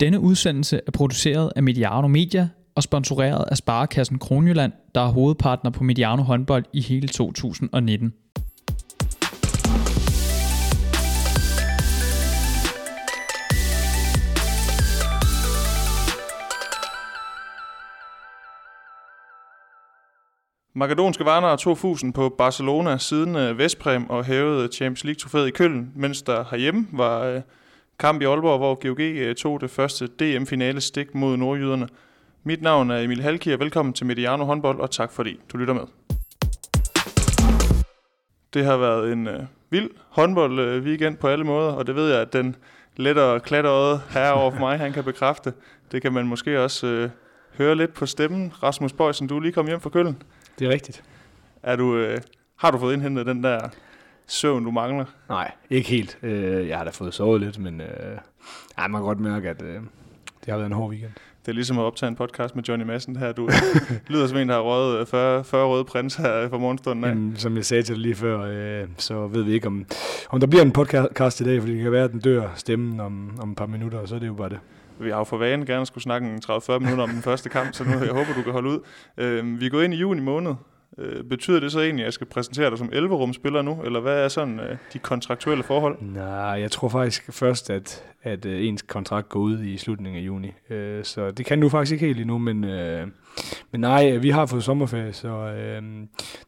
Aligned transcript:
Denne 0.00 0.20
udsendelse 0.20 0.80
er 0.86 0.90
produceret 0.90 1.52
af 1.56 1.62
Mediano 1.62 2.08
Media 2.08 2.48
og 2.74 2.82
sponsoreret 2.82 3.44
af 3.50 3.56
Sparekassen 3.56 4.18
Kronjylland, 4.18 4.72
der 4.94 5.00
er 5.00 5.08
hovedpartner 5.08 5.70
på 5.70 5.84
Mediano 5.84 6.22
håndbold 6.22 6.64
i 6.72 6.80
hele 6.80 7.08
2019. 7.08 8.12
Makedonske 20.74 21.24
Varner 21.24 21.56
tog 21.56 21.78
fusen 21.78 22.12
på 22.12 22.34
Barcelona 22.38 22.98
siden 22.98 23.36
øh, 23.36 23.58
Vestprem 23.58 24.10
og 24.10 24.24
hævede 24.24 24.68
Champions 24.72 25.04
League-trofæet 25.04 25.48
i 25.48 25.50
Køln, 25.50 25.92
mens 25.96 26.22
der 26.22 26.44
herhjemme 26.50 26.86
var 26.92 27.20
øh, 27.20 27.40
kamp 27.98 28.22
i 28.22 28.24
Aalborg, 28.24 28.58
hvor 28.58 28.74
GOG 28.74 29.00
øh, 29.00 29.34
tog 29.34 29.60
det 29.60 29.70
første 29.70 30.06
DM-finale 30.06 30.80
stik 30.80 31.14
mod 31.14 31.36
nordjyderne. 31.36 31.88
Mit 32.44 32.62
navn 32.62 32.90
er 32.90 32.98
Emil 32.98 33.22
Halkier. 33.22 33.56
Velkommen 33.56 33.92
til 33.92 34.06
Mediano 34.06 34.44
håndbold, 34.44 34.80
og 34.80 34.90
tak 34.90 35.12
fordi 35.12 35.40
du 35.52 35.56
lytter 35.56 35.74
med. 35.74 35.82
Det 38.54 38.64
har 38.64 38.76
været 38.76 39.12
en 39.12 39.28
øh, 39.28 39.42
vild 39.70 39.90
håndbold 40.08 40.80
weekend 40.82 41.16
på 41.16 41.28
alle 41.28 41.44
måder, 41.44 41.72
og 41.72 41.86
det 41.86 41.94
ved 41.94 42.10
jeg, 42.10 42.20
at 42.20 42.32
den 42.32 42.56
lettere 42.96 43.40
klatterede 43.40 44.00
her 44.10 44.30
over 44.30 44.50
for 44.50 44.58
mig, 44.58 44.78
han 44.78 44.92
kan 44.92 45.04
bekræfte. 45.04 45.52
Det 45.92 46.02
kan 46.02 46.12
man 46.12 46.26
måske 46.26 46.60
også 46.60 46.86
øh, 46.86 47.10
høre 47.58 47.74
lidt 47.74 47.94
på 47.94 48.06
stemmen. 48.06 48.52
Rasmus 48.62 48.92
Bøjsen, 48.92 49.26
du 49.26 49.36
er 49.36 49.40
lige 49.40 49.52
kommet 49.52 49.70
hjem 49.70 49.80
fra 49.80 49.90
Køln. 49.90 50.22
Det 50.58 50.66
er 50.66 50.70
rigtigt. 50.70 51.04
Er 51.62 51.76
du, 51.76 51.96
øh, 51.96 52.18
har 52.56 52.70
du 52.70 52.78
fået 52.78 52.94
indhentet 52.94 53.26
den 53.26 53.44
der 53.44 53.68
søvn, 54.28 54.64
du 54.64 54.70
mangler? 54.70 55.04
Nej, 55.28 55.52
ikke 55.70 55.88
helt. 55.88 56.18
Øh, 56.22 56.68
jeg 56.68 56.76
har 56.76 56.84
da 56.84 56.90
fået 56.90 57.14
sovet 57.14 57.40
lidt, 57.40 57.58
men 57.58 57.80
øh, 57.80 57.86
ej, 58.78 58.88
man 58.88 59.00
kan 59.00 59.06
godt 59.06 59.20
mærke, 59.20 59.48
at 59.48 59.62
øh, 59.62 59.74
det 59.74 60.48
har 60.48 60.56
været 60.56 60.66
en 60.66 60.72
hård 60.72 60.90
weekend. 60.90 61.10
Det 61.46 61.52
er 61.52 61.54
ligesom 61.54 61.78
at 61.78 61.82
optage 61.82 62.08
en 62.08 62.16
podcast 62.16 62.56
med 62.56 62.64
Johnny 62.64 62.84
Madsen 62.84 63.16
her. 63.16 63.32
Du 63.32 63.48
lyder 64.08 64.26
som 64.26 64.38
en, 64.38 64.48
der 64.48 64.54
har 64.54 64.62
røget 64.62 65.08
40, 65.08 65.44
40 65.44 65.66
røde 65.66 65.84
prins 65.84 66.14
her 66.14 66.48
for 66.48 66.58
morgenstunden 66.58 67.04
af. 67.04 67.08
Jamen, 67.08 67.36
som 67.36 67.56
jeg 67.56 67.64
sagde 67.64 67.82
til 67.82 67.94
dig 67.94 68.02
lige 68.02 68.14
før, 68.14 68.40
øh, 68.40 68.88
så 68.98 69.26
ved 69.26 69.42
vi 69.42 69.52
ikke, 69.52 69.66
om, 69.66 69.86
om 70.30 70.40
der 70.40 70.46
bliver 70.46 70.62
en 70.62 70.72
podcast 70.72 71.40
i 71.40 71.44
dag, 71.44 71.60
fordi 71.60 71.74
det 71.74 71.82
kan 71.82 71.92
være, 71.92 72.04
at 72.04 72.12
den 72.12 72.20
dør 72.20 72.48
stemmen 72.54 73.00
om, 73.00 73.38
om 73.42 73.50
et 73.50 73.56
par 73.56 73.66
minutter, 73.66 73.98
og 73.98 74.08
så 74.08 74.14
er 74.14 74.18
det 74.18 74.26
jo 74.26 74.34
bare 74.34 74.48
det. 74.48 74.58
Vi 75.00 75.10
har 75.10 75.18
jo 75.18 75.24
for 75.24 75.36
vane 75.36 75.66
gerne 75.66 75.86
skulle 75.86 76.02
snakke 76.02 76.38
30-40 76.50 76.78
minutter 76.78 77.02
om 77.02 77.10
den 77.10 77.22
første 77.22 77.48
kamp, 77.48 77.74
så 77.74 77.84
nu 77.84 77.90
jeg 77.90 78.12
håber, 78.12 78.34
du 78.36 78.42
kan 78.42 78.52
holde 78.52 78.68
ud. 78.68 78.78
Øh, 79.18 79.60
vi 79.60 79.66
er 79.66 79.70
gået 79.70 79.84
ind 79.84 79.94
i 79.94 79.96
juni 79.96 80.20
måned. 80.20 80.54
Øh, 80.98 81.24
betyder 81.24 81.60
det 81.60 81.72
så 81.72 81.80
egentlig, 81.80 82.02
at 82.02 82.04
jeg 82.04 82.12
skal 82.12 82.26
præsentere 82.26 82.70
dig 82.70 82.78
som 82.78 82.88
11-rumspiller 82.92 83.62
nu, 83.62 83.82
eller 83.84 84.00
hvad 84.00 84.24
er 84.24 84.28
sådan 84.28 84.60
øh, 84.60 84.76
de 84.92 84.98
kontraktuelle 84.98 85.64
forhold? 85.64 85.96
Nej, 86.00 86.32
jeg 86.34 86.70
tror 86.70 86.88
faktisk 86.88 87.32
først, 87.32 87.70
at, 87.70 88.04
at 88.22 88.44
øh, 88.44 88.66
ens 88.66 88.82
kontrakt 88.82 89.28
går 89.28 89.40
ud 89.40 89.62
i 89.62 89.76
slutningen 89.76 90.22
af 90.22 90.26
juni. 90.26 90.52
Øh, 90.70 91.04
så 91.04 91.30
det 91.30 91.46
kan 91.46 91.60
du 91.60 91.68
faktisk 91.68 91.92
ikke 91.92 92.06
helt 92.06 92.20
endnu, 92.20 92.38
men, 92.38 92.64
øh, 92.64 93.06
men 93.70 93.80
nej, 93.80 94.12
øh, 94.14 94.22
vi 94.22 94.30
har 94.30 94.46
fået 94.46 94.64
sommerferie, 94.64 95.12
så 95.12 95.28
øh, 95.28 95.82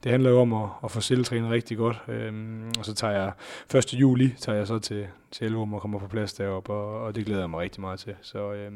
det 0.05 0.11
handler 0.13 0.31
jo 0.31 0.41
om 0.41 0.53
at, 0.53 0.69
at 0.85 0.91
få 0.91 1.01
selvtrænet 1.01 1.51
rigtig 1.51 1.77
godt. 1.77 2.03
Øh, 2.09 2.33
og 2.79 2.85
så 2.85 2.95
tager 2.95 3.13
jeg 3.13 3.33
1. 3.75 3.95
juli 3.95 4.35
tager 4.39 4.59
jeg 4.59 4.67
så 4.67 4.79
til, 4.79 5.07
til 5.31 5.47
Elverum 5.47 5.75
og 5.75 5.81
kommer 5.81 5.99
på 5.99 6.09
plads 6.09 6.33
deroppe, 6.33 6.73
og, 6.73 7.03
og 7.03 7.15
det 7.15 7.27
glæder 7.27 7.41
jeg 7.41 7.51
mig 7.51 7.61
rigtig 7.61 7.81
meget 7.81 8.01
til. 8.01 8.15
Så, 8.23 8.53
øh, 8.53 8.73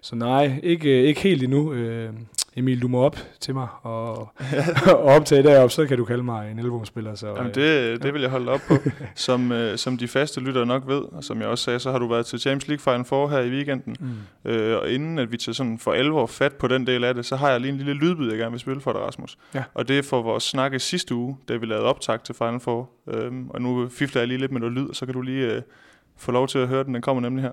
så 0.00 0.16
nej, 0.16 0.60
ikke, 0.62 1.00
øh, 1.00 1.08
ikke 1.08 1.20
helt 1.20 1.42
endnu. 1.42 1.72
Øh, 1.72 2.12
Emil, 2.56 2.82
du 2.82 2.88
må 2.88 3.00
op 3.00 3.16
til 3.40 3.54
mig 3.54 3.68
og, 3.82 4.18
og 4.86 5.02
optage 5.02 5.42
derop, 5.42 5.70
så 5.70 5.86
kan 5.86 5.98
du 5.98 6.04
kalde 6.04 6.22
mig 6.22 6.50
en 6.50 6.58
elvumspiller. 6.58 7.14
Så, 7.14 7.26
Jamen 7.36 7.54
det, 7.54 8.02
det 8.02 8.14
vil 8.14 8.22
jeg 8.22 8.30
holde 8.30 8.52
op 8.52 8.60
på. 8.68 8.74
Som, 9.14 9.52
øh, 9.52 9.78
som 9.78 9.96
de 9.96 10.08
faste 10.08 10.40
lyttere 10.40 10.66
nok 10.66 10.82
ved, 10.86 11.02
og 11.12 11.24
som 11.24 11.40
jeg 11.40 11.48
også 11.48 11.64
sagde, 11.64 11.78
så 11.78 11.90
har 11.90 11.98
du 11.98 12.08
været 12.08 12.26
til 12.26 12.38
Champions 12.38 12.68
League 12.68 12.92
Final 12.92 13.04
Four 13.04 13.28
her 13.28 13.38
i 13.38 13.50
weekenden. 13.50 13.96
Mm. 14.00 14.50
Øh, 14.50 14.78
og 14.78 14.90
inden 14.90 15.18
at 15.18 15.32
vi 15.32 15.36
tager 15.36 15.54
sådan 15.54 15.78
for 15.78 15.92
alvor 15.92 16.26
fat 16.26 16.52
på 16.52 16.68
den 16.68 16.86
del 16.86 17.04
af 17.04 17.14
det, 17.14 17.26
så 17.26 17.36
har 17.36 17.50
jeg 17.50 17.60
lige 17.60 17.72
en 17.72 17.78
lille 17.78 17.92
lydbid, 17.94 18.28
jeg 18.28 18.38
gerne 18.38 18.50
vil 18.50 18.60
spille 18.60 18.80
for 18.80 18.92
dig, 18.92 19.00
Rasmus. 19.00 19.38
Ja. 19.54 19.64
Og 19.74 19.88
det 19.88 19.98
er 19.98 20.02
for 20.02 20.22
vores 20.22 20.44
snakke 20.44 20.78
sidste 20.78 21.14
uge, 21.14 21.36
da 21.48 21.56
vi 21.56 21.66
lavede 21.66 21.84
optag 21.84 22.22
til 22.22 22.34
Final 22.34 22.60
Four. 22.60 22.90
Øhm, 23.08 23.50
og 23.50 23.62
nu 23.62 23.88
fifler 23.88 24.20
jeg 24.20 24.28
lige 24.28 24.38
lidt 24.38 24.52
med 24.52 24.60
noget 24.60 24.74
lyd, 24.74 24.88
så 24.92 25.06
kan 25.06 25.14
du 25.14 25.22
lige 25.22 25.52
øh, 25.52 25.62
få 26.16 26.32
lov 26.32 26.48
til 26.48 26.58
at 26.58 26.68
høre 26.68 26.84
den. 26.84 26.94
Den 26.94 27.02
kommer 27.02 27.20
nemlig 27.20 27.42
her 27.42 27.52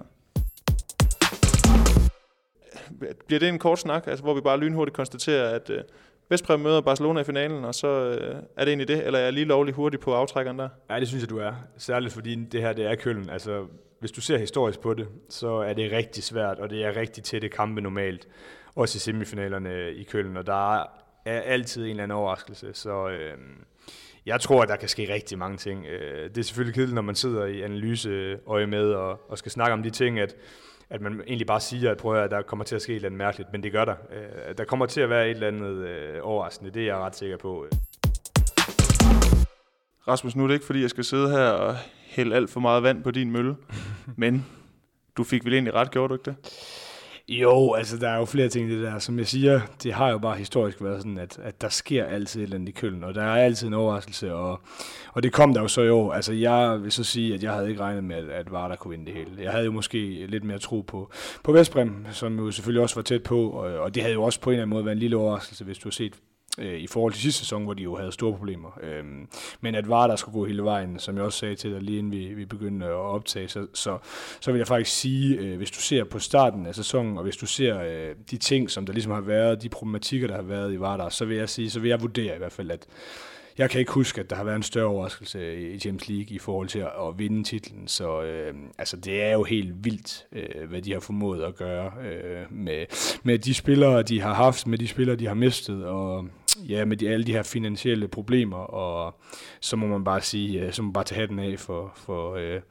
bliver 3.28 3.40
det 3.40 3.50
en 3.50 3.60
kort 3.60 3.80
snak, 3.80 4.08
altså, 4.08 4.24
hvor 4.24 4.34
vi 4.34 4.42
bare 4.42 4.58
lynhurtigt 4.58 4.96
konstaterer, 4.96 5.50
at 5.50 5.70
øh, 5.70 5.82
Vestprem 6.30 6.60
møder 6.60 6.82
Barcelona 6.82 7.22
i 7.22 7.24
finalen, 7.24 7.66
og 7.66 7.76
så 7.76 7.88
øh, 7.88 8.36
er 8.58 8.66
det 8.66 8.68
egentlig 8.68 8.88
det, 8.88 9.06
eller 9.06 9.20
er 9.20 9.24
jeg 9.24 9.34
lige 9.34 9.46
lovlig 9.46 9.74
hurtigt 9.74 10.04
på 10.04 10.14
aftrækkeren 10.14 10.60
der? 10.60 10.70
Ja, 10.90 11.00
det 11.00 11.08
synes 11.08 11.22
jeg, 11.24 11.30
du 11.30 11.38
er. 11.38 11.54
Særligt 11.78 12.14
fordi 12.14 12.36
det 12.36 12.62
her, 12.62 12.74
det 12.74 12.86
er 12.86 12.96
Køln. 12.96 13.30
Altså, 13.30 13.66
hvis 14.00 14.12
du 14.12 14.22
ser 14.22 14.38
historisk 14.38 14.80
på 14.80 14.94
det, 14.94 15.08
så 15.30 15.48
er 15.48 15.74
det 15.74 15.92
rigtig 15.92 16.24
svært, 16.24 16.60
og 16.60 16.70
det 16.70 16.86
er 16.86 16.96
rigtig 16.96 17.24
tætte 17.24 17.50
kampe 17.50 17.82
normalt. 17.82 18.28
Også 18.76 18.96
i 18.96 19.00
semifinalerne 19.00 19.70
øh, 19.70 19.92
i 19.96 20.04
Køln, 20.04 20.38
og 20.38 20.48
der 20.48 20.82
er 21.26 21.42
altid 21.42 21.84
en 21.84 21.90
eller 21.90 22.04
anden 22.04 22.18
overraskelse. 22.18 22.74
Så 22.74 23.10
øh, 23.10 23.38
jeg 24.26 24.40
tror, 24.40 24.62
at 24.62 24.70
der 24.70 24.76
kan 24.76 24.90
ske 24.90 25.14
rigtig 25.14 25.38
mange 25.38 25.58
ting. 25.58 25.86
Øh, 25.86 26.30
det 26.30 26.38
er 26.38 26.44
selvfølgelig 26.44 26.76
kedeligt, 26.76 26.96
når 26.96 27.02
man 27.02 27.16
sidder 27.16 27.46
i 27.46 27.62
analyseøje 27.62 28.68
med 28.68 28.92
og, 28.92 29.32
og 29.32 29.38
skal 29.38 29.52
snakke 29.52 29.74
om 29.74 29.84
de 29.84 29.90
ting, 29.90 30.20
at 30.20 30.36
at 30.90 31.02
man 31.02 31.22
egentlig 31.28 31.48
bare 31.48 31.60
siger, 31.60 31.92
at, 31.92 31.98
prøv 31.98 32.24
at 32.24 32.32
der 32.32 32.42
kommer 32.42 32.66
til 32.66 32.76
at 32.76 32.82
ske 32.82 32.92
et 32.92 32.96
eller 32.96 33.08
andet 33.08 33.18
mærkeligt, 33.18 33.52
men 33.52 33.64
det 33.64 33.72
gør 33.72 33.86
der. 33.86 33.96
Øh, 34.12 34.58
der 34.58 34.66
kommer 34.66 34.86
til 34.86 35.02
at 35.02 35.10
være 35.10 35.26
et 35.26 35.32
eller 35.32 35.48
andet 35.48 35.88
øh, 35.88 36.20
overraskende, 36.22 36.72
det 36.72 36.82
er 36.82 36.86
jeg 36.86 36.98
ret 36.98 37.16
sikker 37.16 37.38
på. 37.38 37.66
Rasmus, 40.08 40.36
nu 40.36 40.44
er 40.44 40.48
det 40.48 40.54
ikke, 40.54 40.66
fordi 40.66 40.82
jeg 40.82 40.90
skal 40.90 41.04
sidde 41.04 41.30
her 41.30 41.50
og 41.50 41.76
hælde 42.08 42.36
alt 42.36 42.50
for 42.50 42.60
meget 42.60 42.84
vand 42.84 43.04
på 43.04 43.12
din 43.12 43.32
mølle, 43.32 43.56
men 44.18 44.46
du 45.18 45.24
fik 45.24 45.46
vel 45.46 45.54
egentlig 45.54 45.74
ret, 45.74 45.92
gjorde 45.92 46.10
du 46.10 46.14
ikke 46.14 46.26
det? 46.26 46.36
Jo, 47.28 47.74
altså 47.74 47.98
der 47.98 48.10
er 48.10 48.18
jo 48.18 48.26
flere 48.26 48.50
ting 48.50 48.70
i 48.70 48.76
det 48.76 48.84
der. 48.84 49.00
Som 49.00 49.20
jeg 49.20 49.28
siger, 49.28 49.62
det 49.84 49.94
har 49.94 50.10
jo 50.10 50.18
bare 50.18 50.38
historisk 50.38 50.82
været 50.82 51.02
sådan, 51.02 51.18
at, 51.18 51.40
at 51.44 51.62
der 51.62 51.70
sker 51.70 52.06
altid 52.06 52.42
et 52.42 52.44
eller 52.44 52.56
andet 52.56 52.70
i 52.70 52.72
køllen, 52.72 53.04
og 53.04 53.16
der 53.16 53.24
er 53.24 53.44
altid 53.46 53.68
en 53.68 53.74
overraskelse, 53.74 54.34
og, 54.34 54.62
og 55.14 55.24
det 55.24 55.34
kom 55.34 55.54
der 55.54 55.62
jo 55.62 55.68
så 55.68 55.82
i 55.82 55.90
år. 55.90 56.14
Altså 56.14 56.34
jeg 56.34 56.84
vil 56.84 56.92
så 56.92 57.04
sige, 57.04 57.34
at 57.34 57.44
jeg 57.44 57.54
havde 57.54 57.70
ikke 57.70 57.82
regnet 57.82 58.04
med, 58.04 58.16
at, 58.16 58.30
at 58.30 58.52
Varda 58.52 58.76
kunne 58.76 58.92
vinde 58.92 59.06
det 59.06 59.14
hele. 59.14 59.44
Jeg 59.44 59.52
havde 59.52 59.66
jo 59.66 59.72
måske 59.72 60.26
lidt 60.26 60.44
mere 60.44 60.60
tro 60.60 60.82
på, 60.82 61.12
på 61.44 61.52
Vestbrem, 61.52 62.06
som 62.12 62.40
jo 62.40 62.52
selvfølgelig 62.52 62.82
også 62.82 62.96
var 62.96 63.04
tæt 63.04 63.24
på, 63.24 63.50
og, 63.50 63.80
og 63.80 63.96
det 63.96 64.04
havde 64.04 64.14
jo 64.14 64.24
også 64.24 64.40
på 64.40 64.50
en 64.50 64.54
eller 64.54 64.64
anden 64.64 64.74
måde 64.74 64.86
været 64.86 64.96
en 64.96 65.00
lille 65.00 65.18
overraskelse, 65.18 65.66
hvis 65.66 65.78
du 65.78 65.90
har 65.90 65.92
set 65.92 66.14
øh, 66.60 66.80
i 66.80 66.88
forhold 66.88 67.14
til 67.14 67.22
sidste 67.22 67.40
sæson, 67.40 67.64
hvor 67.64 67.74
de 67.74 67.84
jo 67.84 67.96
havde 67.96 68.12
store 68.12 68.38
problemer. 68.38 68.80
Øh, 68.84 69.04
men 69.62 69.76
at 69.76 69.90
var 69.90 70.08
der 70.08 70.16
skulle 70.16 70.40
gå 70.40 70.46
hele 70.46 70.64
vejen, 70.64 71.00
som 71.00 71.16
jeg 71.16 71.24
også 71.24 71.40
sagde 71.40 71.56
til 71.56 71.72
dig 71.72 71.82
lige 71.82 71.98
inden 71.98 72.12
vi, 72.12 72.34
vi 72.34 72.46
begyndte 72.46 72.86
at 72.86 72.92
optage, 72.92 73.48
så, 73.48 73.68
så, 73.74 73.98
så 74.40 74.52
vil 74.52 74.58
jeg 74.58 74.68
faktisk 74.68 74.98
sige, 74.98 75.38
øh, 75.38 75.58
hvis 75.58 75.72
du 75.72 75.80
ser 75.80 76.04
på 76.04 76.20
starten 76.20 76.66
af 76.66 76.76
sæsonen, 76.76 77.18
og 77.18 77.24
hvis 77.24 77.38
du 77.38 77.46
ser 77.46 77.82
øh, 77.82 78.16
de 78.32 78.38
ting, 78.38 78.72
som 78.72 78.86
der 78.86 78.94
ligesom 78.94 79.12
har 79.12 79.22
været, 79.22 79.62
de 79.62 79.70
problematikker, 79.70 80.28
der 80.28 80.36
har 80.36 80.42
været 80.42 80.74
i 80.74 80.80
Vardar, 80.80 81.10
så 81.10 81.26
vil 81.26 81.38
jeg 81.38 81.50
sige, 81.50 81.70
så 81.70 81.80
vil 81.80 81.90
jeg 81.90 82.02
vurdere 82.02 82.36
i 82.36 82.38
hvert 82.38 82.52
fald, 82.52 82.72
at 82.72 82.88
jeg 83.58 83.70
kan 83.70 83.80
ikke 83.80 83.92
huske, 83.92 84.22
at 84.22 84.30
der 84.30 84.36
har 84.36 84.44
været 84.44 84.56
en 84.56 84.64
større 84.64 84.86
overraskelse 84.86 85.74
i 85.74 85.80
Champions 85.80 86.10
League 86.10 86.36
i 86.36 86.40
forhold 86.40 86.68
til 86.68 86.80
at, 86.80 86.92
at 87.08 87.20
vinde 87.20 87.44
titlen. 87.44 87.88
Så 87.88 88.24
øh, 88.24 88.54
altså, 88.78 88.98
det 88.98 89.24
er 89.24 89.32
jo 89.32 89.44
helt 89.44 89.86
vildt, 89.86 90.26
øh, 90.32 90.70
hvad 90.70 90.82
de 90.82 90.94
har 90.94 91.00
formået 91.00 91.44
at 91.44 91.56
gøre 91.56 91.92
øh, 92.06 92.46
med, 92.50 92.86
med 93.24 93.40
de 93.40 93.54
spillere, 93.54 94.04
de 94.04 94.22
har 94.22 94.34
haft, 94.34 94.68
med 94.68 94.78
de 94.78 94.88
spillere, 94.88 95.16
de 95.16 95.28
har 95.28 95.34
mistet, 95.34 95.86
og 95.86 96.28
ja, 96.70 96.86
med 96.86 96.98
de, 96.98 97.10
alle 97.10 97.26
de 97.26 97.32
her 97.32 97.44
finansielle 97.44 98.08
problemer, 98.08 98.58
og 98.58 99.22
så 99.60 99.76
må 99.76 99.88
man 99.88 100.04
bare 100.04 100.22
sige, 100.22 100.62
øh, 100.62 100.74
så 100.74 100.82
må 100.82 100.86
man 100.86 100.94
bare 100.94 101.04
tage 101.04 101.20
hatten 101.20 101.40
af 101.40 101.60
for, 101.60 101.94
for, 101.96 102.36
øh, 102.36 102.62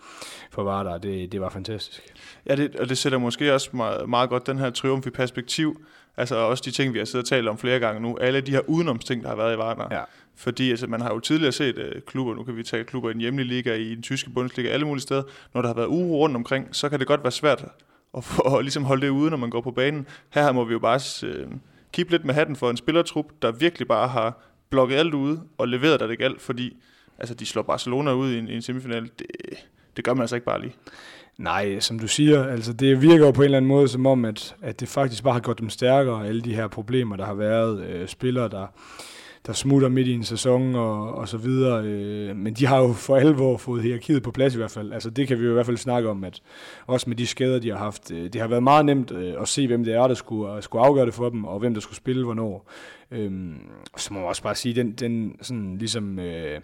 for 0.51 0.63
Vardar. 0.63 0.99
Det, 0.99 1.33
det 1.33 1.41
var 1.41 1.49
fantastisk. 1.49 2.03
Ja, 2.47 2.57
det, 2.57 2.77
og 2.77 2.89
det 2.89 2.99
sætter 2.99 3.19
måske 3.19 3.55
også 3.55 3.71
meget, 3.73 4.09
meget 4.09 4.31
godt 4.31 4.47
den 4.47 4.59
her 4.59 4.71
triumf 4.71 5.07
i 5.07 5.11
perspektiv. 5.11 5.85
Altså 6.17 6.37
også 6.37 6.63
de 6.67 6.71
ting, 6.71 6.95
vi 6.95 6.99
har 6.99 7.05
siddet 7.05 7.25
og 7.25 7.29
talt 7.29 7.49
om 7.49 7.59
flere 7.59 7.79
gange 7.79 8.01
nu. 8.01 8.17
Alle 8.17 8.41
de 8.41 8.51
her 8.51 8.61
udenomsting, 8.69 9.23
der 9.23 9.29
har 9.29 9.37
været 9.37 9.55
i 9.55 9.59
Vardar. 9.59 9.89
Ja. 9.91 10.03
Fordi 10.37 10.71
altså, 10.71 10.87
man 10.87 11.01
har 11.01 11.15
jo 11.15 11.21
tidligere 11.21 11.53
set 11.53 11.79
uh, 11.79 12.03
klubber, 12.07 12.35
nu 12.35 12.45
kan 12.45 12.57
vi 12.57 12.63
tage 12.63 12.85
klubber 12.85 13.11
i 13.11 13.13
den 13.13 13.21
hjemlige 13.21 13.49
liga, 13.49 13.75
i 13.75 13.95
den 13.95 14.03
tyske 14.03 14.31
Bundesliga, 14.31 14.69
alle 14.69 14.87
mulige 14.87 15.03
steder. 15.03 15.23
Når 15.55 15.63
der 15.63 15.69
har 15.69 15.75
været 15.75 15.87
uro 15.87 16.19
rundt 16.19 16.37
omkring, 16.37 16.69
så 16.73 16.89
kan 16.89 16.99
det 16.99 17.07
godt 17.07 17.23
være 17.23 17.33
svært 17.33 17.65
at, 18.17 18.25
få, 18.25 18.43
at 18.57 18.65
ligesom 18.65 18.85
holde 18.85 19.07
det 19.07 19.11
ude, 19.11 19.31
når 19.31 19.37
man 19.37 19.51
går 19.51 19.61
på 19.61 19.71
banen. 19.71 20.07
Her 20.31 20.53
må 20.53 20.65
vi 20.65 20.73
jo 20.73 20.79
bare 20.79 21.01
uh, 21.29 21.53
kigge 21.93 22.11
lidt 22.11 22.25
med 22.25 22.35
hatten 22.35 22.57
for 22.57 22.71
en 22.71 22.77
spillertrup, 22.77 23.27
der 23.43 23.53
virkelig 23.53 23.89
bare 23.89 24.09
har 24.09 24.43
blokket 24.71 24.97
alt 24.97 25.15
ude 25.15 25.41
og 25.59 25.69
leveret 25.69 26.01
der 26.01 26.07
det 26.07 26.19
galt, 26.19 26.41
fordi 26.41 26.77
altså, 27.19 27.35
de 27.35 27.47
slår 27.47 27.63
Barcelona 27.63 28.13
ud 28.13 28.33
i 28.33 28.39
en, 28.39 28.49
i 28.49 28.55
en 28.55 28.63
semifinal. 28.63 29.03
Det, 29.19 29.27
det 29.97 30.05
gør 30.05 30.15
man 30.15 30.21
altså 30.21 30.37
ikke 30.37 30.47
bare 30.47 30.61
lige. 30.61 30.75
Nej, 31.39 31.81
som 31.81 31.99
du 31.99 32.09
siger, 32.09 32.45
altså 32.45 32.73
det 32.73 33.03
virker 33.03 33.25
jo 33.27 33.31
på 33.31 33.43
en 33.43 33.45
eller 33.45 33.57
anden 33.57 33.69
måde 33.69 33.89
som 33.89 34.07
om, 34.07 34.25
at, 34.25 34.57
at 34.63 34.81
det 34.81 34.89
faktisk 34.89 35.23
bare 35.23 35.33
har 35.33 35.41
gjort 35.41 35.61
dem 35.61 35.71
stærkere, 35.71 36.27
alle 36.27 36.41
de 36.41 36.55
her 36.55 36.69
problemer, 36.69 37.17
der 37.17 37.25
har 37.25 37.35
været. 37.35 37.85
Øh, 37.85 38.09
spillere, 38.09 38.49
der, 38.49 38.67
der 39.47 39.53
smutter 39.53 39.89
midt 39.89 40.09
i 40.09 40.13
en 40.13 40.25
sæson 40.25 40.75
og, 40.75 41.15
og 41.15 41.29
så 41.29 41.37
videre. 41.37 41.85
Øh, 41.85 42.37
men 42.37 42.55
de 42.55 42.67
har 42.67 42.79
jo 42.79 42.93
for 42.93 43.17
alvor 43.17 43.57
fået 43.57 43.83
hierarkiet 43.83 44.23
på 44.23 44.31
plads 44.31 44.55
i 44.55 44.57
hvert 44.57 44.71
fald. 44.71 44.93
Altså 44.93 45.11
det 45.11 45.29
kan 45.29 45.39
vi 45.39 45.45
jo 45.45 45.51
i 45.51 45.53
hvert 45.53 45.67
fald 45.67 45.77
snakke 45.77 46.09
om, 46.09 46.25
at 46.25 46.43
også 46.87 47.09
med 47.09 47.17
de 47.17 47.27
skader, 47.27 47.59
de 47.59 47.71
har 47.71 47.79
haft, 47.79 48.11
øh, 48.11 48.33
det 48.33 48.41
har 48.41 48.49
været 48.49 48.63
meget 48.63 48.87
nemt 48.87 49.11
øh, 49.11 49.35
at 49.41 49.49
se, 49.49 49.67
hvem 49.67 49.85
det 49.85 49.95
er, 49.95 50.07
der 50.07 50.15
skulle, 50.15 50.57
øh, 50.57 50.63
skulle 50.63 50.85
afgøre 50.85 51.07
det 51.07 51.15
for 51.15 51.29
dem, 51.29 51.45
og 51.45 51.59
hvem 51.59 51.75
der 51.75 51.81
skulle 51.81 51.97
spille 51.97 52.25
hvornår. 52.25 52.71
Øh, 53.11 53.53
så 53.97 54.15
må 54.15 54.21
man 54.21 54.29
også 54.29 54.43
bare 54.43 54.55
sige, 54.55 54.75
den, 54.75 54.93
den 54.93 55.37
sådan 55.43 55.77
ligesom... 55.79 56.19
Øh, 56.19 56.61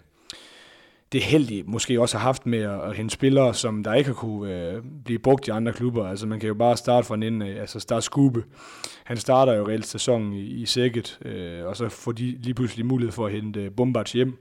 det 1.11 1.23
heldige 1.23 1.63
måske 1.67 2.01
også 2.01 2.17
har 2.17 2.23
haft 2.23 2.45
med 2.45 2.59
at, 2.59 2.81
at 2.81 2.95
hente 2.95 3.13
spillere, 3.13 3.53
som 3.53 3.83
der 3.83 3.93
ikke 3.93 4.07
har 4.07 4.15
kunne 4.15 4.53
øh, 4.53 4.83
blive 5.05 5.19
brugt 5.19 5.47
i 5.47 5.51
andre 5.51 5.73
klubber. 5.73 6.07
Altså 6.07 6.27
man 6.27 6.39
kan 6.39 6.47
jo 6.47 6.53
bare 6.53 6.77
starte 6.77 7.07
fra 7.07 7.15
en 7.15 7.23
ende 7.23 7.47
øh, 7.47 7.61
altså 7.61 7.79
starte 7.79 8.01
Skube. 8.01 8.43
Han 9.03 9.17
starter 9.17 9.53
jo 9.53 9.67
reelt 9.67 9.87
sæsonen 9.87 10.33
i, 10.33 10.41
i 10.41 10.65
sækket, 10.65 11.19
øh, 11.25 11.65
og 11.65 11.77
så 11.77 11.89
får 11.89 12.11
de 12.11 12.37
lige 12.41 12.53
pludselig 12.53 12.85
mulighed 12.85 13.11
for 13.11 13.25
at 13.25 13.31
hente 13.31 13.63
øh, 13.63 13.71
Bombards 13.71 14.11
hjem. 14.11 14.37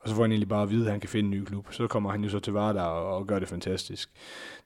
Og 0.00 0.08
så 0.08 0.14
får 0.14 0.22
han 0.22 0.32
egentlig 0.32 0.48
bare 0.48 0.62
at 0.62 0.70
vide, 0.70 0.84
at 0.84 0.90
han 0.90 1.00
kan 1.00 1.08
finde 1.08 1.26
en 1.36 1.40
ny 1.40 1.44
klub. 1.44 1.66
Så 1.70 1.86
kommer 1.86 2.10
han 2.10 2.24
jo 2.24 2.28
så 2.28 2.38
til 2.38 2.52
Vardar 2.52 2.86
og, 2.86 3.16
og 3.16 3.26
gør 3.26 3.38
det 3.38 3.48
fantastisk. 3.48 4.10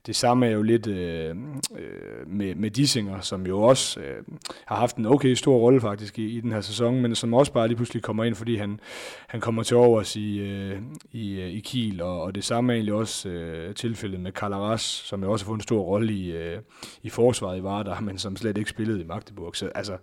Det 0.06 0.16
samme 0.16 0.46
er 0.46 0.50
jo 0.50 0.62
lidt 0.62 0.86
øh, 0.86 1.36
øh, 1.78 2.28
med, 2.28 2.54
med 2.54 2.70
Dissinger, 2.70 3.20
som 3.20 3.46
jo 3.46 3.62
også 3.62 4.00
øh, 4.00 4.22
har 4.66 4.76
haft 4.76 4.96
en 4.96 5.06
okay 5.06 5.34
stor 5.34 5.58
rolle 5.58 5.80
faktisk 5.80 6.18
i, 6.18 6.36
i 6.36 6.40
den 6.40 6.52
her 6.52 6.60
sæson, 6.60 7.00
men 7.00 7.14
som 7.14 7.34
også 7.34 7.52
bare 7.52 7.68
lige 7.68 7.76
pludselig 7.76 8.02
kommer 8.02 8.24
ind, 8.24 8.34
fordi 8.34 8.56
han, 8.56 8.80
han 9.26 9.40
kommer 9.40 9.62
til 9.62 9.76
overs 9.76 10.16
i, 10.16 10.38
øh, 10.38 10.80
i, 11.12 11.40
øh, 11.40 11.48
i 11.48 11.60
Kiel, 11.60 12.02
og, 12.02 12.22
og 12.22 12.34
det 12.34 12.44
samme 12.44 12.72
er 12.72 12.74
egentlig 12.74 12.94
også 12.94 13.28
øh, 13.28 13.74
tilfældet 13.74 14.20
med 14.20 14.32
Kalaras, 14.32 14.80
som 14.80 15.22
jo 15.22 15.32
også 15.32 15.44
har 15.44 15.48
fået 15.48 15.56
en 15.56 15.62
stor 15.62 15.80
rolle 15.80 16.12
i, 16.12 16.32
øh, 16.32 16.58
i 17.02 17.08
forsvaret 17.08 17.58
i 17.58 17.62
Vardar, 17.62 18.00
men 18.08 18.18
som 18.18 18.36
slet 18.36 18.58
ikke 18.58 18.70
spillede 18.70 19.00
i 19.00 19.04
Magdeburg. 19.04 19.56
Så 19.56 19.66
altså, 19.74 19.96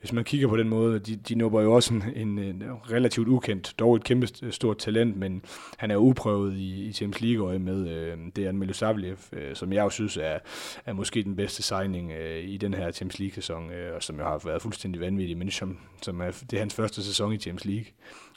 hvis 0.00 0.12
man 0.12 0.24
kigger 0.24 0.48
på 0.48 0.56
den 0.56 0.68
måde, 0.68 0.98
de, 0.98 1.16
de 1.16 1.34
nubber 1.34 1.62
jo 1.62 1.72
også 1.72 1.94
en, 1.94 2.02
en, 2.16 2.38
en 2.38 2.62
relativt 2.90 3.28
ukendt, 3.28 3.74
dog 3.78 3.96
et 3.96 4.04
kæmpe 4.04 4.50
stort 4.50 4.78
talent, 4.78 5.16
men 5.16 5.42
han 5.76 5.90
er 5.90 5.96
uprøvet 5.96 6.56
i, 6.56 6.84
i 6.84 6.92
Champions 6.92 7.20
League 7.20 7.58
med 7.58 7.88
øh, 7.88 8.18
Dejan 8.36 8.54
er 8.54 8.58
Milosavljev, 8.58 9.16
øh, 9.40 9.56
som 9.56 9.72
jeg 9.72 9.84
jo 9.84 9.90
synes 9.90 10.16
er, 10.16 10.38
er 10.86 10.92
måske 10.92 11.22
den 11.22 11.36
bedste 11.36 11.62
signing 11.62 12.12
øh, 12.12 12.44
i 12.44 12.56
den 12.56 12.74
her 12.74 12.90
Champions 12.90 13.18
League-sæson, 13.18 13.70
øh, 13.70 13.94
og 13.94 14.02
som 14.02 14.18
jo 14.18 14.24
har 14.24 14.40
været 14.44 14.62
fuldstændig 14.62 15.00
vanvittig, 15.00 15.38
men 15.38 15.50
som, 15.50 15.78
som 16.02 16.20
er, 16.20 16.30
det 16.50 16.52
er 16.52 16.58
hans 16.58 16.74
første 16.74 17.04
sæson 17.04 17.32
i 17.32 17.38
Champions 17.38 17.64
League. 17.64 17.86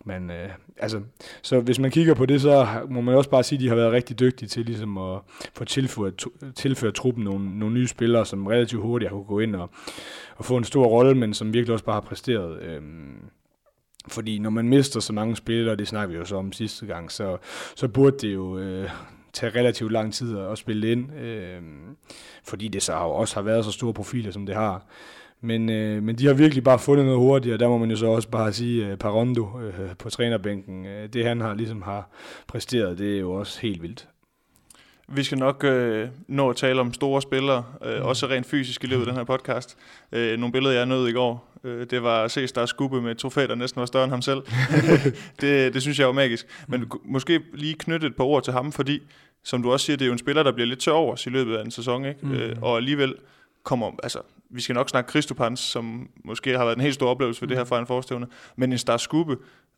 Men 0.06 0.32
øh, 0.32 0.50
altså, 0.78 1.02
så 1.42 1.60
hvis 1.60 1.80
man 1.80 1.92
kigger 1.92 2.14
på 2.14 2.26
det, 2.26 2.42
så 2.42 2.68
må 2.90 3.02
man 3.02 3.16
også 3.16 3.30
bare 3.30 3.44
sige, 3.44 3.58
at 3.58 3.62
de 3.62 3.68
har 3.68 3.76
været 3.76 3.92
rigtig 3.92 4.20
dygtige 4.20 4.50
til 4.50 4.66
ligesom 4.66 4.98
at 4.98 5.20
få 5.54 5.66
tilført, 5.66 6.26
tilført 6.56 6.94
truppen 6.94 7.24
nogle, 7.24 7.60
nogle 7.60 7.76
nye 7.76 7.88
spillere, 7.88 8.26
som 8.26 8.48
relativt 8.48 8.82
hurtigt 8.82 9.10
har 9.10 9.16
kunne 9.18 9.26
gå 9.26 9.40
ind 9.40 9.56
og, 9.56 9.70
og 10.36 10.46
få 10.46 10.58
en 10.58 10.64
stor 10.64 10.86
rolle, 10.86 11.16
men 11.16 11.34
som 11.34 11.54
virkelig 11.54 11.74
også 11.74 11.86
bare 11.86 12.02
har 12.02 12.02
præsteret. 12.02 12.62
Øh, 12.62 12.82
fordi 14.08 14.40
når 14.40 14.50
man 14.50 14.70
mister 14.70 15.00
så 15.00 15.14
mange 15.14 15.36
spillere, 15.36 15.76
det 15.76 15.88
snakker 15.88 16.12
vi 16.12 16.18
jo 16.18 16.26
så 16.26 16.36
om 16.36 16.52
sidste 16.52 16.86
gang, 16.86 17.12
så, 17.12 17.38
så 17.76 17.88
burde 17.88 18.18
det 18.18 18.34
jo 18.34 18.58
øh, 18.58 18.90
tage 19.34 19.60
relativt 19.60 19.92
lang 19.92 20.14
tid 20.14 20.38
at, 20.38 20.58
spille 20.58 20.92
ind, 20.92 21.14
øh, 21.14 21.62
fordi 22.44 22.68
det 22.68 22.84
så 22.84 22.94
også 22.94 23.36
har 23.36 23.42
været 23.42 23.66
så 23.66 23.72
store 23.72 23.94
profiler, 23.94 24.32
som 24.32 24.46
det 24.46 24.56
har. 24.56 24.86
Men, 25.42 25.70
øh, 25.70 26.04
men 26.04 26.16
de 26.16 26.28
har 26.28 26.34
virkelig 26.34 26.64
bare 26.64 26.80
fundet 26.80 27.06
noget 27.06 27.20
hurtigt, 27.20 27.54
og 27.54 27.60
der 27.60 27.68
må 27.68 27.78
man 27.78 27.90
jo 27.90 27.96
så 27.96 28.06
også 28.06 28.30
bare 28.30 28.54
sige, 28.54 28.88
øh, 28.88 28.98
Parondo 28.98 29.60
øh, 29.62 29.96
på 30.00 30.10
trænerbænken, 30.10 30.86
øh, 30.86 31.10
det 31.14 31.26
han 31.26 31.42
har 31.42 31.54
ligesom 31.54 31.82
har 31.82 32.10
præsteret, 32.48 32.98
det 32.98 33.16
er 33.16 33.20
jo 33.20 33.32
også 33.32 33.62
helt 33.62 33.82
vildt. 33.82 34.08
Vi 35.08 35.24
skal 35.24 35.38
nok 35.38 35.64
øh, 35.64 36.08
nå 36.28 36.50
at 36.50 36.56
tale 36.56 36.82
om 36.82 36.94
store 36.94 37.22
spillere, 37.22 37.64
øh, 37.86 37.98
mm. 37.98 38.06
også 38.06 38.28
rent 38.28 38.46
fysisk 38.46 38.84
i 38.84 38.88
løbet 38.88 39.02
af 39.02 39.08
den 39.08 39.16
her 39.16 39.24
podcast. 39.24 39.78
Øh, 40.12 40.40
nogle 40.40 40.52
billeder, 40.52 40.76
jeg 40.76 40.86
nåede 40.86 41.10
i 41.10 41.14
går, 41.14 41.53
det 41.64 42.04
var 42.04 42.24
at 42.24 42.32
se 42.32 42.48
Star 42.48 42.66
Skubbe 42.66 43.02
med 43.02 43.16
trofæ, 43.16 43.48
der 43.48 43.56
næsten 43.56 43.80
var 43.80 43.86
større 43.86 44.04
end 44.04 44.12
ham 44.12 44.22
selv. 44.22 44.42
det, 45.42 45.74
det 45.74 45.82
synes 45.82 46.00
jeg 46.00 46.08
var 46.08 46.14
magisk. 46.14 46.48
Men 46.68 46.80
mm. 46.82 46.90
måske 47.06 47.42
lige 47.54 47.74
knytte 47.74 48.08
et 48.08 48.16
par 48.16 48.24
ord 48.24 48.44
til 48.44 48.54
ham, 48.54 48.72
fordi, 48.72 49.02
som 49.44 49.64
du 49.64 49.72
også 49.72 49.86
siger, 49.86 49.98
det 49.98 50.06
er 50.06 50.08
jo 50.08 50.14
en 50.14 50.20
spiller, 50.20 50.44
der 50.44 50.52
bliver 50.52 50.68
lidt 50.68 50.80
tør 50.80 50.92
over 50.92 51.28
i 51.28 51.30
løbet 51.30 51.56
af 51.56 51.64
en 51.66 51.72
sæson, 51.72 52.06
ikke? 52.06 52.20
Mm. 52.24 52.34
Øh, 52.34 52.56
og 52.62 52.78
alligevel 52.78 53.16
kommer, 53.64 53.92
altså, 54.04 54.20
vi 54.50 54.62
skal 54.62 54.76
nok 54.76 54.90
snakke 54.90 55.10
Christopans, 55.10 55.60
som 55.60 56.10
måske 56.24 56.58
har 56.58 56.66
været 56.66 56.76
en 56.76 56.82
helt 56.82 56.96
stor 56.96 57.10
oplevelse 57.10 57.40
for 57.40 57.46
mm. 57.46 57.50
det 57.50 57.58
her 57.58 57.64
mm. 57.64 57.88
fra 57.88 58.20
en 58.20 58.26
men 58.56 58.72
en 58.72 58.78
Star 58.78 58.98
Skubbe, 58.98 59.38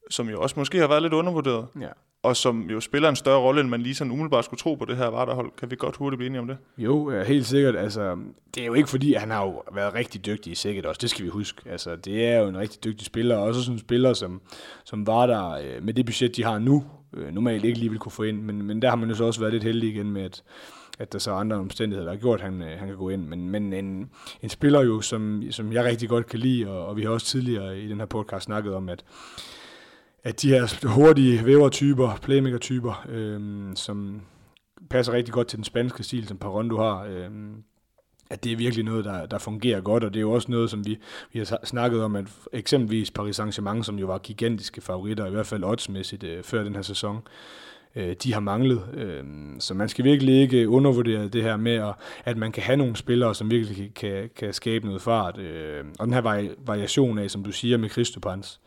som 0.10 0.30
jo 0.30 0.42
også 0.42 0.56
måske 0.58 0.78
har 0.78 0.88
været 0.88 1.02
lidt 1.02 1.14
undervurderet. 1.14 1.68
Ja 1.82 1.90
og 2.26 2.36
som 2.36 2.70
jo 2.70 2.80
spiller 2.80 3.10
en 3.10 3.16
større 3.16 3.40
rolle, 3.40 3.62
end 3.62 3.70
man 3.70 3.82
lige 3.82 3.96
sådan 3.96 4.12
umiddelbart 4.12 4.46
skulle 4.46 4.60
tro 4.60 4.76
på 4.76 4.86
det 4.86 4.98
her 4.98 5.08
Varderhold. 5.08 5.52
Kan 5.58 5.72
vi 5.72 5.76
godt 5.76 5.96
hurtigt 5.96 6.18
blive 6.18 6.28
enige 6.28 6.40
om 6.40 6.48
det? 6.48 6.58
Jo, 6.78 7.22
helt 7.24 7.46
sikkert. 7.46 7.76
Altså, 7.76 8.18
det 8.56 8.64
er 8.64 8.68
jo 8.68 8.74
ikke 8.74 8.90
fordi, 8.90 9.14
han 9.14 9.32
har 9.32 9.44
jo 9.44 9.64
været 9.74 9.94
rigtig 9.94 10.26
dygtig 10.26 10.52
i 10.52 10.56
sikkert 10.56 10.86
også. 10.86 11.00
Det 11.02 11.10
skal 11.10 11.26
vi 11.26 11.30
huske. 11.30 11.62
Altså, 11.70 11.96
det 11.96 12.26
er 12.26 12.40
jo 12.40 12.48
en 12.48 12.58
rigtig 12.58 12.84
dygtig 12.84 13.06
spiller. 13.06 13.36
Og 13.36 13.44
også 13.44 13.62
sådan 13.62 13.76
en 13.76 13.80
spiller, 13.80 14.14
som, 14.14 14.42
som 14.86 15.08
var 15.08 15.26
der 15.26 15.50
øh, 15.50 15.84
med 15.84 15.94
det 15.94 16.06
budget, 16.06 16.36
de 16.36 16.44
har 16.44 16.60
nu, 16.60 16.84
øh, 17.14 17.34
normalt 17.34 17.66
ikke 17.66 17.80
lige 17.80 17.90
vil 17.90 18.00
kunne 18.00 18.12
få 18.12 18.24
ind. 18.24 18.42
Men, 18.42 18.62
men 18.62 18.82
der 18.82 18.90
har 18.90 18.96
man 18.96 19.10
jo 19.10 19.16
så 19.16 19.24
også 19.24 19.40
været 19.40 19.54
lidt 19.54 19.64
heldig 19.64 19.90
igen 19.90 20.12
med, 20.12 20.22
at, 20.22 20.44
at 21.00 21.14
der 21.14 21.20
så 21.20 21.32
er 21.32 21.36
andre 21.36 21.56
omstændigheder, 21.56 22.06
der 22.06 22.16
har 22.16 22.22
gjort, 22.22 22.40
at 22.40 22.46
han, 22.46 22.62
øh, 22.62 22.80
han 22.80 22.88
kan 22.88 22.98
gå 22.98 23.10
ind. 23.10 23.28
Men, 23.28 23.50
men 23.50 23.74
en, 23.74 24.10
en 24.42 24.50
spiller 24.50 24.82
jo, 24.82 25.02
som, 25.02 25.44
som 25.52 25.74
jeg 25.74 25.86
rigtig 25.86 26.10
godt 26.10 26.28
kan 26.28 26.40
lide, 26.40 26.70
og, 26.70 26.86
og 26.86 26.98
vi 26.98 27.02
har 27.02 27.10
også 27.10 27.28
tidligere 27.28 27.80
i 27.80 27.88
den 27.88 28.00
her 28.00 28.06
podcast 28.06 28.46
snakket 28.46 28.74
om, 28.74 28.90
at 28.90 29.04
at 30.26 30.42
de 30.42 30.50
her 30.50 30.88
hurtige 30.88 31.46
vævertyper, 31.46 32.20
playmaker-typer, 32.22 33.06
øh, 33.10 33.42
som 33.76 34.22
passer 34.90 35.14
rigtig 35.14 35.34
godt 35.34 35.48
til 35.48 35.58
den 35.58 35.64
spanske 35.64 36.04
stil, 36.04 36.28
som 36.28 36.38
Parondo 36.38 36.78
har, 36.78 37.04
øh, 37.04 37.30
at 38.30 38.44
det 38.44 38.52
er 38.52 38.58
virkelig 38.58 38.86
noget, 38.86 39.06
der, 39.06 39.26
der 39.26 39.38
fungerer 39.38 39.82
godt, 39.82 40.04
og 40.04 40.14
det 40.14 40.20
er 40.20 40.22
jo 40.22 40.32
også 40.32 40.52
noget, 40.52 40.70
som 40.70 40.86
vi, 40.86 40.98
vi 41.34 41.40
har 41.40 41.60
snakket 41.64 42.04
om, 42.04 42.16
at 42.16 42.26
eksempelvis 42.54 43.12
Paris 43.12 43.40
Saint-Germain, 43.40 43.84
som 43.84 44.00
jo 44.00 44.08
var 44.08 44.18
gigantiske 44.18 44.82
favoritter, 44.82 45.26
i 45.26 45.32
hvert 45.32 45.48
fald 45.48 45.64
oddsmæssigt 45.64 46.24
øh, 46.24 46.44
før 46.44 46.64
den 46.64 46.76
her 46.76 46.82
sæson, 46.82 47.22
øh, 47.96 48.16
de 48.24 48.34
har 48.34 48.40
manglet. 48.40 48.82
Øh, 48.94 49.24
så 49.60 49.74
man 49.74 49.90
skal 49.90 50.06
virkelig 50.06 50.42
ikke 50.42 50.70
undervurdere 50.70 51.28
det 51.28 51.44
her 51.44 51.58
med, 51.58 51.74
at, 51.74 51.94
at 52.26 52.38
man 52.38 52.52
kan 52.52 52.64
have 52.64 52.78
nogle 52.78 52.96
spillere, 52.96 53.36
som 53.36 53.52
virkelig 53.52 53.94
kan, 53.94 54.30
kan 54.36 54.54
skabe 54.54 54.86
noget 54.86 55.02
fart. 55.02 55.38
Øh, 55.38 55.86
og 56.00 56.06
den 56.06 56.14
her 56.14 56.50
variation 56.66 57.20
af, 57.20 57.32
som 57.32 57.44
du 57.44 57.52
siger 57.52 57.78
med 57.78 57.90
Christopans, 57.90 58.60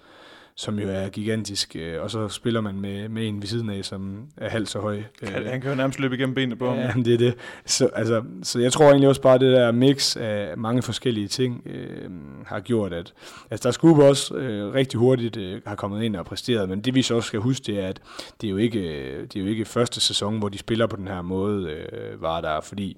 som 0.59 0.79
jo 0.79 0.89
er 0.89 1.09
gigantisk, 1.09 1.77
øh, 1.77 2.03
og 2.03 2.11
så 2.11 2.29
spiller 2.29 2.61
man 2.61 2.81
med, 2.81 3.09
med 3.09 3.29
en 3.29 3.43
ved 3.43 3.49
siden 3.49 3.71
af, 3.71 3.85
som 3.85 4.27
er 4.37 4.49
halvt 4.49 4.69
så 4.69 4.79
høj. 4.79 5.03
Kan, 5.21 5.47
han 5.47 5.61
kan 5.61 5.71
jo 5.71 5.77
nærmest 5.77 6.01
løbe 6.01 6.15
igennem 6.15 6.35
benene 6.35 6.57
på 6.57 6.69
ham. 6.69 6.79
Ja, 6.79 6.93
det 7.05 7.15
er 7.15 7.19
det. 7.19 7.35
Så, 7.67 7.87
altså, 7.87 8.23
så 8.43 8.61
jeg 8.61 8.73
tror 8.73 8.85
egentlig 8.85 9.09
også 9.09 9.21
bare, 9.21 9.39
det 9.39 9.53
der 9.53 9.73
mix 9.73 10.17
af 10.17 10.57
mange 10.57 10.83
forskellige 10.83 11.29
ting 11.29 11.63
øh, 11.67 12.11
har 12.47 12.61
gjort, 12.61 12.93
at 12.93 13.15
altså, 13.51 13.69
der 13.69 13.73
skulle 13.73 14.05
også 14.05 14.35
øh, 14.35 14.75
rigtig 14.75 15.01
hurtigt 15.01 15.37
øh, 15.37 15.61
har 15.67 15.75
kommet 15.75 16.03
ind 16.03 16.17
og 16.17 16.27
præsteret, 16.27 16.69
men 16.69 16.81
det 16.81 16.95
vi 16.95 17.03
så 17.03 17.15
også 17.15 17.27
skal 17.27 17.41
huske, 17.41 17.65
det 17.67 17.81
er, 17.81 17.89
at 17.89 18.01
det 18.41 18.47
er 18.47 18.51
jo 18.51 18.57
ikke, 18.57 18.81
det 19.23 19.37
er 19.37 19.41
jo 19.41 19.47
ikke 19.47 19.65
første 19.65 20.01
sæson, 20.01 20.39
hvor 20.39 20.49
de 20.49 20.59
spiller 20.59 20.87
på 20.87 20.97
den 20.97 21.09
her 21.09 21.23
måde, 21.23 21.71
øh, 21.71 22.23
var 22.23 22.41
der, 22.41 22.61
fordi 22.61 22.97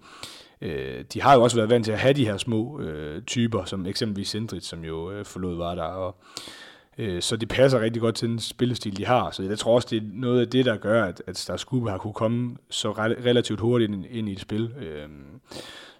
øh, 0.62 1.04
de 1.12 1.22
har 1.22 1.34
jo 1.34 1.42
også 1.42 1.56
været 1.56 1.70
vant 1.70 1.84
til 1.84 1.92
at 1.92 1.98
have 1.98 2.14
de 2.14 2.24
her 2.24 2.36
små 2.36 2.80
øh, 2.80 3.22
typer, 3.22 3.64
som 3.64 3.86
eksempelvis 3.86 4.28
Sindrit, 4.28 4.64
som 4.64 4.84
jo 4.84 5.10
øh, 5.10 5.24
forlod 5.24 5.56
var 5.56 5.74
der, 5.74 5.82
og 5.82 6.16
Øh, 6.16 6.69
så 7.20 7.36
det 7.36 7.48
passer 7.48 7.80
rigtig 7.80 8.02
godt 8.02 8.14
til 8.14 8.28
den 8.28 8.38
spillestil, 8.38 8.96
de 8.96 9.06
har. 9.06 9.30
Så 9.30 9.42
jeg 9.42 9.58
tror 9.58 9.74
også, 9.74 9.88
det 9.90 9.96
er 9.96 10.06
noget 10.12 10.40
af 10.40 10.48
det, 10.48 10.64
der 10.64 10.76
gør, 10.76 11.04
at, 11.04 11.22
at 11.26 11.38
Star 11.38 11.56
Skubbe 11.56 11.90
har 11.90 11.98
kunne 11.98 12.12
komme 12.12 12.56
så 12.70 12.90
relativt 12.92 13.60
hurtigt 13.60 13.92
ind, 13.92 14.04
ind 14.10 14.28
i 14.28 14.32
et 14.32 14.40
spil. 14.40 14.72
Øh, 14.78 15.08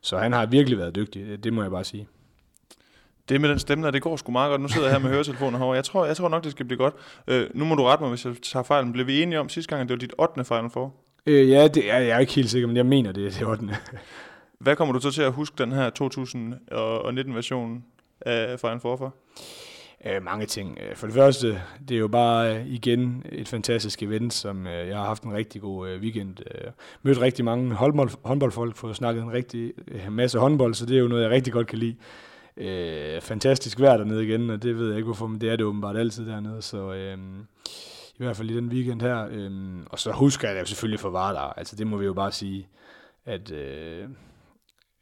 så 0.00 0.18
han 0.18 0.32
har 0.32 0.46
virkelig 0.46 0.78
været 0.78 0.94
dygtig, 0.94 1.44
det 1.44 1.52
må 1.52 1.62
jeg 1.62 1.70
bare 1.70 1.84
sige. 1.84 2.06
Det 3.28 3.40
med 3.40 3.48
den 3.48 3.58
stemme 3.58 3.90
det 3.90 4.02
går 4.02 4.16
sgu 4.16 4.32
meget 4.32 4.50
godt. 4.50 4.60
Nu 4.60 4.68
sidder 4.68 4.86
jeg 4.86 4.96
her 4.96 5.02
med 5.02 5.10
høretelefoner 5.10 5.58
herovre. 5.58 5.74
Jeg 5.76 5.84
tror, 5.84 6.06
jeg 6.06 6.16
tror 6.16 6.28
nok, 6.28 6.44
det 6.44 6.52
skal 6.52 6.66
blive 6.66 6.78
godt. 6.78 6.94
Øh, 7.26 7.46
nu 7.54 7.64
må 7.64 7.74
du 7.74 7.84
rette 7.84 8.02
mig, 8.02 8.08
hvis 8.08 8.24
jeg 8.24 8.34
tager 8.42 8.62
fejlen. 8.62 8.92
Blev 8.92 9.06
vi 9.06 9.22
enige 9.22 9.40
om 9.40 9.48
sidste 9.48 9.68
gang, 9.68 9.82
at 9.82 9.88
det 9.88 9.94
var 9.94 9.98
dit 9.98 10.14
8. 10.18 10.44
fejl 10.44 10.70
for? 10.70 10.94
Øh, 11.26 11.50
ja, 11.50 11.68
det 11.68 11.90
er, 11.90 11.98
jeg 11.98 12.08
er 12.08 12.18
ikke 12.18 12.32
helt 12.32 12.50
sikker, 12.50 12.66
men 12.66 12.76
jeg 12.76 12.86
mener, 12.86 13.12
det 13.12 13.26
er 13.26 13.30
det 13.30 13.46
8. 13.46 13.68
Hvad 14.58 14.76
kommer 14.76 14.94
du 14.94 15.00
så 15.00 15.10
til 15.10 15.22
at 15.22 15.32
huske 15.32 15.54
den 15.58 15.72
her 15.72 15.90
2019-version 16.02 17.84
af 18.20 18.60
Final 18.60 18.80
Four 18.80 18.96
for? 18.96 19.14
Øh, 20.04 20.22
mange 20.22 20.46
ting. 20.46 20.78
Øh, 20.80 20.96
for 20.96 21.06
det 21.06 21.14
første, 21.14 21.62
det 21.88 21.94
er 21.94 21.98
jo 21.98 22.08
bare 22.08 22.56
øh, 22.56 22.66
igen 22.66 23.24
et 23.32 23.48
fantastisk 23.48 24.02
event, 24.02 24.34
som 24.34 24.66
øh, 24.66 24.88
jeg 24.88 24.96
har 24.96 25.04
haft 25.04 25.22
en 25.22 25.32
rigtig 25.32 25.60
god 25.60 25.88
øh, 25.88 26.00
weekend. 26.00 26.36
Øh, 26.40 26.70
mødt 27.02 27.20
rigtig 27.20 27.44
mange 27.44 27.74
håndbold, 27.74 28.10
håndboldfolk, 28.24 28.76
fået 28.76 28.96
snakket 28.96 29.22
en 29.22 29.32
rigtig 29.32 29.72
øh, 29.88 30.12
masse 30.12 30.38
håndbold, 30.38 30.74
så 30.74 30.86
det 30.86 30.96
er 30.96 31.00
jo 31.00 31.08
noget, 31.08 31.22
jeg 31.22 31.30
rigtig 31.30 31.52
godt 31.52 31.66
kan 31.66 31.78
lide. 31.78 31.96
Øh, 32.56 33.20
fantastisk 33.20 33.80
vejr 33.80 33.96
dernede 33.96 34.24
igen, 34.24 34.50
og 34.50 34.62
det 34.62 34.78
ved 34.78 34.86
jeg 34.86 34.96
ikke 34.96 35.04
hvorfor, 35.04 35.26
men 35.26 35.40
det 35.40 35.50
er 35.50 35.56
det 35.56 35.66
åbenbart 35.66 35.96
altid 35.96 36.26
dernede, 36.26 36.62
så 36.62 36.92
øh, 36.92 37.18
i 38.14 38.24
hvert 38.24 38.36
fald 38.36 38.50
i 38.50 38.56
den 38.56 38.68
weekend 38.68 39.00
her. 39.00 39.28
Øh, 39.30 39.50
og 39.90 39.98
så 39.98 40.12
husker 40.12 40.48
jeg 40.48 40.54
det 40.54 40.60
jo 40.60 40.66
selvfølgelig 40.66 41.00
for 41.00 41.10
Vardar, 41.10 41.52
altså 41.56 41.76
det 41.76 41.86
må 41.86 41.96
vi 41.96 42.04
jo 42.04 42.12
bare 42.12 42.32
sige, 42.32 42.68
at, 43.24 43.52
øh, 43.52 44.08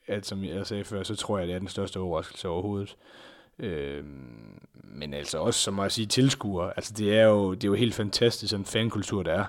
at 0.07 0.27
som 0.27 0.45
jeg 0.45 0.67
sagde 0.67 0.85
før, 0.85 1.03
så 1.03 1.17
tror 1.17 1.39
jeg, 1.39 1.49
det 1.49 1.55
er 1.55 1.59
den 1.59 1.69
største 1.69 2.01
overraskelse 2.01 2.49
overhovedet. 2.49 2.97
Øhm, 3.59 4.59
men 4.95 5.15
altså 5.15 5.39
også, 5.39 5.61
som 5.61 5.79
jeg 5.79 5.93
sige, 5.93 6.07
tilskuer. 6.07 6.71
Altså 6.71 6.95
det 6.99 7.19
er 7.19 7.25
jo, 7.25 7.55
det 7.55 7.65
er 7.65 7.69
jo 7.69 7.75
helt 7.75 7.95
fantastisk, 7.95 8.51
sådan 8.51 8.61
en 8.61 8.67
fankultur, 8.67 9.23
der 9.23 9.33
er. 9.33 9.45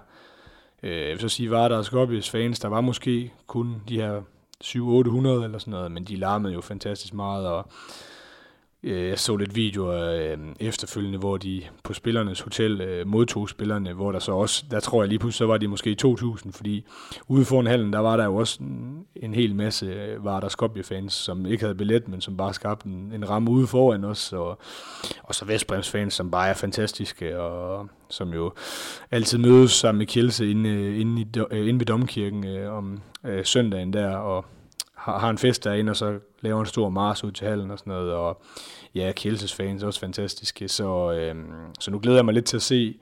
Øh, 0.84 1.02
jeg 1.02 1.10
vil 1.10 1.20
så 1.20 1.30
sige, 1.30 1.52
var 1.52 1.68
der 1.68 1.82
Skopjes 1.82 2.30
fans, 2.30 2.60
der 2.60 2.68
var 2.68 2.82
måske 2.82 3.34
kun 3.48 3.82
de 3.90 3.96
her 3.96 4.22
700-800 4.64 5.44
eller 5.44 5.58
sådan 5.58 5.72
noget, 5.72 5.92
men 5.92 6.04
de 6.04 6.16
larmede 6.16 6.54
jo 6.54 6.62
fantastisk 6.62 7.14
meget, 7.14 7.48
og 7.48 7.72
Øh, 8.84 9.08
jeg 9.08 9.20
så 9.20 9.36
lidt 9.36 9.56
videoer 9.56 10.32
øh, 10.32 10.38
efterfølgende, 10.60 11.18
hvor 11.18 11.38
de 11.38 11.64
på 11.84 11.94
spillernes 11.94 12.42
hotel 12.42 12.82
øh, 12.82 13.08
modtog 13.08 13.50
spillerne, 13.50 13.94
hvor 13.94 14.12
der 14.12 14.20
så 14.20 14.32
også, 14.32 14.66
der 14.72 14.80
tror 14.80 15.04
jeg 15.04 15.10
lige 15.10 15.20
pludselig, 15.20 15.38
så 15.38 15.46
var 15.46 15.58
de 15.58 15.68
måske 15.68 15.96
2000, 15.96 16.54
fordi 16.54 16.86
ude 17.28 17.46
foran 17.46 17.68
hallen, 17.68 17.94
der 17.94 18.00
var 18.00 18.18
der 18.18 18.26
jo 18.26 18.36
også 18.36 18.64
en, 18.64 19.06
en 19.16 19.34
hel 19.34 19.56
masse 19.56 19.86
øh, 19.86 20.26
var 20.26 20.40
der 20.40 20.48
Skopje-fans, 20.48 21.14
som 21.14 21.46
ikke 21.46 21.64
havde 21.64 21.76
billet, 21.76 22.08
men 22.08 22.22
som 22.22 22.38
bare 22.38 22.54
skabte 22.54 22.88
en, 22.88 23.12
en 23.16 23.30
ramme 23.30 23.52
ude 23.52 23.68
foran 23.68 24.04
os, 24.04 24.34
og, 24.34 24.60
og 25.24 25.36
så 25.36 25.46
Vestbrems 25.46 25.90
fans, 25.90 26.14
som 26.14 26.32
bare 26.32 26.50
er 26.50 26.54
fantastiske, 26.54 27.40
og 27.40 27.90
som 28.10 28.34
jo 28.34 28.54
altid 29.12 29.38
mødes 29.38 29.72
sammen 29.72 29.98
med 29.98 30.08
Kjelse 30.08 30.52
inde, 30.52 30.70
øh, 30.70 31.00
inde, 31.00 31.22
i, 31.22 31.26
inde 31.68 31.80
ved 31.80 31.86
Domkirken 31.86 32.48
øh, 32.48 32.74
om 32.78 33.02
øh, 33.26 33.46
søndagen 33.46 33.94
der, 33.94 34.16
og 34.16 34.46
har, 35.00 35.20
har 35.20 35.30
en 35.30 35.38
fest 35.38 35.64
derinde, 35.64 35.90
og 35.90 35.96
så 35.96 36.20
laver 36.42 36.60
en 36.60 36.66
stor 36.66 36.90
mars 36.90 37.24
ud 37.24 37.32
til 37.32 37.48
hallen 37.48 37.72
og 37.72 37.80
sådan 37.80 37.94
noget, 37.94 38.14
og 38.14 38.42
ja, 38.96 39.12
Kielses 39.16 39.54
fans 39.54 39.84
er 39.84 39.88
også 39.88 40.00
fantastiske, 40.00 40.68
så, 40.68 41.12
øh, 41.12 41.36
så 41.80 41.92
nu 41.92 42.00
glæder 42.00 42.18
jeg 42.18 42.26
mig 42.26 42.34
lidt 42.34 42.46
til 42.46 42.58
at 42.58 42.62
se, 42.62 42.96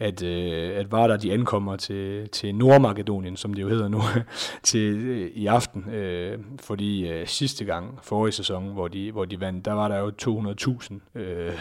at, 0.00 0.22
øh, 0.22 0.78
at 0.78 0.92
Vardar 0.92 1.16
de 1.16 1.32
ankommer 1.32 1.76
til, 1.76 2.28
til 2.28 2.54
Nordmakedonien, 2.54 3.36
som 3.36 3.54
det 3.54 3.62
jo 3.62 3.68
hedder 3.68 3.88
nu, 3.88 4.02
til 4.62 4.96
øh, 4.96 5.30
i 5.34 5.46
aften, 5.46 5.90
øh, 5.90 6.38
fordi 6.60 7.08
øh, 7.08 7.26
sidste 7.26 7.64
gang, 7.64 7.98
forrige 8.02 8.32
sæson, 8.32 8.72
hvor 8.72 8.88
de, 8.88 9.12
hvor 9.12 9.24
de 9.24 9.40
vandt, 9.40 9.64
der 9.64 9.72
var 9.72 9.88
der 9.88 9.98
jo 9.98 10.10
200.000 10.22 11.20
øh, 11.20 11.52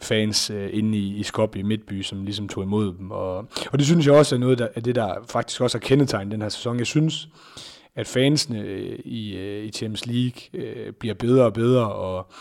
fans 0.00 0.50
øh, 0.50 0.70
inde 0.72 0.98
i, 0.98 1.16
i 1.16 1.22
Skopje 1.22 1.62
Midtby, 1.62 2.02
som 2.02 2.24
ligesom 2.24 2.48
tog 2.48 2.64
imod 2.64 2.94
dem, 2.98 3.10
og, 3.10 3.36
og 3.72 3.78
det 3.78 3.86
synes 3.86 4.06
jeg 4.06 4.14
også 4.14 4.34
er 4.34 4.38
noget 4.38 4.58
der, 4.58 4.68
af 4.74 4.82
det, 4.82 4.94
der 4.94 5.14
faktisk 5.30 5.60
også 5.60 5.78
har 5.78 5.80
kendetegnet 5.80 6.32
den 6.32 6.42
her 6.42 6.48
sæson. 6.48 6.78
Jeg 6.78 6.86
synes, 6.86 7.28
at 7.98 8.06
fansene 8.06 8.60
øh, 8.60 8.98
i, 9.04 9.36
øh, 9.36 9.64
i 9.64 9.70
Champions 9.70 10.06
League 10.06 10.40
øh, 10.54 10.92
bliver 10.92 11.14
bedre 11.14 11.44
og 11.44 11.52
bedre, 11.52 11.92
og 11.92 12.32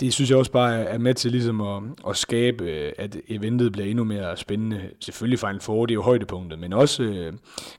det 0.00 0.12
synes 0.12 0.30
jeg 0.30 0.38
også 0.38 0.52
bare 0.52 0.84
er 0.84 0.98
med 0.98 1.14
til 1.14 1.30
ligesom 1.30 1.60
at, 1.60 1.82
at 2.08 2.16
skabe, 2.16 2.64
øh, 2.64 2.92
at 2.98 3.16
eventet 3.28 3.72
bliver 3.72 3.86
endnu 3.88 4.04
mere 4.04 4.36
spændende. 4.36 4.80
Selvfølgelig 5.00 5.38
Final 5.38 5.60
Four, 5.60 5.86
det 5.86 5.92
er 5.92 5.94
jo 5.94 6.02
højdepunktet, 6.02 6.58
men 6.58 6.72
også 6.72 7.02
øh, 7.02 7.32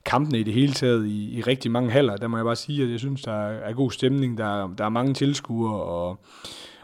kampene 0.05 0.39
i 0.39 0.43
det 0.43 0.53
hele 0.53 0.73
taget 0.73 1.07
i, 1.07 1.37
i 1.37 1.41
rigtig 1.41 1.71
mange 1.71 1.91
haller. 1.91 2.17
Der 2.17 2.27
må 2.27 2.37
jeg 2.37 2.45
bare 2.45 2.55
sige, 2.55 2.83
at 2.83 2.91
jeg 2.91 2.99
synes, 2.99 3.21
der 3.21 3.47
er 3.47 3.73
god 3.73 3.91
stemning, 3.91 4.37
der, 4.37 4.69
der 4.77 4.85
er 4.85 4.89
mange 4.89 5.13
tilskuere, 5.13 5.83
og, 5.83 6.19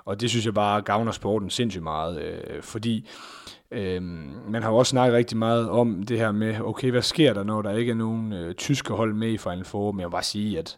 og 0.06 0.22
det 0.22 0.30
synes 0.30 0.46
jeg 0.46 0.54
bare 0.54 0.82
gavner 0.82 1.12
sporten 1.12 1.50
sindssygt 1.50 1.84
meget, 1.84 2.22
øh, 2.22 2.62
fordi 2.62 3.08
Øhm, 3.72 4.32
man 4.48 4.64
har 4.64 4.70
jo 4.70 4.78
også 4.78 4.90
snakket 4.90 5.18
rigtig 5.18 5.38
meget 5.38 5.70
om 5.70 6.04
det 6.04 6.18
her 6.18 6.32
med, 6.32 6.60
okay, 6.62 6.92
hvad 6.92 7.02
sker 7.02 7.34
der, 7.34 7.44
når 7.44 7.62
der 7.62 7.72
ikke 7.72 7.92
er 7.92 7.96
nogen 7.96 8.34
øh, 8.34 8.56
tyske 8.56 8.94
hold 8.94 9.14
med 9.14 9.30
i 9.30 9.38
Final 9.38 9.66
Four, 9.66 9.92
men 9.92 10.00
jeg 10.00 10.08
vil 10.08 10.12
bare 10.12 10.24
sige, 10.24 10.60
at 10.60 10.78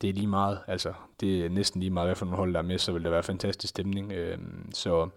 det 0.00 0.10
er 0.10 0.14
lige 0.14 0.26
meget, 0.26 0.58
altså 0.66 0.92
det 1.20 1.44
er 1.44 1.48
næsten 1.48 1.80
lige 1.80 1.90
meget, 1.90 2.08
hvad 2.08 2.16
for 2.16 2.24
nogle 2.24 2.36
hold 2.36 2.52
der 2.52 2.58
er 2.58 2.64
med, 2.64 2.78
så 2.78 2.92
vil 2.92 3.04
der 3.04 3.10
være 3.10 3.22
fantastisk 3.22 3.70
stemning. 3.70 4.12
Øhm, 4.12 4.72
så 4.72 5.08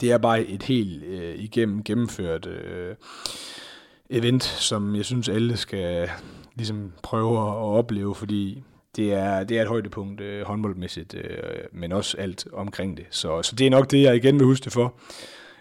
det 0.00 0.12
er 0.12 0.18
bare 0.18 0.44
et 0.44 0.62
helt 0.62 1.04
øh, 1.04 1.34
igennem 1.38 1.84
gennemført 1.84 2.46
øh, 2.46 2.94
event, 4.10 4.42
som 4.42 4.96
jeg 4.96 5.04
synes 5.04 5.28
alle 5.28 5.56
skal 5.56 6.10
ligesom 6.54 6.92
prøve 7.02 7.38
at 7.38 7.54
opleve, 7.54 8.14
fordi 8.14 8.62
det 8.96 9.12
er, 9.12 9.44
det 9.44 9.58
er 9.58 9.62
et 9.62 9.68
højdepunkt 9.68 10.20
øh, 10.20 10.46
håndboldmæssigt, 10.46 11.14
øh, 11.14 11.64
men 11.72 11.92
også 11.92 12.16
alt 12.16 12.46
omkring 12.52 12.96
det. 12.96 13.06
Så, 13.10 13.42
så 13.42 13.56
det 13.56 13.66
er 13.66 13.70
nok 13.70 13.90
det, 13.90 14.02
jeg 14.02 14.16
igen 14.16 14.38
vil 14.38 14.46
huske 14.46 14.64
det 14.64 14.72
for. 14.72 14.94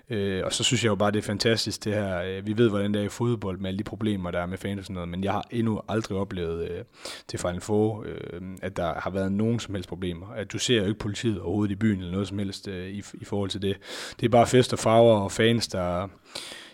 Øh, 0.09 0.41
og 0.45 0.53
så 0.53 0.63
synes 0.63 0.83
jeg 0.83 0.89
jo 0.89 0.95
bare, 0.95 1.11
det 1.11 1.17
er 1.17 1.23
fantastisk 1.23 1.83
det 1.83 1.93
her. 1.93 2.21
Øh, 2.21 2.47
vi 2.47 2.57
ved, 2.57 2.69
hvordan 2.69 2.93
det 2.93 3.01
er 3.01 3.05
i 3.05 3.09
fodbold 3.09 3.59
med 3.59 3.67
alle 3.67 3.77
de 3.77 3.83
problemer, 3.83 4.31
der 4.31 4.39
er 4.39 4.45
med 4.45 4.57
fans 4.57 4.79
og 4.79 4.85
sådan 4.85 4.93
noget, 4.93 5.09
men 5.09 5.23
jeg 5.23 5.31
har 5.31 5.47
endnu 5.51 5.81
aldrig 5.87 6.17
oplevet 6.17 6.69
øh, 6.69 6.83
til 7.27 7.39
Final 7.39 7.61
Four, 7.61 8.05
øh, 8.07 8.41
at 8.61 8.77
der 8.77 8.93
har 8.93 9.09
været 9.09 9.31
nogen 9.31 9.59
som 9.59 9.75
helst 9.75 9.89
problemer. 9.89 10.27
At 10.35 10.51
du 10.51 10.59
ser 10.59 10.77
jo 10.77 10.85
ikke 10.85 10.99
politiet 10.99 11.41
overhovedet 11.41 11.71
i 11.71 11.75
byen 11.75 11.99
eller 11.99 12.11
noget 12.11 12.27
som 12.27 12.39
helst 12.39 12.67
øh, 12.67 12.89
i, 12.89 13.03
i 13.13 13.25
forhold 13.25 13.49
til 13.49 13.61
det. 13.61 13.77
Det 14.19 14.25
er 14.25 14.29
bare 14.29 14.47
fest 14.47 14.73
og 14.73 14.79
farver 14.79 15.19
og 15.19 15.31
fans, 15.31 15.67
der 15.67 16.07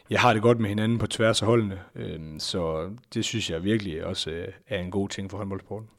jeg 0.10 0.20
har 0.20 0.34
det 0.34 0.42
godt 0.42 0.60
med 0.60 0.70
hinanden 0.70 0.98
på 0.98 1.08
tværs 1.08 1.42
af 1.42 1.48
holdene. 1.48 1.80
Øh, 1.96 2.20
så 2.39 2.89
det 3.13 3.25
synes 3.25 3.50
jeg 3.50 3.63
virkelig 3.63 4.06
også 4.06 4.30
øh, 4.30 4.48
er 4.68 4.80
en 4.80 4.92
god 4.92 5.10
ting 5.10 5.32
for 5.32 5.38
håndboldsporten. 5.38 5.89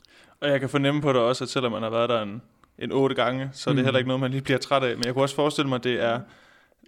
Og 0.40 0.48
jeg 0.48 0.60
kan 0.60 0.68
fornemme 0.68 1.02
på 1.02 1.12
det 1.12 1.20
også, 1.20 1.44
at 1.44 1.50
selvom 1.50 1.72
man 1.72 1.82
har 1.82 1.90
været 1.90 2.08
der 2.08 2.22
en, 2.22 2.42
en 2.78 2.92
otte 2.92 3.14
gange, 3.14 3.50
så 3.52 3.70
er 3.70 3.74
det 3.74 3.80
mm. 3.80 3.84
heller 3.84 3.98
ikke 3.98 4.08
noget, 4.08 4.20
man 4.20 4.30
lige 4.30 4.42
bliver 4.42 4.58
træt 4.58 4.82
af. 4.82 4.96
Men 4.96 5.04
jeg 5.04 5.14
kunne 5.14 5.24
også 5.24 5.34
forestille 5.34 5.68
mig, 5.68 5.76
at 5.76 5.84
det 5.84 6.02
er 6.02 6.20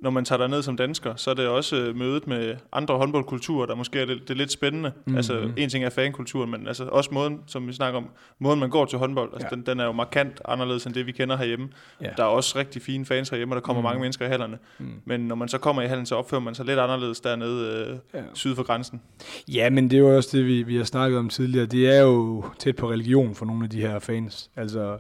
når 0.01 0.11
man 0.11 0.25
tager 0.25 0.47
ned 0.47 0.63
som 0.63 0.77
dansker, 0.77 1.15
så 1.17 1.31
er 1.31 1.35
det 1.35 1.47
også 1.47 1.77
øh, 1.77 1.97
mødet 1.97 2.27
med 2.27 2.57
andre 2.73 2.97
håndboldkulturer, 2.97 3.67
der 3.67 3.75
måske 3.75 4.01
er 4.01 4.05
det, 4.05 4.21
det 4.21 4.31
er 4.31 4.35
lidt 4.35 4.53
spændende. 4.53 4.93
Mm-hmm. 4.97 5.17
Altså, 5.17 5.51
en 5.57 5.69
ting 5.69 5.85
er 5.85 5.91
fankulturen, 5.91 6.51
men 6.51 6.67
altså 6.67 6.85
også 6.85 7.11
måden, 7.13 7.41
som 7.47 7.69
vi 7.69 7.73
snakker 7.73 7.99
om, 8.01 8.09
måden 8.39 8.61
man 8.61 8.71
går 8.71 8.85
til 8.85 8.99
håndbold, 8.99 9.31
altså, 9.33 9.49
ja. 9.51 9.57
den, 9.57 9.67
den 9.67 9.81
er 9.81 9.85
jo 9.85 9.93
markant 9.93 10.41
anderledes 10.45 10.87
end 10.87 10.95
det, 10.95 11.07
vi 11.07 11.13
kender 11.13 11.37
herhjemme. 11.37 11.69
Ja. 12.01 12.11
Der 12.17 12.23
er 12.23 12.29
også 12.29 12.59
rigtig 12.59 12.83
fine 12.83 13.07
fans 13.07 13.29
herhjemme, 13.29 13.55
og 13.55 13.57
der 13.57 13.61
kommer 13.61 13.83
mm. 13.83 13.85
mange 13.85 14.01
mennesker 14.01 14.27
i 14.27 14.29
hallerne. 14.29 14.59
Mm. 14.79 14.87
Men 15.05 15.21
når 15.21 15.35
man 15.35 15.49
så 15.49 15.59
kommer 15.59 15.83
i 15.83 15.87
hallen, 15.87 16.07
så 16.07 16.15
opfører 16.15 16.41
man 16.41 16.55
sig 16.55 16.67
lidt 16.67 16.79
anderledes 16.79 17.21
dernede 17.21 17.87
øh, 18.15 18.21
ja. 18.21 18.25
syd 18.35 18.55
for 18.55 18.63
grænsen. 18.63 19.01
Ja, 19.49 19.71
men 19.71 19.91
det 19.91 19.97
er 19.97 20.01
jo 20.01 20.17
også 20.17 20.37
det, 20.37 20.47
vi, 20.47 20.63
vi 20.63 20.77
har 20.77 20.85
snakket 20.85 21.19
om 21.19 21.29
tidligere. 21.29 21.67
Det 21.67 21.97
er 21.97 22.01
jo 22.01 22.45
tæt 22.59 22.77
på 22.77 22.91
religion 22.91 23.35
for 23.35 23.47
nogle 23.47 23.65
af 23.65 23.71
de 23.71 23.81
her 23.81 23.99
fans. 23.99 24.51
Altså, 24.57 24.99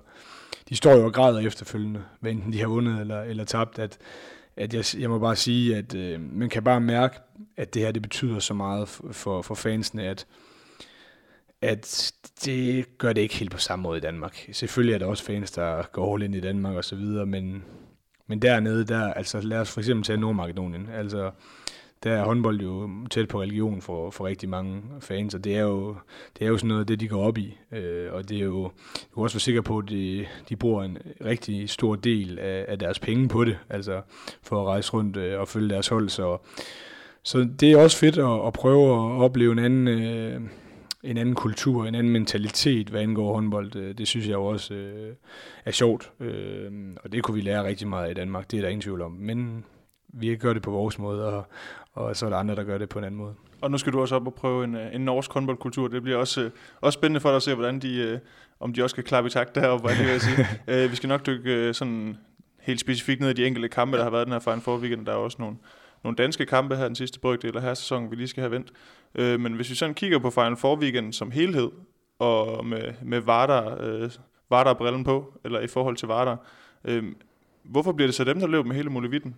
de 0.68 0.76
står 0.76 0.96
jo 0.96 1.04
og 1.04 1.12
græder 1.12 1.38
efterfølgende, 1.38 2.00
hvad 2.20 2.32
enten 2.32 2.52
de 2.52 2.60
har 2.60 2.68
vundet 2.68 3.00
eller, 3.00 3.22
eller 3.22 3.44
tabt, 3.44 3.78
at 3.78 3.98
at 4.58 4.74
jeg, 4.74 4.84
jeg 5.00 5.10
må 5.10 5.18
bare 5.18 5.36
sige, 5.36 5.76
at 5.76 5.94
øh, 5.94 6.20
man 6.20 6.48
kan 6.48 6.62
bare 6.62 6.80
mærke, 6.80 7.18
at 7.56 7.74
det 7.74 7.82
her 7.82 7.92
det 7.92 8.02
betyder 8.02 8.38
så 8.38 8.54
meget 8.54 8.88
for, 8.88 9.42
for 9.42 9.54
fansene, 9.54 10.02
at, 10.02 10.26
at 11.62 12.12
det 12.44 12.98
gør 12.98 13.12
det 13.12 13.20
ikke 13.20 13.34
helt 13.34 13.50
på 13.50 13.58
samme 13.58 13.82
måde 13.82 13.98
i 13.98 14.00
Danmark. 14.00 14.48
Selvfølgelig 14.52 14.94
er 14.94 14.98
der 14.98 15.06
også 15.06 15.24
fans, 15.24 15.50
der 15.50 15.82
går 15.92 16.14
all 16.14 16.22
in 16.22 16.34
i 16.34 16.40
Danmark 16.40 16.76
og 16.76 16.84
så 16.84 16.96
videre, 16.96 17.26
men, 17.26 17.64
men 18.26 18.42
dernede, 18.42 18.84
der, 18.84 19.12
altså 19.12 19.40
lad 19.40 19.58
os 19.58 19.70
for 19.70 19.80
eksempel 19.80 20.04
tage 20.04 20.20
Nordmakedonien, 20.20 20.88
altså 20.88 21.30
der 22.04 22.12
er 22.12 22.24
håndbold 22.24 22.60
jo 22.60 22.90
tæt 23.10 23.28
på 23.28 23.42
religion 23.42 23.82
for, 23.82 24.10
for 24.10 24.26
rigtig 24.26 24.48
mange 24.48 24.82
fans, 25.00 25.34
og 25.34 25.44
det 25.44 25.56
er 25.56 25.62
jo, 25.62 25.96
det 26.38 26.44
er 26.44 26.48
jo 26.48 26.56
sådan 26.56 26.68
noget 26.68 26.80
af 26.80 26.86
det, 26.86 27.00
de 27.00 27.08
går 27.08 27.22
op 27.22 27.38
i. 27.38 27.58
Øh, 27.72 28.12
og 28.12 28.28
det 28.28 28.38
er 28.38 28.44
jo, 28.44 28.62
du 28.62 29.14
kan 29.14 29.22
også 29.22 29.34
være 29.34 29.40
sikker 29.40 29.60
på, 29.60 29.78
at 29.78 29.88
de, 29.88 30.26
de 30.48 30.56
bruger 30.56 30.82
en 30.82 30.98
rigtig 31.24 31.70
stor 31.70 31.94
del 31.94 32.38
af, 32.38 32.64
af 32.68 32.78
deres 32.78 32.98
penge 32.98 33.28
på 33.28 33.44
det, 33.44 33.58
altså 33.70 34.00
for 34.42 34.60
at 34.60 34.66
rejse 34.66 34.92
rundt 34.92 35.16
øh, 35.16 35.40
og 35.40 35.48
følge 35.48 35.68
deres 35.68 35.88
hold. 35.88 36.08
Så, 36.08 36.38
så 37.22 37.48
det 37.60 37.72
er 37.72 37.76
også 37.76 37.96
fedt 37.96 38.18
at, 38.18 38.46
at 38.46 38.52
prøve 38.52 38.92
at 38.92 39.22
opleve 39.22 39.52
en 39.52 39.58
anden, 39.58 39.88
øh, 39.88 40.40
en 41.02 41.16
anden 41.16 41.34
kultur, 41.34 41.84
en 41.86 41.94
anden 41.94 42.12
mentalitet, 42.12 42.88
hvad 42.88 43.00
angår 43.00 43.34
håndbold. 43.34 43.76
Øh, 43.76 43.98
det 43.98 44.08
synes 44.08 44.28
jeg 44.28 44.36
også 44.36 44.74
øh, 44.74 45.14
er 45.64 45.70
sjovt, 45.70 46.12
øh, 46.20 46.70
og 47.04 47.12
det 47.12 47.22
kunne 47.22 47.34
vi 47.34 47.40
lære 47.40 47.64
rigtig 47.64 47.88
meget 47.88 48.10
i 48.10 48.14
Danmark, 48.14 48.50
det 48.50 48.56
er 48.56 48.60
der 48.60 48.68
ingen 48.68 48.82
tvivl 48.82 49.02
om. 49.02 49.12
Men 49.12 49.64
vi 50.08 50.36
gør 50.36 50.52
det 50.52 50.62
på 50.62 50.70
vores 50.70 50.98
måde, 50.98 51.24
og, 51.24 51.46
og 51.92 52.16
så 52.16 52.26
er 52.26 52.30
der 52.30 52.36
andre, 52.36 52.56
der 52.56 52.64
gør 52.64 52.78
det 52.78 52.88
på 52.88 52.98
en 52.98 53.04
anden 53.04 53.18
måde. 53.18 53.34
Og 53.60 53.70
nu 53.70 53.78
skal 53.78 53.92
du 53.92 54.00
også 54.00 54.14
op 54.14 54.26
og 54.26 54.34
prøve 54.34 54.64
en, 54.64 54.74
øh, 54.74 54.94
en 54.94 55.00
norsk 55.00 55.32
håndboldkultur. 55.32 55.88
Det 55.88 56.02
bliver 56.02 56.18
også, 56.18 56.42
øh, 56.42 56.50
også 56.80 56.96
spændende 56.96 57.20
for 57.20 57.28
dig 57.28 57.36
at 57.36 57.42
se, 57.42 57.54
hvordan 57.54 57.78
de, 57.78 57.96
øh, 57.96 58.18
om 58.60 58.72
de 58.72 58.82
også 58.82 58.94
kan 58.94 59.04
klappe 59.04 59.26
i 59.26 59.30
takt 59.30 59.54
deroppe, 59.54 59.86
hvad 59.86 59.96
vil 59.96 60.20
sige. 60.20 60.46
vi 60.90 60.96
skal 60.96 61.08
nok 61.08 61.26
dykke 61.26 61.74
sådan 61.74 62.16
helt 62.60 62.80
specifikt 62.80 63.20
ned 63.20 63.30
i 63.30 63.32
de 63.32 63.46
enkelte 63.46 63.68
kampe, 63.68 63.96
der 63.96 64.02
har 64.02 64.10
været 64.10 64.26
den 64.26 64.32
her 64.32 64.40
Final 64.40 64.60
Four 64.60 64.78
weekend. 64.78 65.06
Der 65.06 65.12
er 65.12 65.16
også 65.16 65.36
nogle, 65.40 65.56
nogle 66.04 66.16
danske 66.16 66.46
kampe 66.46 66.76
her 66.76 66.86
den 66.86 66.94
sidste 66.94 67.20
brygdel 67.20 67.56
af 67.56 67.62
her 67.62 67.74
sæson, 67.74 68.10
vi 68.10 68.16
lige 68.16 68.28
skal 68.28 68.40
have 68.40 68.50
vendt. 68.50 68.72
men 69.40 69.52
hvis 69.52 69.70
vi 69.70 69.74
sådan 69.74 69.94
kigger 69.94 70.18
på 70.18 70.30
Final 70.30 70.56
Four 70.56 70.76
weekend 70.76 71.12
som 71.12 71.30
helhed, 71.30 71.70
og 72.18 72.66
med, 72.66 72.92
med 73.02 73.20
Vardar, 73.20 73.78
øh, 73.80 74.10
Vardar-brillen 74.50 75.04
på, 75.04 75.40
eller 75.44 75.60
i 75.60 75.66
forhold 75.66 75.96
til 75.96 76.08
Vardar, 76.08 76.46
øh, 76.84 77.04
hvorfor 77.62 77.92
bliver 77.92 78.06
det 78.06 78.14
så 78.14 78.24
dem, 78.24 78.40
der 78.40 78.46
løber 78.46 78.68
med 78.68 78.76
hele 78.76 78.90
muligheden? 78.90 79.36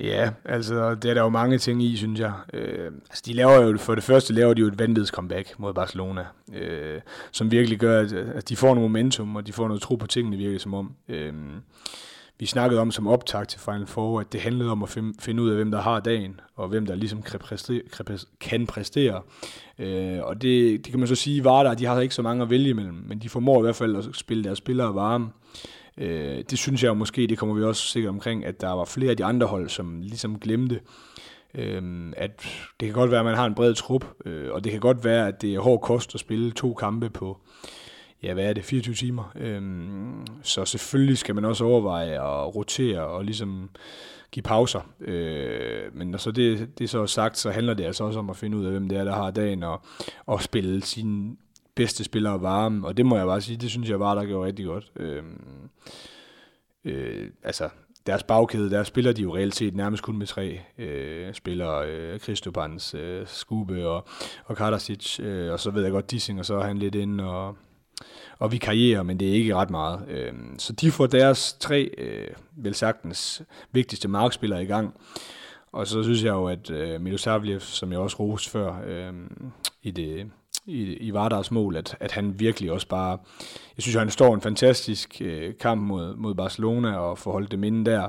Ja, 0.00 0.30
altså 0.44 0.94
det 0.94 1.10
er 1.10 1.14
der 1.14 1.22
jo 1.22 1.28
mange 1.28 1.58
ting 1.58 1.82
i, 1.82 1.96
synes 1.96 2.20
jeg. 2.20 2.32
Øh, 2.52 2.92
altså 3.10 3.22
de 3.26 3.32
laver 3.32 3.62
jo, 3.62 3.78
for 3.78 3.94
det 3.94 4.04
første 4.04 4.34
laver 4.34 4.54
de 4.54 4.60
jo 4.60 4.66
et 4.66 4.78
vanvittigt 4.78 5.14
comeback 5.14 5.58
mod 5.58 5.74
Barcelona, 5.74 6.26
øh, 6.54 7.00
som 7.32 7.50
virkelig 7.50 7.78
gør, 7.78 8.00
at, 8.00 8.12
at 8.12 8.48
de 8.48 8.56
får 8.56 8.74
noget 8.74 8.90
momentum, 8.90 9.36
og 9.36 9.46
de 9.46 9.52
får 9.52 9.68
noget 9.68 9.82
tro 9.82 9.94
på 9.94 10.06
tingene, 10.06 10.36
virkelig 10.36 10.60
som 10.60 10.74
om. 10.74 10.92
Øh, 11.08 11.32
vi 12.38 12.46
snakkede 12.46 12.80
om 12.80 12.90
som 12.90 13.06
optag 13.06 13.48
til 13.48 13.60
Final 13.60 13.86
Four, 13.86 14.20
at 14.20 14.32
det 14.32 14.40
handlede 14.40 14.70
om 14.70 14.82
at 14.82 14.98
finde 15.20 15.42
ud 15.42 15.50
af, 15.50 15.56
hvem 15.56 15.70
der 15.70 15.80
har 15.80 16.00
dagen, 16.00 16.40
og 16.56 16.68
hvem 16.68 16.86
der 16.86 16.94
ligesom 16.94 17.22
kan 17.22 17.40
præstere. 17.40 17.82
Kan 18.40 18.66
præstere. 18.66 19.22
Øh, 19.78 20.18
og 20.22 20.42
det, 20.42 20.84
det 20.84 20.92
kan 20.92 20.98
man 20.98 21.08
så 21.08 21.14
sige, 21.14 21.44
var 21.44 21.62
der, 21.62 21.74
de 21.74 21.84
har 21.86 22.00
ikke 22.00 22.14
så 22.14 22.22
mange 22.22 22.42
at 22.42 22.50
vælge 22.50 22.68
imellem, 22.70 23.04
men 23.06 23.18
de 23.18 23.28
formår 23.28 23.58
i 23.58 23.62
hvert 23.62 23.76
fald 23.76 23.96
at 23.96 24.04
spille 24.12 24.44
deres 24.44 24.58
spillere 24.58 24.94
varme. 24.94 25.28
Øh, 25.98 26.44
det 26.50 26.58
synes 26.58 26.82
jeg 26.82 26.96
måske, 26.96 27.26
det 27.26 27.38
kommer 27.38 27.54
vi 27.54 27.62
også 27.62 27.86
sikkert 27.86 28.10
omkring, 28.10 28.44
at 28.44 28.60
der 28.60 28.70
var 28.70 28.84
flere 28.84 29.10
af 29.10 29.16
de 29.16 29.24
andre 29.24 29.46
hold, 29.46 29.68
som 29.68 30.00
ligesom 30.00 30.38
glemte, 30.38 30.80
øh, 31.54 32.12
at 32.16 32.42
det 32.80 32.88
kan 32.88 32.94
godt 32.94 33.10
være, 33.10 33.20
at 33.20 33.26
man 33.26 33.36
har 33.36 33.46
en 33.46 33.54
bred 33.54 33.74
trup, 33.74 34.04
øh, 34.24 34.52
og 34.52 34.64
det 34.64 34.72
kan 34.72 34.80
godt 34.80 35.04
være, 35.04 35.28
at 35.28 35.42
det 35.42 35.54
er 35.54 35.60
hård 35.60 35.80
kost 35.80 36.14
at 36.14 36.20
spille 36.20 36.50
to 36.50 36.74
kampe 36.74 37.10
på, 37.10 37.38
ja, 38.22 38.34
hvad 38.34 38.44
er 38.44 38.52
det, 38.52 38.64
24 38.64 38.94
timer. 38.94 39.32
Øh, 39.36 39.62
så 40.42 40.64
selvfølgelig 40.64 41.18
skal 41.18 41.34
man 41.34 41.44
også 41.44 41.64
overveje 41.64 42.12
at 42.12 42.54
rotere 42.54 43.00
og 43.00 43.24
ligesom 43.24 43.70
give 44.30 44.42
pauser. 44.42 44.80
Øh, 45.00 45.82
men 45.94 46.08
når 46.08 46.18
så 46.18 46.30
det, 46.30 46.78
det 46.78 46.84
er 46.84 46.88
så 46.88 47.06
sagt, 47.06 47.38
så 47.38 47.50
handler 47.50 47.74
det 47.74 47.84
altså 47.84 48.04
også 48.04 48.18
om 48.18 48.30
at 48.30 48.36
finde 48.36 48.56
ud 48.56 48.64
af, 48.64 48.70
hvem 48.70 48.88
det 48.88 48.98
er, 48.98 49.04
der 49.04 49.14
har 49.14 49.30
dagen, 49.30 49.62
og, 49.62 49.82
og 50.26 50.42
spille 50.42 50.82
sin 50.82 51.38
bedste 51.80 52.04
spillere 52.04 52.42
varme, 52.42 52.86
og 52.86 52.96
det 52.96 53.06
må 53.06 53.16
jeg 53.16 53.26
bare 53.26 53.40
sige, 53.40 53.56
det 53.56 53.70
synes 53.70 53.88
jeg 53.88 53.98
bare, 53.98 54.16
der 54.16 54.24
gjorde 54.24 54.46
rigtig 54.46 54.66
godt. 54.66 54.92
Øhm, 54.96 55.70
øh, 56.84 57.30
altså 57.42 57.68
deres 58.06 58.22
bagkæde, 58.22 58.70
der 58.70 58.82
spiller 58.82 59.12
de 59.12 59.22
jo 59.22 59.36
reelt 59.36 59.54
set 59.54 59.74
nærmest 59.74 60.02
kun 60.02 60.16
med 60.16 60.26
tre 60.26 60.60
øh, 60.78 61.34
spillere. 61.34 61.88
Øh, 61.88 62.20
Kristopans, 62.20 62.94
øh, 62.94 63.26
Skube 63.26 63.88
og, 63.88 64.08
og 64.44 64.56
Karasic, 64.56 65.20
øh, 65.20 65.52
og 65.52 65.60
så 65.60 65.70
ved 65.70 65.82
jeg 65.82 65.92
godt 65.92 66.10
Dissing, 66.10 66.38
og 66.38 66.46
så 66.46 66.54
er 66.54 66.64
han 66.64 66.78
lidt 66.78 66.94
inde 66.94 67.24
og, 67.24 67.56
og 68.38 68.52
vi 68.52 68.58
karrierer, 68.58 69.02
men 69.02 69.20
det 69.20 69.28
er 69.28 69.32
ikke 69.32 69.54
ret 69.54 69.70
meget. 69.70 70.08
Øh, 70.08 70.32
så 70.58 70.72
de 70.72 70.90
får 70.90 71.06
deres 71.06 71.56
tre, 71.60 71.90
øh, 71.98 72.28
vel 72.56 72.74
sagtens, 72.74 73.42
vigtigste 73.72 74.08
markspillere 74.08 74.62
i 74.62 74.66
gang. 74.66 74.94
Og 75.72 75.86
så 75.86 76.02
synes 76.02 76.24
jeg 76.24 76.30
jo, 76.30 76.46
at 76.46 76.70
øh, 76.70 77.00
Milosavljev, 77.00 77.60
som 77.60 77.92
jeg 77.92 78.00
også 78.00 78.16
roste 78.16 78.50
før 78.50 78.82
øh, 78.86 79.12
i 79.82 79.90
det 79.90 80.30
i, 80.70 80.96
i 80.96 81.12
Vardars 81.12 81.50
mål, 81.50 81.76
at, 81.76 81.96
at 82.00 82.12
han 82.12 82.40
virkelig 82.40 82.72
også 82.72 82.88
bare, 82.88 83.18
jeg 83.76 83.82
synes, 83.82 83.94
han 83.94 84.10
står 84.10 84.34
en 84.34 84.40
fantastisk 84.40 85.22
øh, 85.24 85.54
kamp 85.60 85.82
mod, 85.82 86.16
mod 86.16 86.34
Barcelona 86.34 86.96
og 86.96 87.18
får 87.18 87.32
holdt 87.32 87.50
dem 87.50 87.64
inde 87.64 87.90
der, 87.90 88.08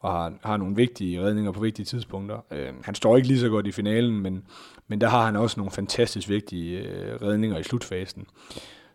og 0.00 0.12
har, 0.12 0.32
har 0.42 0.56
nogle 0.56 0.76
vigtige 0.76 1.22
redninger 1.22 1.52
på 1.52 1.60
vigtige 1.60 1.86
tidspunkter. 1.86 2.44
Øh, 2.50 2.72
han 2.82 2.94
står 2.94 3.16
ikke 3.16 3.28
lige 3.28 3.40
så 3.40 3.48
godt 3.48 3.66
i 3.66 3.72
finalen, 3.72 4.20
men, 4.20 4.44
men 4.88 5.00
der 5.00 5.08
har 5.08 5.26
han 5.26 5.36
også 5.36 5.60
nogle 5.60 5.70
fantastisk 5.70 6.28
vigtige 6.28 6.78
øh, 6.78 7.22
redninger 7.22 7.58
i 7.58 7.62
slutfasen. 7.62 8.26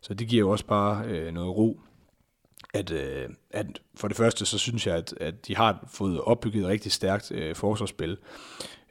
Så 0.02 0.14
det 0.14 0.28
giver 0.28 0.40
jo 0.40 0.50
også 0.50 0.66
bare 0.66 1.06
øh, 1.06 1.34
noget 1.34 1.56
ro. 1.58 1.80
At, 2.74 2.92
øh, 2.92 3.30
at 3.52 3.66
for 3.96 4.08
det 4.08 4.18
første, 4.18 4.46
så 4.46 4.58
synes 4.58 4.88
jeg, 4.88 4.96
at, 4.96 5.14
at 5.22 5.48
de 5.48 5.56
har 5.56 5.88
fået 5.94 6.22
opbygget 6.22 6.62
et 6.62 6.68
rigtig 6.68 6.92
stærkt 6.92 7.32
øh, 7.32 7.56
forsvarsspil. 7.56 8.18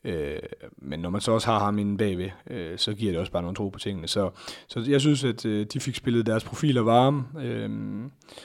Øh, 0.04 0.38
men 0.76 1.00
når 1.00 1.10
man 1.10 1.20
så 1.20 1.32
også 1.32 1.46
har 1.46 1.58
ham 1.58 1.78
inde 1.78 1.98
bagved, 1.98 2.30
øh, 2.50 2.78
så 2.78 2.94
giver 2.94 3.12
det 3.12 3.20
også 3.20 3.32
bare 3.32 3.42
nogle 3.42 3.56
tro 3.56 3.68
på 3.68 3.78
tingene. 3.78 4.08
Så, 4.08 4.30
så 4.68 4.84
jeg 4.88 5.00
synes, 5.00 5.24
at 5.24 5.44
øh, 5.44 5.66
de 5.72 5.80
fik 5.80 5.94
spillet 5.94 6.26
deres 6.26 6.44
profiler 6.44 6.82
varme, 6.82 7.24
øh, 7.40 7.70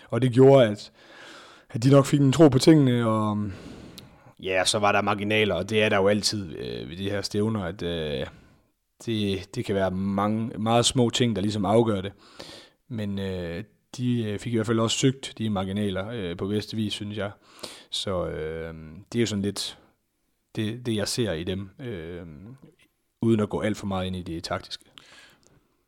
og 0.09 0.21
det 0.21 0.31
gjorde, 0.31 0.67
at, 0.67 0.91
at 1.69 1.83
de 1.83 1.91
nok 1.91 2.05
fik 2.05 2.19
en 2.19 2.31
tro 2.31 2.47
på 2.47 2.59
tingene, 2.59 3.07
og 3.07 3.37
ja, 4.43 4.65
så 4.65 4.79
var 4.79 4.91
der 4.91 5.01
marginaler, 5.01 5.55
og 5.55 5.69
det 5.69 5.83
er 5.83 5.89
der 5.89 5.97
jo 5.97 6.07
altid 6.07 6.57
øh, 6.57 6.89
ved 6.89 6.97
de 6.97 7.09
her 7.09 7.21
stævner, 7.21 7.63
at 7.63 7.81
øh, 7.81 8.25
det, 9.05 9.55
det 9.55 9.65
kan 9.65 9.75
være 9.75 9.91
mange, 9.91 10.59
meget 10.59 10.85
små 10.85 11.09
ting, 11.09 11.35
der 11.35 11.41
ligesom 11.41 11.65
afgør 11.65 12.01
det. 12.01 12.11
Men 12.89 13.19
øh, 13.19 13.63
de 13.97 14.23
øh, 14.23 14.39
fik 14.39 14.53
i 14.53 14.55
hvert 14.55 14.67
fald 14.67 14.79
også 14.79 14.97
søgt 14.97 15.33
de 15.37 15.49
marginaler 15.49 16.09
øh, 16.13 16.37
på 16.37 16.47
bedste 16.47 16.75
vis, 16.75 16.93
synes 16.93 17.17
jeg. 17.17 17.31
Så 17.89 18.27
øh, 18.27 18.73
det 19.11 19.19
er 19.19 19.21
jo 19.21 19.25
sådan 19.25 19.41
lidt 19.41 19.77
det, 20.55 20.85
det 20.85 20.95
jeg 20.95 21.07
ser 21.07 21.33
i 21.33 21.43
dem, 21.43 21.69
øh, 21.79 22.21
uden 23.21 23.39
at 23.39 23.49
gå 23.49 23.61
alt 23.61 23.77
for 23.77 23.87
meget 23.87 24.07
ind 24.07 24.15
i 24.15 24.21
det 24.21 24.43
taktiske. 24.43 24.83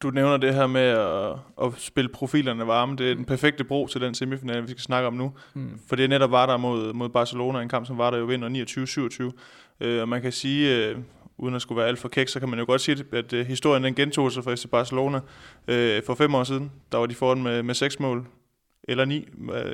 Du 0.02 0.10
nævner 0.10 0.38
det 0.38 0.54
her 0.54 0.68
med 0.68 0.82
at, 0.82 1.32
at 1.66 1.74
spille 1.78 2.10
profilerne 2.10 2.68
varme. 2.68 2.96
Det 2.96 3.12
er 3.12 3.16
den 3.16 3.26
perfekte 3.26 3.64
bro 3.64 3.88
til 3.88 4.02
den 4.02 4.14
semifinale, 4.14 4.62
vi 4.62 4.68
skal 4.68 4.82
snakke 4.82 5.08
om 5.08 5.14
nu. 5.14 5.34
Mm. 5.54 5.80
For 5.88 5.96
det 5.96 6.06
er 6.06 6.10
netop 6.10 6.32
var 6.32 6.46
der 6.46 6.58
mod, 6.58 6.94
mod 6.94 7.10
Barcelona, 7.10 7.62
en 7.62 7.70
kamp, 7.70 7.88
som 7.88 7.98
var 7.98 8.12
der 8.12 8.18
jo 8.18 8.26
vinder 8.26 9.32
29-27. 9.80 9.86
Øh, 9.86 10.02
og 10.02 10.10
man 10.10 10.22
kan 10.22 10.32
sige, 10.32 10.76
øh, 10.76 10.98
uden 11.38 11.56
at 11.56 11.62
skulle 11.62 11.78
være 11.78 11.88
alt 11.88 12.00
for 12.00 12.10
kæk, 12.10 12.28
så 12.28 12.40
kan 12.40 12.50
man 12.50 12.60
jo 12.60 12.66
godt 12.66 12.82
sige, 12.82 13.06
at 13.12 13.34
øh, 13.34 13.46
historien 13.46 13.84
den 13.84 13.96
gentog 13.96 14.32
sig 14.32 14.44
for 14.44 14.56
FC 14.56 14.66
Barcelona 14.72 15.20
øh, 15.68 16.04
for 16.04 16.16
fem 16.16 16.36
år 16.36 16.44
siden. 16.44 16.72
Der 16.92 16.98
var 16.98 17.06
de 17.06 17.16
foran 17.16 17.44
med, 17.44 17.64
med 17.64 17.74
seks 17.74 18.00
mål 18.00 18.28
eller 18.88 19.06
9, 19.06 19.28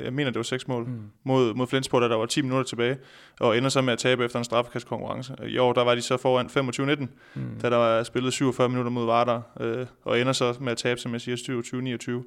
jeg 0.04 0.14
mener 0.14 0.32
det 0.32 0.36
var 0.36 0.44
6 0.44 0.68
mål, 0.68 0.84
mm. 0.86 1.02
mod, 1.24 1.54
mod 1.54 1.68
Flensborg, 1.68 2.02
da 2.02 2.08
der 2.08 2.16
var 2.16 2.26
10 2.26 2.42
minutter 2.42 2.64
tilbage, 2.64 2.98
og 3.40 3.58
ender 3.58 3.70
så 3.70 3.82
med 3.82 3.94
at 3.94 4.00
tabe 4.00 4.26
efter 4.26 4.40
en 4.40 4.46
straffekastkonkurrence. 4.46 5.36
I 5.48 5.58
år, 5.58 5.74
der 5.74 5.84
var 5.84 5.96
de 5.96 6.02
så 6.02 6.18
foran 6.18 6.46
25-19, 6.46 7.08
mm. 7.36 7.60
da 7.62 7.70
der 7.70 7.78
var 7.78 8.04
spillet 8.04 8.34
47 8.34 8.70
minutter 8.70 8.92
mod 8.92 9.06
Vardar, 9.06 9.42
øh, 9.60 9.86
og 10.04 10.20
ender 10.20 10.34
så 10.34 10.56
med 10.62 10.72
at 10.72 10.78
tabe, 10.78 11.00
som 11.00 11.14
jeg 11.14 11.22
siger, 11.22 12.22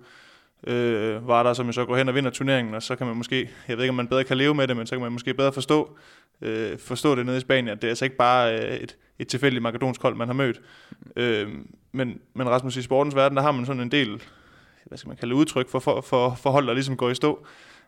27-29. 0.67 0.71
Øh, 0.73 1.29
Vardar, 1.29 1.53
som 1.53 1.73
så 1.73 1.85
går 1.85 1.97
hen 1.97 2.09
og 2.09 2.15
vinder 2.15 2.31
turneringen, 2.31 2.75
og 2.75 2.83
så 2.83 2.97
kan 2.97 3.07
man 3.07 3.17
måske, 3.17 3.51
jeg 3.69 3.77
ved 3.77 3.85
ikke, 3.85 3.91
om 3.91 3.97
man 3.97 4.09
bedre 4.09 4.25
kan 4.25 4.37
leve 4.37 4.55
med 4.55 4.69
det, 4.69 4.77
men 4.77 4.87
så 4.87 4.95
kan 4.95 5.03
man 5.03 5.13
måske 5.13 5.35
bedre 5.35 5.53
forstå, 5.53 5.99
øh, 6.43 6.79
forstå 6.79 7.15
det 7.15 7.27
nede 7.27 7.37
i 7.37 7.41
Spanien, 7.41 7.69
at 7.69 7.83
det 7.83 7.89
er 7.89 7.91
altså 7.91 8.05
ikke 8.05 8.17
bare 8.17 8.59
øh, 8.59 8.77
et, 8.77 8.97
et 9.19 9.29
tilfældigt 9.29 9.63
makedonsk 9.63 10.03
hold, 10.03 10.17
man 10.17 10.29
har 10.29 10.35
mødt. 10.35 10.61
Mm. 10.91 11.23
Øh, 11.23 11.49
men, 11.93 12.21
men 12.35 12.49
Rasmus, 12.49 12.77
i 12.77 12.83
sportens 12.83 13.15
verden, 13.15 13.37
der 13.37 13.43
har 13.43 13.53
man 13.53 13.67
sådan 13.67 13.83
en 13.83 13.91
del 13.91 14.23
hvad 14.87 14.99
skal 14.99 15.09
man 15.09 15.17
kalde 15.17 15.35
udtryk 15.35 15.69
for, 15.69 15.79
for, 15.79 16.01
for 16.01 16.35
forhold, 16.43 16.67
der 16.67 16.75
ligesom 16.75 16.97
går 16.97 17.11
i 17.11 17.15
stå. 17.15 17.47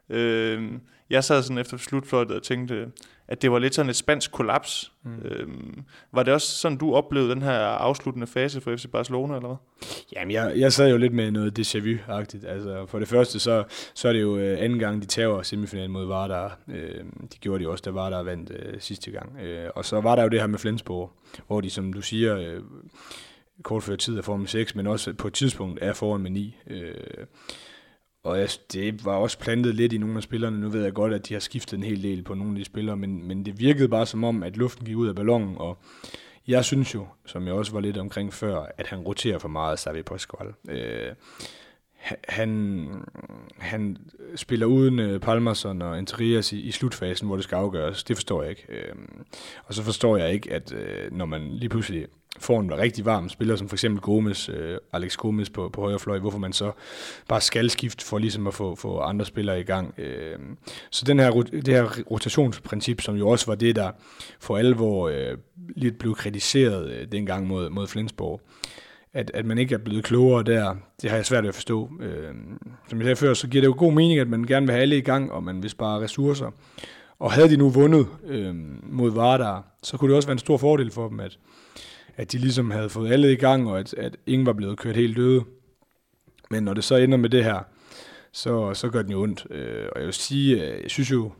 Øh, 0.08 0.72
jeg 1.10 1.24
sad 1.24 1.42
sådan 1.42 1.58
efter 1.58 1.76
slutfløjtet 1.76 2.36
og 2.36 2.42
tænkte, 2.42 2.86
at 3.28 3.42
det 3.42 3.50
var 3.50 3.58
lidt 3.58 3.74
sådan 3.74 3.90
et 3.90 3.96
spansk 3.96 4.32
kollaps. 4.32 4.92
Mm. 5.02 5.18
Øh, 5.24 5.48
var 6.12 6.22
det 6.22 6.34
også 6.34 6.48
sådan, 6.48 6.78
du 6.78 6.94
oplevede 6.94 7.30
den 7.30 7.42
her 7.42 7.58
afsluttende 7.58 8.26
fase 8.26 8.60
for 8.60 8.76
FC 8.76 8.86
Barcelona, 8.92 9.36
eller 9.36 9.48
hvad? 9.48 9.56
Jamen, 10.12 10.32
jeg, 10.32 10.52
jeg 10.56 10.72
sad 10.72 10.90
jo 10.90 10.96
lidt 10.96 11.12
med 11.12 11.30
noget 11.30 11.58
déjà 11.58 11.78
vu-agtigt. 11.78 12.46
Altså, 12.46 12.86
for 12.86 12.98
det 12.98 13.08
første, 13.08 13.38
så, 13.38 13.64
så 13.94 14.08
er 14.08 14.12
det 14.12 14.22
jo 14.22 14.36
øh, 14.36 14.56
anden 14.60 14.78
gang, 14.78 15.02
de 15.02 15.06
tager 15.06 15.42
semifinalen 15.42 15.90
mod 15.90 16.06
Vardar. 16.06 16.58
Øh, 16.68 17.04
de 17.32 17.38
gjorde 17.40 17.64
de 17.64 17.68
også, 17.68 17.82
da 17.84 17.90
Vardar 17.90 18.22
vandt 18.22 18.52
øh, 18.58 18.80
sidste 18.80 19.10
gang. 19.10 19.40
Øh, 19.40 19.70
og 19.74 19.84
så 19.84 20.00
var 20.00 20.16
der 20.16 20.22
jo 20.22 20.28
det 20.28 20.40
her 20.40 20.46
med 20.46 20.58
Flensborg, 20.58 21.12
hvor 21.46 21.60
de, 21.60 21.70
som 21.70 21.92
du 21.92 22.02
siger... 22.02 22.38
Øh, 22.38 22.60
kort 23.62 23.82
før 23.82 23.96
tid 23.96 24.18
af 24.18 24.24
Formel 24.24 24.48
6, 24.48 24.74
men 24.74 24.86
også 24.86 25.12
på 25.12 25.28
et 25.28 25.34
tidspunkt 25.34 25.78
er 25.82 25.92
foran 25.92 26.20
med 26.20 26.30
9. 26.30 26.56
Øh, 26.66 26.94
og 28.24 28.48
det 28.72 29.04
var 29.04 29.12
også 29.12 29.38
plantet 29.38 29.74
lidt 29.74 29.92
i 29.92 29.98
nogle 29.98 30.16
af 30.16 30.22
spillerne. 30.22 30.60
Nu 30.60 30.68
ved 30.68 30.82
jeg 30.82 30.92
godt, 30.92 31.14
at 31.14 31.28
de 31.28 31.34
har 31.34 31.40
skiftet 31.40 31.76
en 31.76 31.82
hel 31.82 32.02
del 32.02 32.22
på 32.22 32.34
nogle 32.34 32.52
af 32.52 32.58
de 32.58 32.64
spillere, 32.64 32.96
men, 32.96 33.28
men 33.28 33.44
det 33.44 33.58
virkede 33.58 33.88
bare 33.88 34.06
som 34.06 34.24
om, 34.24 34.42
at 34.42 34.56
luften 34.56 34.86
gik 34.86 34.96
ud 34.96 35.08
af 35.08 35.14
ballonen, 35.14 35.54
og 35.58 35.78
jeg 36.48 36.64
synes 36.64 36.94
jo, 36.94 37.06
som 37.26 37.46
jeg 37.46 37.54
også 37.54 37.72
var 37.72 37.80
lidt 37.80 37.98
omkring 37.98 38.32
før, 38.32 38.66
at 38.78 38.86
han 38.86 38.98
roterer 38.98 39.38
for 39.38 39.48
meget, 39.48 39.78
Savi 39.78 40.02
Pascual. 40.02 40.52
Øh, 40.68 41.12
han, 42.28 42.88
han 43.58 43.96
spiller 44.36 44.66
uden 44.66 44.98
øh, 44.98 45.20
Palmerson 45.20 45.82
og 45.82 45.98
Interias 45.98 46.52
i, 46.52 46.60
i 46.60 46.70
slutfasen, 46.70 47.26
hvor 47.26 47.36
det 47.36 47.44
skal 47.44 47.56
afgøres. 47.56 48.04
Det 48.04 48.16
forstår 48.16 48.42
jeg 48.42 48.50
ikke. 48.50 48.66
Øh, 48.68 48.94
og 49.64 49.74
så 49.74 49.82
forstår 49.82 50.16
jeg 50.16 50.32
ikke, 50.32 50.52
at 50.52 50.72
øh, 50.72 51.12
når 51.12 51.26
man 51.26 51.48
lige 51.50 51.68
pludselig 51.68 52.06
får 52.38 52.60
en 52.60 52.78
rigtig 52.78 53.04
varm 53.04 53.28
spiller, 53.28 53.56
som 53.56 53.68
for 53.68 53.76
eksempel 53.76 54.00
Gomes, 54.00 54.48
øh, 54.48 54.78
Alex 54.92 55.16
Gomes 55.16 55.50
på, 55.50 55.68
på 55.68 55.80
højre 55.80 55.98
fløj, 55.98 56.18
hvorfor 56.18 56.38
man 56.38 56.52
så 56.52 56.72
bare 57.28 57.40
skal 57.40 57.70
skifte 57.70 58.04
for 58.04 58.18
ligesom 58.18 58.46
at 58.46 58.54
få, 58.54 58.74
få 58.74 58.98
andre 58.98 59.24
spillere 59.24 59.60
i 59.60 59.62
gang. 59.62 59.94
Øh, 59.98 60.38
så 60.90 61.04
den 61.04 61.18
her, 61.18 61.30
det 61.42 61.68
her 61.68 62.02
rotationsprincip, 62.10 63.00
som 63.00 63.16
jo 63.16 63.28
også 63.28 63.46
var 63.46 63.54
det, 63.54 63.76
der 63.76 63.90
for 64.40 64.56
alvor 64.56 65.08
øh, 65.08 65.38
lidt 65.76 65.98
blev 65.98 66.14
kritiseret 66.14 66.90
øh, 66.90 67.12
dengang 67.12 67.46
mod, 67.46 67.70
mod 67.70 67.86
Flensborg, 67.86 68.40
at, 69.12 69.30
at 69.34 69.46
man 69.46 69.58
ikke 69.58 69.74
er 69.74 69.78
blevet 69.78 70.04
klogere 70.04 70.42
der, 70.42 70.74
det 71.02 71.10
har 71.10 71.16
jeg 71.16 71.26
svært 71.26 71.42
ved 71.42 71.48
at 71.48 71.54
forstå. 71.54 71.90
Øh, 72.00 72.34
som 72.88 72.98
jeg 72.98 73.04
sagde 73.04 73.16
før, 73.16 73.34
så 73.34 73.48
giver 73.48 73.62
det 73.62 73.68
jo 73.68 73.74
god 73.78 73.92
mening, 73.92 74.20
at 74.20 74.28
man 74.28 74.44
gerne 74.44 74.66
vil 74.66 74.72
have 74.72 74.82
alle 74.82 74.98
i 74.98 75.00
gang, 75.00 75.32
og 75.32 75.42
man 75.42 75.62
vil 75.62 75.70
spare 75.70 76.00
ressourcer. 76.00 76.50
Og 77.18 77.32
havde 77.32 77.48
de 77.48 77.56
nu 77.56 77.70
vundet 77.70 78.06
øh, 78.26 78.54
mod 78.82 79.10
Vardar, 79.10 79.64
så 79.82 79.96
kunne 79.96 80.08
det 80.08 80.16
også 80.16 80.28
være 80.28 80.32
en 80.32 80.38
stor 80.38 80.56
fordel 80.56 80.90
for 80.90 81.08
dem, 81.08 81.20
at, 81.20 81.38
at 82.16 82.32
de 82.32 82.38
ligesom 82.38 82.70
havde 82.70 82.88
fået 82.88 83.12
alle 83.12 83.32
i 83.32 83.36
gang, 83.36 83.68
og 83.68 83.78
at, 83.78 83.94
at 83.94 84.16
ingen 84.26 84.46
var 84.46 84.52
blevet 84.52 84.78
kørt 84.78 84.96
helt 84.96 85.16
døde. 85.16 85.44
Men 86.50 86.62
når 86.62 86.74
det 86.74 86.84
så 86.84 86.96
ender 86.96 87.18
med 87.18 87.30
det 87.30 87.44
her, 87.44 87.60
så, 88.32 88.74
så 88.74 88.88
gør 88.88 89.02
den 89.02 89.10
jo 89.10 89.22
ondt. 89.22 89.46
Øh, 89.50 89.86
og 89.92 90.00
jeg 90.00 90.06
vil 90.06 90.14
sige, 90.14 90.64
øh, 90.64 90.82
jeg 90.82 90.90
synes 90.90 91.10
jo, 91.10 91.32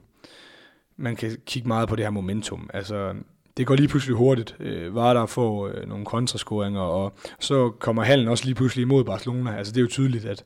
man 0.96 1.16
kan 1.16 1.36
kigge 1.46 1.68
meget 1.68 1.88
på 1.88 1.96
det 1.96 2.04
her 2.04 2.10
momentum. 2.10 2.70
Altså, 2.74 3.14
det 3.56 3.66
går 3.66 3.74
lige 3.74 3.88
pludselig 3.88 4.16
hurtigt. 4.16 4.56
Øh, 4.60 4.94
var 4.94 5.14
der 5.14 5.26
får 5.26 5.68
øh, 5.68 5.88
nogle 5.88 6.04
kontrascoringer, 6.04 6.80
og 6.80 7.12
så 7.40 7.70
kommer 7.70 8.02
hallen 8.02 8.28
også 8.28 8.44
lige 8.44 8.54
pludselig 8.54 8.82
imod 8.82 9.04
Barcelona. 9.04 9.56
Altså 9.56 9.72
det 9.72 9.78
er 9.78 9.82
jo 9.82 9.88
tydeligt, 9.88 10.24
at, 10.24 10.44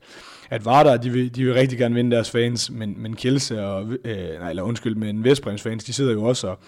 at 0.49 0.65
Vardar, 0.65 0.97
de 0.97 1.09
vil, 1.09 1.35
de 1.35 1.43
vil 1.45 1.53
rigtig 1.53 1.77
gerne 1.77 1.95
vinde 1.95 2.15
deres 2.15 2.31
fans, 2.31 2.71
men, 2.71 3.01
men 3.01 3.15
Kielse 3.15 3.65
og, 3.65 3.83
øh, 4.05 4.39
nej, 4.39 4.49
eller 4.49 4.63
undskyld, 4.63 4.95
men 4.95 5.23
Vestbrems 5.23 5.61
fans, 5.61 5.83
de 5.83 5.93
sidder 5.93 6.11
jo 6.11 6.23
også 6.23 6.47
og, 6.47 6.59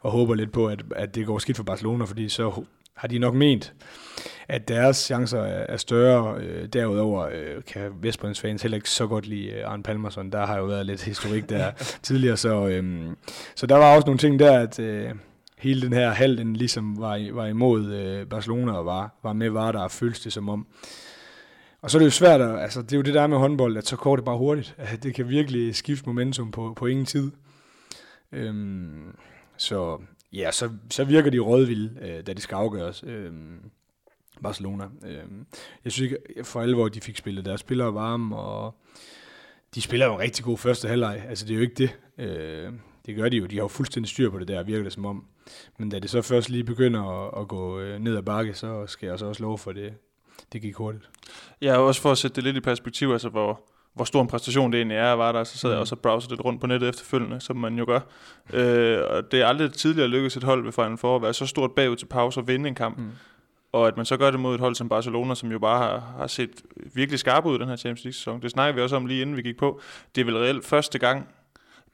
og 0.00 0.10
håber 0.10 0.34
lidt 0.34 0.52
på, 0.52 0.66
at, 0.66 0.82
at 0.96 1.14
det 1.14 1.26
går 1.26 1.38
skidt 1.38 1.56
for 1.56 1.64
Barcelona, 1.64 2.04
fordi 2.04 2.28
så 2.28 2.64
har 2.96 3.08
de 3.08 3.18
nok 3.18 3.34
ment, 3.34 3.74
at 4.48 4.68
deres 4.68 4.96
chancer 4.96 5.40
er 5.42 5.76
større. 5.76 6.40
Øh, 6.40 6.66
derudover 6.66 7.28
øh, 7.32 7.64
kan 7.66 7.92
Vestbrins 8.02 8.40
fans 8.40 8.62
heller 8.62 8.76
ikke 8.76 8.90
så 8.90 9.06
godt 9.06 9.26
lide 9.26 9.50
øh, 9.50 9.70
Arne 9.70 9.82
Palmerson. 9.82 10.32
Der 10.32 10.46
har 10.46 10.58
jo 10.58 10.64
været 10.64 10.86
lidt 10.86 11.04
historik 11.04 11.48
der 11.48 11.70
tidligere, 12.02 12.36
så, 12.36 12.68
øh, 12.68 13.06
så 13.54 13.66
der 13.66 13.76
var 13.76 13.96
også 13.96 14.06
nogle 14.06 14.18
ting 14.18 14.38
der, 14.38 14.58
at 14.58 14.78
øh, 14.78 15.10
hele 15.58 15.82
den 15.82 15.92
her 15.92 16.10
hal, 16.10 16.38
den 16.38 16.56
ligesom 16.56 17.00
var, 17.00 17.34
var 17.34 17.46
imod 17.46 17.92
øh, 17.92 18.26
Barcelona 18.26 18.72
og 18.72 18.86
var, 18.86 19.18
var 19.22 19.32
med 19.32 19.50
var 19.50 19.72
der 19.72 19.80
og 19.80 19.90
føltes 19.90 20.20
det 20.20 20.32
som 20.32 20.48
om. 20.48 20.66
Og 21.82 21.90
så 21.90 21.98
er 21.98 22.00
det 22.00 22.06
jo 22.06 22.10
svært, 22.10 22.40
at, 22.40 22.60
altså 22.60 22.82
det 22.82 22.92
er 22.92 22.96
jo 22.96 23.02
det 23.02 23.14
der 23.14 23.26
med 23.26 23.38
håndbold, 23.38 23.76
at 23.76 23.86
så 23.86 23.96
går 23.96 24.16
det 24.16 24.24
bare 24.24 24.38
hurtigt. 24.38 24.74
At 24.78 24.98
det 25.02 25.14
kan 25.14 25.28
virkelig 25.28 25.76
skifte 25.76 26.06
momentum 26.06 26.50
på, 26.50 26.72
på 26.76 26.86
ingen 26.86 27.06
tid. 27.06 27.30
Øhm, 28.32 29.16
så 29.56 30.00
Ja, 30.32 30.50
så, 30.52 30.70
så 30.90 31.04
virker 31.04 31.30
de 31.30 31.38
rådvilde, 31.38 32.00
øh, 32.00 32.26
da 32.26 32.32
det 32.32 32.42
skal 32.42 32.54
afgøres. 32.54 33.04
Øh, 33.06 33.32
Barcelona. 34.42 34.84
Øh, 35.06 35.22
jeg 35.84 35.92
synes 35.92 36.10
ikke 36.10 36.44
for 36.44 36.60
alvor, 36.60 36.88
de 36.88 37.00
fik 37.00 37.16
spillet 37.16 37.44
deres 37.44 37.60
spillere 37.60 37.94
varme, 37.94 38.36
og 38.36 38.74
de 39.74 39.82
spiller 39.82 40.06
jo 40.06 40.14
en 40.14 40.20
rigtig 40.20 40.44
god 40.44 40.58
første 40.58 40.88
halvleg. 40.88 41.24
Altså, 41.28 41.46
det 41.46 41.52
er 41.52 41.56
jo 41.56 41.62
ikke 41.62 41.74
det. 41.74 41.98
Øh, 42.18 42.72
det 43.06 43.16
gør 43.16 43.28
de 43.28 43.36
jo. 43.36 43.46
De 43.46 43.56
har 43.56 43.62
jo 43.62 43.68
fuldstændig 43.68 44.10
styr 44.10 44.30
på 44.30 44.38
det 44.38 44.48
der, 44.48 44.62
virker 44.62 44.82
det 44.82 44.92
som 44.92 45.06
om. 45.06 45.24
Men 45.78 45.88
da 45.88 45.98
det 45.98 46.10
så 46.10 46.22
først 46.22 46.48
lige 46.48 46.64
begynder 46.64 47.02
at, 47.02 47.42
at 47.42 47.48
gå 47.48 47.80
øh, 47.80 47.98
ned 47.98 48.16
ad 48.16 48.22
bakke, 48.22 48.54
så 48.54 48.86
skal 48.86 49.06
jeg 49.06 49.18
så 49.18 49.26
også 49.26 49.42
love 49.42 49.58
for 49.58 49.72
det. 49.72 49.94
Det 50.52 50.62
gik 50.62 50.74
hurtigt. 50.74 51.10
Ja, 51.62 51.76
også 51.76 52.00
for 52.00 52.12
at 52.12 52.18
sætte 52.18 52.34
det 52.34 52.44
lidt 52.44 52.56
i 52.56 52.60
perspektiv, 52.60 53.10
altså 53.10 53.28
hvor, 53.28 53.60
hvor 53.96 54.04
stor 54.04 54.22
en 54.22 54.26
præstation 54.26 54.72
det 54.72 54.78
egentlig 54.78 54.96
er, 54.96 55.12
var 55.12 55.32
der, 55.32 55.44
så 55.44 55.58
sad 55.58 55.70
mm. 55.70 55.72
jeg 55.72 55.80
også 55.80 55.94
og 55.94 56.00
browsede 56.00 56.32
lidt 56.32 56.44
rundt 56.44 56.60
på 56.60 56.66
nettet 56.66 56.88
efterfølgende, 56.88 57.40
som 57.40 57.56
man 57.56 57.78
jo 57.78 57.84
gør. 57.84 58.00
Øh, 58.52 58.98
og 59.10 59.32
det 59.32 59.40
er 59.40 59.46
aldrig 59.46 59.72
tidligere 59.72 60.08
lykkedes 60.08 60.36
et 60.36 60.44
hold 60.44 60.64
ved 60.64 60.72
Final 60.72 60.96
Four 60.96 61.16
at 61.16 61.22
være 61.22 61.34
så 61.34 61.46
stort 61.46 61.72
bagud 61.72 61.96
til 61.96 62.06
pause 62.06 62.40
og 62.40 62.48
vinde 62.48 62.68
en 62.68 62.74
kamp. 62.74 62.98
Mm. 62.98 63.10
Og 63.72 63.88
at 63.88 63.96
man 63.96 64.06
så 64.06 64.16
gør 64.16 64.30
det 64.30 64.40
mod 64.40 64.54
et 64.54 64.60
hold 64.60 64.74
som 64.74 64.88
Barcelona, 64.88 65.34
som 65.34 65.52
jo 65.52 65.58
bare 65.58 65.78
har, 65.78 66.14
har 66.18 66.26
set 66.26 66.50
virkelig 66.94 67.18
skarp 67.18 67.44
ud 67.46 67.56
i 67.56 67.58
den 67.58 67.68
her 67.68 67.76
Champions 67.76 68.04
League-sæson. 68.04 68.42
Det 68.42 68.50
snakker 68.50 68.74
vi 68.74 68.80
også 68.80 68.96
om 68.96 69.06
lige 69.06 69.22
inden 69.22 69.36
vi 69.36 69.42
gik 69.42 69.56
på. 69.56 69.80
Det 70.14 70.20
er 70.20 70.24
vel 70.24 70.36
reelt 70.36 70.64
første 70.64 70.98
gang, 70.98 71.28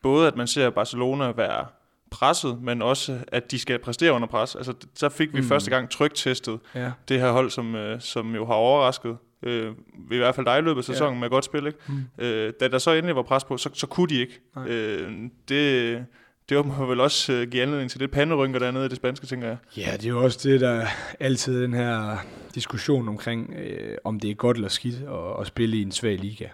både 0.02 0.26
at 0.26 0.36
man 0.36 0.46
ser 0.46 0.70
Barcelona 0.70 1.32
være 1.36 1.66
presset, 2.10 2.62
men 2.62 2.82
også 2.82 3.18
at 3.28 3.50
de 3.50 3.58
skal 3.58 3.78
præstere 3.78 4.12
under 4.12 4.28
pres. 4.28 4.56
Altså, 4.56 4.74
så 4.94 5.08
fik 5.08 5.34
vi 5.34 5.40
mm. 5.40 5.46
første 5.46 5.70
gang 5.70 5.90
trygtestet 5.90 6.60
ja. 6.74 6.92
det 7.08 7.20
her 7.20 7.32
hold, 7.32 7.50
som, 7.50 7.74
øh, 7.74 8.00
som 8.00 8.34
jo 8.34 8.46
har 8.46 8.54
overrasket 8.54 9.16
øh, 9.42 9.72
i 10.10 10.16
hvert 10.16 10.34
fald 10.34 10.46
dig 10.46 10.58
i 10.58 10.62
løbet 10.62 10.78
af 10.78 10.84
sæsonen 10.84 11.14
ja. 11.14 11.20
med 11.20 11.30
godt 11.30 11.44
spil. 11.44 11.66
Ikke? 11.66 11.78
Mm. 11.88 12.24
Øh, 12.24 12.52
da 12.60 12.68
der 12.68 12.78
så 12.78 12.92
endelig 12.92 13.16
var 13.16 13.22
pres 13.22 13.44
på, 13.44 13.56
så, 13.56 13.70
så 13.74 13.86
kunne 13.86 14.08
de 14.08 14.20
ikke. 14.20 14.40
Øh, 14.68 15.12
det, 15.48 16.04
det 16.48 16.66
må 16.66 16.86
vel 16.86 17.00
også 17.00 17.32
uh, 17.32 17.42
give 17.50 17.62
anledning 17.62 17.90
til 17.90 18.00
lidt 18.00 18.10
panderynker 18.10 18.58
dernede 18.58 18.86
i 18.86 18.88
det 18.88 18.96
spanske, 18.96 19.26
tænker 19.26 19.48
jeg. 19.48 19.56
Ja, 19.76 19.92
det 19.92 20.04
er 20.04 20.08
jo 20.08 20.24
også 20.24 20.48
det, 20.48 20.60
der 20.60 20.86
altid 21.20 21.62
den 21.62 21.74
her 21.74 22.16
diskussion 22.54 23.08
omkring, 23.08 23.54
øh, 23.54 23.96
om 24.04 24.20
det 24.20 24.30
er 24.30 24.34
godt 24.34 24.56
eller 24.56 24.68
skidt 24.68 24.96
at, 24.96 25.40
at 25.40 25.46
spille 25.46 25.76
i 25.76 25.82
en 25.82 25.92
svag 25.92 26.18
liga. 26.18 26.46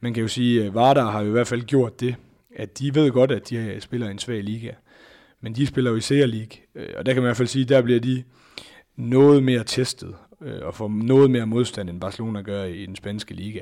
Man 0.00 0.14
kan 0.14 0.22
jo 0.22 0.28
sige, 0.28 0.64
at 0.64 0.74
Vardar 0.74 1.10
har 1.10 1.20
jo 1.20 1.28
i 1.28 1.30
hvert 1.30 1.46
fald 1.46 1.62
gjort 1.62 2.00
det, 2.00 2.14
at 2.56 2.78
de 2.78 2.94
ved 2.94 3.10
godt, 3.10 3.32
at 3.32 3.50
de 3.50 3.76
spiller 3.80 4.08
i 4.08 4.10
en 4.10 4.18
svag 4.18 4.44
liga. 4.44 4.70
Men 5.40 5.54
de 5.54 5.66
spiller 5.66 5.90
jo 5.90 5.96
i 5.96 6.00
Serie 6.00 6.26
League, 6.26 6.58
øh, 6.74 6.88
og 6.96 7.06
der 7.06 7.12
kan 7.12 7.22
man 7.22 7.26
i 7.26 7.28
hvert 7.28 7.36
fald 7.36 7.48
sige, 7.48 7.64
der 7.64 7.82
bliver 7.82 8.00
de 8.00 8.24
noget 8.96 9.42
mere 9.42 9.64
testet 9.64 10.14
øh, 10.40 10.58
og 10.62 10.74
får 10.74 10.88
noget 10.88 11.30
mere 11.30 11.46
modstand, 11.46 11.90
end 11.90 12.00
Barcelona 12.00 12.40
gør 12.40 12.64
i 12.64 12.86
den 12.86 12.96
spanske 12.96 13.34
liga. 13.34 13.60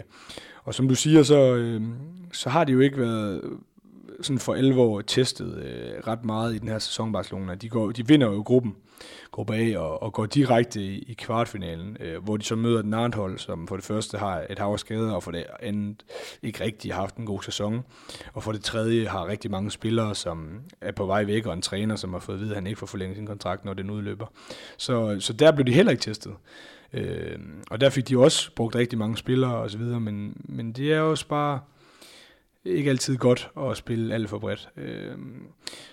Og 0.65 0.75
som 0.75 0.89
du 0.89 0.95
siger, 0.95 1.23
så, 1.23 1.55
øh, 1.55 1.83
så 2.33 2.51
har 2.51 2.65
de 2.65 2.73
jo 2.73 2.81
ikke 2.81 2.99
været 2.99 3.41
sådan 4.21 4.39
for 4.39 4.55
11 4.55 4.81
år 4.81 5.01
testet 5.01 5.59
øh, 5.59 6.07
ret 6.07 6.25
meget 6.25 6.55
i 6.55 6.59
den 6.59 6.69
her 6.69 6.79
sæson 6.79 7.13
Barcelona. 7.13 7.55
De, 7.55 7.69
går, 7.69 7.93
de 7.93 8.09
vinder 8.09 8.27
jo 8.27 8.43
gruppen, 8.43 8.77
gruppe 9.31 9.55
A, 9.55 9.79
og, 9.79 10.03
og 10.03 10.12
går 10.12 10.27
direkte 10.27 10.81
i, 10.81 10.99
i 10.99 11.12
kvartfinalen, 11.12 11.97
øh, 12.01 12.25
hvor 12.25 12.37
de 12.37 12.45
så 12.45 12.57
møder 12.57 12.83
den 12.83 12.95
andet 12.95 13.14
hold, 13.14 13.38
som 13.38 13.69
for 13.69 13.77
det 13.77 13.85
første 13.85 14.19
har 14.19 14.45
et 14.51 14.59
hav 14.59 14.73
af 14.73 14.79
skader, 14.79 15.12
og 15.12 15.23
for 15.23 15.31
det 15.31 15.45
andet 15.62 16.05
ikke 16.43 16.64
rigtig 16.64 16.93
har 16.93 17.01
haft 17.01 17.17
en 17.17 17.27
god 17.27 17.43
sæson. 17.43 17.85
Og 18.33 18.43
for 18.43 18.53
det 18.53 18.64
tredje 18.64 19.07
har 19.07 19.27
rigtig 19.27 19.51
mange 19.51 19.71
spillere, 19.71 20.14
som 20.14 20.61
er 20.81 20.93
på 20.93 21.07
vej 21.07 21.25
væk, 21.25 21.47
og 21.47 21.55
en 21.55 21.62
træner, 21.62 21.97
som 21.97 22.12
har 22.12 22.21
fået 22.21 22.37
at 22.37 22.40
vide, 22.40 22.51
at 22.51 22.57
han 22.57 22.67
ikke 22.67 22.79
får 22.79 22.87
forlænget 22.87 23.17
sin 23.17 23.27
kontrakt, 23.27 23.64
når 23.64 23.75
den 23.75 23.90
udløber. 23.90 24.27
Så, 24.77 25.17
så 25.21 25.33
der 25.33 25.53
blev 25.53 25.67
de 25.67 25.73
heller 25.73 25.93
ikke 25.93 26.03
testet. 26.03 26.35
Øh, 26.93 27.38
og 27.71 27.81
der 27.81 27.90
fik 27.90 28.09
de 28.09 28.19
også 28.19 28.51
brugt 28.55 28.75
rigtig 28.75 28.99
mange 28.99 29.17
spillere 29.17 29.55
osv., 29.55 29.81
men, 29.81 30.37
men 30.45 30.73
det 30.73 30.93
er 30.93 31.01
også 31.01 31.29
bare 31.29 31.61
ikke 32.64 32.90
altid 32.90 33.17
godt 33.17 33.51
at 33.61 33.77
spille 33.77 34.14
alt 34.14 34.29
for 34.29 34.38
bredt. 34.38 34.69
Øh, 34.77 35.17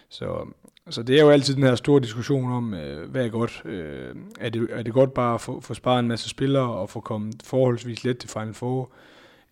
så, 0.10 0.48
så 0.90 1.04
det 1.04 1.20
er 1.20 1.24
jo 1.24 1.30
altid 1.30 1.56
den 1.56 1.64
her 1.64 1.76
store 1.76 2.02
diskussion 2.02 2.52
om, 2.52 2.74
øh, 2.74 3.10
hvad 3.10 3.26
er 3.26 3.30
godt. 3.30 3.62
Øh, 3.66 4.16
er, 4.40 4.50
det, 4.50 4.68
er 4.72 4.84
det 4.84 4.94
godt 4.94 5.14
bare 5.14 5.34
at 5.34 5.42
få, 5.42 5.62
få 5.62 5.74
sparet 5.74 6.00
en 6.00 6.08
masse 6.08 6.30
spillere 6.30 6.74
og 6.74 6.90
få 6.90 7.00
kommet 7.00 7.36
forholdsvis 7.44 8.04
let 8.04 8.18
til 8.18 8.30
Final 8.30 8.54
Four, 8.54 8.92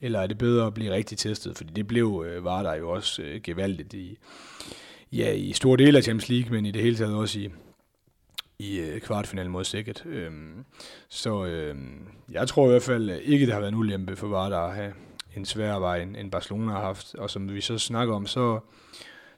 eller 0.01 0.19
er 0.19 0.27
det 0.27 0.37
bedre 0.37 0.67
at 0.67 0.73
blive 0.73 0.93
rigtig 0.93 1.17
testet? 1.17 1.57
Fordi 1.57 1.73
det 1.73 1.87
blev, 1.87 2.25
øh, 2.27 2.43
var 2.43 2.63
der 2.63 2.75
jo 2.75 2.89
også 2.89 3.21
øh, 3.21 3.41
gevaldigt 3.41 3.93
i, 3.93 4.17
ja, 5.11 5.31
i 5.31 5.53
store 5.53 5.77
dele 5.77 5.97
af 5.97 6.03
Champions 6.03 6.29
League, 6.29 6.51
men 6.51 6.65
i 6.65 6.71
det 6.71 6.81
hele 6.81 6.95
taget 6.95 7.15
også 7.15 7.39
i, 7.39 7.49
i 8.59 8.79
øh, 8.79 9.01
kvartfinalen 9.01 9.51
mod 9.51 9.63
Sikkert. 9.63 10.05
Øhm, 10.05 10.65
så 11.09 11.45
øh, 11.45 11.75
jeg 12.31 12.47
tror 12.47 12.65
i 12.65 12.69
hvert 12.69 12.83
fald 12.83 13.09
øh, 13.09 13.17
ikke, 13.17 13.45
det 13.45 13.53
har 13.53 13.59
været 13.59 13.71
en 13.71 13.79
ulempe 13.79 14.15
for 14.15 14.27
Vardar 14.27 14.67
at 14.67 14.75
have, 14.75 14.93
en 15.35 15.45
sværere 15.45 15.81
vej, 15.81 16.01
end 16.01 16.31
Barcelona 16.31 16.71
har 16.71 16.81
haft. 16.81 17.15
Og 17.15 17.29
som 17.29 17.53
vi 17.53 17.61
så 17.61 17.77
snakker 17.77 18.15
om, 18.15 18.27
så, 18.27 18.59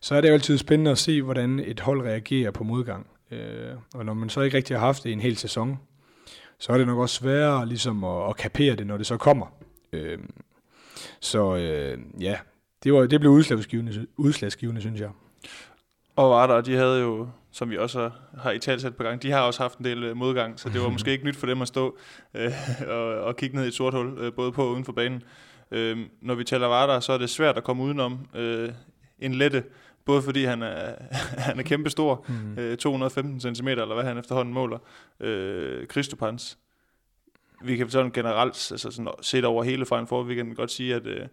så 0.02 0.16
er 0.16 0.22
det 0.22 0.30
jo 0.30 0.34
altid 0.34 0.58
spændende 0.58 0.92
at 0.92 0.98
se, 0.98 1.22
hvordan 1.22 1.60
et 1.60 1.80
hold 1.80 2.02
reagerer 2.02 2.52
på 2.52 2.64
modgang. 2.64 3.08
Øh, 3.32 3.74
og 3.94 4.06
når 4.06 4.14
man 4.14 4.30
så 4.30 4.42
ikke 4.42 4.58
rigtig 4.58 4.78
har 4.78 4.86
haft 4.86 5.04
det 5.04 5.10
i 5.10 5.14
en 5.14 5.22
hel 5.22 5.38
sæson, 5.38 5.80
så 6.60 6.74
er 6.74 6.78
det 6.78 6.88
nok 6.88 7.00
også 7.00 7.16
sværere 7.16 7.66
ligesom 7.66 8.04
at, 8.04 8.30
at 8.30 8.38
kapere 8.38 8.76
det, 8.76 8.88
når 8.88 8.98
det 8.98 9.06
så 9.06 9.18
kommer. 9.18 9.46
Øh, 9.94 10.20
så 11.20 11.56
øh, 11.56 11.98
ja, 12.24 12.38
det, 12.84 12.94
var, 12.94 13.06
det 13.06 13.20
blev 13.20 13.32
udslagsgivende, 13.32 14.08
udslagsgivende, 14.18 14.82
synes 14.82 15.00
jeg. 15.00 15.10
Og 16.16 16.30
var 16.30 16.48
der, 16.48 16.62
de 16.62 16.76
havde 16.76 17.02
jo, 17.02 17.28
som 17.52 17.70
vi 17.70 17.78
også 17.78 18.10
har 18.38 18.52
i 18.52 18.60
talsat 18.60 18.96
på 18.96 19.04
gang, 19.04 19.24
de 19.24 19.32
har 19.32 19.42
også 19.42 19.62
haft 19.62 19.78
en 19.78 19.86
del 19.86 20.04
øh, 20.04 20.18
modgang, 20.18 20.60
så 20.60 20.70
det 20.70 20.82
var 20.82 20.90
måske 20.96 21.12
ikke 21.12 21.26
nyt 21.26 21.36
for 21.36 21.48
dem 21.48 21.62
at 21.62 21.68
stå 21.68 21.98
øh, 22.34 22.52
og, 22.88 23.06
og 23.06 23.36
kigge 23.36 23.56
ned 23.56 23.66
i 23.66 23.68
et 23.68 23.74
sort 23.74 23.94
hul, 23.94 24.18
øh, 24.18 24.34
både 24.34 24.52
på 24.52 24.64
og 24.64 24.72
uden 24.72 24.86
for 24.86 24.92
banen. 24.92 25.24
Øh, 25.72 25.98
når 26.22 26.36
vi 26.36 26.44
taler 26.44 26.68
Vardar, 26.68 27.00
så 27.00 27.14
er 27.14 27.18
det 27.18 27.30
svært 27.30 27.58
at 27.58 27.64
komme 27.64 27.84
udenom 27.84 28.20
øh, 28.36 28.70
en 29.20 29.34
lette, 29.34 29.64
både 30.06 30.22
fordi 30.22 30.44
han 30.44 30.62
er, 30.62 30.96
han 31.48 31.60
er 31.60 31.64
kæmpe 31.64 31.90
stor, 31.90 32.26
mm. 32.28 32.58
øh, 32.58 32.78
215 32.78 33.56
cm, 33.56 33.68
eller 33.68 33.94
hvad 33.94 34.04
han 34.04 34.18
efterhånden 34.18 34.54
måler, 34.54 34.78
øh, 35.20 35.88
Kristopans. 35.88 36.58
Vi 37.64 37.78
kan 37.78 37.90
sådan 37.90 38.12
generelt, 38.12 38.72
altså 38.72 38.92
sådan, 38.92 39.08
set 39.22 39.46
over 39.46 39.64
hele 39.64 39.86
Four, 39.86 40.24
vi 40.24 40.36
kan 40.36 40.54
godt 40.54 40.72
sige, 40.72 40.96
at 40.96 41.08
øh, 41.08 41.28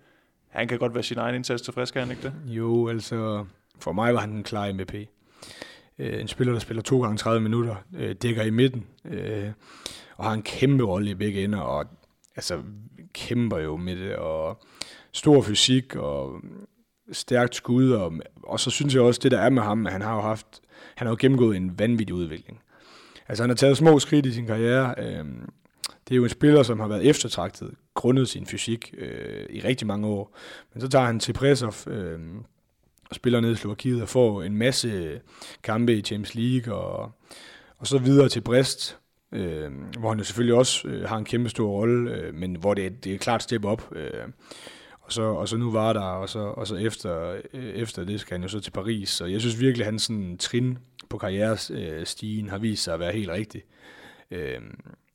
han 0.48 0.68
kan 0.68 0.78
godt 0.78 0.94
være 0.94 1.02
sin 1.02 1.18
egen 1.18 1.34
indsats 1.34 1.62
tilfreds, 1.62 1.90
kan 1.90 2.02
han 2.02 2.10
ikke 2.10 2.22
det? 2.22 2.32
Jo, 2.46 2.88
altså, 2.88 3.44
for 3.80 3.92
mig 3.92 4.14
var 4.14 4.20
han 4.20 4.30
en 4.30 4.42
klar 4.42 4.72
MVP. 4.72 4.94
Øh, 5.98 6.20
en 6.20 6.28
spiller, 6.28 6.52
der 6.52 6.60
spiller 6.60 6.82
to 6.82 7.02
gange 7.02 7.16
30 7.16 7.40
minutter, 7.40 7.76
øh, 7.96 8.14
dækker 8.22 8.42
i 8.42 8.50
midten, 8.50 8.86
øh, 9.04 9.50
og 10.16 10.24
har 10.24 10.32
en 10.32 10.42
kæmpe 10.42 10.84
rolle 10.84 11.10
i 11.10 11.14
begge 11.14 11.44
ender, 11.44 11.60
og 11.60 11.84
altså 12.36 12.62
kæmper 13.14 13.58
jo 13.58 13.76
med 13.76 13.96
det, 13.96 14.16
og 14.16 14.62
stor 15.12 15.42
fysik, 15.42 15.96
og 15.96 16.40
stærkt 17.12 17.54
skud, 17.54 17.90
og, 17.90 18.12
og 18.42 18.60
så 18.60 18.70
synes 18.70 18.94
jeg 18.94 19.02
også, 19.02 19.20
det 19.22 19.30
der 19.30 19.38
er 19.38 19.50
med 19.50 19.62
ham, 19.62 19.86
at 19.86 19.92
han 19.92 20.02
har 20.02 20.14
jo 20.14 20.20
haft, 20.20 20.46
han 20.96 21.06
har 21.06 21.12
jo 21.12 21.16
gennemgået 21.20 21.56
en 21.56 21.78
vanvittig 21.78 22.14
udvikling. 22.14 22.60
Altså 23.28 23.42
han 23.42 23.50
har 23.50 23.56
taget 23.56 23.76
små 23.76 23.98
skridt 23.98 24.26
i 24.26 24.32
sin 24.32 24.46
karriere, 24.46 24.94
øh, 24.98 25.24
det 26.08 26.14
er 26.14 26.16
jo 26.16 26.24
en 26.24 26.30
spiller, 26.30 26.62
som 26.62 26.80
har 26.80 26.88
været 26.88 27.06
eftertragtet, 27.06 27.70
grundet 27.94 28.28
sin 28.28 28.46
fysik 28.46 28.94
øh, 28.98 29.46
i 29.50 29.60
rigtig 29.60 29.86
mange 29.86 30.06
år. 30.06 30.36
Men 30.74 30.80
så 30.80 30.88
tager 30.88 31.04
han 31.04 31.20
til 31.20 31.32
Presov, 31.32 31.74
øh, 31.86 32.18
og 33.10 33.16
spiller 33.16 33.40
ned 33.40 33.52
i 33.52 33.56
Slovakiet 33.56 34.02
og 34.02 34.08
får 34.08 34.42
en 34.42 34.56
masse 34.56 35.20
kampe 35.62 35.94
i 35.94 36.02
Champions 36.02 36.34
League, 36.34 36.74
og, 36.74 37.12
og 37.78 37.86
så 37.86 37.98
videre 37.98 38.28
til 38.28 38.40
Brest, 38.40 38.98
øh, 39.32 39.70
hvor 39.98 40.08
han 40.08 40.18
jo 40.18 40.24
selvfølgelig 40.24 40.54
også 40.54 40.88
øh, 40.88 41.08
har 41.08 41.16
en 41.16 41.24
kæmpe 41.24 41.48
stor 41.48 41.70
rolle, 41.70 42.14
øh, 42.14 42.34
men 42.34 42.56
hvor 42.56 42.74
det, 42.74 42.86
er, 42.86 42.90
det 42.90 43.14
er 43.14 43.18
klart 43.18 43.42
step 43.42 43.64
op. 43.64 43.92
Øh, 43.96 44.24
og 45.08 45.12
så, 45.12 45.22
og 45.22 45.48
så 45.48 45.56
nu 45.56 45.70
var 45.70 45.92
der, 45.92 46.00
og 46.00 46.28
så, 46.28 46.38
og 46.38 46.66
så 46.66 46.76
efter, 46.76 47.36
øh, 47.54 47.64
efter 47.74 48.04
det 48.04 48.20
skal 48.20 48.34
han 48.34 48.42
jo 48.42 48.48
så 48.48 48.60
til 48.60 48.70
Paris. 48.70 49.08
Så 49.08 49.26
jeg 49.26 49.40
synes 49.40 49.60
virkelig, 49.60 49.84
at 49.84 49.86
hans 49.86 50.02
sådan, 50.02 50.38
trin 50.38 50.78
på 51.08 51.18
karrierestigen 51.18 52.44
øh, 52.44 52.50
har 52.50 52.58
vist 52.58 52.84
sig 52.84 52.94
at 52.94 53.00
være 53.00 53.12
helt 53.12 53.28
rigtig. 53.28 53.62
Øh, 54.30 54.60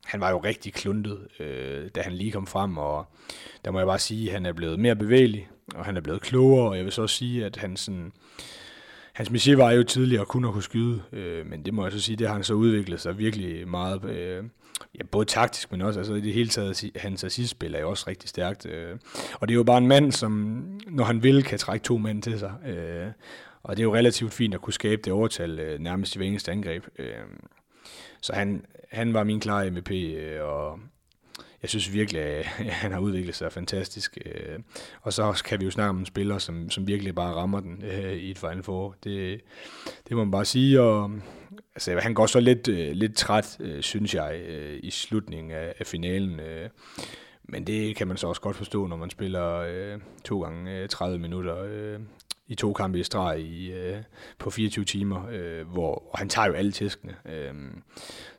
han 0.06 0.20
var 0.20 0.30
jo 0.30 0.38
rigtig 0.38 0.74
kluntet, 0.74 1.28
øh, 1.40 1.90
da 1.96 2.02
han 2.02 2.14
lige 2.14 2.32
kom 2.32 2.48
frem, 2.48 2.78
og 2.78 3.06
der 3.66 3.72
må 3.72 3.80
jeg 3.80 3.88
bare 3.88 4.00
sige, 4.00 4.28
at 4.28 4.34
han 4.34 4.46
er 4.46 4.54
blevet 4.54 4.80
mere 4.80 4.96
bevægelig, 4.96 5.50
og 5.76 5.86
han 5.86 5.98
er 5.98 6.02
blevet 6.02 6.22
klogere, 6.22 6.70
og 6.70 6.78
jeg 6.78 6.86
vil 6.86 6.92
så 6.92 7.02
også 7.02 7.16
sige, 7.16 7.46
at 7.46 7.56
han 7.56 7.78
sådan, 7.78 8.12
Hans 9.14 9.30
Miché 9.30 9.56
var 9.56 9.72
jo 9.72 9.84
tidligere 9.84 10.26
kun 10.26 10.46
at 10.46 10.52
kunne 10.52 10.64
skyde, 10.64 11.02
øh, 11.12 11.46
men 11.46 11.66
det 11.66 11.74
må 11.74 11.84
jeg 11.84 11.92
så 11.92 12.00
sige, 12.00 12.16
det 12.16 12.28
har 12.28 12.34
han 12.34 12.44
så 12.44 12.54
udviklet 12.54 13.02
sig 13.02 13.18
virkelig 13.18 13.68
meget, 13.68 14.06
øh, 14.06 14.44
ja, 15.00 15.04
både 15.04 15.26
taktisk, 15.26 15.72
men 15.72 15.82
også 15.82 16.00
altså 16.00 16.14
i 16.14 16.22
det 16.22 16.34
hele 16.34 16.50
taget, 16.50 16.92
hans 16.96 17.24
assistspil 17.24 17.76
er 17.76 17.80
jo 17.80 17.90
også 17.90 18.06
rigtig 18.08 18.30
stærkt. 18.30 18.66
Øh, 18.66 18.98
og 19.34 19.48
det 19.48 19.54
er 19.54 19.58
jo 19.58 19.64
bare 19.64 19.78
en 19.78 19.88
mand, 19.88 20.12
som 20.12 20.64
når 20.88 21.04
han 21.04 21.24
vil, 21.24 21.44
kan 21.44 21.60
trække 21.60 21.84
to 21.84 21.98
mænd 21.98 22.22
til 22.22 22.40
sig. 22.40 22.54
Øh, 22.68 23.08
og 23.64 23.78
det 23.78 23.82
er 23.82 23.86
jo 23.86 23.96
relativt 23.96 24.34
fint 24.34 24.54
at 24.54 24.62
kunne 24.62 24.74
skabe 24.74 25.02
det 25.06 25.14
overtal 25.14 25.60
øh, 25.60 25.80
nærmest 25.80 26.16
i 26.16 26.20
hver 26.20 26.28
eneste 26.28 26.52
angreb. 26.52 26.86
Øh, 27.00 27.14
så 28.22 28.34
han, 28.34 28.66
han 28.92 29.14
var 29.14 29.24
min 29.24 29.40
klare 29.40 29.72
MVP, 29.72 29.92
øh, 29.92 30.44
og 30.44 30.80
jeg 31.62 31.70
synes 31.70 31.94
virkelig, 31.94 32.22
at 32.22 32.46
han 32.84 32.92
har 32.92 33.00
udviklet 33.00 33.36
sig 33.36 33.52
fantastisk. 33.52 34.18
Øh, 34.26 34.60
og 35.02 35.14
så 35.14 35.42
kan 35.46 35.60
vi 35.60 35.66
jo 35.66 35.72
snakke 35.72 35.90
om 35.90 36.00
en 36.00 36.06
spiller, 36.06 36.38
som, 36.38 36.70
som 36.70 36.88
virkelig 36.88 37.16
bare 37.16 37.34
rammer 37.34 37.60
den 37.60 37.84
øh, 37.84 38.14
i 38.14 38.32
et 38.32 38.38
Final 38.38 38.64
Four. 38.64 38.96
Det, 39.04 39.42
det 40.08 40.18
må 40.18 40.24
man 40.24 40.32
bare 40.32 40.46
sige. 40.46 40.82
Og, 40.82 41.12
altså, 41.76 42.00
han 42.00 42.14
går 42.14 42.26
så 42.26 42.40
lidt, 42.40 42.68
øh, 42.68 42.92
lidt 42.92 43.16
træt, 43.16 43.58
øh, 43.60 43.82
synes 43.82 44.16
jeg, 44.16 44.42
øh, 44.48 44.80
i 44.84 44.92
slutningen 44.92 45.52
af, 45.52 45.74
af 45.80 45.88
finalen. 45.88 46.40
Øh. 46.40 46.70
Men 47.44 47.68
det 47.68 47.96
kan 47.96 48.08
man 48.08 48.18
så 48.18 48.28
også 48.28 48.42
godt 48.42 48.56
forstå, 48.56 48.88
når 48.88 48.96
man 48.96 49.10
spiller 49.10 49.66
to 50.24 50.42
gange 50.42 50.88
30 50.88 51.20
minutter 51.20 51.56
i 52.48 52.56
to 52.56 52.74
kampe 52.74 53.00
i 53.00 53.04
streg 53.04 53.40
i, 53.40 53.72
øh, 53.72 53.98
på 54.40 54.50
24 54.50 54.86
timer, 54.86 55.28
øh, 55.32 55.68
hvor 55.68 56.10
og 56.12 56.20
han 56.20 56.30
tager 56.30 56.48
jo 56.48 56.54
alle 56.54 56.72
tæskene. 56.72 57.16
Øh, 57.26 57.54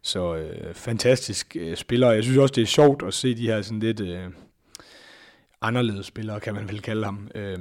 så 0.02 0.36
øh, 0.36 0.74
fantastisk 0.74 1.56
øh, 1.60 1.76
spiller. 1.76 2.12
Jeg 2.12 2.22
synes 2.22 2.38
også, 2.38 2.52
det 2.52 2.62
er 2.62 2.66
sjovt 2.66 3.02
at 3.02 3.14
se 3.14 3.34
de 3.34 3.46
her 3.46 3.62
sådan 3.62 3.80
lidt 3.80 4.00
øh, 4.00 4.24
anderledes 5.60 6.06
spillere, 6.06 6.40
kan 6.40 6.54
man 6.54 6.68
vel 6.68 6.82
kalde 6.82 7.04
ham. 7.04 7.28
Øh, 7.34 7.58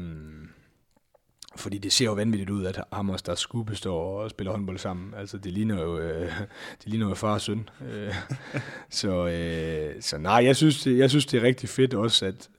fordi 1.55 1.77
det 1.77 1.93
ser 1.93 2.05
jo 2.05 2.13
vanvittigt 2.13 2.49
ud, 2.49 2.65
at 2.65 2.81
ham 2.93 3.09
og 3.09 3.25
der 3.25 3.35
Skube 3.35 3.75
står 3.75 4.21
og 4.21 4.29
spiller 4.29 4.51
håndbold 4.51 4.77
sammen. 4.77 5.13
Altså, 5.17 5.37
det 5.37 5.51
ligner 5.51 5.81
jo, 5.81 5.99
øh, 5.99 6.31
det 6.83 6.87
ligner 6.87 7.09
jo 7.09 7.15
far 7.15 7.33
og 7.33 7.41
søn. 7.41 7.69
Øh, 7.91 8.13
så, 8.89 9.27
øh, 9.27 10.01
så 10.01 10.17
nej, 10.17 10.45
jeg 10.45 10.55
synes, 10.55 10.83
det, 10.83 10.97
jeg 10.97 11.09
synes, 11.09 11.25
det 11.25 11.37
er 11.37 11.43
rigtig 11.43 11.69
fedt 11.69 11.93
også, 11.93 12.25
at 12.25 12.49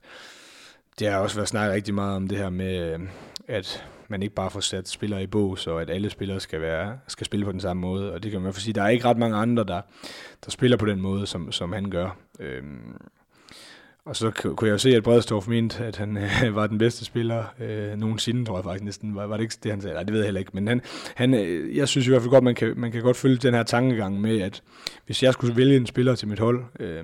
det 0.99 1.07
har 1.07 1.19
også 1.19 1.35
været 1.35 1.49
snakket 1.49 1.73
rigtig 1.73 1.93
meget 1.93 2.15
om 2.15 2.27
det 2.27 2.37
her 2.37 2.49
med, 2.49 2.93
øh, 2.93 2.99
at 3.47 3.85
man 4.07 4.23
ikke 4.23 4.35
bare 4.35 4.51
får 4.51 4.59
sat 4.59 4.89
spillere 4.89 5.23
i 5.23 5.27
bås, 5.27 5.67
og 5.67 5.81
at 5.81 5.89
alle 5.89 6.09
spillere 6.09 6.39
skal, 6.39 6.61
være, 6.61 6.99
skal 7.07 7.25
spille 7.25 7.45
på 7.45 7.51
den 7.51 7.59
samme 7.59 7.81
måde. 7.81 8.13
Og 8.13 8.23
det 8.23 8.31
kan 8.31 8.41
man 8.41 8.53
få 8.53 8.59
sige, 8.59 8.73
der 8.73 8.83
er 8.83 8.89
ikke 8.89 9.05
ret 9.05 9.17
mange 9.17 9.37
andre, 9.37 9.63
der, 9.63 9.81
der 10.45 10.51
spiller 10.51 10.77
på 10.77 10.85
den 10.85 11.01
måde, 11.01 11.27
som, 11.27 11.51
som 11.51 11.73
han 11.73 11.89
gør. 11.89 12.17
Øhm, 12.39 12.95
og 14.05 14.15
så 14.15 14.31
kunne 14.31 14.67
jeg 14.67 14.73
jo 14.73 14.77
se, 14.77 14.95
at 14.95 15.03
Bredstorff 15.03 15.47
mente, 15.47 15.85
at 15.85 15.95
han 15.95 16.17
øh, 16.17 16.55
var 16.55 16.67
den 16.67 16.77
bedste 16.77 17.05
spiller 17.05 17.43
øh, 17.59 17.97
nogensinde, 17.97 18.45
tror 18.45 18.57
jeg 18.57 18.63
faktisk 18.63 18.83
næsten. 18.83 19.15
Var, 19.15 19.25
var 19.25 19.37
det 19.37 19.43
ikke 19.43 19.55
det, 19.63 19.71
han 19.71 19.81
sagde? 19.81 19.93
Nej, 19.93 20.03
det 20.03 20.13
ved 20.13 20.19
jeg 20.19 20.27
heller 20.27 20.39
ikke. 20.39 20.51
Men 20.53 20.67
han, 20.67 20.81
han, 21.15 21.33
øh, 21.33 21.77
jeg 21.77 21.87
synes 21.87 22.07
i 22.07 22.09
hvert 22.09 22.21
fald 22.21 22.29
godt, 22.29 22.43
man 22.43 22.55
kan, 22.55 22.73
man 22.77 22.91
kan 22.91 23.01
godt 23.01 23.17
følge 23.17 23.37
den 23.37 23.53
her 23.53 23.63
tankegang 23.63 24.21
med, 24.21 24.41
at 24.41 24.63
hvis 25.05 25.23
jeg 25.23 25.33
skulle 25.33 25.55
vælge 25.55 25.77
en 25.77 25.85
spiller 25.85 26.15
til 26.15 26.27
mit 26.27 26.39
hold, 26.39 26.63
øh, 26.79 27.03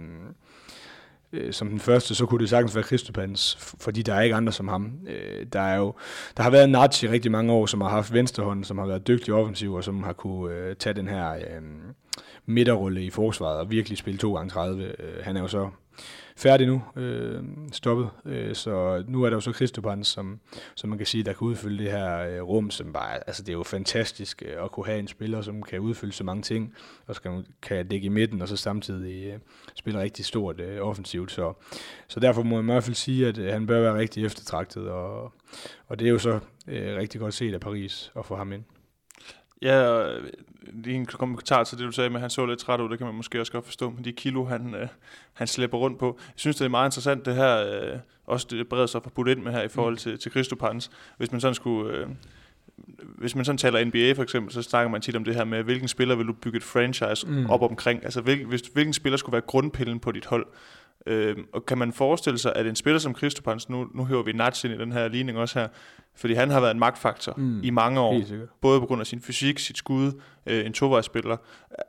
øh, 1.33 1.53
som 1.53 1.69
den 1.69 1.79
første, 1.79 2.15
så 2.15 2.25
kunne 2.25 2.39
det 2.39 2.49
sagtens 2.49 2.75
være 2.75 2.83
Kristopans, 2.83 3.57
fordi 3.79 4.01
der 4.01 4.13
er 4.13 4.21
ikke 4.21 4.35
andre 4.35 4.51
som 4.51 4.67
ham. 4.67 4.91
Øh, 5.07 5.45
der, 5.53 5.61
er 5.61 5.77
jo, 5.77 5.93
der 6.37 6.43
har 6.43 6.49
været 6.49 6.69
Nazi 6.69 7.05
i 7.05 7.09
rigtig 7.09 7.31
mange 7.31 7.53
år, 7.53 7.65
som 7.65 7.81
har 7.81 7.89
haft 7.89 8.13
venstrehånden, 8.13 8.63
som 8.63 8.77
har 8.77 8.85
været 8.85 9.07
dygtig 9.07 9.33
offensiv, 9.33 9.73
og 9.73 9.83
som 9.83 10.03
har 10.03 10.13
kunne 10.13 10.55
øh, 10.55 10.75
tage 10.75 10.93
den 10.93 11.07
her 11.07 11.31
øh, 11.33 11.61
midterrulle 12.45 13.03
i 13.03 13.09
forsvaret 13.09 13.59
og 13.59 13.71
virkelig 13.71 13.97
spille 13.97 14.17
2 14.17 14.33
gange 14.33 14.49
30. 14.49 14.83
Øh, 14.83 15.23
han 15.23 15.37
er 15.37 15.41
jo 15.41 15.47
så 15.47 15.69
færdig 16.41 16.67
nu, 16.67 16.81
øh, 16.95 17.43
stoppet. 17.71 18.09
Øh, 18.25 18.55
så 18.55 19.03
nu 19.07 19.23
er 19.23 19.29
der 19.29 19.37
jo 19.37 19.41
så 19.41 19.51
Kristopans, 19.51 20.07
som, 20.07 20.39
som 20.75 20.89
man 20.89 20.97
kan 20.97 21.07
sige, 21.07 21.23
der 21.23 21.33
kan 21.33 21.47
udfylde 21.47 21.83
det 21.83 21.91
her 21.91 22.17
øh, 22.17 22.41
rum, 22.41 22.69
som 22.69 22.93
bare, 22.93 23.27
altså 23.27 23.43
det 23.43 23.49
er 23.49 23.53
jo 23.53 23.63
fantastisk 23.63 24.43
øh, 24.45 24.63
at 24.63 24.71
kunne 24.71 24.85
have 24.85 24.99
en 24.99 25.07
spiller, 25.07 25.41
som 25.41 25.63
kan 25.63 25.79
udfylde 25.79 26.13
så 26.13 26.23
mange 26.23 26.41
ting, 26.41 26.73
og 27.07 27.15
skal, 27.15 27.45
kan 27.61 27.87
dække 27.87 28.05
i 28.05 28.09
midten, 28.09 28.41
og 28.41 28.47
så 28.47 28.57
samtidig 28.57 29.33
øh, 29.33 29.39
spille 29.75 29.99
rigtig 29.99 30.25
stort 30.25 30.59
øh, 30.59 30.81
offensivt. 30.81 31.31
Så, 31.31 31.53
så 32.07 32.19
derfor 32.19 32.43
må 32.43 32.55
jeg 32.55 32.63
i 32.63 32.65
hvert 32.65 32.83
fald 32.83 32.95
sige, 32.95 33.27
at 33.27 33.37
øh, 33.37 33.53
han 33.53 33.67
bør 33.67 33.81
være 33.81 33.97
rigtig 33.97 34.25
eftertragtet, 34.25 34.89
og, 34.89 35.33
og 35.87 35.99
det 35.99 36.07
er 36.07 36.11
jo 36.11 36.19
så 36.19 36.39
øh, 36.67 36.97
rigtig 36.97 37.21
godt 37.21 37.33
set 37.33 37.53
af 37.53 37.59
Paris 37.59 38.11
at 38.15 38.25
få 38.25 38.35
ham 38.35 38.51
ind. 38.51 38.63
Ja, 39.61 40.07
lige 40.61 40.95
en 40.95 41.05
kommentar 41.05 41.63
til 41.63 41.77
det, 41.77 41.85
du 41.85 41.91
sagde 41.91 42.09
med, 42.09 42.17
at 42.17 42.21
han 42.21 42.29
så 42.29 42.45
lidt 42.45 42.59
træt 42.59 42.79
ud, 42.79 42.89
det 42.89 42.97
kan 42.97 43.07
man 43.07 43.15
måske 43.15 43.39
også 43.39 43.51
godt 43.51 43.65
forstå, 43.65 43.89
men 43.89 44.05
de 44.05 44.11
kilo, 44.11 44.45
han, 44.45 44.75
øh, 44.75 44.87
han 45.33 45.47
slæber 45.47 45.77
rundt 45.77 45.99
på. 45.99 46.17
Jeg 46.27 46.33
synes, 46.35 46.55
det 46.55 46.65
er 46.65 46.69
meget 46.69 46.87
interessant, 46.87 47.25
det 47.25 47.35
her, 47.35 47.57
øh, 47.57 47.99
også 48.25 48.47
det 48.49 48.69
brede 48.69 48.87
sig 48.87 49.03
for 49.03 49.09
putt 49.09 49.29
ind 49.29 49.41
med 49.41 49.51
her 49.51 49.61
i 49.61 49.67
forhold 49.67 49.97
til, 49.97 50.19
til 50.19 50.31
Christopans. 50.31 50.91
Hvis 51.17 51.31
man 51.31 51.41
sådan 51.41 51.55
skulle... 51.55 51.97
Øh, 51.97 52.07
hvis 53.01 53.35
man 53.35 53.45
sådan 53.45 53.57
taler 53.57 53.85
NBA 53.85 54.13
for 54.13 54.23
eksempel, 54.23 54.53
så 54.53 54.61
snakker 54.61 54.91
man 54.91 55.01
tit 55.01 55.15
om 55.15 55.23
det 55.23 55.35
her 55.35 55.43
med, 55.43 55.63
hvilken 55.63 55.87
spiller 55.87 56.15
vil 56.15 56.27
du 56.27 56.33
bygge 56.33 56.57
et 56.57 56.63
franchise 56.63 57.27
mm. 57.27 57.49
op 57.49 57.61
omkring? 57.61 58.03
Altså, 58.03 58.21
hvil, 58.21 58.45
hvis, 58.45 58.61
hvilken 58.61 58.93
spiller 58.93 59.17
skulle 59.17 59.33
være 59.33 59.41
grundpillen 59.41 59.99
på 59.99 60.11
dit 60.11 60.25
hold? 60.25 60.45
Øh, 61.07 61.37
og 61.53 61.65
kan 61.65 61.77
man 61.77 61.93
forestille 61.93 62.39
sig, 62.39 62.53
at 62.55 62.67
en 62.67 62.75
spiller 62.75 62.99
som 62.99 63.15
Christopans, 63.15 63.69
nu, 63.69 63.87
nu 63.93 64.05
hører 64.05 64.23
vi 64.23 64.31
Nats 64.31 64.63
ind 64.63 64.73
i 64.73 64.77
den 64.77 64.91
her 64.91 65.07
ligning 65.07 65.37
også 65.37 65.59
her, 65.59 65.67
fordi 66.15 66.33
han 66.33 66.49
har 66.49 66.59
været 66.59 66.71
en 66.71 66.79
magtfaktor 66.79 67.33
mm, 67.37 67.63
i 67.63 67.69
mange 67.69 67.99
år, 67.99 68.13
både 68.61 68.79
på 68.79 68.85
grund 68.85 69.01
af 69.01 69.07
sin 69.07 69.21
fysik, 69.21 69.59
sit 69.59 69.77
skud, 69.77 70.11
øh, 70.45 70.65
en 70.65 70.73
tovejsspiller. 70.73 71.37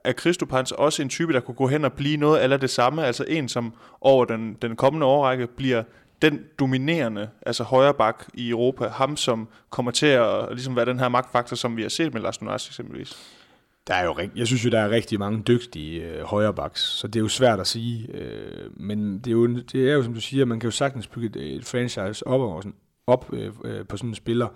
Er 0.04 0.12
Christopans 0.12 0.72
også 0.72 1.02
en 1.02 1.08
type, 1.08 1.32
der 1.32 1.40
kunne 1.40 1.54
gå 1.54 1.66
hen 1.66 1.84
og 1.84 1.92
blive 1.92 2.16
noget 2.16 2.38
af 2.38 2.60
det 2.60 2.70
samme, 2.70 3.04
altså 3.04 3.24
en, 3.28 3.48
som 3.48 3.74
over 4.00 4.24
den, 4.24 4.56
den 4.62 4.76
kommende 4.76 5.06
årrække 5.06 5.46
bliver 5.46 5.82
den 6.22 6.40
dominerende, 6.58 7.28
altså 7.46 7.64
højre 7.64 7.94
bak 7.94 8.24
i 8.34 8.50
Europa, 8.50 8.88
ham 8.88 9.16
som 9.16 9.48
kommer 9.70 9.92
til 9.92 10.06
at 10.06 10.48
ligesom 10.50 10.76
være 10.76 10.86
den 10.86 10.98
her 10.98 11.08
magtfaktor, 11.08 11.56
som 11.56 11.76
vi 11.76 11.82
har 11.82 11.88
set 11.88 12.14
med 12.14 12.22
Lars 12.22 12.42
Nunas 12.42 12.68
eksempelvis? 12.68 13.41
Der 13.86 13.94
er 13.94 14.04
jo, 14.04 14.16
jeg 14.36 14.46
synes 14.46 14.64
jo, 14.64 14.70
der 14.70 14.78
er 14.78 14.90
rigtig 14.90 15.18
mange 15.18 15.42
dygtige 15.42 16.02
øh, 16.02 16.24
højrebacks, 16.24 16.80
så 16.80 17.06
det 17.06 17.16
er 17.16 17.20
jo 17.20 17.28
svært 17.28 17.60
at 17.60 17.66
sige. 17.66 18.08
Øh, 18.14 18.70
men 18.76 19.18
det 19.18 19.26
er, 19.26 19.32
jo, 19.32 19.46
det 19.56 19.90
er 19.90 19.94
jo, 19.94 20.02
som 20.02 20.14
du 20.14 20.20
siger, 20.20 20.44
man 20.44 20.60
kan 20.60 20.66
jo 20.66 20.70
sagtens 20.70 21.06
bygge 21.06 21.40
et, 21.40 21.56
et 21.56 21.64
franchise 21.64 22.26
op, 22.26 22.40
og 22.40 22.62
sådan, 22.62 22.74
op 23.06 23.30
øh, 23.32 23.52
øh, 23.64 23.86
på 23.86 23.96
sådan 23.96 24.10
en 24.10 24.14
spiller. 24.14 24.48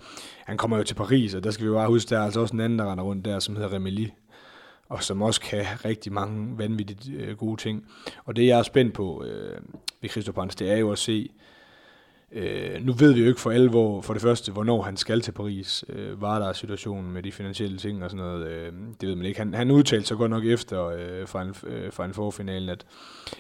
Han 0.47 0.57
kommer 0.57 0.77
jo 0.77 0.83
til 0.83 0.95
Paris, 0.95 1.35
og 1.35 1.45
der 1.45 1.51
skal 1.51 1.65
vi 1.65 1.69
jo 1.69 1.75
bare 1.75 1.89
huske, 1.89 2.11
der 2.11 2.19
er 2.19 2.25
altså 2.25 2.41
også 2.41 2.55
en 2.55 2.61
anden, 2.61 2.79
der 2.79 2.93
render 2.93 3.05
rundt 3.05 3.25
der, 3.25 3.39
som 3.39 3.57
hedder 3.57 3.73
Remeli, 3.73 4.13
og 4.89 5.03
som 5.03 5.23
også 5.23 5.41
kan 5.41 5.65
rigtig 5.85 6.13
mange 6.13 6.59
vanvittigt 6.59 7.09
øh, 7.17 7.37
gode 7.37 7.61
ting. 7.61 7.87
Og 8.25 8.37
det, 8.37 8.47
jeg 8.47 8.59
er 8.59 8.63
spændt 8.63 8.95
på 8.95 9.25
øh, 9.25 9.61
ved 10.01 10.11
Christoph 10.11 10.49
det 10.59 10.73
er 10.73 10.77
jo 10.77 10.93
at 10.93 10.99
se, 10.99 11.31
Øh, 11.31 11.56
Øh, 12.37 12.87
nu 12.87 12.93
ved 12.93 13.13
vi 13.13 13.21
jo 13.21 13.27
ikke 13.27 13.41
for 13.41 13.51
alvor, 13.51 14.01
for 14.01 14.13
det 14.13 14.23
første, 14.23 14.53
hvornår 14.53 14.83
han 14.83 14.97
skal 14.97 15.21
til 15.21 15.33
Paris. 15.33 15.85
Øh, 15.89 16.21
var 16.23 16.39
der 16.39 16.53
situationen 16.53 17.13
med 17.13 17.23
de 17.23 17.33
finansielle 17.33 17.79
ting 17.79 18.05
og 18.05 18.11
sådan 18.11 18.27
noget, 18.27 18.47
øh, 18.47 18.73
det 19.01 19.09
ved 19.09 19.17
man 19.17 19.27
ikke. 19.27 19.39
Han, 19.39 19.55
han 19.55 19.71
udtalte 19.71 20.07
sig 20.07 20.17
godt 20.17 20.31
nok 20.31 20.45
efter 20.45 20.87
øh, 20.87 21.29
fra, 21.29 21.43
en, 21.43 21.55
øh, 21.67 21.93
fra 21.93 22.05
en 22.05 22.15
forfinalen, 22.15 22.69
at, 22.69 22.87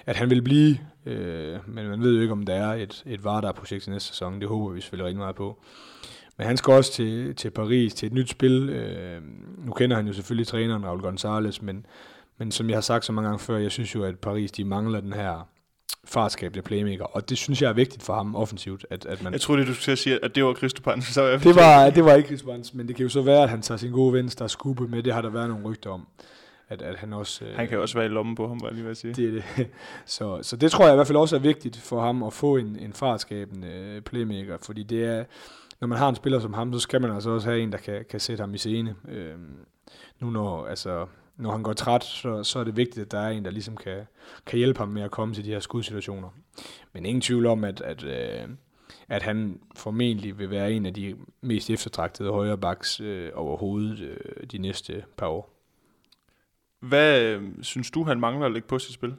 at 0.06 0.16
han 0.16 0.30
vil 0.30 0.42
blive, 0.42 0.78
øh, 1.06 1.58
men 1.66 1.88
man 1.88 2.02
ved 2.02 2.14
jo 2.14 2.20
ikke, 2.20 2.32
om 2.32 2.42
der 2.42 2.54
er 2.54 2.74
et, 2.74 3.02
et 3.06 3.24
Vardar-projekt 3.24 3.82
til 3.82 3.92
næste 3.92 4.08
sæson. 4.08 4.40
Det 4.40 4.48
håber 4.48 4.72
vi 4.74 4.80
selvfølgelig 4.80 5.06
rigtig 5.06 5.18
meget 5.18 5.36
på. 5.36 5.62
Men 6.36 6.46
han 6.46 6.56
skal 6.56 6.74
også 6.74 6.92
til, 6.92 7.34
til 7.34 7.50
Paris, 7.50 7.94
til 7.94 8.06
et 8.06 8.12
nyt 8.12 8.30
spil. 8.30 8.68
Øh, 8.68 9.22
nu 9.58 9.72
kender 9.72 9.96
han 9.96 10.06
jo 10.06 10.12
selvfølgelig 10.12 10.46
træneren 10.46 10.86
Raul 10.86 11.00
Gonzalez, 11.00 11.62
men, 11.62 11.86
men 12.38 12.50
som 12.50 12.68
jeg 12.68 12.76
har 12.76 12.82
sagt 12.82 13.04
så 13.04 13.12
mange 13.12 13.28
gange 13.28 13.42
før, 13.44 13.56
jeg 13.56 13.70
synes 13.70 13.94
jo, 13.94 14.04
at 14.04 14.18
Paris 14.18 14.52
de 14.52 14.64
mangler 14.64 15.00
den 15.00 15.12
her 15.12 15.48
fartskabende 16.04 16.62
playmaker, 16.62 17.04
og 17.04 17.28
det 17.28 17.38
synes 17.38 17.62
jeg 17.62 17.68
er 17.68 17.72
vigtigt 17.72 18.02
for 18.02 18.14
ham 18.14 18.36
offensivt. 18.36 18.86
At, 18.90 19.06
at 19.06 19.22
man 19.22 19.32
jeg 19.32 19.40
troede, 19.40 19.66
du 19.66 19.74
skulle 19.74 19.96
sige, 19.96 20.24
at 20.24 20.34
det 20.34 20.44
var 20.44 20.54
Christopans. 20.54 21.04
Så 21.04 21.38
det, 21.44 21.56
var, 21.56 21.90
det 21.90 22.04
var 22.04 22.14
ikke 22.14 22.26
Christopans, 22.26 22.74
men 22.74 22.88
det 22.88 22.96
kan 22.96 23.02
jo 23.02 23.08
så 23.08 23.22
være, 23.22 23.42
at 23.42 23.48
han 23.48 23.62
tager 23.62 23.78
sin 23.78 23.92
gode 23.92 24.12
venstre 24.12 24.48
skubbe 24.48 24.88
med. 24.88 25.02
Det 25.02 25.14
har 25.14 25.22
der 25.22 25.30
været 25.30 25.48
nogle 25.48 25.64
rygter 25.64 25.90
om. 25.90 26.06
At, 26.68 26.82
at 26.82 26.96
han 26.96 27.12
også... 27.12 27.44
Han 27.56 27.68
kan 27.68 27.76
øh, 27.76 27.82
også 27.82 27.98
være 27.98 28.06
i 28.06 28.08
lommen 28.08 28.34
på 28.34 28.48
ham, 28.48 28.60
var 28.62 28.70
lige 28.70 28.84
vil 28.84 28.96
sige. 28.96 29.14
Det 29.14 29.28
er 29.28 29.32
det. 29.32 29.44
Så, 30.06 30.38
så 30.42 30.56
det 30.56 30.70
tror 30.70 30.84
jeg 30.84 30.94
i 30.94 30.96
hvert 30.96 31.06
fald 31.06 31.18
også 31.18 31.36
er 31.36 31.40
vigtigt 31.40 31.76
for 31.76 32.00
ham 32.00 32.22
at 32.22 32.32
få 32.32 32.56
en, 32.56 32.78
en 32.78 32.92
fartskabende 32.92 33.68
øh, 33.68 34.02
playmaker, 34.02 34.56
fordi 34.62 34.82
det 34.82 35.04
er, 35.04 35.24
når 35.80 35.88
man 35.88 35.98
har 35.98 36.08
en 36.08 36.14
spiller 36.14 36.40
som 36.40 36.52
ham, 36.52 36.72
så 36.72 36.78
skal 36.78 37.00
man 37.00 37.10
altså 37.14 37.30
også 37.30 37.48
have 37.48 37.62
en, 37.62 37.72
der 37.72 37.78
kan, 37.78 38.04
kan 38.10 38.20
sætte 38.20 38.40
ham 38.40 38.54
i 38.54 38.58
scene. 38.58 38.94
Øh, 39.08 39.34
nu 40.20 40.30
når, 40.30 40.66
altså, 40.66 41.06
når 41.36 41.52
han 41.52 41.62
går 41.62 41.72
træt, 41.72 42.04
så, 42.04 42.42
så 42.42 42.58
er 42.58 42.64
det 42.64 42.76
vigtigt, 42.76 43.04
at 43.04 43.12
der 43.12 43.18
er 43.18 43.28
en, 43.28 43.44
der 43.44 43.50
ligesom 43.50 43.76
kan, 43.76 44.06
kan 44.46 44.58
hjælpe 44.58 44.78
ham 44.78 44.88
med 44.88 45.02
at 45.02 45.10
komme 45.10 45.34
til 45.34 45.44
de 45.44 45.50
her 45.50 45.60
skudsituationer. 45.60 46.28
Men 46.92 47.06
ingen 47.06 47.20
tvivl 47.20 47.46
om, 47.46 47.64
at, 47.64 47.80
at, 47.80 48.04
øh, 48.04 48.48
at 49.08 49.22
han 49.22 49.60
formentlig 49.76 50.38
vil 50.38 50.50
være 50.50 50.72
en 50.72 50.86
af 50.86 50.94
de 50.94 51.16
mest 51.40 51.70
eftertragtede 51.70 52.30
højre 52.30 52.58
backs 52.58 53.00
øh, 53.00 53.30
overhovedet 53.34 54.00
øh, 54.00 54.46
de 54.52 54.58
næste 54.58 55.04
par 55.16 55.26
år. 55.26 55.52
Hvad 56.80 57.22
øh, 57.22 57.42
synes 57.62 57.90
du, 57.90 58.04
han 58.04 58.20
mangler 58.20 58.46
at 58.46 58.52
lægge 58.52 58.68
på 58.68 58.78
sit 58.78 58.94
spil? 58.94 59.14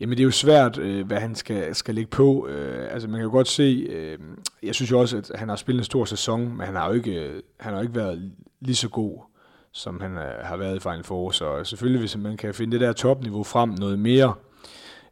Jamen 0.00 0.18
det 0.18 0.22
er 0.22 0.24
jo 0.24 0.30
svært, 0.30 0.78
øh, 0.78 1.06
hvad 1.06 1.20
han 1.20 1.34
skal, 1.34 1.74
skal 1.74 1.94
lægge 1.94 2.10
på. 2.10 2.48
Øh, 2.48 2.92
altså 2.92 3.08
man 3.08 3.18
kan 3.18 3.24
jo 3.24 3.30
godt 3.30 3.48
se, 3.48 3.86
øh, 3.90 4.18
jeg 4.62 4.74
synes 4.74 4.90
jo 4.90 5.00
også, 5.00 5.16
at 5.16 5.30
han 5.34 5.48
har 5.48 5.56
spillet 5.56 5.80
en 5.80 5.84
stor 5.84 6.04
sæson, 6.04 6.56
men 6.56 6.60
han 6.60 6.74
har 6.74 6.86
jo 6.88 6.92
ikke, 6.92 7.28
øh, 7.28 7.42
han 7.60 7.72
har 7.72 7.80
jo 7.80 7.82
ikke 7.82 7.94
været 7.94 8.32
lige 8.60 8.76
så 8.76 8.88
god 8.88 9.31
som 9.72 10.00
han 10.00 10.10
øh, 10.10 10.44
har 10.44 10.56
været 10.56 10.76
i 10.76 10.80
Final 10.80 11.04
Four. 11.04 11.30
Så 11.30 11.64
selvfølgelig, 11.64 12.00
hvis 12.00 12.16
man 12.16 12.36
kan 12.36 12.54
finde 12.54 12.72
det 12.72 12.80
der 12.80 12.92
topniveau 12.92 13.44
frem 13.44 13.68
noget 13.68 13.98
mere, 13.98 14.34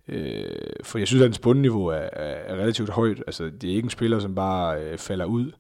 øh, 0.09 0.45
for 0.83 0.99
jeg 0.99 1.07
synes, 1.07 1.23
at 1.23 1.29
hans 1.29 1.39
bundniveau 1.39 1.87
er, 1.87 2.09
er, 2.13 2.35
er 2.47 2.57
relativt 2.57 2.91
højt. 2.91 3.23
Altså, 3.27 3.45
det 3.45 3.71
er 3.71 3.75
ikke 3.75 3.87
en 3.87 3.91
spiller, 3.91 4.19
som 4.19 4.35
bare 4.35 4.83
øh, 4.83 4.99
falder 4.99 5.25
ud. 5.25 5.51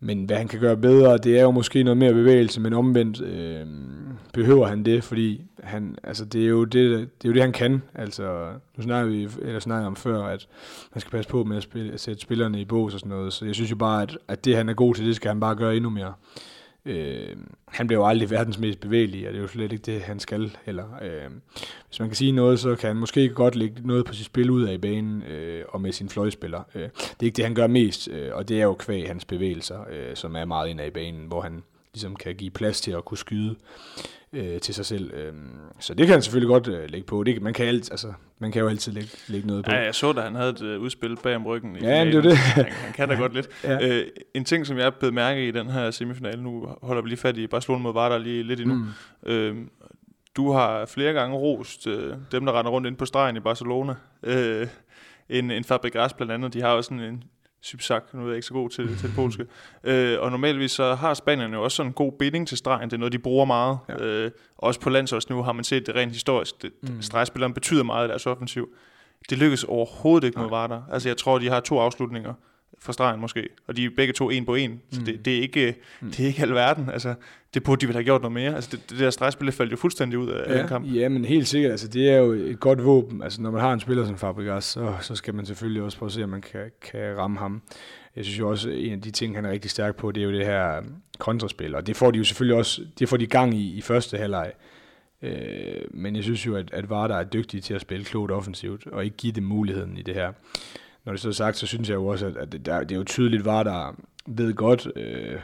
Men 0.00 0.24
hvad 0.24 0.36
han 0.36 0.48
kan 0.48 0.60
gøre 0.60 0.76
bedre, 0.76 1.18
det 1.18 1.38
er 1.38 1.42
jo 1.42 1.50
måske 1.50 1.82
noget 1.82 1.96
mere 1.96 2.12
bevægelse, 2.12 2.60
men 2.60 2.72
omvendt 2.72 3.20
øh, 3.20 3.66
behøver 4.32 4.66
han 4.66 4.84
det, 4.84 5.04
fordi 5.04 5.42
han, 5.62 5.98
altså 6.02 6.24
det, 6.24 6.44
er 6.44 6.48
jo 6.48 6.64
det, 6.64 6.90
det 6.98 7.24
er 7.24 7.28
jo 7.28 7.32
det, 7.32 7.42
han 7.42 7.52
kan. 7.52 7.82
Altså, 7.94 8.52
nu 8.76 8.82
snakker 8.82 9.10
vi 9.12 9.28
eller 9.42 9.60
snakker 9.60 9.86
om 9.86 9.96
før, 9.96 10.22
at 10.22 10.48
man 10.94 11.00
skal 11.00 11.10
passe 11.10 11.30
på 11.30 11.44
med 11.44 11.56
at, 11.56 11.62
spille, 11.62 11.92
at 11.92 12.00
sætte 12.00 12.20
spillerne 12.20 12.60
i 12.60 12.64
bås 12.64 12.94
og 12.94 13.00
sådan 13.00 13.16
noget. 13.16 13.32
Så 13.32 13.44
jeg 13.44 13.54
synes 13.54 13.70
jo 13.70 13.76
bare, 13.76 14.02
at, 14.02 14.18
at 14.28 14.44
det, 14.44 14.56
han 14.56 14.68
er 14.68 14.74
god 14.74 14.94
til, 14.94 15.06
det 15.06 15.16
skal 15.16 15.28
han 15.28 15.40
bare 15.40 15.54
gøre 15.54 15.76
endnu 15.76 15.90
mere. 15.90 16.06
Øh, 16.06 16.55
Øh, 16.86 17.36
han 17.68 17.86
bliver 17.86 18.00
jo 18.00 18.06
aldrig 18.06 18.30
verdens 18.30 18.58
mest 18.58 18.80
bevægelige, 18.80 19.28
og 19.28 19.32
det 19.32 19.38
er 19.38 19.42
jo 19.42 19.48
slet 19.48 19.72
ikke 19.72 19.92
det, 19.92 20.00
han 20.02 20.20
skal 20.20 20.56
heller. 20.64 20.84
Øh, 21.02 21.30
hvis 21.88 22.00
man 22.00 22.08
kan 22.08 22.16
sige 22.16 22.32
noget, 22.32 22.60
så 22.60 22.76
kan 22.76 22.86
han 22.86 22.96
måske 22.96 23.28
godt 23.28 23.56
lægge 23.56 23.86
noget 23.86 24.04
på 24.04 24.14
sit 24.14 24.26
spil 24.26 24.50
ud 24.50 24.62
af 24.62 24.72
i 24.72 24.78
banen, 24.78 25.22
øh, 25.22 25.64
og 25.68 25.80
med 25.80 25.92
sin 25.92 26.08
fløjspiller. 26.08 26.62
Øh, 26.74 26.82
det 26.82 26.90
er 27.00 27.24
ikke 27.24 27.36
det, 27.36 27.44
han 27.44 27.54
gør 27.54 27.66
mest, 27.66 28.08
øh, 28.08 28.30
og 28.34 28.48
det 28.48 28.60
er 28.60 28.64
jo 28.64 28.74
kvæg 28.74 29.08
hans 29.08 29.24
bevægelser, 29.24 29.80
øh, 29.90 30.16
som 30.16 30.36
er 30.36 30.44
meget 30.44 30.68
ind 30.68 30.80
i 30.80 30.90
banen, 30.90 31.26
hvor 31.26 31.40
han 31.40 31.62
ligesom 31.94 32.16
kan 32.16 32.34
give 32.34 32.50
plads 32.50 32.80
til 32.80 32.90
at 32.90 33.04
kunne 33.04 33.18
skyde 33.18 33.56
øh, 34.36 34.60
til 34.60 34.74
sig 34.74 34.86
selv. 34.86 35.14
Øh, 35.14 35.32
så 35.80 35.94
det 35.94 36.06
kan 36.06 36.12
han 36.12 36.22
selvfølgelig 36.22 36.48
godt 36.48 36.68
øh, 36.68 36.90
lægge 36.90 37.06
på. 37.06 37.24
Det, 37.24 37.42
man, 37.42 37.52
kan 37.54 37.66
alt, 37.66 37.90
altså, 37.90 38.12
man 38.38 38.52
kan 38.52 38.62
jo 38.62 38.68
altid 38.68 38.92
lægge, 38.92 39.10
lægge 39.28 39.46
noget 39.46 39.64
på. 39.64 39.70
Ja, 39.72 39.84
jeg 39.84 39.94
så 39.94 40.12
da, 40.12 40.20
han 40.20 40.34
havde 40.34 40.50
et 40.50 40.62
uh, 40.62 40.82
udspil 40.82 41.16
bag 41.22 41.36
om 41.36 41.46
ryggen. 41.46 41.76
I 41.76 41.78
ja, 41.80 42.04
det 42.04 42.14
er 42.14 42.20
det. 42.20 42.36
Han, 42.36 42.64
han 42.64 42.92
kan 42.92 43.08
da 43.08 43.14
godt 43.14 43.34
lidt. 43.34 43.48
ja. 43.64 43.88
øh, 43.88 44.06
en 44.34 44.44
ting, 44.44 44.66
som 44.66 44.78
jeg 44.78 44.86
er 44.86 45.10
mærke 45.10 45.48
i 45.48 45.50
den 45.50 45.70
her 45.70 45.90
semifinale, 45.90 46.42
nu 46.42 46.68
holder 46.82 47.02
vi 47.02 47.08
lige 47.08 47.18
fat 47.18 47.36
i 47.36 47.46
Barcelona 47.46 47.82
mod 47.82 47.92
Vardar 47.92 48.18
lige 48.18 48.42
lidt 48.42 48.60
endnu. 48.60 48.74
Mm. 48.74 48.86
Øh, 49.26 49.56
du 50.36 50.52
har 50.52 50.86
flere 50.86 51.12
gange 51.12 51.36
rost 51.36 51.86
øh, 51.86 52.14
dem, 52.32 52.44
der 52.44 52.58
render 52.58 52.72
rundt 52.72 52.86
ind 52.86 52.96
på 52.96 53.06
stregen 53.06 53.36
i 53.36 53.40
Barcelona. 53.40 53.94
Øh, 54.22 54.66
en, 55.28 55.50
en 55.50 55.64
Fabregas 55.64 56.12
blandt 56.12 56.32
andet, 56.32 56.54
de 56.54 56.60
har 56.60 56.68
også 56.68 56.88
sådan 56.88 57.04
en, 57.04 57.24
Sypsak, 57.60 58.14
nu 58.14 58.22
er 58.22 58.26
jeg 58.26 58.36
ikke 58.36 58.46
så 58.46 58.54
god 58.54 58.70
til, 58.70 58.96
til 58.96 59.08
det 59.08 59.14
polske. 59.16 59.46
Øh, 59.84 60.20
og 60.20 60.30
normalvis 60.30 60.72
så 60.72 60.94
har 60.94 61.14
Spanierne 61.14 61.56
jo 61.56 61.62
også 61.62 61.76
sådan 61.76 61.90
en 61.90 61.94
god 61.94 62.12
binding 62.18 62.48
til 62.48 62.58
stregen, 62.58 62.90
det 62.90 62.96
er 62.96 62.98
noget, 62.98 63.12
de 63.12 63.18
bruger 63.18 63.44
meget. 63.44 63.78
Ja. 63.88 64.04
Øh, 64.04 64.30
også 64.58 64.80
på 64.80 64.90
landsholdsniveau 64.90 65.42
har 65.42 65.52
man 65.52 65.64
set 65.64 65.86
det 65.86 65.94
rent 65.94 66.12
historisk. 66.12 66.62
Det, 66.62 66.72
mm. 66.82 67.02
Stregspilleren 67.02 67.54
betyder 67.54 67.82
meget 67.82 68.06
i 68.06 68.08
deres 68.08 68.26
offensiv. 68.26 68.68
det 69.30 69.38
lykkes 69.38 69.64
overhovedet 69.64 70.26
ikke 70.26 70.40
med 70.40 70.48
Vardar. 70.48 70.88
Altså 70.92 71.08
jeg 71.08 71.16
tror, 71.16 71.38
de 71.38 71.48
har 71.48 71.60
to 71.60 71.78
afslutninger 71.78 72.34
fra 72.80 72.92
stregen 72.92 73.20
måske, 73.20 73.48
og 73.66 73.76
de 73.76 73.84
er 73.84 73.90
begge 73.96 74.12
to 74.12 74.30
en 74.30 74.44
på 74.44 74.54
en, 74.54 74.80
så 74.90 75.00
det, 75.00 75.14
mm. 75.14 75.22
det, 75.22 75.36
er 75.36 75.40
ikke, 75.40 75.74
mm. 76.00 76.10
det 76.10 76.20
er 76.20 76.26
ikke 76.26 76.42
alverden. 76.42 76.90
Altså, 76.90 77.14
det 77.54 77.62
burde 77.62 77.80
de 77.80 77.86
vel 77.86 77.94
have 77.94 78.04
gjort 78.04 78.20
noget 78.20 78.32
mere. 78.32 78.54
Altså, 78.54 78.70
det, 78.72 78.90
det 78.90 78.98
der 78.98 79.10
stregspil 79.10 79.52
faldt 79.52 79.72
jo 79.72 79.76
fuldstændig 79.76 80.18
ud 80.18 80.28
af 80.28 80.54
ja, 80.54 80.58
den 80.58 80.68
kamp. 80.68 80.86
Ja, 80.94 81.08
men 81.08 81.24
helt 81.24 81.48
sikkert. 81.48 81.70
Altså, 81.70 81.88
det 81.88 82.10
er 82.10 82.16
jo 82.16 82.32
et 82.32 82.60
godt 82.60 82.84
våben. 82.84 83.22
Altså, 83.22 83.42
når 83.42 83.50
man 83.50 83.60
har 83.60 83.72
en 83.72 83.80
spiller 83.80 84.06
som 84.06 84.18
Fabregas, 84.18 84.64
så, 84.64 84.94
så 85.00 85.14
skal 85.14 85.34
man 85.34 85.46
selvfølgelig 85.46 85.82
også 85.82 85.98
prøve 85.98 86.08
at 86.08 86.12
se, 86.12 86.24
om 86.24 86.28
man 86.28 86.40
kan, 86.40 86.70
kan 86.82 87.16
ramme 87.16 87.38
ham. 87.38 87.62
Jeg 88.16 88.24
synes 88.24 88.38
jo 88.38 88.50
også, 88.50 88.70
en 88.70 88.92
af 88.92 89.00
de 89.00 89.10
ting, 89.10 89.34
han 89.34 89.44
er 89.44 89.50
rigtig 89.50 89.70
stærk 89.70 89.96
på, 89.96 90.12
det 90.12 90.20
er 90.20 90.24
jo 90.24 90.32
det 90.32 90.46
her 90.46 90.82
kontraspil, 91.18 91.74
og 91.74 91.86
det 91.86 91.96
får 91.96 92.10
de 92.10 92.18
jo 92.18 92.24
selvfølgelig 92.24 92.58
også, 92.58 92.82
det 92.98 93.08
får 93.08 93.16
de 93.16 93.26
gang 93.26 93.54
i 93.54 93.76
i 93.76 93.80
første 93.80 94.16
halvleg. 94.16 94.52
Øh, 95.22 95.80
men 95.90 96.16
jeg 96.16 96.24
synes 96.24 96.46
jo, 96.46 96.56
at, 96.56 96.70
at 96.72 96.90
Varda 96.90 97.14
er 97.14 97.24
dygtig 97.24 97.62
til 97.62 97.74
at 97.74 97.80
spille 97.80 98.04
klogt 98.04 98.32
offensivt, 98.32 98.86
og 98.86 99.04
ikke 99.04 99.16
give 99.16 99.32
dem 99.32 99.44
muligheden 99.44 99.96
i 99.96 100.02
det 100.02 100.14
her. 100.14 100.32
Når 101.06 101.12
det 101.12 101.20
så 101.20 101.28
er 101.28 101.32
sagt, 101.32 101.56
så 101.56 101.66
synes 101.66 101.88
jeg 101.88 101.94
jo 101.94 102.06
også, 102.06 102.26
at, 102.26 102.36
at 102.36 102.52
det, 102.52 102.66
der, 102.66 102.80
det 102.80 102.92
er 102.92 102.96
jo 102.96 103.04
tydeligt, 103.04 103.44
var, 103.44 103.62
der 103.62 103.96
ved 104.26 104.54
godt, 104.54 104.88
øh, 104.96 105.40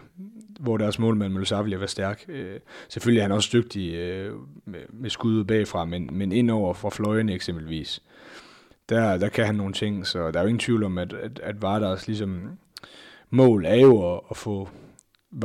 hvor 0.61 0.77
deres 0.77 0.99
målmand 0.99 1.33
Mølsavli 1.33 1.81
var 1.81 1.87
stærk. 1.87 2.25
Øh, 2.29 2.61
selvfølgelig 2.89 3.19
er 3.19 3.23
han 3.23 3.33
også 3.33 3.51
dygtig 3.53 3.95
øh, 3.95 4.35
med, 4.65 4.81
med 4.93 5.11
skuddet 5.11 5.47
bagfra, 5.47 5.85
men, 5.85 6.09
men 6.13 6.33
indover 6.33 6.75
fra 6.75 6.91
fløjen 6.91 7.29
eksempelvis, 7.29 8.03
der, 8.89 9.19
der 9.19 9.29
kan 9.29 9.47
han 9.47 9.55
nogle 9.55 9.73
ting, 9.73 10.07
så 10.07 10.31
der 10.31 10.39
er 10.39 10.43
jo 10.43 10.49
ingen 10.49 10.59
tvivl 10.59 10.85
om, 10.85 10.99
at, 10.99 11.13
at, 11.13 11.41
at 11.43 11.63
Vardars 11.63 12.07
ligesom 12.07 12.59
mål 13.31 13.65
er 13.65 13.77
jo 13.77 14.15
at, 14.15 14.21
at 14.31 14.37
få 14.37 14.69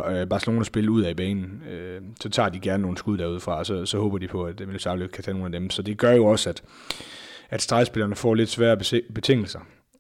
øh, 0.10 0.28
Barcelona 0.28 0.64
spille 0.64 0.92
ud 0.92 1.02
af 1.02 1.16
banen, 1.16 1.64
øh, 1.72 2.02
så 2.22 2.30
tager 2.30 2.50
de 2.50 2.60
gerne 2.60 2.82
nogle 2.82 2.98
skud 2.98 3.18
derudefra, 3.18 3.58
og 3.58 3.66
så, 3.66 3.86
så 3.86 4.00
håber 4.00 4.18
de 4.18 4.28
på, 4.28 4.44
at 4.44 4.60
Milosavljev 4.68 5.10
kan 5.10 5.24
tage 5.24 5.38
nogle 5.38 5.56
af 5.56 5.62
dem. 5.62 5.70
Så 5.70 5.82
det 5.82 5.98
gør 5.98 6.12
jo 6.12 6.26
også, 6.26 6.50
at, 6.50 6.64
at 7.50 7.62
stregspillerne 7.62 8.16
får 8.16 8.36
lidt 8.36 8.50
svære 8.50 8.78
betingelser. 9.14 9.60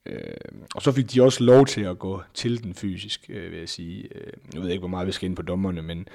Øh, 0.09 0.61
og 0.75 0.81
så 0.81 0.91
fik 0.91 1.13
de 1.13 1.23
også 1.23 1.43
lov 1.43 1.65
til 1.65 1.81
at 1.81 1.99
gå 1.99 2.21
til 2.33 2.63
den 2.63 2.73
fysisk, 2.73 3.25
øh, 3.29 3.51
vil 3.51 3.59
jeg 3.59 3.69
sige. 3.69 4.03
Øh, 4.15 4.33
jeg 4.53 4.61
ved 4.61 4.69
ikke, 4.69 4.79
hvor 4.79 4.87
meget 4.87 5.07
vi 5.07 5.11
skal 5.11 5.29
ind 5.29 5.35
på 5.35 5.41
dommerne, 5.41 5.81
men 5.81 6.07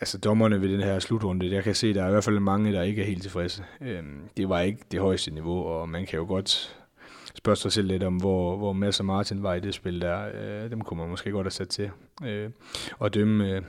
altså 0.00 0.18
dommerne 0.18 0.60
ved 0.60 0.68
den 0.68 0.80
her 0.80 0.98
slutrunde, 0.98 1.54
jeg 1.54 1.64
kan 1.64 1.74
se, 1.74 1.94
der 1.94 2.02
er 2.02 2.08
i 2.08 2.10
hvert 2.10 2.24
fald 2.24 2.38
mange, 2.38 2.72
der 2.72 2.82
ikke 2.82 3.02
er 3.02 3.06
helt 3.06 3.22
tilfredse. 3.22 3.64
Øh, 3.80 4.02
det 4.36 4.48
var 4.48 4.60
ikke 4.60 4.80
det 4.92 5.00
højeste 5.00 5.30
niveau, 5.30 5.64
og 5.64 5.88
man 5.88 6.06
kan 6.06 6.18
jo 6.18 6.24
godt 6.26 6.76
spørge 7.34 7.56
sig 7.56 7.72
selv 7.72 7.88
lidt 7.88 8.02
om, 8.02 8.16
hvor, 8.16 8.56
hvor 8.56 8.72
Mads 8.72 9.00
og 9.00 9.06
Martin 9.06 9.42
var 9.42 9.54
i 9.54 9.60
det 9.60 9.74
spil 9.74 10.00
der. 10.00 10.28
Øh, 10.34 10.70
dem 10.70 10.80
kunne 10.80 11.00
man 11.00 11.08
måske 11.08 11.30
godt 11.30 11.44
have 11.44 11.50
sat 11.50 11.68
til. 11.68 11.90
Øh, 12.24 12.50
og 12.98 13.14
dømme 13.14 13.50
øh, 13.50 13.62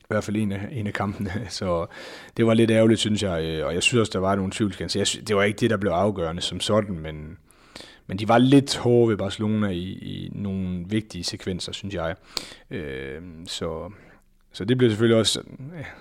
i 0.00 0.06
hvert 0.08 0.24
fald 0.24 0.36
en 0.36 0.52
af, 0.52 0.68
en 0.72 0.86
af 0.86 0.92
kampene. 0.92 1.30
Så 1.48 1.86
det 2.36 2.46
var 2.46 2.54
lidt 2.54 2.70
ærgerligt, 2.70 3.00
synes 3.00 3.22
jeg. 3.22 3.44
Øh, 3.44 3.66
og 3.66 3.74
jeg 3.74 3.82
synes 3.82 4.00
også, 4.00 4.12
der 4.12 4.18
var 4.18 4.34
nogle 4.34 4.52
tvivlsgrænser. 4.52 5.00
Jeg 5.00 5.28
det 5.28 5.36
var 5.36 5.42
ikke 5.42 5.60
det, 5.60 5.70
der 5.70 5.76
blev 5.76 5.90
afgørende 5.92 6.42
som 6.42 6.60
sådan, 6.60 6.98
men, 6.98 7.38
men 8.10 8.18
de 8.18 8.28
var 8.28 8.38
lidt 8.38 8.76
hårde 8.76 9.10
ved 9.10 9.16
Barcelona 9.16 9.68
i, 9.68 9.82
i 9.92 10.30
nogle 10.32 10.84
vigtige 10.86 11.24
sekvenser, 11.24 11.72
synes 11.72 11.94
jeg. 11.94 12.14
Øh, 12.70 13.22
så 13.46 13.90
så 14.52 14.64
det 14.64 14.78
bliver 14.78 14.90
selvfølgelig 14.90 15.18
også, 15.18 15.42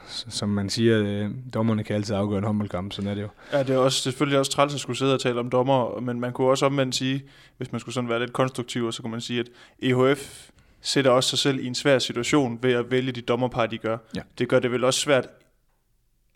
som 0.08 0.50
man 0.50 0.70
siger, 0.70 1.04
øh, 1.04 1.32
dommerne 1.54 1.84
kan 1.84 1.96
altid 1.96 2.16
afgøre 2.16 2.38
en 2.38 2.44
håndboldkamp, 2.44 2.94
sådan 2.94 3.10
er 3.10 3.16
det 3.16 3.22
jo. 3.22 3.28
Ja, 3.54 3.64
det 3.64 3.70
er 3.70 3.78
også, 3.78 4.02
selvfølgelig 4.02 4.40
også 4.40 4.52
træls 4.52 4.74
at 4.74 4.80
skulle 4.80 4.98
sidde 4.98 5.14
og 5.14 5.20
tale 5.20 5.40
om 5.40 5.50
dommer, 5.50 6.00
men 6.00 6.20
man 6.20 6.34
kunne 6.34 6.48
også 6.48 6.66
omvendt 6.66 6.96
sige, 6.96 7.24
hvis 7.58 7.72
man 7.72 7.82
skulle 7.82 7.96
sådan 7.96 8.10
være 8.10 8.20
lidt 8.20 8.34
konstruktiv, 8.34 8.92
så 8.92 9.02
kunne 9.02 9.12
man 9.12 9.22
sige, 9.22 9.40
at 9.40 9.48
EHF 9.80 10.50
sætter 10.82 11.12
også 11.12 11.30
sig 11.30 11.40
selv 11.40 11.60
i 11.60 11.68
en 11.68 11.76
svær 11.76 12.00
situation 12.00 12.60
ved 12.62 12.74
at 12.74 12.92
vælge 12.92 13.12
de 13.12 13.22
dommerpar, 13.22 13.66
de 13.66 13.78
gør. 13.78 13.98
Ja. 14.16 14.22
Det 14.38 14.50
gør 14.50 14.60
det 14.60 14.72
vel 14.72 14.84
også 14.84 15.00
svært 15.00 15.28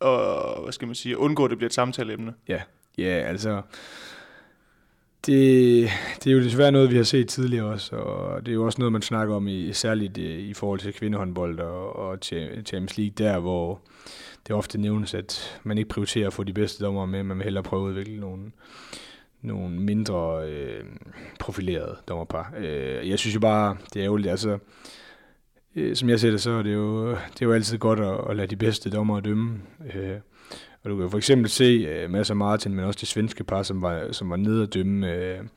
at, 0.02 0.10
hvad 0.64 0.72
skal 0.72 0.86
man 0.86 0.96
sige, 0.96 1.14
at 1.14 1.18
undgå, 1.18 1.46
at 1.46 1.50
det 1.50 1.58
bliver 1.58 1.70
et 1.70 1.74
samtaleemne. 1.74 2.34
Ja, 2.48 2.62
ja 2.98 3.04
altså 3.04 3.62
det, 5.26 5.90
det 6.24 6.28
er 6.28 6.36
jo 6.36 6.44
desværre 6.44 6.72
noget, 6.72 6.92
vi 6.92 6.96
har 6.96 7.04
set 7.04 7.28
tidligere 7.28 7.66
også, 7.66 7.96
og 7.96 8.46
det 8.46 8.52
er 8.52 8.56
jo 8.56 8.66
også 8.66 8.80
noget, 8.80 8.92
man 8.92 9.02
snakker 9.02 9.36
om, 9.36 9.48
i, 9.48 9.74
særligt 9.74 10.18
i, 10.18 10.50
i 10.50 10.54
forhold 10.54 10.80
til 10.80 10.94
kvindehåndbold 10.94 11.60
og, 11.60 11.96
og 11.96 12.18
Champions 12.22 12.98
League, 12.98 13.14
der 13.18 13.40
hvor 13.40 13.80
det 14.48 14.56
ofte 14.56 14.82
nævnes, 14.82 15.14
at 15.14 15.60
man 15.64 15.78
ikke 15.78 15.90
prioriterer 15.90 16.28
at 16.28 16.34
få 16.34 16.44
de 16.44 16.54
bedste 16.54 16.84
dommer 16.84 17.06
med, 17.06 17.24
man 17.24 17.38
vil 17.38 17.44
hellere 17.44 17.64
prøve 17.64 17.86
at 17.86 17.90
udvikle 17.90 18.20
nogle, 18.20 18.52
nogle 19.42 19.80
mindre 19.80 20.50
øh, 20.50 20.84
profilerede 21.40 21.98
dommerpar. 22.08 22.54
Øh, 22.58 23.10
jeg 23.10 23.20
synes 23.20 23.36
jo 23.36 23.40
bare, 23.40 23.78
det 23.94 24.00
er 24.00 24.06
ærgerligt, 24.06 24.32
altså, 24.32 24.58
øh, 25.76 25.96
som 25.96 26.10
jeg 26.10 26.20
ser 26.20 26.32
det, 26.32 26.42
så 26.42 26.52
er 26.52 26.64
det 26.64 26.74
jo, 26.74 27.10
det 27.10 27.42
er 27.42 27.46
jo 27.46 27.54
altid 27.54 27.78
godt 27.78 28.00
at, 28.00 28.20
at 28.30 28.36
lade 28.36 28.48
de 28.48 28.56
bedste 28.56 28.90
dommer 28.90 29.20
dømme. 29.20 29.62
Øh, 29.96 30.18
og 30.84 30.90
du 30.90 30.98
kan 30.98 31.10
for 31.10 31.18
eksempel 31.18 31.50
se 31.50 32.04
uh, 32.06 32.12
Mads 32.12 32.30
og 32.30 32.38
Martin, 32.38 32.74
men 32.74 32.86
også 32.86 32.98
det 33.00 33.08
svenske 33.08 33.44
par, 33.44 33.64
som 33.64 33.82
var, 33.82 34.12
som 34.12 34.30
var 34.30 34.36
nede 34.36 34.62
og 34.64 34.74
dømme 34.74 35.08
uh, 35.08 35.48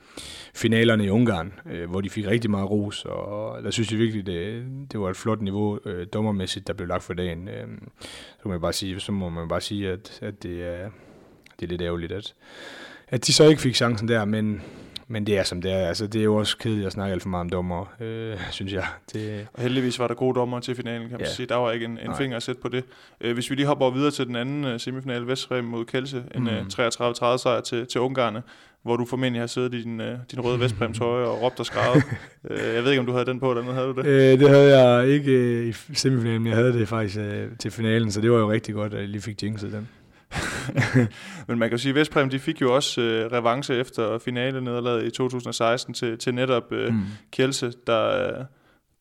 finalerne 0.54 1.04
i 1.04 1.10
Ungarn, 1.10 1.52
uh, 1.64 1.90
hvor 1.90 2.00
de 2.00 2.10
fik 2.10 2.26
rigtig 2.26 2.50
meget 2.50 2.70
ros, 2.70 3.04
og 3.04 3.62
der 3.62 3.70
synes 3.70 3.90
jeg 3.90 3.98
virkelig, 3.98 4.26
det, 4.26 4.64
det 4.92 5.00
var 5.00 5.10
et 5.10 5.16
flot 5.16 5.42
niveau 5.42 5.78
uh, 5.84 5.92
dommermæssigt, 6.12 6.66
der 6.66 6.72
blev 6.72 6.88
lagt 6.88 7.02
for 7.02 7.14
dagen. 7.14 7.48
Uh, 7.48 7.88
så, 8.36 8.42
kan 8.42 8.50
man 8.50 8.60
bare 8.60 8.72
sige, 8.72 9.00
så 9.00 9.12
må 9.12 9.28
man 9.28 9.48
bare 9.48 9.60
sige, 9.60 9.90
at, 9.90 10.18
at 10.22 10.42
det, 10.42 10.64
er, 10.64 10.90
det 11.60 11.66
er 11.66 11.70
lidt 11.70 11.82
ærgerligt, 11.82 12.12
at, 12.12 12.34
at 13.08 13.26
de 13.26 13.32
så 13.32 13.48
ikke 13.48 13.62
fik 13.62 13.74
chancen 13.74 14.08
der, 14.08 14.24
men 14.24 14.62
men 15.08 15.26
det 15.26 15.38
er 15.38 15.42
som 15.42 15.62
det 15.62 15.72
er. 15.72 15.88
Altså, 15.88 16.06
det 16.06 16.20
er 16.20 16.24
jo 16.24 16.36
også 16.36 16.58
kedeligt 16.58 16.86
at 16.86 16.92
snakke 16.92 17.12
alt 17.12 17.22
for 17.22 17.28
meget 17.28 17.40
om 17.40 17.50
dommer, 17.50 17.94
øh, 18.00 18.36
synes 18.50 18.72
jeg. 18.72 18.86
Det... 19.12 19.46
Og 19.52 19.62
heldigvis 19.62 19.98
var 19.98 20.08
der 20.08 20.14
gode 20.14 20.34
dommer 20.34 20.60
til 20.60 20.74
finalen, 20.74 21.08
kan 21.08 21.18
man 21.18 21.20
ja. 21.20 21.32
sige. 21.32 21.46
Der 21.46 21.54
var 21.54 21.72
ikke 21.72 21.84
en, 21.84 21.98
en 21.98 22.16
finger 22.18 22.36
at 22.36 22.42
sætte 22.42 22.60
på 22.60 22.68
det. 22.68 22.84
Øh, 23.20 23.34
hvis 23.34 23.50
vi 23.50 23.54
lige 23.54 23.66
hopper 23.66 23.90
videre 23.90 24.10
til 24.10 24.26
den 24.26 24.36
anden 24.36 24.64
uh, 24.64 24.80
semifinal, 24.80 25.26
Vestrem 25.26 25.64
mod 25.64 25.84
Kelse, 25.84 26.24
en 26.34 26.42
mm. 26.42 26.48
uh, 26.48 26.52
33-30 26.54 27.36
sejr 27.36 27.60
til, 27.60 27.86
til 27.86 28.00
Ungarne, 28.00 28.42
hvor 28.82 28.96
du 28.96 29.04
formentlig 29.04 29.42
har 29.42 29.46
siddet 29.46 29.74
i 29.74 29.82
din, 29.82 30.00
uh, 30.00 30.06
din 30.30 30.40
røde 30.40 30.60
Vestbrem 30.60 30.92
tøj 30.92 31.22
og 31.22 31.42
råbt 31.42 31.60
og 31.60 31.66
skrevet. 31.66 32.02
uh, 32.44 32.56
jeg 32.74 32.84
ved 32.84 32.90
ikke, 32.90 33.00
om 33.00 33.06
du 33.06 33.12
havde 33.12 33.26
den 33.26 33.40
på, 33.40 33.50
eller 33.50 33.72
havde 33.72 33.86
du 33.86 33.92
det? 33.92 34.06
Øh, 34.06 34.38
det 34.40 34.48
havde 34.48 34.78
jeg 34.78 35.08
ikke 35.08 35.60
uh, 35.60 35.66
i 35.66 35.72
semifinalen, 35.94 36.42
men 36.42 36.50
jeg 36.50 36.56
havde 36.56 36.72
det 36.72 36.88
faktisk 36.88 37.18
uh, 37.18 37.56
til 37.58 37.70
finalen, 37.70 38.10
så 38.10 38.20
det 38.20 38.30
var 38.30 38.38
jo 38.38 38.50
rigtig 38.50 38.74
godt, 38.74 38.94
at 38.94 39.00
jeg 39.00 39.08
lige 39.08 39.22
fik 39.22 39.42
jinxet 39.42 39.72
den. 39.72 39.88
Men 41.48 41.58
man 41.58 41.68
kan 41.68 41.78
jo 41.78 41.82
sige, 41.82 41.90
at 41.90 41.94
Vestprem 41.94 42.30
de 42.30 42.38
fik 42.38 42.60
jo 42.60 42.74
også 42.74 43.00
øh, 43.00 43.32
revanche 43.32 43.74
efter 43.74 44.18
finale 44.18 44.60
nederlaget 44.60 45.04
i 45.04 45.10
2016 45.10 45.94
til, 45.94 46.18
til 46.18 46.34
netop 46.34 46.72
øh, 46.72 46.94
mm. 46.94 47.02
Kjelse, 47.30 47.72
der 47.86 48.28
øh, 48.38 48.44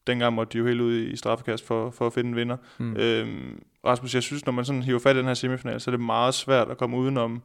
dengang 0.08 0.36
måtte 0.36 0.54
de 0.54 0.58
jo 0.58 0.68
helt 0.68 0.82
ud 0.82 0.94
i 0.94 1.16
straffekast 1.16 1.68
for, 1.68 1.90
for 1.90 2.08
at 2.08 2.14
finde 2.14 2.30
en 2.30 2.36
vinder. 2.36 2.58
Mm. 2.78 2.96
Øhm, 2.96 3.62
Rasmus, 3.86 4.14
jeg 4.14 4.24
synes, 4.24 4.46
når 4.46 4.54
man 4.54 4.66
sådan 4.66 4.84
hiver 4.84 5.00
fat 5.00 5.16
i 5.16 5.20
den 5.20 5.28
her 5.28 5.34
semifinal, 5.34 5.82
så 5.82 5.90
er 5.90 5.96
det 5.96 6.06
meget 6.06 6.34
svært 6.34 6.70
at 6.70 6.78
komme 6.78 6.98
udenom 6.98 7.42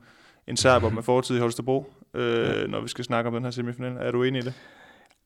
en 0.46 0.56
serber 0.56 0.90
med 0.90 1.02
fortid 1.02 1.36
i 1.36 1.40
Holstebro, 1.40 1.92
øh, 2.14 2.48
ja. 2.48 2.66
når 2.66 2.80
vi 2.80 2.88
skal 2.88 3.04
snakke 3.04 3.28
om 3.28 3.34
den 3.34 3.44
her 3.44 3.50
semifinal. 3.50 3.96
Er 4.00 4.10
du 4.10 4.22
enig 4.22 4.42
i 4.42 4.44
det? 4.44 4.54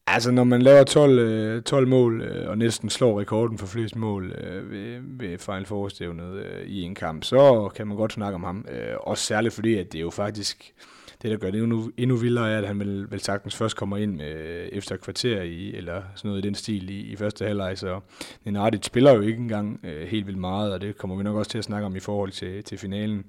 Altså, 0.06 0.30
når 0.30 0.44
man 0.44 0.62
laver 0.62 0.84
12, 0.84 1.62
12 1.62 1.84
øh, 1.84 1.90
mål 1.90 2.22
øh, 2.22 2.48
og 2.50 2.58
næsten 2.58 2.90
slår 2.90 3.20
rekorden 3.20 3.58
for 3.58 3.66
flest 3.66 3.96
mål 3.96 4.32
øh, 4.32 4.70
ved, 4.70 5.00
ved 5.18 5.38
Final 5.38 5.66
Four-stævnet 5.66 6.34
øh, 6.36 6.66
i 6.66 6.82
en 6.82 6.94
kamp, 6.94 7.24
så 7.24 7.70
kan 7.76 7.86
man 7.86 7.96
godt 7.96 8.12
snakke 8.12 8.34
om 8.34 8.44
ham. 8.44 8.66
Øh, 8.70 8.96
også 9.00 9.24
særligt 9.24 9.54
fordi, 9.54 9.74
at 9.74 9.92
det 9.92 9.98
er 9.98 10.02
jo 10.02 10.10
faktisk 10.10 10.74
det, 11.22 11.30
der 11.30 11.36
gør 11.36 11.50
det 11.50 11.62
endnu, 11.62 11.90
endnu 11.96 12.16
vildere, 12.16 12.50
er, 12.50 12.58
at 12.58 12.66
han 12.66 12.80
vel, 12.80 13.10
vel 13.10 13.20
sagtens 13.20 13.56
først 13.56 13.76
kommer 13.76 13.96
ind 13.96 14.16
med, 14.16 14.68
efter 14.72 14.94
et 14.94 15.00
kvarter 15.00 15.42
i, 15.42 15.74
eller 15.74 16.02
sådan 16.14 16.28
noget 16.28 16.44
i 16.44 16.46
den 16.46 16.54
stil 16.54 16.90
i, 16.90 17.00
i 17.00 17.16
første 17.16 17.44
halvleg, 17.44 17.78
så 17.78 18.00
Nenadic 18.44 18.84
spiller 18.84 19.14
jo 19.14 19.20
ikke 19.20 19.38
engang 19.38 19.80
øh, 19.84 20.06
helt 20.06 20.26
vildt 20.26 20.40
meget, 20.40 20.72
og 20.72 20.80
det 20.80 20.98
kommer 20.98 21.16
vi 21.16 21.22
nok 21.22 21.36
også 21.36 21.50
til 21.50 21.58
at 21.58 21.64
snakke 21.64 21.86
om 21.86 21.96
i 21.96 22.00
forhold 22.00 22.30
til, 22.30 22.64
til 22.64 22.78
finalen 22.78 23.24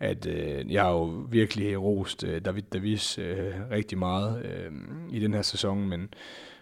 at 0.00 0.26
øh, 0.26 0.72
jeg 0.72 0.82
har 0.82 0.90
jo 0.90 1.04
virkelig 1.30 1.82
rost 1.82 2.24
øh, 2.24 2.40
David 2.44 2.62
Davis 2.62 3.18
øh, 3.18 3.52
rigtig 3.70 3.98
meget 3.98 4.44
øh, 4.44 4.72
i 5.10 5.20
den 5.20 5.34
her 5.34 5.42
sæson, 5.42 5.88
men, 5.88 6.08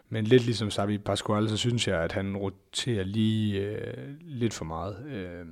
men 0.09 0.25
lidt 0.25 0.45
ligesom 0.45 0.71
Savi 0.71 0.99
Pasquale, 0.99 1.49
så 1.49 1.57
synes 1.57 1.89
jeg, 1.89 2.01
at 2.01 2.13
han 2.13 2.37
roterer 2.37 3.05
lige 3.05 3.61
øh, 3.61 4.09
lidt 4.21 4.55
for 4.55 4.65
meget. 4.65 4.97
Øh, 5.13 5.47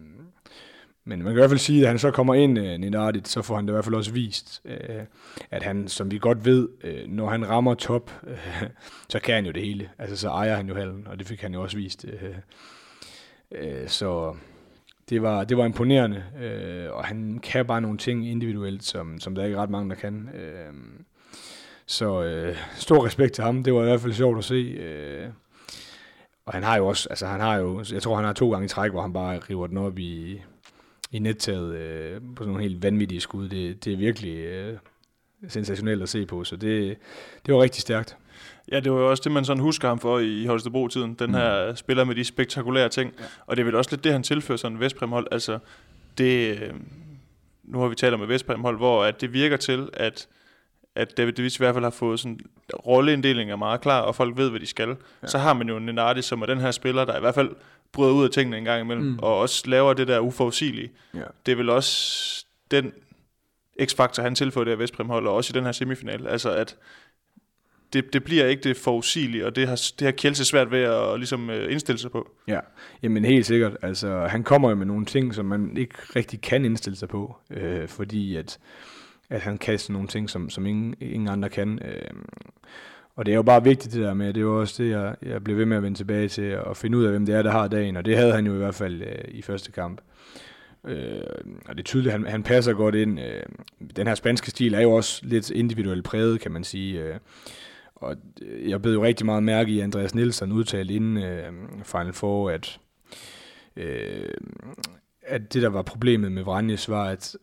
men 1.07 1.19
man 1.19 1.27
kan 1.27 1.33
i 1.33 1.41
hvert 1.41 1.51
fald 1.51 1.61
sige, 1.61 1.83
at 1.83 1.89
han 1.89 1.99
så 1.99 2.11
kommer 2.11 2.35
ind, 2.35 2.59
øh, 2.59 2.79
Ninardit, 2.79 3.29
så 3.29 3.43
får 3.43 3.57
han 3.57 3.65
det 3.65 3.71
i 3.71 3.75
hvert 3.75 3.85
fald 3.85 3.95
også 3.95 4.13
vist, 4.13 4.63
øh, 4.65 5.03
at 5.51 5.63
han, 5.63 5.89
som 5.89 6.11
vi 6.11 6.19
godt 6.19 6.45
ved, 6.45 6.69
øh, 6.85 7.09
når 7.09 7.29
han 7.29 7.49
rammer 7.49 7.75
top, 7.75 8.11
øh, 8.27 8.69
så 9.09 9.21
kan 9.21 9.35
han 9.35 9.47
jo 9.47 9.53
det 9.53 9.63
hele. 9.63 9.91
Altså 9.99 10.17
så 10.17 10.29
ejer 10.29 10.57
han 10.57 10.69
jo 10.69 10.75
hallen, 10.75 11.07
og 11.07 11.19
det 11.19 11.27
fik 11.27 11.41
han 11.41 11.55
jo 11.55 11.63
også 11.63 11.77
vist. 11.77 12.07
Øh, 12.09 12.35
øh, 13.51 13.89
så 13.89 14.35
det 15.11 15.23
var, 15.23 15.45
det 15.45 15.57
var 15.57 15.65
imponerende, 15.65 16.25
øh, 16.43 16.93
og 16.93 17.05
han 17.05 17.39
kan 17.43 17.67
bare 17.67 17.81
nogle 17.81 17.99
ting 17.99 18.29
individuelt, 18.29 18.85
som, 18.85 19.21
som 19.21 19.35
der 19.35 19.45
ikke 19.45 19.57
er 19.57 19.63
ret 19.63 19.71
mange, 19.71 19.91
der 19.91 19.97
kan. 19.97 20.29
Øh, 20.35 20.73
så 21.87 22.23
øh, 22.23 22.57
stor 22.77 23.07
respekt 23.07 23.33
til 23.33 23.45
ham. 23.45 23.63
Det 23.63 23.75
var 23.75 23.81
i 23.81 23.85
hvert 23.85 24.01
fald 24.01 24.13
sjovt 24.13 24.39
at 24.39 24.45
se. 24.45 24.55
Øh, 24.55 25.29
og 26.47 26.53
han 26.53 26.63
har 26.63 26.77
jo 26.77 26.87
også, 26.87 27.09
altså 27.11 27.27
han 27.27 27.41
har 27.41 27.57
jo, 27.57 27.85
jeg 27.93 28.03
tror 28.03 28.17
han 28.17 28.25
har 28.25 28.33
to 28.33 28.51
gange 28.51 28.65
i 28.65 28.69
træk, 28.69 28.91
hvor 28.91 29.03
han 29.03 29.13
bare 29.13 29.39
river 29.39 29.67
den 29.67 29.79
op 29.79 29.99
i, 29.99 30.43
i 31.11 31.19
nettaget 31.19 31.75
øh, 31.75 32.21
på 32.37 32.43
sådan 32.43 32.53
nogle 32.53 32.63
helt 32.63 32.83
vanvittige 32.83 33.21
skud. 33.21 33.49
Det, 33.49 33.85
det 33.85 33.93
er 33.93 33.97
virkelig 33.97 34.37
øh, 34.37 34.79
sensationelt 35.49 36.03
at 36.03 36.09
se 36.09 36.27
på, 36.27 36.45
så 36.45 36.57
det, 36.57 36.97
det 37.47 37.55
var 37.55 37.63
rigtig 37.63 37.83
stærkt. 37.83 38.17
Ja, 38.73 38.81
det 38.81 38.93
var 38.93 38.99
jo 38.99 39.11
også 39.11 39.23
det, 39.23 39.33
man 39.33 39.45
sådan 39.45 39.63
husker 39.63 39.89
ham 39.89 39.99
for 39.99 40.19
i 40.19 40.47
Holstebro-tiden. 40.47 41.15
Den 41.15 41.31
mm. 41.31 41.35
her 41.35 41.75
spiller 41.75 42.05
med 42.05 42.15
de 42.15 42.25
spektakulære 42.25 42.89
ting. 42.89 43.15
Ja. 43.19 43.25
Og 43.47 43.57
det 43.57 43.63
er 43.63 43.65
vel 43.65 43.75
også 43.75 43.91
lidt 43.91 44.05
det, 44.05 44.13
han 44.13 44.23
tilfører 44.23 44.59
sådan 44.59 44.77
en 44.77 44.81
Vestprem-hold. 44.81 45.27
Altså, 45.31 45.59
det, 46.19 46.59
nu 47.65 47.79
har 47.81 47.89
vi 47.89 47.95
talt 47.95 48.15
om 48.15 48.23
et 48.23 48.29
Vestprem-hold, 48.29 48.77
hvor 48.77 49.05
at 49.05 49.21
det 49.21 49.33
virker 49.33 49.57
til, 49.57 49.89
at 49.93 50.29
at 50.95 51.17
David 51.17 51.33
Davis 51.33 51.57
i 51.57 51.59
hvert 51.59 51.75
fald 51.75 51.85
har 51.85 51.91
fået 51.91 52.21
sådan 52.21 52.41
rolleinddelingen 52.87 53.59
meget 53.59 53.81
klar, 53.81 54.01
og 54.01 54.15
folk 54.15 54.37
ved, 54.37 54.51
hvad 54.51 54.61
de 54.61 54.67
skal. 54.67 54.89
Ja. 55.23 55.27
Så 55.27 55.39
har 55.39 55.53
man 55.53 55.69
jo 55.69 55.79
Nenardi, 55.79 56.23
som 56.23 56.43
er 56.43 56.47
den 56.47 56.61
her 56.61 56.71
spiller, 56.71 57.05
der 57.05 57.17
i 57.17 57.21
hvert 57.21 57.35
fald 57.35 57.51
bryder 57.93 58.13
ud 58.13 58.25
af 58.25 58.31
tingene 58.31 58.59
en 58.59 58.65
gang 58.65 58.81
imellem, 58.81 59.07
mm. 59.07 59.19
og 59.19 59.39
også 59.39 59.63
laver 59.67 59.93
det 59.93 60.09
der 60.09 60.19
uforudsigelige. 60.19 60.91
Ja. 61.15 61.21
Det 61.47 61.53
er 61.53 61.57
vel 61.57 61.71
også 61.71 62.45
den 62.71 62.93
x-faktor, 63.85 64.23
han 64.23 64.35
tilføjer 64.35 64.65
det 64.65 64.73
her 64.73 64.77
Vestprem 64.77 65.09
hold, 65.09 65.27
og 65.27 65.35
også 65.35 65.53
i 65.53 65.55
den 65.55 65.65
her 65.65 65.73
semifinal. 65.73 66.27
Altså 66.27 66.51
at 66.51 66.77
det, 67.95 68.13
det 68.13 68.25
bliver 68.25 68.47
ikke 68.47 68.63
det 68.63 68.77
forudsigelige, 68.77 69.47
og 69.47 69.57
det 69.57 69.69
har, 69.69 69.93
det 69.99 70.05
har 70.05 70.13
Kjelse 70.13 70.45
svært 70.45 70.71
ved 70.71 70.81
at, 70.81 71.13
at 71.13 71.19
ligesom, 71.19 71.51
øh, 71.51 71.73
indstille 71.73 71.99
sig 71.99 72.11
på. 72.11 72.31
Ja, 72.49 72.61
jamen 73.03 73.25
helt 73.25 73.47
sikkert. 73.47 73.77
Altså, 73.83 74.27
han 74.27 74.43
kommer 74.43 74.69
jo 74.69 74.75
med 74.75 74.87
nogle 74.87 75.05
ting, 75.05 75.35
som 75.35 75.47
man 75.47 75.77
ikke 75.77 75.95
rigtig 76.17 76.41
kan 76.41 76.65
indstille 76.65 76.97
sig 76.97 77.09
på, 77.09 77.37
øh, 77.51 77.89
fordi 77.89 78.37
at, 78.37 78.59
at 79.31 79.41
han 79.41 79.59
kan 79.59 79.79
sådan 79.79 79.93
nogle 79.93 80.09
ting, 80.09 80.31
som, 80.31 80.51
som 80.51 80.67
ingen, 80.67 80.95
ingen 81.01 81.29
andre 81.29 81.49
kan. 81.49 81.79
Øh, 81.85 82.11
og 83.17 83.27
det 83.27 83.33
er 83.33 83.37
jo 83.37 83.43
bare 83.43 83.65
vigtigt 83.65 83.95
det 83.95 84.03
der 84.03 84.15
med, 84.15 84.27
det 84.27 84.37
er 84.37 84.41
jo 84.41 84.61
også 84.61 84.83
det, 84.83 84.91
jeg, 84.91 85.15
jeg 85.23 85.45
blev 85.45 85.57
ved 85.57 85.67
med 85.67 85.77
at 85.77 85.83
vende 85.83 85.99
tilbage 85.99 86.29
til, 86.29 86.59
og 86.59 86.77
finde 86.77 86.99
ud 86.99 87.05
af, 87.05 87.11
hvem 87.11 87.27
det 87.27 87.35
er, 87.35 87.43
der 87.43 87.51
har 87.51 87.69
dagen, 87.69 87.97
og 87.97 88.05
det 88.05 88.17
havde 88.17 88.33
han 88.33 88.47
jo 88.47 88.55
i 88.55 88.59
hvert 88.59 88.75
fald 88.75 89.03
øh, 89.03 89.25
i 89.29 89.43
første 89.43 89.73
kamp. 89.73 90.01
Øh, 90.87 91.21
og 91.69 91.77
det 91.77 91.81
er 91.81 91.85
tydeligt, 91.85 92.15
at 92.15 92.21
han, 92.21 92.31
han 92.31 92.43
passer 92.43 92.73
godt 92.73 92.95
ind. 92.95 93.21
Øh, 93.21 93.43
den 93.97 94.07
her 94.07 94.15
spanske 94.15 94.51
stil 94.51 94.75
er 94.75 94.81
jo 94.81 94.93
også 94.93 95.21
lidt 95.27 95.51
individuelt 95.51 96.05
præget, 96.05 96.41
kan 96.41 96.53
man 96.53 96.65
sige. 96.65 97.01
Øh, 97.01 97.15
og 97.97 98.17
øh, 98.43 98.71
jeg 98.71 98.83
blev 98.83 98.93
jo 98.93 99.05
rigtig 99.05 99.27
meget 99.27 99.43
mærke 99.43 99.73
i, 99.73 99.81
Andreas 99.81 100.15
Nielsen 100.15 100.53
udtalte 100.53 100.95
inden 100.95 101.17
øh, 101.17 101.53
Final 101.85 102.13
Four, 102.13 102.51
at, 102.51 102.81
øh, 103.77 104.29
at 105.23 105.55
det, 105.55 105.63
der 105.63 105.69
var 105.69 105.83
problemet 105.83 106.33
med 106.33 106.43
Vranjes, 106.43 106.89
var, 106.89 107.05
at 107.05 107.37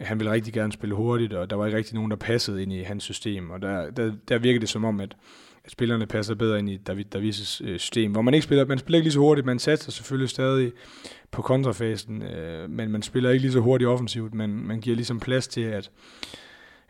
han 0.00 0.18
ville 0.18 0.32
rigtig 0.32 0.52
gerne 0.52 0.72
spille 0.72 0.94
hurtigt, 0.94 1.32
og 1.32 1.50
der 1.50 1.56
var 1.56 1.66
ikke 1.66 1.78
rigtig 1.78 1.94
nogen, 1.94 2.10
der 2.10 2.16
passede 2.16 2.62
ind 2.62 2.72
i 2.72 2.82
hans 2.82 3.04
system. 3.04 3.50
Og 3.50 3.62
der, 3.62 3.90
der, 3.90 4.12
der 4.28 4.38
virkede 4.38 4.60
det 4.60 4.68
som 4.68 4.84
om, 4.84 5.00
at, 5.00 5.16
at 5.64 5.70
spillerne 5.70 6.06
passer 6.06 6.34
bedre 6.34 6.58
ind 6.58 6.70
i 6.70 6.76
David 6.76 7.04
Davises 7.04 7.60
øh, 7.64 7.78
system, 7.78 8.12
hvor 8.12 8.22
man 8.22 8.34
ikke 8.34 8.44
spiller, 8.44 8.66
man 8.66 8.78
spiller 8.78 8.98
ikke 8.98 9.04
lige 9.04 9.12
så 9.12 9.18
hurtigt, 9.18 9.46
man 9.46 9.58
satser 9.58 9.92
selvfølgelig 9.92 10.30
stadig 10.30 10.72
på 11.30 11.42
kontrafasen, 11.42 12.22
øh, 12.22 12.70
men 12.70 12.90
man 12.90 13.02
spiller 13.02 13.30
ikke 13.30 13.42
lige 13.42 13.52
så 13.52 13.60
hurtigt 13.60 13.88
offensivt, 13.88 14.34
men 14.34 14.66
man 14.66 14.80
giver 14.80 14.96
ligesom 14.96 15.20
plads 15.20 15.48
til, 15.48 15.60
at, 15.60 15.90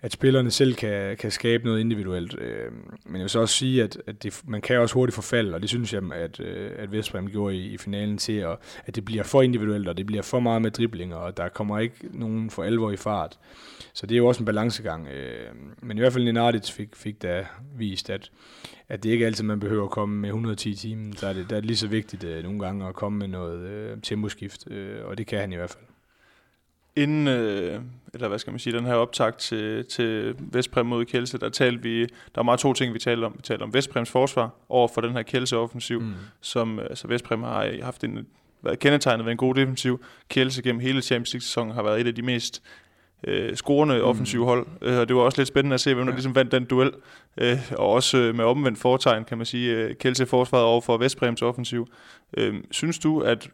at 0.04 0.12
spillerne 0.12 0.50
selv 0.50 0.74
kan, 0.74 1.16
kan 1.16 1.30
skabe 1.30 1.64
noget 1.64 1.80
individuelt. 1.80 2.38
Øh, 2.38 2.72
men 3.04 3.14
jeg 3.14 3.20
vil 3.20 3.30
så 3.30 3.40
også 3.40 3.54
sige, 3.54 3.82
at, 3.82 3.98
at 4.06 4.22
det, 4.22 4.40
man 4.46 4.60
kan 4.60 4.78
også 4.78 4.94
hurtigt 4.94 5.14
forfalde, 5.14 5.54
og 5.54 5.62
det 5.62 5.68
synes 5.68 5.92
jeg, 5.92 6.02
at, 6.14 6.40
øh, 6.40 6.70
at 6.78 6.92
Vestbrem 6.92 7.30
gjorde 7.30 7.56
i, 7.56 7.74
i 7.74 7.78
finalen 7.78 8.18
til, 8.18 8.32
at, 8.32 8.56
at 8.86 8.94
det 8.94 9.04
bliver 9.04 9.22
for 9.22 9.42
individuelt, 9.42 9.88
og 9.88 9.96
det 9.96 10.06
bliver 10.06 10.22
for 10.22 10.40
meget 10.40 10.62
med 10.62 10.70
driblinger, 10.70 11.16
og 11.16 11.36
der 11.36 11.48
kommer 11.48 11.78
ikke 11.78 11.96
nogen 12.12 12.50
for 12.50 12.62
alvor 12.62 12.90
i 12.90 12.96
fart. 12.96 13.38
Så 13.92 14.06
det 14.06 14.14
er 14.14 14.18
jo 14.18 14.26
også 14.26 14.40
en 14.40 14.44
balancegang. 14.44 15.08
Øh, 15.08 15.46
men 15.82 15.96
i 15.96 16.00
hvert 16.00 16.12
fald 16.12 16.24
Nenadic 16.24 16.70
fik, 16.70 16.96
fik 16.96 17.22
da 17.22 17.46
vist, 17.76 18.10
at, 18.10 18.30
at 18.88 19.02
det 19.02 19.10
ikke 19.10 19.26
altid, 19.26 19.44
man 19.44 19.60
behøver 19.60 19.84
at 19.84 19.90
komme 19.90 20.16
med 20.16 20.28
110 20.28 20.74
timer. 20.74 21.14
Der 21.20 21.28
er 21.28 21.32
det, 21.32 21.50
der 21.50 21.56
er 21.56 21.60
det 21.60 21.66
lige 21.66 21.76
så 21.76 21.88
vigtigt 21.88 22.24
øh, 22.24 22.42
nogle 22.42 22.60
gange 22.60 22.88
at 22.88 22.94
komme 22.94 23.18
med 23.18 23.28
noget 23.28 23.60
øh, 23.60 23.96
temposkift, 24.02 24.66
og 25.04 25.18
det 25.18 25.26
kan 25.26 25.38
han 25.38 25.52
i 25.52 25.56
hvert 25.56 25.70
fald 25.70 25.93
inden, 26.96 27.28
øh, 27.28 27.80
eller 28.14 28.28
hvad 28.28 28.38
skal 28.38 28.50
man 28.50 28.58
sige, 28.58 28.76
den 28.76 28.84
her 28.84 28.94
optakt 28.94 29.38
til, 29.38 29.84
til 29.84 30.34
Vestprem 30.38 30.86
mod 30.86 31.04
Kjelse, 31.04 31.38
der 31.38 31.48
talte 31.48 31.82
vi, 31.82 32.00
der 32.02 32.06
var 32.34 32.42
meget 32.42 32.60
to 32.60 32.72
ting, 32.72 32.94
vi 32.94 32.98
talte 32.98 33.24
om. 33.24 33.32
Vi 33.36 33.42
talte 33.42 33.62
om 33.62 33.74
Vestprems 33.74 34.10
forsvar 34.10 34.50
over 34.68 34.88
for 34.88 35.00
den 35.00 35.12
her 35.12 35.22
Kjelse-offensiv, 35.22 36.00
mm. 36.00 36.14
som 36.40 36.78
altså 36.78 37.08
Vestprem 37.08 37.42
har 37.42 37.82
haft 37.82 38.04
en, 38.04 38.26
været 38.62 38.78
kendetegnet 38.78 39.24
ved 39.24 39.32
en 39.32 39.38
god 39.38 39.54
defensiv. 39.54 40.04
Kjelse 40.28 40.62
gennem 40.62 40.80
hele 40.80 41.02
Champions 41.02 41.32
League-sæsonen 41.32 41.74
har 41.74 41.82
været 41.82 42.00
et 42.00 42.06
af 42.06 42.14
de 42.14 42.22
mest 42.22 42.62
øh, 43.26 43.54
scorende 43.54 43.98
mm. 43.98 44.04
offensive 44.04 44.44
hold. 44.44 44.66
Øh, 44.82 44.98
og 44.98 45.08
det 45.08 45.16
var 45.16 45.22
også 45.22 45.40
lidt 45.40 45.48
spændende 45.48 45.74
at 45.74 45.80
se, 45.80 45.94
hvem 45.94 46.06
der 46.06 46.12
ja. 46.12 46.16
ligesom 46.16 46.34
vandt 46.34 46.52
den 46.52 46.64
duel. 46.64 46.92
Øh, 47.38 47.72
og 47.72 47.90
også 47.90 48.18
øh, 48.18 48.34
med 48.34 48.44
omvendt 48.44 48.78
fortegn, 48.78 49.24
kan 49.24 49.38
man 49.38 49.46
sige, 49.46 49.76
øh, 49.76 49.94
Kjelse 49.94 50.26
forsvaret 50.26 50.64
over 50.64 50.80
for 50.80 50.96
Vestbrems 50.96 51.42
offensiv. 51.42 51.88
Øh, 52.36 52.54
synes 52.70 52.98
du, 52.98 53.20
at 53.20 53.48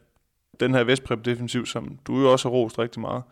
den 0.60 0.74
her 0.74 0.84
Vestprep 0.84 1.24
defensiv, 1.24 1.66
som 1.66 1.98
du 2.06 2.20
jo 2.20 2.32
også 2.32 2.48
har 2.48 2.56
rost 2.56 2.78
rigtig 2.78 3.00
meget, 3.00 3.22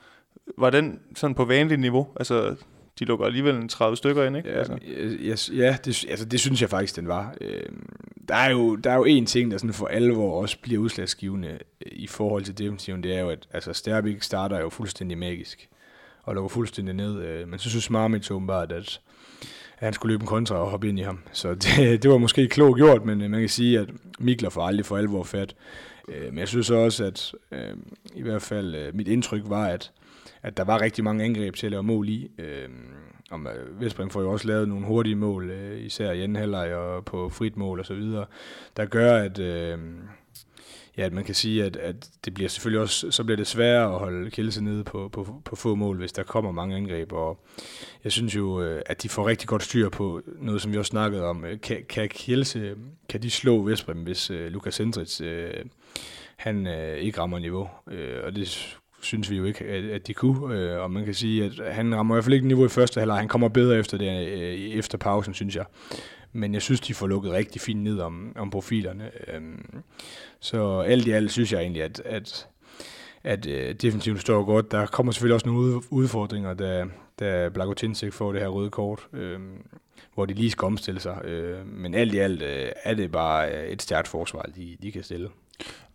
var 0.59 0.71
den 0.71 1.01
sådan 1.15 1.35
på 1.35 1.45
vanligt 1.45 1.81
niveau? 1.81 2.09
Altså, 2.17 2.57
de 2.99 3.05
lukker 3.05 3.27
alligevel 3.27 3.55
en 3.55 3.69
30 3.69 3.97
stykker 3.97 4.25
ind, 4.25 4.37
ikke? 4.37 4.49
Ja, 4.49 4.59
altså. 4.59 4.79
yes, 4.85 5.51
ja 5.55 5.77
det, 5.85 6.05
altså, 6.09 6.25
det 6.25 6.41
synes 6.41 6.61
jeg 6.61 6.71
faktisk, 6.71 6.97
den 6.97 7.09
var. 7.09 7.35
Øh, 7.41 7.63
der, 8.29 8.35
er 8.35 8.51
jo, 8.51 8.77
der 8.77 8.91
er 8.91 8.97
jo 8.97 9.05
en 9.05 9.27
ting, 9.27 9.51
der 9.51 9.59
sådan 9.59 9.75
for 9.75 9.87
alvor 9.87 10.41
også 10.41 10.59
bliver 10.63 10.81
udslagsgivende 10.81 11.49
øh, 11.49 11.93
i 11.93 12.07
forhold 12.07 12.45
til 12.45 12.59
defensiven, 12.59 13.03
det 13.03 13.17
er 13.17 13.21
jo, 13.21 13.31
at 13.31 13.49
altså, 13.53 13.73
Sterbik 13.73 14.23
starter 14.23 14.61
jo 14.61 14.69
fuldstændig 14.69 15.19
magisk 15.19 15.69
og 16.23 16.35
lukker 16.35 16.49
fuldstændig 16.49 16.95
ned. 16.95 17.23
Øh, 17.23 17.49
men 17.49 17.59
så 17.59 17.71
synes 17.71 17.91
Marmit 17.91 18.31
åbenbart, 18.31 18.73
at, 18.73 19.01
at 19.79 19.85
han 19.87 19.93
skulle 19.93 20.13
løbe 20.13 20.23
en 20.23 20.27
kontra 20.27 20.57
og 20.57 20.71
hoppe 20.71 20.89
ind 20.89 20.99
i 20.99 21.03
ham. 21.03 21.19
Så 21.33 21.55
det, 21.65 22.03
det 22.03 22.11
var 22.11 22.19
måske 22.19 22.49
klogt 22.49 22.77
gjort, 22.77 23.05
men 23.05 23.19
man 23.19 23.41
kan 23.41 23.49
sige, 23.49 23.79
at 23.79 23.89
Mikler 24.19 24.51
får 24.51 24.63
aldrig 24.63 24.87
for 24.87 24.97
alvor 24.97 25.23
fat 25.23 25.55
Øh, 26.09 26.25
men 26.29 26.39
jeg 26.39 26.49
synes 26.49 26.71
også, 26.71 27.05
at 27.05 27.33
øh, 27.53 27.77
i 28.15 28.23
hvert 28.23 28.43
fald 28.43 28.75
øh, 28.75 28.95
mit 28.95 29.09
indtryk 29.09 29.43
var, 29.47 29.67
at, 29.67 29.93
at 30.43 30.57
der 30.57 30.65
var 30.65 30.81
rigtig 30.81 31.05
mange 31.05 31.25
angreb 31.25 31.55
til 31.55 31.67
at 31.67 31.71
lave 31.71 31.83
mål 31.83 32.09
i. 32.09 32.31
Øh, 32.39 32.69
og 33.31 33.41
øh, 33.41 33.81
Vestbrem 33.81 34.11
får 34.11 34.21
jo 34.21 34.33
også 34.33 34.47
lavet 34.47 34.69
nogle 34.69 34.87
hurtige 34.87 35.17
mål, 35.17 35.51
øh, 35.51 35.81
især 35.81 36.13
i 36.13 36.23
anden 36.23 36.37
halvleg 36.37 36.75
og 36.75 37.05
på 37.05 37.29
frit 37.29 37.57
mål 37.57 37.81
og 37.81 37.87
så 37.87 37.95
videre, 37.95 38.27
der 38.77 38.85
gør, 38.85 39.17
at, 39.17 39.39
øh, 39.39 39.79
ja, 40.99 41.03
at 41.03 41.13
man 41.13 41.25
kan 41.25 41.35
sige, 41.35 41.65
at, 41.65 41.77
at 41.77 42.11
det 42.25 42.35
bliver 42.35 42.49
selvfølgelig 42.49 42.81
også, 42.81 43.11
så 43.11 43.25
bliver 43.25 43.37
det 43.37 43.47
sværere 43.47 43.93
at 43.93 43.99
holde 43.99 44.31
Kielse 44.31 44.65
nede 44.65 44.85
på, 44.85 45.09
på, 45.09 45.43
på 45.45 45.57
få 45.57 45.75
mål, 45.75 45.97
hvis 45.97 46.13
der 46.13 46.23
kommer 46.23 46.53
mange 46.53 46.77
angreb. 46.77 47.13
Og 47.13 47.45
jeg 48.05 48.13
synes 48.13 48.37
jo, 48.37 48.63
øh, 48.63 48.83
at 48.87 49.03
de 49.03 49.09
får 49.09 49.27
rigtig 49.27 49.49
godt 49.49 49.63
styr 49.63 49.89
på 49.89 50.21
noget, 50.39 50.63
som 50.63 50.73
vi 50.73 50.79
også 50.79 50.91
snakkede 50.91 51.25
om. 51.25 51.45
Kan, 51.63 51.85
kan 51.89 52.09
Kielse, 52.09 52.75
kan 53.09 53.23
de 53.23 53.31
slå 53.31 53.63
Vestbrem, 53.63 53.99
hvis 53.99 54.31
øh, 54.31 54.47
uh, 54.47 54.53
Lukas 54.53 54.75
Sendrits, 54.75 55.21
uh, 55.21 55.27
øh, 55.27 55.65
han 56.37 56.67
uh, 56.67 56.99
ikke 56.99 57.21
rammer 57.21 57.39
niveau. 57.39 57.69
Uh, 57.87 58.25
og 58.25 58.37
det 58.37 58.79
synes 59.01 59.31
vi 59.31 59.37
jo 59.37 59.45
ikke, 59.45 59.65
at, 59.65 59.85
at 59.85 60.07
de 60.07 60.15
kunne. 60.15 60.57
Øh, 60.59 60.81
og 60.81 60.91
man 60.91 61.05
kan 61.05 61.15
sige, 61.15 61.45
at 61.45 61.75
han 61.75 61.97
rammer 61.97 62.15
i 62.15 62.17
hvert 62.17 62.25
fald 62.25 62.35
ikke 62.35 62.47
niveau 62.47 62.65
i 62.65 62.69
første 62.69 63.01
halvleg. 63.01 63.19
Han 63.19 63.29
kommer 63.29 63.49
bedre 63.49 63.79
efter 63.79 63.99
det 63.99 64.29
øh, 64.29 64.55
efter 64.55 64.99
pausen, 64.99 65.35
synes 65.35 65.57
jeg. 65.57 65.65
Men 66.33 66.55
jeg 66.55 66.63
synes, 66.63 66.81
de 66.81 66.95
får 66.95 67.07
lukket 67.07 67.33
rigtig 67.33 67.61
fint 67.61 67.83
ned 67.83 68.01
om, 68.01 68.33
om 68.37 68.51
profilerne. 68.51 69.11
Øhm, 69.29 69.83
så 70.41 70.81
alt 70.81 71.07
i 71.07 71.11
alt 71.11 71.33
synes 71.33 71.53
jeg 71.53 71.61
egentlig, 71.61 71.83
at, 71.83 72.03
at 72.05 72.49
at 73.25 73.47
øh, 73.47 73.75
defensiven 73.75 74.19
står 74.19 74.45
godt. 74.45 74.73
Der 74.73 74.87
kommer 74.87 75.13
selvfølgelig 75.13 75.35
også 75.35 75.49
nogle 75.49 75.83
udfordringer, 75.91 76.55
da, 76.55 76.85
da 77.21 77.49
Blagotinsek 77.49 78.13
får 78.13 78.33
det 78.33 78.41
her 78.41 78.49
røde 78.49 78.71
kort, 78.71 79.09
øh, 79.13 79.41
hvor 80.15 80.27
de 80.27 80.35
lige 80.35 80.51
skal 80.51 80.67
omstille 80.67 81.01
sig. 81.01 81.25
Øh, 81.25 81.67
men 81.67 81.95
alt 81.95 82.15
i 82.15 82.19
alt 82.19 82.43
øh, 82.43 82.69
er 82.85 82.95
det 82.95 83.13
bare 83.13 83.53
øh, 83.53 83.69
et 83.69 83.83
stærkt 83.83 84.09
forsvar, 84.09 84.43
de, 84.43 84.77
de 84.83 84.93
kan 84.93 85.03
stille. 85.03 85.29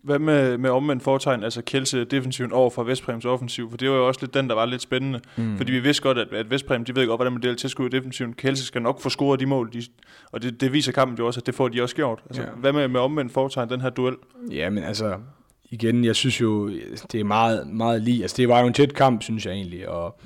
Hvad 0.01 0.19
med, 0.19 0.57
med 0.57 0.69
omvendt 0.69 1.03
fortegn, 1.03 1.43
altså 1.43 1.61
Kjelse 1.61 2.03
defensiven 2.03 2.51
over 2.51 2.69
for 2.69 2.83
Vestpræms 2.83 3.25
offensiv? 3.25 3.69
For 3.69 3.77
det 3.77 3.89
var 3.89 3.95
jo 3.95 4.07
også 4.07 4.19
lidt 4.21 4.33
den, 4.33 4.49
der 4.49 4.55
var 4.55 4.65
lidt 4.65 4.81
spændende. 4.81 5.19
Mm. 5.37 5.57
Fordi 5.57 5.71
vi 5.71 5.79
vidste 5.79 6.03
godt, 6.03 6.17
at, 6.17 6.27
at 6.33 6.49
Vestprem, 6.51 6.85
de 6.85 6.95
ved 6.95 7.07
godt, 7.07 7.17
hvordan 7.17 7.33
man 7.33 7.41
deler 7.41 7.55
tilskud 7.55 7.85
i 7.85 7.89
defensiven. 7.89 8.33
Kjelse 8.33 8.65
skal 8.65 8.81
nok 8.81 9.01
få 9.01 9.09
scoret 9.09 9.39
de 9.39 9.45
mål, 9.45 9.73
de, 9.73 9.83
og 10.31 10.41
det, 10.41 10.61
det 10.61 10.73
viser 10.73 10.91
kampen 10.91 11.17
jo 11.17 11.27
også, 11.27 11.39
at 11.39 11.45
det 11.45 11.55
får 11.55 11.67
de 11.67 11.81
også 11.81 11.95
gjort. 11.95 12.19
Altså, 12.25 12.41
ja. 12.41 12.47
Hvad 12.49 12.73
med, 12.73 12.87
med 12.87 12.99
omvendt 12.99 13.31
fortegn, 13.31 13.69
den 13.69 13.81
her 13.81 13.89
duel? 13.89 14.15
Ja, 14.51 14.69
men 14.69 14.83
altså, 14.83 15.17
igen, 15.71 16.05
jeg 16.05 16.15
synes 16.15 16.41
jo, 16.41 16.69
det 17.11 17.19
er 17.19 17.23
meget, 17.23 17.67
meget 17.67 18.01
lige. 18.01 18.21
Altså, 18.21 18.37
det 18.37 18.49
var 18.49 18.59
jo 18.59 18.67
en 18.67 18.73
tæt 18.73 18.93
kamp, 18.93 19.23
synes 19.23 19.45
jeg 19.45 19.53
egentlig, 19.53 19.89
og, 19.89 20.19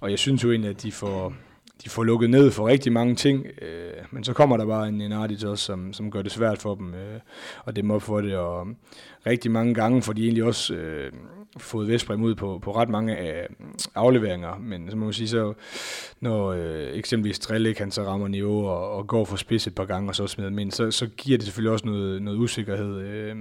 og 0.00 0.10
jeg 0.10 0.18
synes 0.18 0.44
jo 0.44 0.50
egentlig, 0.50 0.70
at 0.70 0.82
de 0.82 0.92
får, 0.92 1.34
de 1.84 1.90
får 1.90 2.04
lukket 2.04 2.30
ned 2.30 2.50
for 2.50 2.68
rigtig 2.68 2.92
mange 2.92 3.14
ting, 3.14 3.46
øh, 3.62 3.92
men 4.10 4.24
så 4.24 4.32
kommer 4.32 4.56
der 4.56 4.66
bare 4.66 4.88
en, 4.88 5.00
en 5.00 5.12
Ardic 5.12 5.44
også, 5.44 5.64
som, 5.64 5.92
som 5.92 6.10
gør 6.10 6.22
det 6.22 6.32
svært 6.32 6.58
for 6.58 6.74
dem, 6.74 6.94
øh, 6.94 7.20
og 7.64 7.76
dem 7.76 7.90
op 7.90 8.02
for 8.02 8.20
det, 8.20 8.36
og 8.36 8.66
rigtig 9.26 9.50
mange 9.50 9.74
gange 9.74 10.02
får 10.02 10.12
de 10.12 10.22
egentlig 10.22 10.44
også 10.44 10.74
øh, 10.74 11.12
fået 11.56 11.88
Vestbrem 11.88 12.22
ud 12.22 12.34
på, 12.34 12.58
på 12.62 12.76
ret 12.76 12.88
mange 12.88 13.18
øh, 13.18 13.48
afleveringer, 13.94 14.58
men 14.58 14.90
så 14.90 14.96
må 14.96 15.04
man 15.04 15.12
sige, 15.12 15.28
så 15.28 15.52
når 16.20 16.52
øh, 16.52 16.96
eksempelvis 16.96 17.38
Trille 17.38 17.74
han 17.78 17.90
så 17.90 18.02
rammer 18.02 18.28
niveau 18.28 18.66
og, 18.66 18.90
og 18.90 19.06
går 19.06 19.24
for 19.24 19.36
spids 19.36 19.66
et 19.66 19.74
par 19.74 19.84
gange 19.84 20.10
og 20.10 20.16
så 20.16 20.26
smider 20.26 20.50
dem 20.50 20.58
ind, 20.58 20.70
så, 20.70 20.90
så 20.90 21.06
giver 21.06 21.38
det 21.38 21.44
selvfølgelig 21.44 21.72
også 21.72 21.86
noget, 21.86 22.22
noget 22.22 22.38
usikkerhed, 22.38 23.00
øh, 23.00 23.36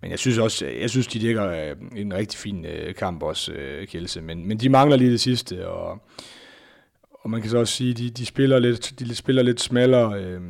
men 0.00 0.10
jeg 0.10 0.18
synes 0.18 0.38
også, 0.38 0.66
jeg 0.66 0.90
synes, 0.90 1.06
de 1.06 1.20
dækker 1.20 1.46
øh, 1.46 1.76
en 1.96 2.14
rigtig 2.14 2.38
fin 2.38 2.64
øh, 2.64 2.94
kamp 2.94 3.22
også, 3.22 3.52
øh, 3.52 3.86
Kjelse, 3.86 4.20
men, 4.20 4.48
men 4.48 4.58
de 4.58 4.68
mangler 4.68 4.96
lige 4.96 5.10
det 5.10 5.20
sidste, 5.20 5.68
og 5.68 6.02
og 7.22 7.30
man 7.30 7.40
kan 7.40 7.50
så 7.50 7.58
også 7.58 7.74
sige, 7.74 7.90
at 7.90 7.98
de, 7.98 8.10
de, 8.10 8.26
spiller, 8.26 8.58
lidt, 8.58 8.92
de 8.98 9.14
spiller 9.14 9.42
lidt 9.42 9.60
smallere. 9.60 10.20
Øh, 10.22 10.40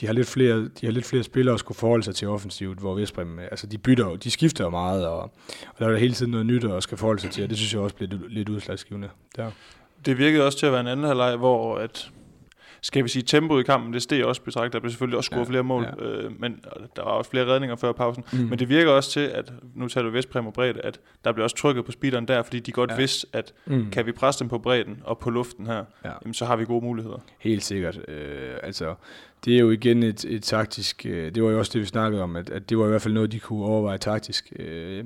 de 0.00 0.06
har 0.06 0.12
lidt 0.12 0.28
flere, 0.28 0.58
de 0.58 0.86
har 0.86 0.90
lidt 0.90 1.04
flere 1.04 1.22
spillere 1.22 1.54
at 1.54 1.60
skulle 1.60 1.78
forholde 1.78 2.04
sig 2.04 2.14
til 2.14 2.28
offensivt, 2.28 2.78
hvor 2.78 2.94
Vestbrem, 2.94 3.38
altså 3.38 3.66
de 3.66 3.78
bytter 3.78 4.16
de 4.16 4.30
skifter 4.30 4.64
jo 4.64 4.70
meget, 4.70 5.06
og, 5.06 5.20
og 5.20 5.30
der 5.78 5.86
er 5.86 5.90
der 5.90 5.98
hele 5.98 6.14
tiden 6.14 6.32
noget 6.32 6.46
nyt 6.46 6.64
at 6.64 6.82
skal 6.82 6.98
forholde 6.98 7.20
sig 7.20 7.30
til, 7.30 7.44
og 7.44 7.50
det 7.50 7.58
synes 7.58 7.72
jeg 7.72 7.80
også 7.80 7.96
bliver 7.96 8.18
lidt 8.28 8.48
udslagsgivende. 8.48 9.08
Der. 9.36 9.50
Det 10.06 10.18
virkede 10.18 10.46
også 10.46 10.58
til 10.58 10.66
at 10.66 10.72
være 10.72 10.80
en 10.80 10.86
anden 10.86 11.06
halvleg, 11.06 11.36
hvor 11.36 11.76
at 11.78 12.10
skal 12.84 13.04
vi 13.04 13.08
sige, 13.08 13.22
tempoet 13.22 13.60
i 13.60 13.64
kampen, 13.64 13.92
det 13.92 14.02
steg 14.02 14.24
også 14.24 14.42
betragtet. 14.42 14.72
Der 14.72 14.80
blev 14.80 14.90
selvfølgelig 14.90 15.16
også 15.16 15.28
scoret 15.28 15.44
ja, 15.44 15.50
flere 15.50 15.62
mål, 15.62 15.86
ja. 15.98 16.04
øh, 16.04 16.40
men 16.40 16.64
der 16.96 17.02
var 17.02 17.10
også 17.10 17.30
flere 17.30 17.46
redninger 17.46 17.76
før 17.76 17.92
pausen. 17.92 18.24
Mm. 18.32 18.38
Men 18.38 18.58
det 18.58 18.68
virker 18.68 18.90
også 18.90 19.10
til, 19.10 19.20
at 19.20 19.52
nu 19.74 19.88
taler 19.88 20.10
vi 20.10 20.16
Vestpræm 20.16 20.46
og 20.46 20.52
bredde, 20.52 20.80
at 20.80 21.00
der 21.24 21.32
bliver 21.32 21.44
også 21.44 21.56
trykket 21.56 21.84
på 21.84 21.92
speederen 21.92 22.28
der, 22.28 22.42
fordi 22.42 22.60
de 22.60 22.72
godt 22.72 22.90
ja. 22.90 22.96
vidste, 22.96 23.26
at 23.32 23.52
mm. 23.66 23.90
kan 23.90 24.06
vi 24.06 24.12
presse 24.12 24.40
dem 24.40 24.48
på 24.48 24.58
bredden 24.58 25.02
og 25.04 25.18
på 25.18 25.30
luften 25.30 25.66
her, 25.66 25.84
ja. 26.04 26.10
jamen, 26.24 26.34
så 26.34 26.44
har 26.44 26.56
vi 26.56 26.64
gode 26.64 26.84
muligheder. 26.84 27.18
Helt 27.38 27.64
sikkert. 27.64 28.00
Øh, 28.08 28.54
altså, 28.62 28.94
det 29.44 29.54
er 29.54 29.58
jo 29.58 29.70
igen 29.70 30.02
et, 30.02 30.24
et 30.24 30.42
taktisk, 30.42 31.06
øh, 31.06 31.34
det 31.34 31.42
var 31.42 31.50
jo 31.50 31.58
også 31.58 31.70
det, 31.72 31.80
vi 31.80 31.86
snakkede 31.86 32.22
om, 32.22 32.36
at, 32.36 32.50
at 32.50 32.70
det 32.70 32.78
var 32.78 32.86
i 32.86 32.88
hvert 32.88 33.02
fald 33.02 33.14
noget, 33.14 33.32
de 33.32 33.40
kunne 33.40 33.64
overveje 33.64 33.98
taktisk, 33.98 34.52
øh, 34.58 35.04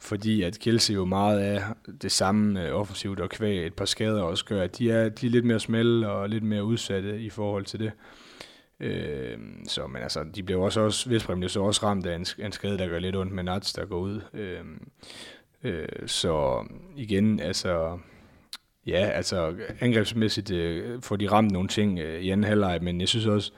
fordi 0.00 0.42
at 0.42 0.58
Kelsey 0.58 0.94
jo 0.94 1.04
meget 1.04 1.40
af 1.40 1.62
det 2.02 2.12
samme 2.12 2.66
øh, 2.66 2.74
offensivt 2.74 3.20
og 3.20 3.30
kvæg 3.30 3.66
et 3.66 3.74
par 3.74 3.84
skader 3.84 4.22
også 4.22 4.44
gør, 4.44 4.62
at 4.62 4.78
de 4.78 4.90
er, 4.90 5.08
de 5.08 5.26
er 5.26 5.30
lidt 5.30 5.44
mere 5.44 5.60
smalle 5.60 6.10
og 6.10 6.28
lidt 6.28 6.44
mere 6.44 6.64
udsatte 6.64 7.20
i 7.20 7.30
forhold 7.30 7.64
til 7.64 7.80
det. 7.80 7.92
Øh, 8.80 9.38
så, 9.68 9.86
men 9.86 10.02
altså, 10.02 10.24
de 10.34 10.42
blev 10.42 10.60
også, 10.60 10.80
også 10.80 11.08
Vestbrem 11.08 11.38
blev 11.38 11.48
så 11.48 11.60
også 11.60 11.86
ramt 11.86 12.06
af 12.06 12.14
en, 12.14 12.26
en 12.38 12.52
skade, 12.52 12.78
der 12.78 12.88
gør 12.88 12.98
lidt 12.98 13.16
ondt 13.16 13.32
med 13.32 13.42
Nats, 13.42 13.72
der 13.72 13.86
går 13.86 13.98
ud. 13.98 14.20
Øh, 14.34 14.60
øh, 15.64 15.88
så 16.06 16.64
igen, 16.96 17.40
altså, 17.40 17.98
Ja, 18.88 19.10
altså 19.14 19.54
angrebsmæssigt 19.80 20.50
øh, 20.50 21.02
får 21.02 21.16
de 21.16 21.28
ramt 21.28 21.50
nogle 21.50 21.68
ting 21.68 21.98
øh, 21.98 22.20
i 22.20 22.30
anden 22.30 22.44
halvleg, 22.44 22.78
men 22.82 23.00
jeg 23.00 23.08
synes 23.08 23.26
også, 23.26 23.52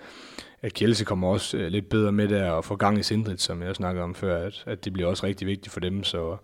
at 0.63 0.75
Kjelse 0.75 1.05
kommer 1.05 1.29
også 1.29 1.57
øh, 1.57 1.69
lidt 1.69 1.89
bedre 1.89 2.13
med 2.13 2.29
der 2.29 2.51
og 2.51 2.65
får 2.65 2.77
gang 2.77 2.99
i 2.99 3.03
Sindrit, 3.03 3.41
som 3.41 3.63
jeg 3.63 3.77
snakkede 3.77 4.05
om 4.05 4.15
før, 4.15 4.47
at, 4.47 4.65
at 4.67 4.85
det 4.85 4.93
bliver 4.93 5.09
også 5.09 5.27
rigtig 5.27 5.47
vigtigt 5.47 5.73
for 5.73 5.81
dem. 5.81 6.05
Så, 6.05 6.37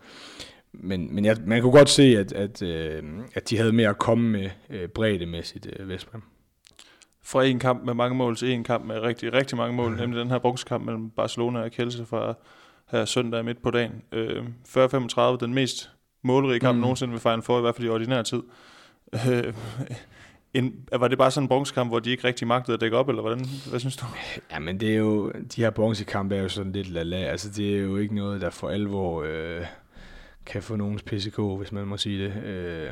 men 0.72 1.14
men 1.14 1.24
jeg, 1.24 1.37
man 1.47 1.62
kunne 1.62 1.72
godt 1.72 1.89
se, 1.89 2.03
at, 2.03 2.32
at, 2.32 2.62
øh, 2.62 3.03
at 3.34 3.51
de 3.51 3.57
havde 3.57 3.72
mere 3.72 3.89
at 3.89 3.99
komme 3.99 4.30
med 4.30 4.51
øh, 4.70 4.89
breddemæssigt 4.89 5.66
øh, 5.78 5.89
Vestbrem. 5.89 6.22
Fra 7.22 7.45
en 7.45 7.59
kamp 7.59 7.84
med 7.84 7.95
mange 7.95 8.16
mål 8.16 8.37
til 8.37 8.53
en 8.53 8.64
kamp 8.64 8.84
med 8.84 9.01
rigtig, 9.01 9.32
rigtig 9.32 9.57
mange 9.57 9.76
mål, 9.76 9.91
mm. 9.91 9.97
nemlig 9.97 10.20
den 10.20 10.30
her 10.30 10.39
bronzekamp 10.39 10.84
mellem 10.84 11.11
Barcelona 11.11 11.61
og 11.61 11.70
Kjelse 11.70 12.07
fra 12.07 12.34
her 12.91 13.05
søndag 13.05 13.45
midt 13.45 13.62
på 13.62 13.70
dagen. 13.70 14.03
Øh, 14.12 14.43
40-35, 14.68 15.20
den 15.41 15.55
mest 15.55 15.91
målrige 16.22 16.61
kamp 16.61 16.76
mm. 16.76 16.80
nogensinde 16.80 17.12
ved 17.12 17.20
Final 17.20 17.43
Four, 17.43 17.59
i 17.59 17.61
hvert 17.61 17.74
fald 17.74 17.87
i 17.87 17.91
ordinær 17.91 18.22
tid. 18.22 18.43
Øh, 19.15 19.55
en, 20.55 20.75
var 20.93 21.09
det 21.09 21.19
bare 21.19 21.31
sådan 21.31 21.45
en 21.45 21.49
bronzekamp, 21.49 21.91
hvor 21.91 21.99
de 21.99 22.11
ikke 22.11 22.25
rigtig 22.25 22.47
magtede 22.47 22.75
at 22.75 22.81
dække 22.81 22.97
op, 22.97 23.09
eller 23.09 23.23
hvordan, 23.23 23.47
hvad 23.71 23.81
synes 23.81 23.97
du? 23.97 24.07
Ja, 24.51 24.59
men 24.59 24.81
det 24.81 24.93
er 24.93 24.97
jo, 24.97 25.31
de 25.31 25.63
her 25.63 25.71
bronzekampe 25.71 26.37
er 26.37 26.43
jo 26.43 26.49
sådan 26.49 26.73
lidt 26.73 26.89
lala, 26.89 27.17
altså 27.17 27.51
det 27.51 27.77
er 27.77 27.81
jo 27.83 27.97
ikke 27.97 28.15
noget, 28.15 28.41
der 28.41 28.51
for 28.51 28.69
alvor 28.69 29.23
øh, 29.23 29.65
kan 30.47 30.63
få 30.63 30.77
nogens 30.77 31.03
PCK, 31.03 31.39
hvis 31.59 31.73
man 31.73 31.87
må 31.87 31.97
sige 31.97 32.25
det. 32.25 32.45
Øh, 32.45 32.91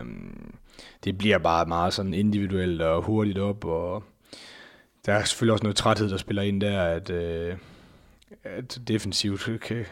det 1.05 1.19
bliver 1.19 1.39
bare 1.39 1.67
meget 1.67 1.93
sådan 1.93 2.15
individuelt 2.15 2.83
og 2.83 3.03
hurtigt 3.03 3.39
op, 3.39 3.65
og 3.65 4.05
der 5.07 5.13
er 5.13 5.25
selvfølgelig 5.25 5.53
også 5.53 5.65
noget 5.65 5.77
træthed, 5.77 6.11
der 6.11 6.17
spiller 6.17 6.43
ind 6.43 6.61
der, 6.61 6.83
at 6.83 7.11
øh, 7.11 7.55
defensivt 8.89 9.49
okay. 9.49 9.85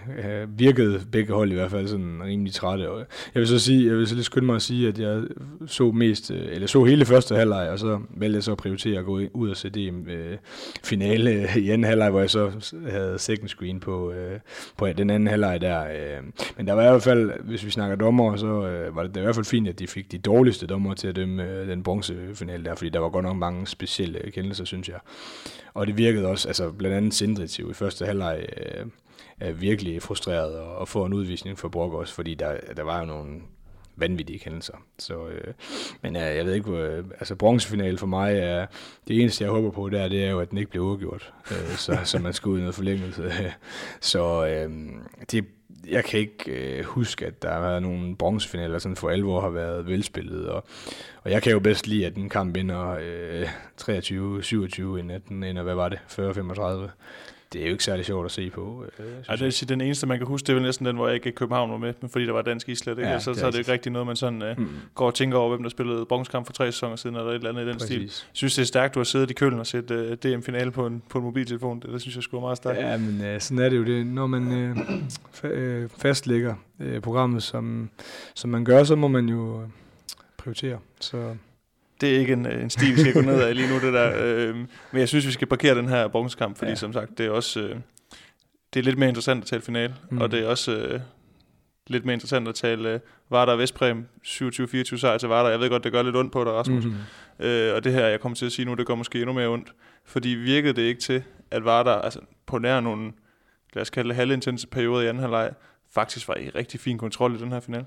virkede 0.48 1.00
begge 1.12 1.32
hold 1.32 1.50
i 1.50 1.54
hvert 1.54 1.70
fald 1.70 1.88
sådan 1.88 2.22
rimelig 2.24 2.52
trætte. 2.52 2.90
Og 2.90 2.98
jeg 3.34 3.40
vil 3.40 3.48
så 3.48 3.58
sige, 3.58 3.88
jeg 3.88 3.96
vil 3.96 4.06
så 4.06 4.14
lige 4.14 4.24
skynde 4.24 4.46
mig 4.46 4.56
at 4.56 4.62
sige, 4.62 4.88
at 4.88 4.98
jeg 4.98 5.22
så 5.66 5.90
mest, 5.90 6.30
øh, 6.30 6.48
eller 6.50 6.66
så 6.66 6.84
hele 6.84 7.04
første 7.04 7.34
halvleg, 7.34 7.68
og 7.70 7.78
så 7.78 8.00
valgte 8.10 8.36
jeg 8.36 8.42
så 8.42 8.52
at 8.52 8.58
prioritere 8.58 8.98
at 8.98 9.04
gå 9.04 9.20
ud 9.34 9.50
og 9.50 9.56
se 9.56 9.70
det 9.70 9.92
øh, 10.08 10.36
finale 10.84 11.48
i 11.56 11.70
anden 11.70 11.84
halvleg, 11.84 12.10
hvor 12.10 12.20
jeg 12.20 12.30
så 12.30 12.72
havde 12.90 13.18
second 13.18 13.48
screen 13.48 13.80
på, 13.80 14.12
øh, 14.12 14.38
på 14.76 14.86
den 14.86 15.10
anden 15.10 15.26
halvleg 15.26 15.60
der. 15.60 15.84
Øh. 15.84 16.22
Men 16.56 16.66
der 16.66 16.72
var 16.72 16.82
i 16.82 16.90
hvert 16.90 17.02
fald, 17.02 17.30
hvis 17.44 17.64
vi 17.64 17.70
snakker 17.70 17.96
dommer, 17.96 18.36
så 18.36 18.66
øh, 18.66 18.96
var 18.96 19.02
det, 19.02 19.14
det 19.14 19.20
i 19.20 19.22
hvert 19.22 19.34
fald 19.34 19.46
fint, 19.46 19.68
at 19.68 19.78
de 19.78 19.86
fik 19.86 20.12
de 20.12 20.18
dårligste 20.18 20.66
dommer 20.66 20.94
til 20.94 21.08
at 21.08 21.16
dømme 21.16 21.44
øh, 21.44 21.68
den 21.68 21.82
bronzefinale 21.82 22.64
der, 22.64 22.74
fordi 22.74 22.90
der 22.90 22.98
var 22.98 23.08
godt 23.08 23.24
nok 23.24 23.36
mange 23.36 23.66
specielle 23.66 24.30
kendelser, 24.30 24.64
synes 24.64 24.88
jeg. 24.88 24.98
Og 25.74 25.86
det 25.86 25.96
virkede 25.96 26.26
også, 26.26 26.48
altså 26.48 26.70
blandt 26.70 26.96
andet 26.96 27.14
sindrigt 27.14 27.58
i 27.58 27.72
første 27.72 28.06
halvleg 28.06 28.46
øh, 28.56 28.86
er 29.40 29.52
virkelig 29.52 30.02
frustreret 30.02 30.58
og, 30.58 30.76
og 30.76 30.88
få 30.88 31.04
en 31.04 31.12
udvisning 31.12 31.58
for 31.58 31.68
Brock 31.68 31.94
også, 31.94 32.14
fordi 32.14 32.34
der, 32.34 32.56
der 32.76 32.82
var 32.82 33.00
jo 33.00 33.04
nogle 33.04 33.40
vanvittige 33.96 34.38
kendelser. 34.38 34.74
Så, 34.98 35.28
øh, 35.28 35.54
men 36.02 36.16
øh, 36.16 36.22
jeg 36.22 36.46
ved 36.46 36.54
ikke, 36.54 36.70
øh, 36.70 37.04
altså 37.10 37.34
bronzefinale 37.34 37.98
for 37.98 38.06
mig 38.06 38.38
er, 38.38 38.66
det 39.08 39.20
eneste 39.20 39.44
jeg 39.44 39.50
håber 39.50 39.70
på 39.70 39.88
der, 39.88 40.08
det 40.08 40.24
er 40.24 40.30
jo, 40.30 40.40
at 40.40 40.50
den 40.50 40.58
ikke 40.58 40.70
bliver 40.70 40.84
udgjort, 40.84 41.32
øh, 41.50 41.76
så, 41.76 41.98
så 42.04 42.18
man 42.18 42.32
skal 42.32 42.48
ud 42.48 42.56
i 42.56 42.60
noget 42.60 42.74
forlængelse. 42.74 43.32
så 44.00 44.46
øh, 44.46 44.70
det, 45.30 45.44
jeg 45.88 46.04
kan 46.04 46.20
ikke 46.20 46.52
øh, 46.52 46.84
huske, 46.84 47.26
at 47.26 47.42
der 47.42 47.52
har 47.52 47.60
været 47.60 47.82
nogle 47.82 48.16
bronzefinaler, 48.16 48.78
sådan 48.78 48.96
for 48.96 49.10
alvor 49.10 49.40
har 49.40 49.50
været 49.50 49.86
velspillet, 49.86 50.48
og, 50.48 50.64
og 51.22 51.30
jeg 51.30 51.42
kan 51.42 51.52
jo 51.52 51.60
bedst 51.60 51.86
lide, 51.86 52.06
at 52.06 52.14
den 52.14 52.28
kamp 52.28 52.56
ender 52.56 52.96
øh, 53.00 53.48
23-27, 53.80 54.98
end 54.98 55.12
at 55.12 55.28
den 55.28 55.44
ender, 55.44 55.62
hvad 55.62 55.74
var 55.74 55.88
det, 55.88 55.98
40-35 56.08 56.90
det 57.52 57.62
er 57.62 57.66
jo 57.66 57.72
ikke 57.72 57.84
særlig 57.84 58.04
sjovt 58.04 58.24
at 58.24 58.32
se 58.32 58.50
på. 58.50 58.84
Øh, 58.98 59.06
ja, 59.28 59.36
det 59.36 59.62
er 59.62 59.66
den 59.66 59.80
eneste, 59.80 60.06
man 60.06 60.18
kan 60.18 60.26
huske, 60.26 60.46
det 60.46 60.52
er 60.52 60.54
vel 60.54 60.62
næsten 60.62 60.86
den, 60.86 60.96
hvor 60.96 61.06
jeg 61.06 61.14
ikke 61.14 61.28
i 61.28 61.32
København 61.32 61.70
var 61.70 61.76
med, 61.76 61.94
men 62.00 62.10
fordi 62.10 62.26
der 62.26 62.32
var 62.32 62.42
dansk 62.42 62.68
islet, 62.68 62.98
ikke? 62.98 63.10
Ja, 63.10 63.18
så, 63.18 63.34
så 63.34 63.46
er 63.46 63.50
det 63.50 63.58
ikke 63.58 63.72
rigtig 63.72 63.92
noget, 63.92 64.06
man 64.06 64.16
sådan 64.16 64.42
uh, 64.42 64.58
mm. 64.58 64.68
går 64.94 65.06
og 65.06 65.14
tænker 65.14 65.38
over, 65.38 65.48
hvem 65.48 65.62
der 65.62 65.70
spillede 65.70 66.06
bronzekamp 66.06 66.46
for 66.46 66.52
tre 66.52 66.72
sæsoner 66.72 66.96
siden, 66.96 67.16
eller 67.16 67.30
et 67.30 67.34
eller 67.34 67.50
andet 67.50 67.62
i 67.62 67.66
den 67.66 67.74
Præcis. 67.74 67.88
stil. 67.88 68.02
Jeg 68.02 68.10
synes, 68.32 68.54
det 68.54 68.62
er 68.62 68.66
stærkt, 68.66 68.94
du 68.94 68.98
har 69.00 69.04
siddet 69.04 69.30
i 69.30 69.34
kølen 69.34 69.58
og 69.58 69.66
set 69.66 69.90
øh, 69.90 70.16
DM-finale 70.16 70.70
på 70.70 70.86
en, 70.86 71.02
på 71.08 71.18
en 71.18 71.24
mobiltelefon. 71.24 71.80
Det, 71.80 71.90
det 71.92 72.00
synes 72.00 72.16
jeg 72.16 72.22
skulle 72.22 72.40
være 72.40 72.46
meget 72.46 72.56
stærkt. 72.56 72.78
Ja, 72.78 72.96
men 72.96 73.34
uh, 73.34 73.40
sådan 73.40 73.58
er 73.58 73.68
det 73.68 73.76
jo. 73.76 73.84
Det. 73.84 74.06
Når 74.06 74.26
man 74.26 74.70
uh, 74.70 74.76
fa- 75.34 75.82
uh, 75.84 75.90
fastlægger 75.98 76.54
uh, 76.80 76.98
programmet, 76.98 77.42
som, 77.42 77.90
som 78.34 78.50
man 78.50 78.64
gør, 78.64 78.84
så 78.84 78.96
må 78.96 79.08
man 79.08 79.28
jo 79.28 79.62
uh, 79.62 79.68
prioritere. 80.36 80.78
Så 81.00 81.34
det 82.02 82.14
er 82.14 82.18
ikke 82.18 82.32
en, 82.32 82.46
en 82.46 82.70
sti, 82.70 82.90
vi 82.90 83.00
skal 83.00 83.12
gå 83.12 83.20
ned 83.20 83.42
af 83.42 83.54
lige 83.56 83.68
nu, 83.68 83.74
det 83.74 83.92
der. 83.92 84.12
Øh, 84.24 84.56
men 84.56 85.00
jeg 85.00 85.08
synes, 85.08 85.26
vi 85.26 85.32
skal 85.32 85.48
parkere 85.48 85.74
den 85.74 85.88
her 85.88 86.08
bronzekamp, 86.08 86.58
fordi 86.58 86.70
ja. 86.70 86.74
som 86.74 86.92
sagt, 86.92 87.18
det 87.18 87.26
er 87.26 87.30
også 87.30 87.60
øh, 87.60 87.76
det 88.74 88.80
er 88.80 88.84
lidt 88.84 88.98
mere 88.98 89.08
interessant 89.08 89.42
at 89.42 89.48
tale 89.48 89.62
finale, 89.62 89.94
mm. 90.10 90.18
og 90.18 90.32
det 90.32 90.40
er 90.40 90.46
også 90.46 90.72
øh, 90.72 91.00
lidt 91.86 92.04
mere 92.04 92.14
interessant 92.14 92.48
at 92.48 92.54
tale 92.54 92.94
øh, 92.94 93.00
Varder 93.30 93.52
og 93.52 93.58
Vestpræm 93.58 94.06
27-24 94.26 94.96
sejr 94.96 95.18
til 95.18 95.28
Varder. 95.28 95.50
Jeg 95.50 95.60
ved 95.60 95.70
godt, 95.70 95.84
det 95.84 95.92
gør 95.92 96.02
lidt 96.02 96.16
ondt 96.16 96.32
på 96.32 96.44
dig, 96.44 96.52
Rasmus. 96.52 96.84
Mm-hmm. 96.84 97.46
Øh, 97.46 97.74
og 97.74 97.84
det 97.84 97.92
her, 97.92 98.06
jeg 98.06 98.20
kommer 98.20 98.36
til 98.36 98.46
at 98.46 98.52
sige 98.52 98.66
nu, 98.66 98.74
det 98.74 98.86
går 98.86 98.94
måske 98.94 99.18
endnu 99.18 99.32
mere 99.32 99.48
ondt. 99.48 99.72
Fordi 100.04 100.28
virkede 100.28 100.72
det 100.72 100.82
ikke 100.82 101.00
til, 101.00 101.22
at 101.50 101.64
Varder 101.64 101.92
altså, 101.92 102.20
på 102.46 102.58
nær 102.58 102.80
nogle, 102.80 103.12
lad 103.74 103.82
os 103.82 103.90
kalde 103.90 104.08
det 104.08 104.16
halvintense 104.16 104.66
perioder 104.66 105.02
i 105.02 105.06
anden 105.06 105.20
halvleg, 105.20 105.50
faktisk 105.94 106.28
var 106.28 106.34
i 106.34 106.48
rigtig 106.48 106.80
fin 106.80 106.98
kontrol 106.98 107.34
i 107.34 107.38
den 107.38 107.52
her 107.52 107.60
finale? 107.60 107.84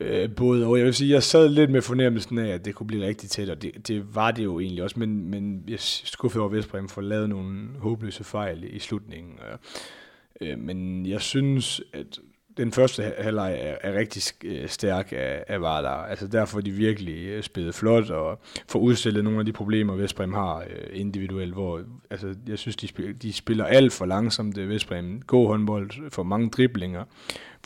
Øh, 0.00 0.34
både 0.34 0.66
og. 0.66 0.78
Jeg 0.78 0.86
vil 0.86 0.94
sige, 0.94 1.14
jeg 1.14 1.22
sad 1.22 1.48
lidt 1.48 1.70
med 1.70 1.82
fornemmelsen 1.82 2.38
af, 2.38 2.48
at 2.48 2.64
det 2.64 2.74
kunne 2.74 2.86
blive 2.86 3.06
rigtig 3.06 3.30
tæt, 3.30 3.48
og 3.48 3.62
det, 3.62 3.88
det 3.88 4.14
var 4.14 4.30
det 4.30 4.44
jo 4.44 4.60
egentlig 4.60 4.82
også, 4.84 4.98
men, 4.98 5.30
men 5.30 5.64
jeg 5.68 5.80
skuffede 5.80 6.42
over 6.42 6.50
Vestbrem 6.50 6.88
for 6.88 7.00
at 7.00 7.06
lave 7.06 7.28
nogle 7.28 7.68
håbløse 7.78 8.24
fejl 8.24 8.76
i 8.76 8.78
slutningen. 8.78 9.38
Øh, 10.40 10.58
men 10.58 11.06
jeg 11.06 11.20
synes, 11.20 11.80
at 11.92 12.18
den 12.56 12.72
første 12.72 13.12
halvleg 13.18 13.58
er, 13.60 13.76
er 13.80 13.98
rigtig 13.98 14.22
øh, 14.44 14.68
stærk 14.68 15.12
af, 15.12 15.44
af 15.48 15.60
Vardar. 15.60 16.06
Altså 16.06 16.26
derfor 16.26 16.60
de 16.60 16.70
virkelig 16.70 17.26
øh, 17.26 17.42
spillet 17.42 17.74
flot 17.74 18.10
og 18.10 18.40
får 18.68 18.78
udstillet 18.78 19.24
nogle 19.24 19.38
af 19.38 19.46
de 19.46 19.52
problemer, 19.52 19.94
Vestbrem 19.94 20.32
har 20.32 20.58
øh, 20.58 21.00
individuelt, 21.00 21.52
hvor 21.52 21.80
altså, 22.10 22.34
jeg 22.48 22.58
synes, 22.58 22.76
de 22.76 22.88
spiller, 22.88 23.12
de 23.12 23.32
spiller 23.32 23.64
alt 23.64 23.92
for 23.92 24.06
langsomt, 24.06 24.58
øh, 24.58 24.68
Vestbrem. 24.68 25.22
God 25.22 25.46
håndbold, 25.46 26.10
for 26.10 26.22
mange 26.22 26.50
driblinger, 26.50 27.04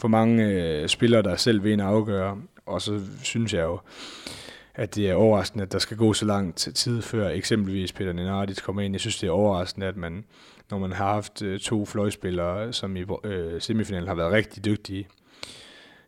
for 0.00 0.08
mange 0.08 0.44
øh, 0.44 0.88
spillere, 0.88 1.22
der 1.22 1.36
selv 1.36 1.64
vil 1.64 1.80
afgøre, 1.80 2.38
og 2.66 2.82
så 2.82 3.00
synes 3.22 3.54
jeg 3.54 3.62
jo, 3.62 3.80
at 4.74 4.94
det 4.94 5.10
er 5.10 5.14
overraskende, 5.14 5.62
at 5.62 5.72
der 5.72 5.78
skal 5.78 5.96
gå 5.96 6.12
så 6.12 6.24
lang 6.24 6.54
tid 6.54 7.02
før 7.02 7.28
eksempelvis 7.28 7.92
Peter 7.92 8.12
Nenardis 8.12 8.60
kommer 8.60 8.82
ind. 8.82 8.94
Jeg 8.94 9.00
synes, 9.00 9.18
det 9.18 9.26
er 9.26 9.30
overraskende, 9.30 9.86
at 9.86 9.96
man, 9.96 10.24
når 10.70 10.78
man 10.78 10.92
har 10.92 11.12
haft 11.12 11.42
øh, 11.42 11.60
to 11.60 11.84
fløjspillere, 11.84 12.72
som 12.72 12.96
i 12.96 13.04
øh, 13.24 13.60
semifinalen 13.60 14.08
har 14.08 14.14
været 14.14 14.32
rigtig 14.32 14.64
dygtige, 14.64 15.06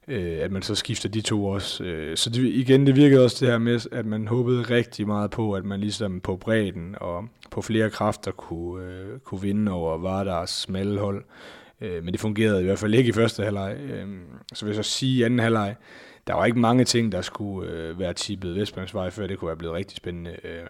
øh, 0.09 0.39
at 0.41 0.53
man 0.53 0.63
så 0.63 0.75
skifter 0.75 1.09
de 1.09 1.21
to 1.21 1.47
også. 1.47 1.85
Øh, 1.85 2.17
så 2.17 2.31
det, 2.31 2.45
igen, 2.45 2.87
det 2.87 2.97
virkede 2.97 3.25
også 3.25 3.37
det 3.41 3.53
her 3.53 3.59
med, 3.59 3.81
at 3.93 4.07
man 4.07 4.29
håbede 4.29 4.63
rigtig 4.63 5.07
meget 5.07 5.31
på, 5.31 5.53
at 5.53 5.65
man 5.65 5.81
ligesom 5.81 6.21
på 6.21 6.37
bredden 6.37 6.97
og 7.01 7.25
på 7.51 7.63
flere 7.63 7.91
kræfter 7.91 8.31
kunne, 8.31 8.85
øh, 8.85 9.19
kunne 9.19 9.43
vinde 9.43 9.73
over 9.73 9.99
Vardars 9.99 10.51
smalle 10.51 11.01
hold. 11.01 11.25
Øh, 11.83 12.05
men 12.05 12.13
det 12.13 12.21
fungerede 12.21 12.61
i 12.61 12.65
hvert 12.65 12.79
fald 12.79 12.95
ikke 12.95 13.09
i 13.09 13.13
første 13.13 13.43
halvleg. 13.43 13.77
Øh, 13.81 14.07
så 14.55 14.65
vil 14.65 14.75
jeg 14.75 14.85
så 14.85 14.91
sige 14.91 15.19
i 15.19 15.23
anden 15.23 15.39
halvleg, 15.39 15.77
der 16.27 16.35
var 16.35 16.45
ikke 16.45 16.59
mange 16.59 16.85
ting, 16.85 17.13
der 17.13 17.23
skulle 17.23 17.71
øh, 17.71 17.99
være 17.99 18.13
tippet 18.13 18.57
Vestbrings 18.57 18.95
vej, 18.95 19.11
før 19.11 19.27
det 19.27 19.39
kunne 19.39 19.49
være 19.49 19.57
blevet 19.57 19.77
rigtig 19.77 19.97
spændende. 19.97 20.37
Øh, 20.45 20.67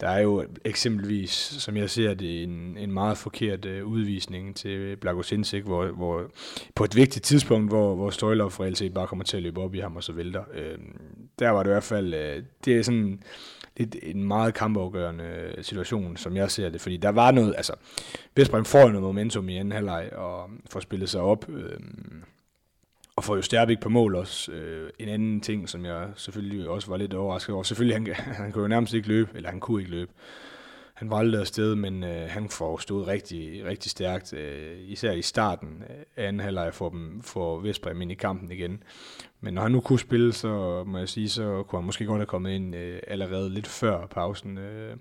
der 0.00 0.08
er 0.08 0.20
jo 0.20 0.44
eksempelvis, 0.64 1.30
som 1.58 1.76
jeg 1.76 1.90
ser 1.90 2.14
det, 2.14 2.42
en, 2.42 2.76
en 2.78 2.92
meget 2.92 3.18
forkert 3.18 3.64
øh, 3.64 3.86
udvisning 3.86 4.56
til 4.56 4.78
Blago 4.78 4.96
Blagosinsik, 5.00 5.64
hvor, 5.64 5.86
hvor 5.86 6.30
på 6.74 6.84
et 6.84 6.96
vigtigt 6.96 7.24
tidspunkt, 7.24 7.70
hvor, 7.70 7.94
hvor 7.94 8.10
Støjler 8.10 8.48
for 8.48 8.66
LC 8.66 8.92
bare 8.94 9.06
kommer 9.06 9.24
til 9.24 9.36
at 9.36 9.42
løbe 9.42 9.60
op 9.60 9.74
i 9.74 9.78
ham 9.78 9.96
og 9.96 10.04
så 10.04 10.12
vælter. 10.12 10.44
Øh, 10.54 10.78
der 11.38 11.50
var 11.50 11.62
det 11.62 11.70
i 11.70 11.72
hvert 11.72 11.82
fald, 11.82 12.14
øh, 12.14 12.42
det 12.64 12.76
er 12.76 12.82
sådan 12.82 13.22
lidt 13.76 13.96
en 14.02 14.24
meget 14.24 14.54
kampafgørende 14.54 15.24
øh, 15.24 15.64
situation, 15.64 16.16
som 16.16 16.36
jeg 16.36 16.50
ser 16.50 16.68
det, 16.68 16.80
fordi 16.80 16.96
der 16.96 17.08
var 17.08 17.30
noget, 17.30 17.54
altså 17.56 17.74
Vestbrem 18.36 18.64
får 18.64 18.88
noget 18.88 19.02
momentum 19.02 19.48
i 19.48 19.56
anden 19.56 19.72
halvleg 19.72 20.10
og 20.12 20.50
får 20.70 20.80
spillet 20.80 21.08
sig 21.08 21.20
op, 21.20 21.48
øh, 21.48 21.78
og 23.16 23.24
får 23.24 23.36
jo 23.36 23.42
Sterbik 23.42 23.80
på 23.80 23.88
mål 23.88 24.14
også. 24.14 24.52
Øh, 24.52 24.90
en 24.98 25.08
anden 25.08 25.40
ting, 25.40 25.68
som 25.68 25.84
jeg 25.84 26.08
selvfølgelig 26.16 26.68
også 26.68 26.88
var 26.88 26.96
lidt 26.96 27.14
overrasket 27.14 27.54
over. 27.54 27.62
Selvfølgelig, 27.62 27.96
han, 27.96 28.06
han 28.42 28.52
kunne 28.52 28.62
jo 28.62 28.68
nærmest 28.68 28.94
ikke 28.94 29.08
løbe, 29.08 29.30
eller 29.34 29.50
han 29.50 29.60
kunne 29.60 29.82
ikke 29.82 29.90
løbe. 29.90 30.12
Han 30.94 31.10
var 31.10 31.16
aldrig 31.16 31.40
afsted, 31.40 31.74
men 31.74 32.04
øh, 32.04 32.28
han 32.30 32.48
får 32.48 32.78
stået 32.78 33.06
rigtig, 33.06 33.64
rigtig 33.64 33.90
stærkt, 33.90 34.32
øh, 34.32 34.78
især 34.80 35.12
i 35.12 35.22
starten 35.22 35.84
af 36.16 36.28
anden 36.28 36.40
halvleg 36.40 36.74
for, 36.74 36.88
dem, 36.88 37.22
for 37.22 37.60
Vestbrem 37.60 38.02
ind 38.02 38.12
i 38.12 38.14
kampen 38.14 38.52
igen. 38.52 38.82
Men 39.44 39.54
når 39.54 39.62
han 39.62 39.72
nu 39.72 39.80
kunne 39.80 39.98
spille, 39.98 40.32
så 40.32 40.84
må 40.86 40.98
jeg 40.98 41.08
sige, 41.08 41.28
så 41.28 41.62
kunne 41.68 41.80
han 41.80 41.86
måske 41.86 42.04
godt 42.04 42.18
have 42.18 42.26
kommet 42.26 42.50
ind 42.50 42.76
øh, 42.76 43.00
allerede 43.06 43.50
lidt 43.50 43.66
før 43.66 44.06
pausen. 44.06 44.58
Øh, 44.58 44.96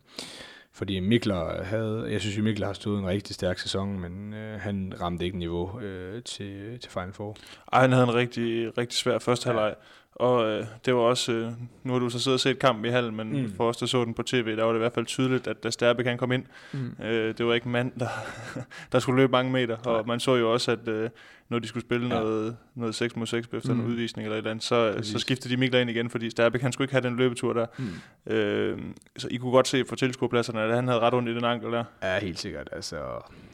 fordi 0.74 1.00
Mikler 1.00 1.64
havde, 1.64 2.08
jeg 2.12 2.22
synes 2.22 2.38
jo 2.38 2.44
Mikler 2.44 2.68
har 2.68 2.74
stået 2.74 3.00
en 3.00 3.08
rigtig 3.08 3.36
stærk 3.36 3.60
sæson, 3.60 4.00
men 4.00 4.34
øh, 4.34 4.60
han 4.60 4.94
ramte 5.02 5.26
ikke 5.26 5.38
niveau 5.38 5.80
øh, 5.80 6.24
til, 6.24 6.80
til 6.80 6.92
Final 6.92 7.14
Four. 7.14 7.38
Ej, 7.74 7.82
han 7.82 7.92
havde 7.92 8.04
en 8.04 8.14
rigtig, 8.14 8.78
rigtig 8.78 8.98
svær 8.98 9.20
første 9.20 9.48
halvleg. 9.48 9.76
Og 10.16 10.50
øh, 10.50 10.66
det 10.86 10.96
var 10.96 11.02
også, 11.02 11.32
øh, 11.32 11.52
nu 11.84 11.94
har 11.94 12.00
du 12.00 12.10
så 12.10 12.20
siddet 12.20 12.36
og 12.36 12.40
set 12.40 12.60
kampen 12.60 12.86
i 12.86 12.90
hallen, 12.90 13.16
men 13.16 13.42
mm. 13.42 13.54
for 13.58 13.70
os, 13.70 13.78
der 13.78 13.86
så 13.86 14.06
den 14.06 14.14
på 14.14 14.24
tv, 14.24 14.56
der 14.56 14.64
var 14.64 14.72
det 14.72 14.78
i 14.78 14.84
hvert 14.84 14.94
fald 14.94 15.06
tydeligt, 15.06 15.48
at 15.48 15.64
da 15.64 15.70
Stærbe 15.70 16.04
kan 16.04 16.18
komme 16.18 16.36
ind, 16.36 16.44
mm. 16.72 17.04
øh, 17.04 17.38
det 17.38 17.46
var 17.46 17.54
ikke 17.54 17.70
mand, 17.70 17.92
der, 18.00 18.08
der 18.92 19.00
skulle 19.00 19.22
løbe 19.22 19.32
mange 19.32 19.52
meter. 19.52 19.78
Nej. 19.86 19.94
Og 19.94 20.08
man 20.08 20.20
så 20.20 20.36
jo 20.36 20.54
også, 20.54 20.72
at 20.72 20.88
øh, 20.88 21.10
når 21.50 21.60
de 21.60 21.68
skulle 21.68 21.86
spille 21.86 22.08
ja. 22.08 22.22
noget, 22.22 22.58
noget 22.76 22.96
6 22.96 23.16
mod 23.16 23.28
6 23.28 23.48
efter 23.54 23.74
mm. 23.74 23.80
en 23.80 23.86
udvisning 23.86 24.26
eller 24.26 24.36
et 24.36 24.38
eller 24.38 24.52
andet, 24.52 24.64
så, 24.64 25.00
så 25.02 25.20
skiftede 25.20 25.54
de 25.54 25.60
Mikler 25.60 25.80
ind 25.80 25.90
igen, 25.90 26.10
fordi 26.10 26.30
Stærbe 26.30 26.60
han 26.60 26.72
skulle 26.72 26.86
ikke 26.86 26.94
have 26.94 27.04
den 27.04 27.18
løbetur 27.18 27.54
der. 27.54 27.66
Mm. 27.78 28.34
Øh, 28.34 28.80
så 29.18 29.28
I 29.32 29.38
kunne 29.38 29.52
godt 29.52 29.68
se 29.68 29.84
på 29.84 29.96
tilskuerpladserne, 29.96 30.62
at 30.62 30.76
han 30.76 30.88
havde 30.88 31.00
ret 31.00 31.14
ondt 31.14 31.30
i 31.30 31.36
den 31.36 31.46
ankel 31.46 31.72
der. 31.72 31.84
Ja, 32.04 32.20
helt 32.20 32.40
sikkert. 32.40 32.70
Altså, 32.72 32.98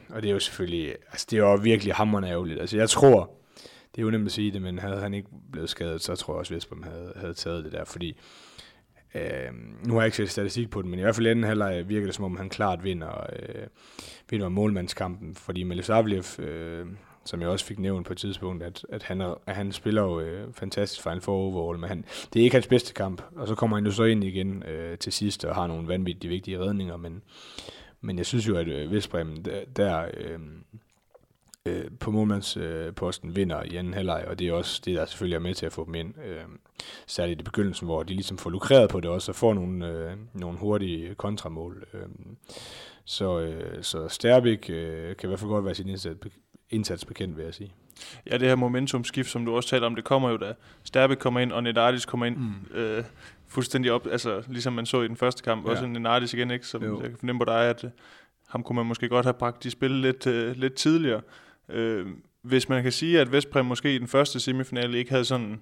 og 0.08 0.22
det 0.22 0.28
er 0.28 0.32
jo 0.32 0.40
selvfølgelig, 0.40 0.94
altså 1.12 1.26
det 1.30 1.38
er 1.38 1.42
jo 1.42 1.54
virkelig 1.54 1.94
hammerende 1.94 2.28
ærgerligt. 2.28 2.60
Altså 2.60 2.76
jeg 2.76 2.90
tror, 2.90 3.30
det 3.98 4.02
er 4.02 4.06
jo 4.06 4.10
nemt 4.10 4.26
at 4.26 4.32
sige 4.32 4.52
det, 4.52 4.62
men 4.62 4.78
havde 4.78 5.00
han 5.00 5.14
ikke 5.14 5.28
blevet 5.52 5.70
skadet, 5.70 6.02
så 6.02 6.16
tror 6.16 6.34
jeg 6.34 6.38
også, 6.38 6.54
at 6.54 6.56
Vesbom 6.56 6.82
havde, 6.82 7.12
havde 7.16 7.34
taget 7.34 7.64
det 7.64 7.72
der, 7.72 7.84
fordi 7.84 8.16
øh, 9.14 9.52
nu 9.86 9.92
har 9.94 10.00
jeg 10.00 10.06
ikke 10.06 10.16
set 10.16 10.30
statistik 10.30 10.70
på 10.70 10.82
det, 10.82 10.90
men 10.90 10.98
i 10.98 11.02
hvert 11.02 11.14
fald 11.14 11.26
anden 11.26 11.44
halvleg 11.44 11.88
virker 11.88 12.06
det 12.06 12.14
som 12.14 12.24
om, 12.24 12.36
han 12.36 12.48
klart 12.48 12.84
vinder, 12.84 13.26
øh, 13.32 13.66
vinder 14.30 14.48
målmandskampen, 14.48 15.34
fordi 15.34 15.62
Melisavljev, 15.62 16.24
øh, 16.38 16.86
som 17.24 17.40
jeg 17.40 17.48
også 17.48 17.64
fik 17.64 17.78
nævnt 17.78 18.06
på 18.06 18.12
et 18.12 18.18
tidspunkt, 18.18 18.62
at, 18.62 18.86
at, 18.88 19.02
han, 19.02 19.20
at 19.20 19.56
han 19.56 19.72
spiller 19.72 20.02
jo 20.02 20.20
øh, 20.20 20.52
fantastisk 20.52 21.02
for 21.02 21.10
en 21.10 21.20
overall, 21.26 21.78
men 21.78 21.88
han, 21.88 22.04
det 22.32 22.40
er 22.40 22.44
ikke 22.44 22.56
hans 22.56 22.66
bedste 22.66 22.94
kamp, 22.94 23.22
og 23.36 23.48
så 23.48 23.54
kommer 23.54 23.76
han 23.76 23.86
jo 23.86 23.92
så 23.92 24.04
ind 24.04 24.24
igen 24.24 24.62
øh, 24.62 24.98
til 24.98 25.12
sidst 25.12 25.44
og 25.44 25.54
har 25.54 25.66
nogle 25.66 25.88
vanvittigt 25.88 26.30
vigtige 26.30 26.58
redninger, 26.58 26.96
men, 26.96 27.22
men 28.00 28.18
jeg 28.18 28.26
synes 28.26 28.48
jo, 28.48 28.56
at 28.56 28.68
øh, 28.68 28.92
Vestbrem 28.92 29.42
der, 29.42 29.60
der 29.76 30.04
øh, 30.16 30.38
øh, 31.66 31.84
på 32.00 32.10
målmandsposten 32.10 33.28
øh, 33.28 33.36
vinder 33.36 33.62
i 33.62 33.76
anden 33.76 33.94
halvleg, 33.94 34.24
og 34.28 34.38
det 34.38 34.48
er 34.48 34.52
også 34.52 34.82
det, 34.84 34.96
der 34.96 35.06
selvfølgelig 35.06 35.36
er 35.36 35.40
med 35.40 35.54
til 35.54 35.66
at 35.66 35.72
få 35.72 35.84
dem 35.84 35.94
ind. 35.94 36.14
Øh, 36.26 36.42
særligt 37.06 37.40
i 37.40 37.44
begyndelsen, 37.44 37.86
hvor 37.86 38.02
de 38.02 38.14
ligesom 38.14 38.38
får 38.38 38.50
lukreret 38.50 38.90
på 38.90 39.00
det 39.00 39.10
også, 39.10 39.32
og 39.32 39.36
får 39.36 39.54
nogle, 39.54 39.86
øh, 39.86 40.16
nogle 40.34 40.58
hurtige 40.58 41.14
kontramål. 41.14 41.86
Øh, 41.94 42.00
så, 43.04 43.40
øh, 43.40 43.82
så 43.82 44.08
Sterbik 44.08 44.70
øh, 44.70 45.16
kan 45.16 45.26
i 45.26 45.28
hvert 45.28 45.38
fald 45.38 45.50
godt 45.50 45.64
være 45.64 45.74
sin 45.74 45.88
indsats, 45.88 46.28
indsats 46.70 47.04
bekendt, 47.04 47.36
vil 47.36 47.44
jeg 47.44 47.54
sige. 47.54 47.72
Ja, 48.30 48.38
det 48.38 48.48
her 48.48 48.54
momentumskift, 48.54 49.30
som 49.30 49.44
du 49.44 49.56
også 49.56 49.68
taler 49.68 49.86
om, 49.86 49.94
det 49.94 50.04
kommer 50.04 50.30
jo 50.30 50.36
da 50.36 50.54
Sterbik 50.84 51.16
kommer 51.16 51.40
ind, 51.40 51.52
og 51.52 51.62
Nedardis 51.62 52.06
kommer 52.06 52.26
ind 52.26 52.36
mm. 52.36 52.76
øh, 52.76 53.04
fuldstændig 53.48 53.92
op, 53.92 54.06
altså 54.06 54.42
ligesom 54.48 54.72
man 54.72 54.86
så 54.86 55.02
i 55.02 55.08
den 55.08 55.16
første 55.16 55.42
kamp, 55.42 55.66
ja. 55.66 55.70
også 55.70 55.86
Nedardis 55.86 56.34
igen, 56.34 56.50
ikke, 56.50 56.66
som 56.66 56.84
jo. 56.84 57.00
jeg 57.00 57.10
kan 57.10 57.18
fornemme 57.18 57.38
på 57.38 57.44
dig, 57.44 57.64
at 57.70 57.84
øh, 57.84 57.90
ham 58.48 58.62
kunne 58.62 58.76
man 58.76 58.86
måske 58.86 59.08
godt 59.08 59.26
have 59.26 59.34
bragt 59.34 59.64
i 59.64 59.70
spil 59.70 59.90
lidt, 59.90 60.26
øh, 60.26 60.56
lidt 60.56 60.74
tidligere. 60.74 61.20
Øh, 61.68 62.06
hvis 62.42 62.68
man 62.68 62.82
kan 62.82 62.92
sige, 62.92 63.20
at 63.20 63.32
Vestpræm 63.32 63.66
måske 63.66 63.94
i 63.94 63.98
den 63.98 64.08
første 64.08 64.40
semifinale 64.40 64.98
ikke 64.98 65.10
havde 65.10 65.24
sådan 65.24 65.60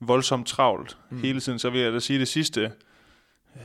voldsomt 0.00 0.46
travlt 0.46 0.98
mm. 1.10 1.18
hele 1.18 1.40
tiden, 1.40 1.58
så 1.58 1.70
vil 1.70 1.80
jeg 1.80 1.92
da 1.92 1.98
sige 1.98 2.18
det 2.18 2.28
sidste, 2.28 2.72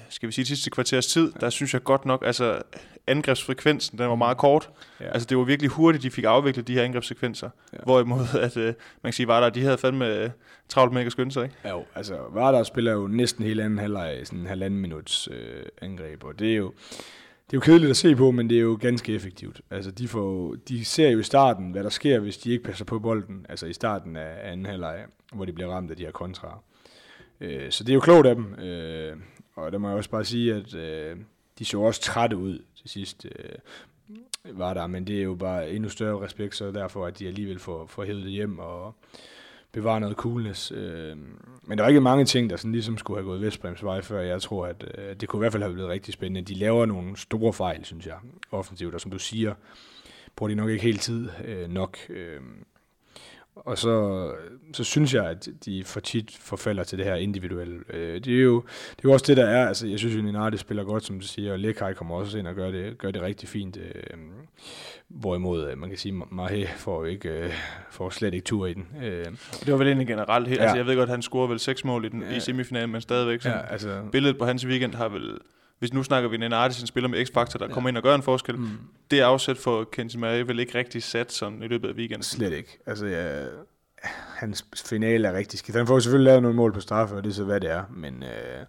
skal 0.09 0.27
vi 0.27 0.33
sige 0.33 0.43
det 0.43 0.47
sidste 0.47 0.69
kvarters 0.69 1.07
tid, 1.07 1.31
der 1.39 1.49
synes 1.49 1.73
jeg 1.73 1.83
godt 1.83 2.05
nok, 2.05 2.23
altså 2.25 2.61
angrebsfrekvensen, 3.07 3.97
den 3.97 4.09
var 4.09 4.15
meget 4.15 4.37
kort. 4.37 4.69
Ja. 4.99 5.05
Altså 5.05 5.27
det 5.29 5.37
var 5.37 5.43
virkelig 5.43 5.71
hurtigt, 5.71 6.03
de 6.03 6.11
fik 6.11 6.23
afviklet 6.23 6.67
de 6.67 6.73
her 6.73 6.83
angrebssekvenser. 6.83 7.49
Ja. 7.73 7.77
Hvorimod, 7.83 8.25
at 8.41 8.57
øh, 8.57 8.65
man 8.65 8.75
kan 9.03 9.13
sige, 9.13 9.27
Vardar, 9.27 9.49
de 9.49 9.61
havde 9.61 9.77
fandme 9.77 10.07
øh, 10.07 10.29
travlt 10.69 10.93
med 10.93 11.05
at 11.05 11.11
skynde 11.11 11.31
sig, 11.31 11.43
ikke? 11.43 11.55
Ja, 11.63 11.69
jo, 11.69 11.85
altså 11.95 12.17
Vardar 12.33 12.63
spiller 12.63 12.91
jo 12.91 13.07
næsten 13.07 13.45
hele 13.45 13.63
anden 13.63 13.79
halvleg, 13.79 14.21
sådan 14.23 14.39
en 14.39 14.45
halvanden 14.45 14.79
minuts 14.79 15.29
øh, 15.31 15.65
angreb, 15.81 16.23
og 16.23 16.39
det 16.39 16.51
er 16.51 16.55
jo, 16.55 16.73
det 17.51 17.57
er 17.57 17.61
jo 17.61 17.65
kedeligt 17.65 17.89
at 17.89 17.97
se 17.97 18.15
på, 18.15 18.31
men 18.31 18.49
det 18.49 18.57
er 18.57 18.61
jo 18.61 18.77
ganske 18.81 19.13
effektivt. 19.13 19.61
Altså, 19.71 19.91
de, 19.91 20.07
får, 20.07 20.55
de 20.67 20.85
ser 20.85 21.09
jo 21.09 21.19
i 21.19 21.23
starten, 21.23 21.71
hvad 21.71 21.83
der 21.83 21.89
sker, 21.89 22.19
hvis 22.19 22.37
de 22.37 22.51
ikke 22.51 22.63
passer 22.63 22.85
på 22.85 22.99
bolden. 22.99 23.45
Altså 23.49 23.65
i 23.65 23.73
starten 23.73 24.15
af 24.15 24.51
anden 24.51 24.65
halvleg, 24.65 25.05
hvor 25.33 25.45
de 25.45 25.53
bliver 25.53 25.69
ramt 25.69 25.91
af 25.91 25.97
de 25.97 26.03
her 26.03 26.11
kontra. 26.11 26.59
Øh, 27.41 27.71
så 27.71 27.83
det 27.83 27.89
er 27.89 27.93
jo 27.93 27.99
klogt 27.99 28.27
af 28.27 28.35
dem. 28.35 28.53
Øh, 28.59 29.17
og 29.55 29.71
der 29.71 29.77
må 29.77 29.87
jeg 29.87 29.97
også 29.97 30.09
bare 30.09 30.25
sige, 30.25 30.53
at 30.53 30.75
øh, 30.75 31.17
de 31.59 31.65
så 31.65 31.79
også 31.79 32.01
trætte 32.01 32.37
ud 32.37 32.59
til 32.75 32.89
sidst. 32.89 33.25
Øh, 33.25 33.55
var 34.57 34.73
der, 34.73 34.87
men 34.87 35.07
det 35.07 35.17
er 35.19 35.23
jo 35.23 35.35
bare 35.35 35.71
endnu 35.71 35.89
større 35.89 36.25
respekt, 36.25 36.55
så 36.55 36.71
derfor, 36.71 37.05
at 37.05 37.19
de 37.19 37.27
alligevel 37.27 37.59
får, 37.59 37.85
får 37.85 38.03
hævet 38.03 38.23
det 38.23 38.31
hjem, 38.31 38.59
og 38.59 38.95
bevare 39.71 39.99
noget 39.99 40.17
coolness. 40.17 40.71
Øh, 40.71 41.17
men 41.63 41.77
der 41.77 41.83
var 41.83 41.89
ikke 41.89 42.01
mange 42.01 42.25
ting, 42.25 42.49
der 42.49 42.57
sådan 42.57 42.71
ligesom 42.71 42.97
skulle 42.97 43.17
have 43.17 43.25
gået 43.25 43.41
Vestbrems 43.41 43.83
vej 43.83 44.01
før. 44.01 44.21
Jeg 44.21 44.41
tror, 44.41 44.65
at 44.65 44.85
øh, 44.97 45.15
det 45.15 45.29
kunne 45.29 45.37
i 45.37 45.41
hvert 45.41 45.51
fald 45.51 45.63
have 45.63 45.73
blevet 45.73 45.89
rigtig 45.89 46.13
spændende. 46.13 46.53
De 46.53 46.59
laver 46.59 46.85
nogle 46.85 47.17
store 47.17 47.53
fejl, 47.53 47.85
synes 47.85 48.05
jeg, 48.05 48.17
offensivt, 48.51 48.95
og 48.95 49.01
som 49.01 49.11
du 49.11 49.19
siger, 49.19 49.53
bruger 50.35 50.49
de 50.49 50.55
nok 50.55 50.69
ikke 50.69 50.83
helt 50.83 51.01
tid 51.01 51.29
øh, 51.45 51.69
nok. 51.69 51.97
Øh, 52.09 52.41
og 53.55 53.77
så, 53.77 54.27
så 54.73 54.83
synes 54.83 55.13
jeg, 55.13 55.25
at 55.25 55.47
de 55.65 55.83
for 55.83 55.99
tit 55.99 56.37
forfalder 56.39 56.83
til 56.83 56.97
det 56.97 57.05
her 57.05 57.15
individuelle. 57.15 57.79
Øh, 57.89 58.21
det, 58.23 58.37
er 58.37 58.41
jo, 58.41 58.63
det 58.89 58.97
er 58.97 59.09
jo 59.09 59.13
også 59.13 59.25
det, 59.27 59.37
der 59.37 59.45
er. 59.45 59.67
Altså, 59.67 59.87
jeg 59.87 59.99
synes 59.99 60.15
jo, 60.15 60.21
Ninardi 60.21 60.57
spiller 60.57 60.83
godt, 60.83 61.05
som 61.05 61.19
du 61.19 61.27
siger, 61.27 61.51
og 61.51 61.59
Lekai 61.59 61.93
kommer 61.93 62.15
også 62.15 62.37
ind 62.37 62.47
og 62.47 62.55
gør 62.55 62.71
det, 62.71 62.97
gør 62.97 63.11
det 63.11 63.21
rigtig 63.21 63.49
fint. 63.49 63.77
Øh, 63.77 64.17
hvorimod, 65.07 65.69
øh, 65.69 65.77
man 65.77 65.89
kan 65.89 65.97
sige, 65.97 66.13
Mahe 66.31 66.67
får, 66.67 67.05
ikke, 67.05 67.29
øh, 67.29 67.51
får 67.89 68.09
slet 68.09 68.33
ikke 68.33 68.45
tur 68.45 68.65
i 68.65 68.73
den. 68.73 68.87
Øh, 69.03 69.25
det 69.59 69.71
var 69.71 69.77
vel 69.77 69.87
egentlig 69.87 70.07
generelt. 70.07 70.47
Helt, 70.47 70.59
ja. 70.59 70.63
altså, 70.63 70.77
jeg 70.77 70.85
ved 70.85 70.95
godt, 70.95 71.09
at 71.09 71.13
han 71.13 71.21
scorer 71.21 71.47
vel 71.47 71.59
seks 71.59 71.85
mål 71.85 72.05
i, 72.05 72.09
den, 72.09 72.21
ja. 72.21 72.35
i 72.35 72.39
semifinalen, 72.39 72.91
men 72.91 73.01
stadigvæk. 73.01 73.41
Sådan, 73.41 73.57
ja, 73.57 73.71
altså, 73.71 74.01
billedet 74.11 74.37
på 74.37 74.45
hans 74.45 74.65
weekend 74.65 74.95
har 74.95 75.09
vel 75.09 75.37
hvis 75.81 75.93
nu 75.93 76.03
snakker 76.03 76.29
vi 76.29 76.35
en 76.35 76.53
artist, 76.53 76.81
en 76.81 76.87
spiller 76.87 77.07
med 77.07 77.25
X-Factor, 77.25 77.57
der 77.57 77.67
ja. 77.67 77.73
kommer 77.73 77.89
ind 77.89 77.97
og 77.97 78.03
gør 78.03 78.15
en 78.15 78.21
forskel, 78.21 78.57
mm. 78.57 78.69
det 79.11 79.19
er 79.19 79.25
afsæt 79.25 79.57
for 79.57 79.83
Kenzie 79.83 80.19
Murray 80.19 80.41
vel 80.41 80.59
ikke 80.59 80.77
rigtig 80.77 81.03
sat 81.03 81.31
sådan 81.31 81.63
i 81.63 81.67
løbet 81.67 81.89
af 81.89 81.93
weekenden. 81.93 82.23
Slet 82.23 82.53
ikke. 82.53 82.79
Altså, 82.85 83.05
ja, 83.05 83.45
hans 84.35 84.65
finale 84.85 85.27
er 85.27 85.33
rigtig 85.33 85.59
skidt. 85.59 85.77
Han 85.77 85.87
får 85.87 85.99
selvfølgelig 85.99 86.25
lavet 86.25 86.41
nogle 86.41 86.57
mål 86.57 86.73
på 86.73 86.79
straffe, 86.79 87.15
og 87.15 87.23
det 87.23 87.29
er 87.29 87.33
så, 87.33 87.43
hvad 87.43 87.59
det 87.59 87.71
er. 87.71 87.83
Men 87.95 88.23
øh, 88.23 88.65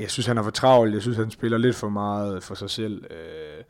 jeg 0.00 0.10
synes, 0.10 0.26
han 0.26 0.38
er 0.38 0.42
for 0.42 0.50
travlt. 0.50 0.94
Jeg 0.94 1.02
synes, 1.02 1.16
han 1.16 1.30
spiller 1.30 1.58
lidt 1.58 1.76
for 1.76 1.88
meget 1.88 2.42
for 2.42 2.54
sig 2.54 2.70
selv. 2.70 3.04
Øh, 3.10 3.64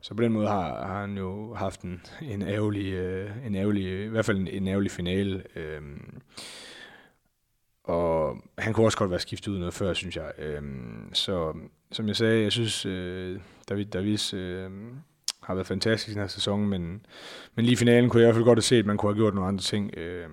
så 0.00 0.14
på 0.14 0.22
den 0.22 0.32
måde 0.32 0.48
har, 0.48 0.86
har 0.86 1.00
han 1.00 1.18
jo 1.18 1.54
haft 1.54 1.80
en, 1.80 2.02
en 2.22 2.42
ærgerlig, 2.42 2.92
øh, 2.92 3.30
en 3.46 3.54
ærgerlig, 3.54 4.04
i 4.04 4.08
hvert 4.08 4.24
fald 4.24 4.38
en, 4.38 4.48
en 4.48 4.68
ærgerlig 4.68 4.90
finale. 4.90 5.42
Øh, 5.56 5.80
han 8.62 8.72
kunne 8.72 8.86
også 8.86 8.98
godt 8.98 9.10
være 9.10 9.20
skiftet 9.20 9.52
ud 9.52 9.58
noget 9.58 9.74
før, 9.74 9.94
synes 9.94 10.16
jeg. 10.16 10.32
Øh, 10.38 10.62
så 11.12 11.54
som 11.92 12.08
jeg 12.08 12.16
sagde, 12.16 12.42
jeg 12.42 12.52
synes, 12.52 12.86
øh, 12.86 13.40
David 13.68 13.84
Davis 13.84 14.34
øh, 14.34 14.70
har 15.42 15.54
været 15.54 15.66
fantastisk 15.66 16.08
i 16.08 16.12
den 16.12 16.20
her 16.20 16.28
sæson, 16.28 16.68
men, 16.68 17.06
men 17.54 17.64
lige 17.64 17.72
i 17.72 17.76
finalen 17.76 18.10
kunne 18.10 18.20
jeg 18.20 18.26
i 18.26 18.28
hvert 18.28 18.34
fald 18.34 18.44
godt 18.44 18.56
have 18.56 18.62
set, 18.62 18.78
at 18.78 18.86
man 18.86 18.96
kunne 18.96 19.12
have 19.12 19.18
gjort 19.18 19.34
nogle 19.34 19.48
andre 19.48 19.62
ting. 19.62 19.96
Øh, 19.96 20.28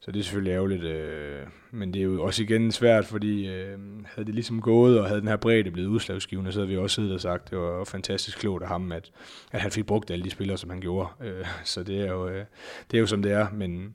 så 0.00 0.10
det 0.10 0.20
er 0.20 0.24
selvfølgelig 0.24 0.52
ærgerligt, 0.52 0.82
øh, 0.82 1.42
men 1.70 1.94
det 1.94 2.00
er 2.00 2.04
jo 2.04 2.22
også 2.22 2.42
igen 2.42 2.72
svært, 2.72 3.06
fordi 3.06 3.48
øh, 3.48 3.78
havde 4.06 4.26
det 4.26 4.34
ligesom 4.34 4.60
gået, 4.60 5.00
og 5.00 5.06
havde 5.06 5.20
den 5.20 5.28
her 5.28 5.36
bredde 5.36 5.70
blevet 5.70 5.88
udslagsgivende, 5.88 6.52
så 6.52 6.58
havde 6.58 6.68
vi 6.68 6.76
også 6.76 6.94
siddet 6.94 7.12
og 7.12 7.20
sagt, 7.20 7.50
det 7.50 7.58
var 7.58 7.84
fantastisk 7.84 8.38
klogt 8.38 8.62
af 8.62 8.68
ham, 8.68 8.92
at, 8.92 9.10
at 9.52 9.60
han 9.60 9.70
fik 9.70 9.86
brugt 9.86 10.10
alle 10.10 10.24
de 10.24 10.30
spillere, 10.30 10.58
som 10.58 10.70
han 10.70 10.80
gjorde. 10.80 11.08
Øh, 11.20 11.46
så 11.64 11.82
det 11.82 12.00
er, 12.00 12.12
jo, 12.12 12.28
øh, 12.28 12.44
det 12.90 12.96
er 12.96 13.00
jo 13.00 13.06
som 13.06 13.22
det 13.22 13.32
er, 13.32 13.46
men, 13.52 13.94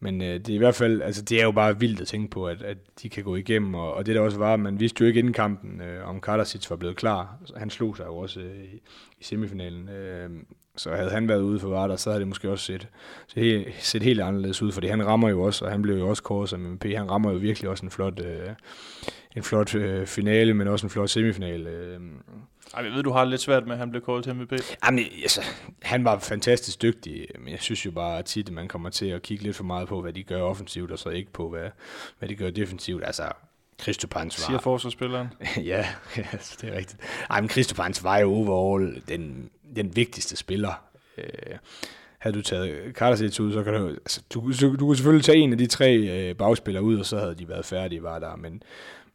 men 0.00 0.22
øh, 0.22 0.34
det 0.34 0.48
er 0.48 0.54
i 0.54 0.58
hvert 0.58 0.74
fald, 0.74 1.02
altså 1.02 1.22
det 1.22 1.40
er 1.40 1.44
jo 1.44 1.52
bare 1.52 1.80
vildt 1.80 2.00
at 2.00 2.06
tænke 2.06 2.30
på, 2.30 2.46
at, 2.46 2.62
at 2.62 2.78
de 3.02 3.08
kan 3.08 3.24
gå 3.24 3.36
igennem, 3.36 3.74
og, 3.74 3.94
og 3.94 4.06
det 4.06 4.14
der 4.14 4.20
også 4.20 4.38
var, 4.38 4.56
man 4.56 4.80
vidste 4.80 5.00
jo 5.00 5.06
ikke 5.06 5.18
inden 5.18 5.32
kampen, 5.32 5.80
øh, 5.80 6.08
om 6.08 6.20
Karasic 6.20 6.70
var 6.70 6.76
blevet 6.76 6.96
klar. 6.96 7.36
Han 7.56 7.70
slog 7.70 7.96
sig 7.96 8.06
jo 8.06 8.16
også 8.16 8.40
øh, 8.40 8.64
i, 8.64 8.76
i 9.20 9.24
semifinalen. 9.24 9.88
Øh, 9.88 10.30
så 10.76 10.90
havde 10.90 11.10
han 11.10 11.28
været 11.28 11.40
ude 11.40 11.60
for 11.60 11.68
Vardar, 11.68 11.96
så 11.96 12.10
havde 12.10 12.20
det 12.20 12.28
måske 12.28 12.50
også 12.50 12.64
set, 12.64 12.88
set, 13.28 13.42
helt, 13.42 13.68
set 13.78 14.02
helt 14.02 14.20
anderledes 14.20 14.62
ud, 14.62 14.72
fordi 14.72 14.86
han 14.86 15.06
rammer 15.06 15.28
jo 15.28 15.42
også, 15.42 15.64
og 15.64 15.70
han 15.70 15.82
blev 15.82 15.98
jo 15.98 16.08
også 16.08 16.22
kåret 16.22 16.48
som 16.48 16.60
MP, 16.60 16.84
Han 16.84 17.10
rammer 17.10 17.32
jo 17.32 17.38
virkelig 17.38 17.70
også 17.70 17.86
en 17.86 17.90
flot, 17.90 18.20
øh, 18.20 18.48
en 19.36 19.42
flot 19.42 19.74
øh, 19.74 20.06
finale, 20.06 20.54
men 20.54 20.68
også 20.68 20.86
en 20.86 20.90
flot 20.90 21.10
semifinale. 21.10 21.70
Øh, 21.70 22.00
ej, 22.74 22.84
jeg 22.84 22.92
ved, 22.92 23.02
du 23.02 23.10
har 23.10 23.24
lidt 23.24 23.40
svært 23.40 23.66
med, 23.66 23.72
at 23.72 23.78
han 23.78 23.90
blev 23.90 24.22
til 24.22 24.34
MVP. 24.34 24.52
Jamen, 24.84 25.04
altså, 25.22 25.40
han 25.82 26.04
var 26.04 26.18
fantastisk 26.18 26.82
dygtig, 26.82 27.26
men 27.38 27.48
jeg 27.48 27.60
synes 27.60 27.86
jo 27.86 27.90
bare 27.90 28.18
at 28.18 28.24
tit, 28.24 28.48
at 28.48 28.54
man 28.54 28.68
kommer 28.68 28.90
til 28.90 29.06
at 29.06 29.22
kigge 29.22 29.44
lidt 29.44 29.56
for 29.56 29.64
meget 29.64 29.88
på, 29.88 30.00
hvad 30.00 30.12
de 30.12 30.22
gør 30.22 30.42
offensivt, 30.42 30.90
og 30.90 30.98
så 30.98 31.08
ikke 31.08 31.32
på, 31.32 31.48
hvad, 31.48 31.68
hvad 32.18 32.28
de 32.28 32.34
gør 32.34 32.50
defensivt. 32.50 33.04
Altså, 33.04 33.32
Christopans 33.82 34.40
var... 34.40 34.46
Siger 34.46 34.58
forsvarsspilleren. 34.58 35.28
ja, 35.72 35.86
yes, 36.18 36.56
det 36.60 36.72
er 36.72 36.76
rigtigt. 36.76 37.00
Ej, 37.30 37.40
men 37.40 37.50
Christopans 37.50 38.04
var 38.04 38.18
jo 38.18 38.34
overall 38.34 39.02
den, 39.08 39.50
den 39.76 39.96
vigtigste 39.96 40.36
spiller. 40.36 40.82
Øh, 41.18 41.24
havde 42.18 42.36
du 42.36 42.42
taget 42.42 42.94
Karasic 42.94 43.40
ud, 43.40 43.52
så 43.52 43.62
kan 43.62 43.74
du, 43.74 43.88
altså, 43.88 44.22
du, 44.34 44.52
du, 44.60 44.76
du 44.76 44.86
kunne 44.86 44.96
selvfølgelig 44.96 45.24
tage 45.24 45.38
en 45.38 45.52
af 45.52 45.58
de 45.58 45.66
tre 45.66 45.96
øh, 45.96 46.36
bagspillere 46.36 46.82
ud, 46.82 46.98
og 46.98 47.06
så 47.06 47.18
havde 47.18 47.34
de 47.34 47.48
været 47.48 47.64
færdige, 47.64 48.02
var 48.02 48.18
der, 48.18 48.36
men, 48.36 48.62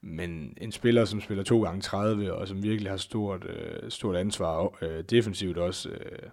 men 0.05 0.53
en 0.61 0.71
spiller, 0.71 1.05
som 1.05 1.21
spiller 1.21 1.43
to 1.43 1.63
gange 1.63 1.81
30, 1.81 2.33
og 2.33 2.47
som 2.47 2.63
virkelig 2.63 2.91
har 2.91 2.97
stort, 2.97 3.45
øh, 3.45 3.91
stort 3.91 4.15
ansvar 4.15 4.77
øh, 4.81 5.03
defensivt 5.03 5.57
også, 5.57 5.89
øh, 5.89 6.29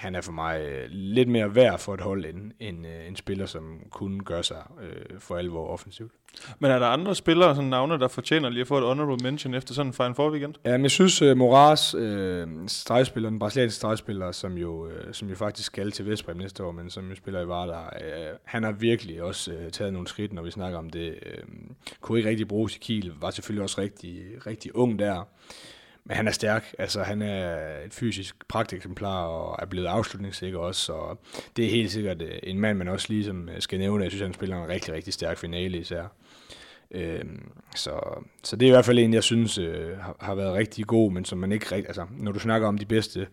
han 0.00 0.14
er 0.14 0.20
for 0.20 0.32
mig 0.32 0.60
øh, 0.60 0.86
lidt 0.90 1.28
mere 1.28 1.54
værd 1.54 1.78
for 1.78 1.94
et 1.94 2.00
hold 2.00 2.24
end 2.24 2.52
en, 2.60 2.84
øh, 2.84 3.08
en 3.08 3.16
spiller, 3.16 3.46
som 3.46 3.80
kunne 3.90 4.20
gøre 4.20 4.44
sig 4.44 4.62
øh, 4.82 5.20
for 5.20 5.36
alvor 5.36 5.68
offensivt. 5.68 6.12
Men 6.58 6.70
er 6.70 6.78
der 6.78 6.86
andre 6.86 7.14
spillere, 7.14 7.54
sådan 7.54 7.70
navne, 7.70 7.98
der 7.98 8.08
fortjener 8.08 8.48
lige 8.48 8.60
at 8.60 8.66
få 8.66 8.78
et 8.78 8.84
honorable 8.84 9.22
mention 9.22 9.54
efter 9.54 9.74
sådan 9.74 9.90
en 9.90 9.92
Final 9.92 10.14
Four 10.14 10.30
weekend? 10.30 10.54
Ja, 10.64 10.72
men 10.72 10.82
jeg 10.82 10.90
synes, 10.90 11.22
uh, 11.22 11.36
Moraes, 11.36 11.94
uh, 11.94 12.66
stregspiller, 12.66 13.30
den 13.30 13.38
brasilianske 13.38 13.76
stregspiller, 13.76 14.32
som 14.32 14.52
jo, 14.52 14.84
uh, 14.84 14.92
som 15.12 15.28
jo 15.28 15.34
faktisk 15.34 15.66
skal 15.66 15.90
til 15.90 16.06
Vestbrem 16.06 16.36
næste 16.36 16.64
år, 16.64 16.72
men 16.72 16.90
som 16.90 17.08
jo 17.08 17.14
spiller 17.14 17.40
i 17.40 17.48
Vardar, 17.48 17.96
uh, 18.00 18.36
han 18.44 18.62
har 18.62 18.72
virkelig 18.72 19.22
også 19.22 19.52
uh, 19.52 19.70
taget 19.70 19.92
nogle 19.92 20.08
skridt, 20.08 20.32
når 20.32 20.42
vi 20.42 20.50
snakker 20.50 20.78
om 20.78 20.90
det. 20.90 21.14
Uh, 21.26 21.54
kunne 22.00 22.18
ikke 22.18 22.30
rigtig 22.30 22.48
bruges 22.48 22.76
i 22.76 22.78
Kiel, 22.78 23.12
var 23.20 23.30
selvfølgelig 23.30 23.62
også 23.62 23.80
rigtig, 23.80 24.22
rigtig 24.46 24.76
ung 24.76 24.98
der. 24.98 25.24
Men 26.04 26.16
han 26.16 26.28
er 26.28 26.32
stærk, 26.32 26.74
altså 26.78 27.02
han 27.02 27.22
er 27.22 27.56
et 27.86 27.94
fysisk 27.94 28.48
pragteksemplar 28.48 29.24
og 29.24 29.58
er 29.62 29.66
blevet 29.66 29.86
afslutningssikker 29.86 30.58
også, 30.58 30.92
og 30.92 31.20
det 31.56 31.64
er 31.64 31.70
helt 31.70 31.90
sikkert 31.90 32.22
øh, 32.22 32.38
en 32.42 32.60
mand, 32.60 32.78
man 32.78 32.88
også 32.88 33.06
ligesom 33.08 33.48
øh, 33.48 33.60
skal 33.60 33.78
nævne. 33.78 34.02
Jeg 34.02 34.10
synes, 34.10 34.22
han 34.22 34.34
spiller 34.34 34.64
en 34.64 34.68
rigtig, 34.68 34.94
rigtig 34.94 35.12
stærk 35.12 35.38
finale 35.38 35.78
især. 35.78 36.06
Øh, 36.94 37.24
så, 37.76 38.00
så 38.42 38.56
det 38.56 38.66
er 38.66 38.70
i 38.70 38.72
hvert 38.72 38.84
fald 38.84 38.98
en, 38.98 39.14
jeg 39.14 39.22
synes 39.22 39.58
øh, 39.58 39.98
har, 39.98 40.16
har 40.20 40.34
været 40.34 40.54
rigtig 40.54 40.86
god, 40.86 41.12
men 41.12 41.24
som 41.24 41.38
man 41.38 41.52
ikke 41.52 41.66
rigtig, 41.72 41.88
altså 41.88 42.06
når 42.18 42.32
du 42.32 42.38
snakker 42.38 42.68
om 42.68 42.78
de 42.78 42.86
bedste 42.86 43.26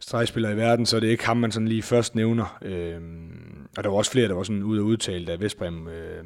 stregspillere 0.00 0.52
i 0.52 0.56
verden, 0.56 0.86
så 0.86 0.96
er 0.96 1.00
det 1.00 1.08
ikke 1.08 1.26
ham, 1.26 1.36
man 1.36 1.52
sådan 1.52 1.68
lige 1.68 1.82
først 1.82 2.14
nævner. 2.14 2.58
Øh, 2.62 3.00
og 3.76 3.84
der 3.84 3.90
var 3.90 3.96
også 3.96 4.10
flere, 4.10 4.28
der 4.28 4.34
var 4.34 4.42
sådan 4.42 4.62
ude 4.62 4.80
og 4.80 4.86
udtale, 4.86 5.26
da 5.26 5.36
Vestbrem 5.36 5.88
øh, 5.88 6.24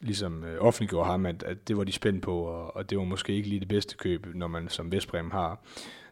ligesom 0.00 0.44
øh, 0.44 0.60
offentliggjorde 0.60 1.10
ham, 1.10 1.26
at, 1.26 1.42
at 1.42 1.68
det 1.68 1.76
var 1.76 1.84
de 1.84 1.92
spændt 1.92 2.22
på, 2.22 2.38
og, 2.38 2.76
og 2.76 2.90
det 2.90 2.98
var 2.98 3.04
måske 3.04 3.32
ikke 3.32 3.48
lige 3.48 3.60
det 3.60 3.68
bedste 3.68 3.96
køb, 3.96 4.26
når 4.34 4.46
man 4.46 4.68
som 4.68 4.92
Vestbrem 4.92 5.30
har 5.30 5.64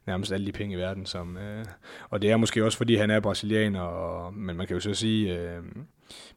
nærmest 0.06 0.32
alle 0.32 0.46
de 0.46 0.52
penge 0.52 0.74
i 0.74 0.78
verden. 0.78 1.06
Som, 1.06 1.36
øh, 1.36 1.64
og 2.10 2.22
det 2.22 2.30
er 2.30 2.36
måske 2.36 2.64
også, 2.64 2.78
fordi 2.78 2.96
han 2.96 3.10
er 3.10 3.20
brasilianer, 3.20 3.80
og, 3.80 4.34
men 4.34 4.56
man 4.56 4.66
kan 4.66 4.74
jo 4.74 4.80
så 4.80 4.94
sige, 4.94 5.38
øh, 5.38 5.62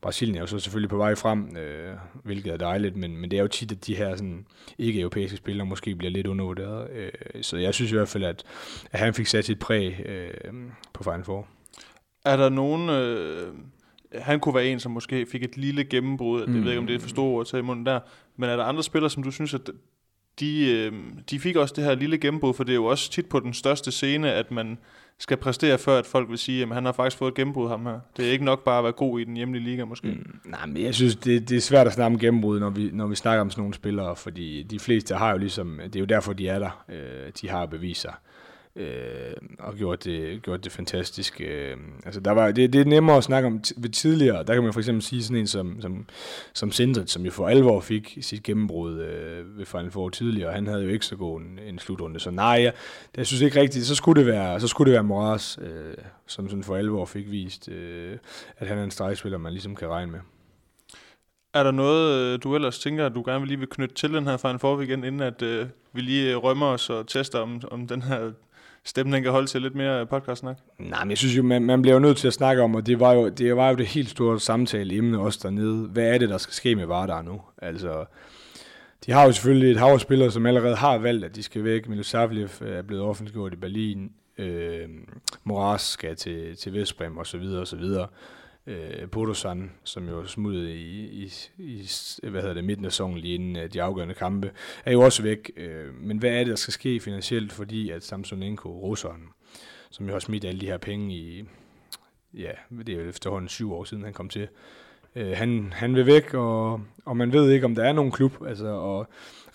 Brasilien 0.01 0.35
er 0.35 0.41
jo 0.41 0.47
så 0.47 0.59
selvfølgelig 0.59 0.89
på 0.89 0.97
vej 0.97 1.15
frem, 1.15 1.57
øh, 1.57 1.95
hvilket 2.23 2.53
er 2.53 2.57
dejligt, 2.57 2.95
men, 2.95 3.17
men 3.17 3.31
det 3.31 3.37
er 3.37 3.41
jo 3.41 3.47
tit, 3.47 3.71
at 3.71 3.87
de 3.87 3.95
her 3.95 4.15
sådan, 4.15 4.45
ikke-europæiske 4.77 5.37
spillere 5.37 5.67
måske 5.67 5.95
bliver 5.95 6.11
lidt 6.11 6.27
undervurderet. 6.27 6.89
Øh, 6.91 7.11
så 7.41 7.57
jeg 7.57 7.73
synes 7.73 7.91
i 7.91 7.95
hvert 7.95 8.09
fald, 8.09 8.23
at, 8.23 8.43
at 8.91 8.99
han 8.99 9.13
fik 9.13 9.27
sat 9.27 9.45
sit 9.45 9.59
præg 9.59 10.05
øh, 10.05 10.53
på 10.93 11.03
Final 11.03 11.23
Four. 11.23 11.47
Er 12.25 12.37
der 12.37 12.49
nogen... 12.49 12.89
Øh 12.89 13.53
han 14.15 14.39
kunne 14.39 14.55
være 14.55 14.65
en, 14.65 14.79
som 14.79 14.91
måske 14.91 15.25
fik 15.25 15.43
et 15.43 15.57
lille 15.57 15.83
gennembrud. 15.83 16.47
Mm. 16.47 16.55
Jeg 16.55 16.63
ved 16.63 16.71
ikke, 16.71 16.79
om 16.79 16.87
det 16.87 16.95
er 16.95 16.99
for 16.99 17.09
stort 17.09 17.41
at 17.41 17.47
tage 17.51 17.59
i 17.59 17.63
munden 17.63 17.85
der. 17.85 17.99
Men 18.37 18.49
er 18.49 18.55
der 18.55 18.63
andre 18.63 18.83
spillere, 18.83 19.09
som 19.09 19.23
du 19.23 19.31
synes, 19.31 19.53
at 19.53 19.69
de, 20.39 20.71
øh, 20.71 20.93
de 21.29 21.39
fik 21.39 21.55
også 21.55 21.73
det 21.77 21.83
her 21.83 21.95
lille 21.95 22.17
gennembrud, 22.17 22.53
for 22.53 22.63
det 22.63 22.71
er 22.71 22.75
jo 22.75 22.85
også 22.85 23.11
tit 23.11 23.25
på 23.25 23.39
den 23.39 23.53
største 23.53 23.91
scene, 23.91 24.33
at 24.33 24.51
man 24.51 24.77
skal 25.21 25.37
præstere, 25.37 25.77
før 25.77 25.97
at 25.99 26.05
folk 26.05 26.29
vil 26.29 26.37
sige, 26.37 26.63
at 26.63 26.73
han 26.73 26.85
har 26.85 26.91
faktisk 26.91 27.17
fået 27.17 27.31
et 27.31 27.35
gennembrud, 27.35 27.69
ham 27.69 27.85
her. 27.85 27.99
Det 28.17 28.27
er 28.27 28.31
ikke 28.31 28.45
nok 28.45 28.63
bare 28.63 28.77
at 28.77 28.83
være 28.83 28.93
god 28.93 29.19
i 29.19 29.23
den 29.23 29.35
hjemlige 29.35 29.63
liga, 29.63 29.85
måske. 29.85 30.07
Mm, 30.07 30.39
nej, 30.45 30.65
men 30.65 30.83
jeg 30.83 30.95
synes, 30.95 31.15
det, 31.15 31.49
det 31.49 31.57
er 31.57 31.61
svært 31.61 31.87
at 31.87 31.93
snakke 31.93 32.15
om 32.15 32.19
gennembrud, 32.19 32.59
når 32.59 32.69
vi, 32.69 32.89
når 32.93 33.07
vi 33.07 33.15
snakker 33.15 33.41
om 33.41 33.49
sådan 33.49 33.61
nogle 33.61 33.73
spillere, 33.73 34.15
fordi 34.15 34.63
de 34.63 34.79
fleste 34.79 35.15
har 35.15 35.31
jo 35.31 35.37
ligesom, 35.37 35.79
det 35.83 35.95
er 35.95 35.99
jo 35.99 36.05
derfor, 36.05 36.33
de 36.33 36.47
er 36.47 36.59
der. 36.59 36.83
Øh, 36.89 37.31
de 37.41 37.49
har 37.49 37.65
beviser. 37.65 38.01
sig 38.01 38.13
øh, 38.75 39.33
og 39.59 39.75
gjort 39.75 40.03
det, 40.03 40.41
gjort 40.41 40.63
det 40.63 40.71
fantastisk. 40.71 41.41
Øh, 41.41 41.77
altså 42.05 42.19
der 42.19 42.31
var, 42.31 42.51
det, 42.51 42.73
det 42.73 42.81
er 42.81 42.85
nemmere 42.85 43.17
at 43.17 43.23
snakke 43.23 43.47
om 43.47 43.61
ved 43.77 43.89
tidligere. 43.89 44.43
Der 44.43 44.53
kan 44.53 44.63
man 44.63 44.73
for 44.73 44.79
eksempel 44.79 45.01
sige 45.01 45.23
sådan 45.23 45.37
en 45.37 45.47
som, 45.47 45.81
som, 45.81 46.05
som 46.53 46.71
Sindrit, 46.71 47.09
som 47.09 47.25
jo 47.25 47.31
for 47.31 47.47
alvor 47.47 47.79
fik 47.79 48.17
sit 48.21 48.43
gennembrud 48.43 48.99
øh, 48.99 49.57
ved 49.57 49.65
Final 49.65 49.91
Four 49.91 50.09
tidligere. 50.09 50.53
Han 50.53 50.67
havde 50.67 50.83
jo 50.83 50.89
ikke 50.89 51.05
så 51.05 51.15
god 51.15 51.41
en, 51.41 51.59
en 51.67 51.79
slutrunde. 51.79 52.19
Så 52.19 52.31
nej, 52.31 52.45
jeg, 52.45 52.73
jeg 53.17 53.27
synes 53.27 53.41
ikke 53.41 53.61
rigtigt. 53.61 53.85
Så 53.85 53.95
skulle 53.95 54.21
det 54.21 54.27
være, 54.27 54.59
så 54.59 54.67
skulle 54.67 54.91
det 54.91 54.93
være 54.93 55.03
Moras, 55.03 55.59
øh, 55.61 55.93
som 56.27 56.49
sådan 56.49 56.63
for 56.63 56.75
alvor 56.75 57.05
fik 57.05 57.31
vist, 57.31 57.69
øh, 57.69 58.17
at 58.57 58.67
han 58.67 58.77
er 58.77 58.83
en 58.83 58.91
stregspiller, 58.91 59.37
man 59.37 59.51
ligesom 59.51 59.75
kan 59.75 59.87
regne 59.87 60.11
med. 60.11 60.19
Er 61.53 61.63
der 61.63 61.71
noget, 61.71 62.33
øh, 62.33 62.39
du 62.43 62.55
ellers 62.55 62.79
tænker, 62.79 63.05
at 63.05 63.15
du 63.15 63.23
gerne 63.25 63.39
vil 63.39 63.47
lige 63.47 63.59
vil 63.59 63.67
knytte 63.67 63.95
til 63.95 64.13
den 64.13 64.27
her 64.27 64.37
Final 64.37 64.59
Four 64.59 64.81
igen, 64.81 65.03
inden 65.03 65.21
at 65.21 65.41
øh, 65.41 65.67
vi 65.93 66.01
lige 66.01 66.31
øh, 66.31 66.37
rømmer 66.37 66.65
os 66.65 66.89
og 66.89 67.07
tester, 67.07 67.39
om, 67.39 67.61
om 67.71 67.87
den 67.87 68.01
her 68.01 68.31
stemmen 68.85 69.23
kan 69.23 69.31
holde 69.31 69.47
til 69.47 69.61
lidt 69.61 69.75
mere 69.75 70.05
podcast-snak? 70.05 70.57
Nej, 70.79 71.03
men 71.03 71.09
jeg 71.09 71.17
synes 71.17 71.37
jo, 71.37 71.43
man, 71.43 71.61
man 71.61 71.81
bliver 71.81 71.93
jo 71.93 71.99
nødt 71.99 72.17
til 72.17 72.27
at 72.27 72.33
snakke 72.33 72.61
om, 72.61 72.75
og 72.75 72.85
det 72.85 72.99
var 72.99 73.13
jo 73.13 73.29
det, 73.29 73.55
var 73.55 73.69
jo 73.69 73.75
det 73.75 73.85
helt 73.85 74.09
store 74.09 74.39
samtale 74.39 74.95
emne 74.95 75.19
også 75.19 75.39
dernede. 75.43 75.87
Hvad 75.87 76.03
er 76.03 76.17
det, 76.17 76.29
der 76.29 76.37
skal 76.37 76.53
ske 76.53 76.75
med 76.75 76.85
Vardar 76.85 77.21
nu? 77.21 77.41
Altså, 77.57 78.05
de 79.05 79.11
har 79.11 79.25
jo 79.25 79.31
selvfølgelig 79.31 79.71
et 79.71 79.77
hav 79.77 79.99
spillere, 79.99 80.31
som 80.31 80.45
allerede 80.45 80.75
har 80.75 80.97
valgt, 80.97 81.25
at 81.25 81.35
de 81.35 81.43
skal 81.43 81.63
væk. 81.63 81.87
Milosavljev 81.87 82.49
øh, 82.61 82.77
er 82.77 82.81
blevet 82.81 83.03
offentliggjort 83.03 83.53
i 83.53 83.55
Berlin. 83.55 84.11
Øh, 84.37 84.89
Moras 85.43 85.81
skal 85.81 86.15
til, 86.15 86.55
til 86.55 86.73
Vestbrem 86.73 87.17
og 87.17 87.27
så 87.27 87.37
øh, 88.67 89.09
Bodosan, 89.11 89.71
som 89.83 90.09
jo 90.09 90.25
smud 90.25 90.67
i, 90.67 91.23
i, 91.23 91.31
i 91.57 91.87
hvad 92.29 92.41
hedder 92.41 92.53
det, 92.53 92.63
midten 92.63 92.85
af 92.85 92.91
sæsonen 92.91 93.17
lige 93.17 93.35
inden 93.35 93.55
øh, 93.55 93.73
de 93.73 93.81
afgørende 93.81 94.13
kampe, 94.13 94.51
er 94.85 94.91
jo 94.91 95.01
også 95.01 95.23
væk. 95.23 95.51
Øh, 95.57 95.93
men 95.95 96.17
hvad 96.17 96.29
er 96.29 96.37
det, 96.37 96.47
der 96.47 96.55
skal 96.55 96.73
ske 96.73 96.99
finansielt, 96.99 97.51
fordi 97.51 97.89
at 97.89 98.03
Samsonenko, 98.03 98.69
russeren, 98.69 99.23
som 99.89 100.05
jo 100.05 100.11
har 100.11 100.19
smidt 100.19 100.45
alle 100.45 100.61
de 100.61 100.65
her 100.65 100.77
penge 100.77 101.15
i, 101.15 101.43
ja, 102.33 102.51
det 102.77 102.89
er 102.89 103.03
jo 103.03 103.09
efterhånden 103.09 103.49
syv 103.49 103.73
år 103.73 103.83
siden, 103.83 104.03
han 104.03 104.13
kom 104.13 104.29
til, 104.29 104.47
øh, 105.15 105.31
han, 105.31 105.73
han 105.75 105.95
vil 105.95 106.05
væk, 106.05 106.33
og, 106.33 106.81
og 107.05 107.17
man 107.17 107.33
ved 107.33 107.51
ikke, 107.51 107.65
om 107.65 107.75
der 107.75 107.83
er 107.83 107.93
nogen 107.93 108.11
klub, 108.11 108.45
altså, 108.47 108.67
og 108.67 109.07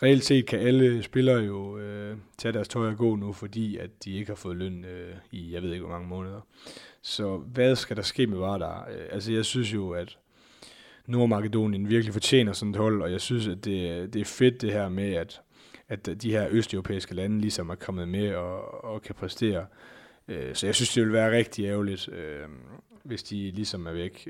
reelt 0.03 0.25
set 0.25 0.47
kan 0.47 0.59
alle 0.59 1.03
spillere 1.03 1.39
jo 1.39 1.79
øh, 1.79 2.17
tage 2.39 2.53
deres 2.53 2.69
tøj 2.69 2.89
og 2.89 2.97
gå 2.97 3.17
nu, 3.17 3.33
fordi 3.33 3.77
at 3.77 3.91
de 4.05 4.13
ikke 4.13 4.31
har 4.31 4.37
fået 4.37 4.57
løn 4.57 4.85
øh, 4.85 5.15
i, 5.31 5.55
jeg 5.55 5.63
ved 5.63 5.73
ikke, 5.73 5.85
hvor 5.85 5.95
mange 5.95 6.09
måneder. 6.09 6.41
Så 7.07 7.37
hvad 7.37 7.77
skal 7.77 7.97
der 7.97 8.03
ske 8.03 8.27
med 8.27 8.39
Vardar? 8.39 8.89
Øh, 8.91 9.07
altså 9.11 9.33
jeg 9.33 9.45
synes 9.45 9.75
jo, 9.75 9.91
at 9.91 10.19
Nordmakedonien 11.07 11.89
virkelig 11.89 12.13
fortjener 12.13 12.53
sådan 12.53 12.71
et 12.71 12.77
hold, 12.77 13.03
og 13.03 13.13
jeg 13.13 13.21
synes, 13.21 13.49
at 13.49 13.65
det, 13.65 14.15
det 14.15 14.21
er 14.21 14.25
fedt 14.25 14.61
det 14.61 14.73
her 14.73 14.89
med, 14.89 15.15
at, 15.15 15.41
at 15.89 16.23
de 16.23 16.31
her 16.31 16.49
østeuropæiske 16.51 17.15
lande 17.15 17.41
ligesom 17.41 17.71
er 17.71 17.75
kommet 17.75 18.09
med 18.09 18.35
og, 18.35 18.85
og 18.85 19.03
kan 19.03 19.15
præstere. 19.15 19.67
Øh, 20.29 20.55
så 20.55 20.67
jeg 20.67 20.75
synes, 20.75 20.95
det 20.95 21.03
vil 21.03 21.13
være 21.13 21.37
rigtig 21.37 21.65
ærgerligt, 21.65 22.09
øh, 22.09 22.49
hvis 23.03 23.23
de 23.23 23.51
ligesom 23.51 23.87
er 23.87 23.93
væk. 23.93 24.29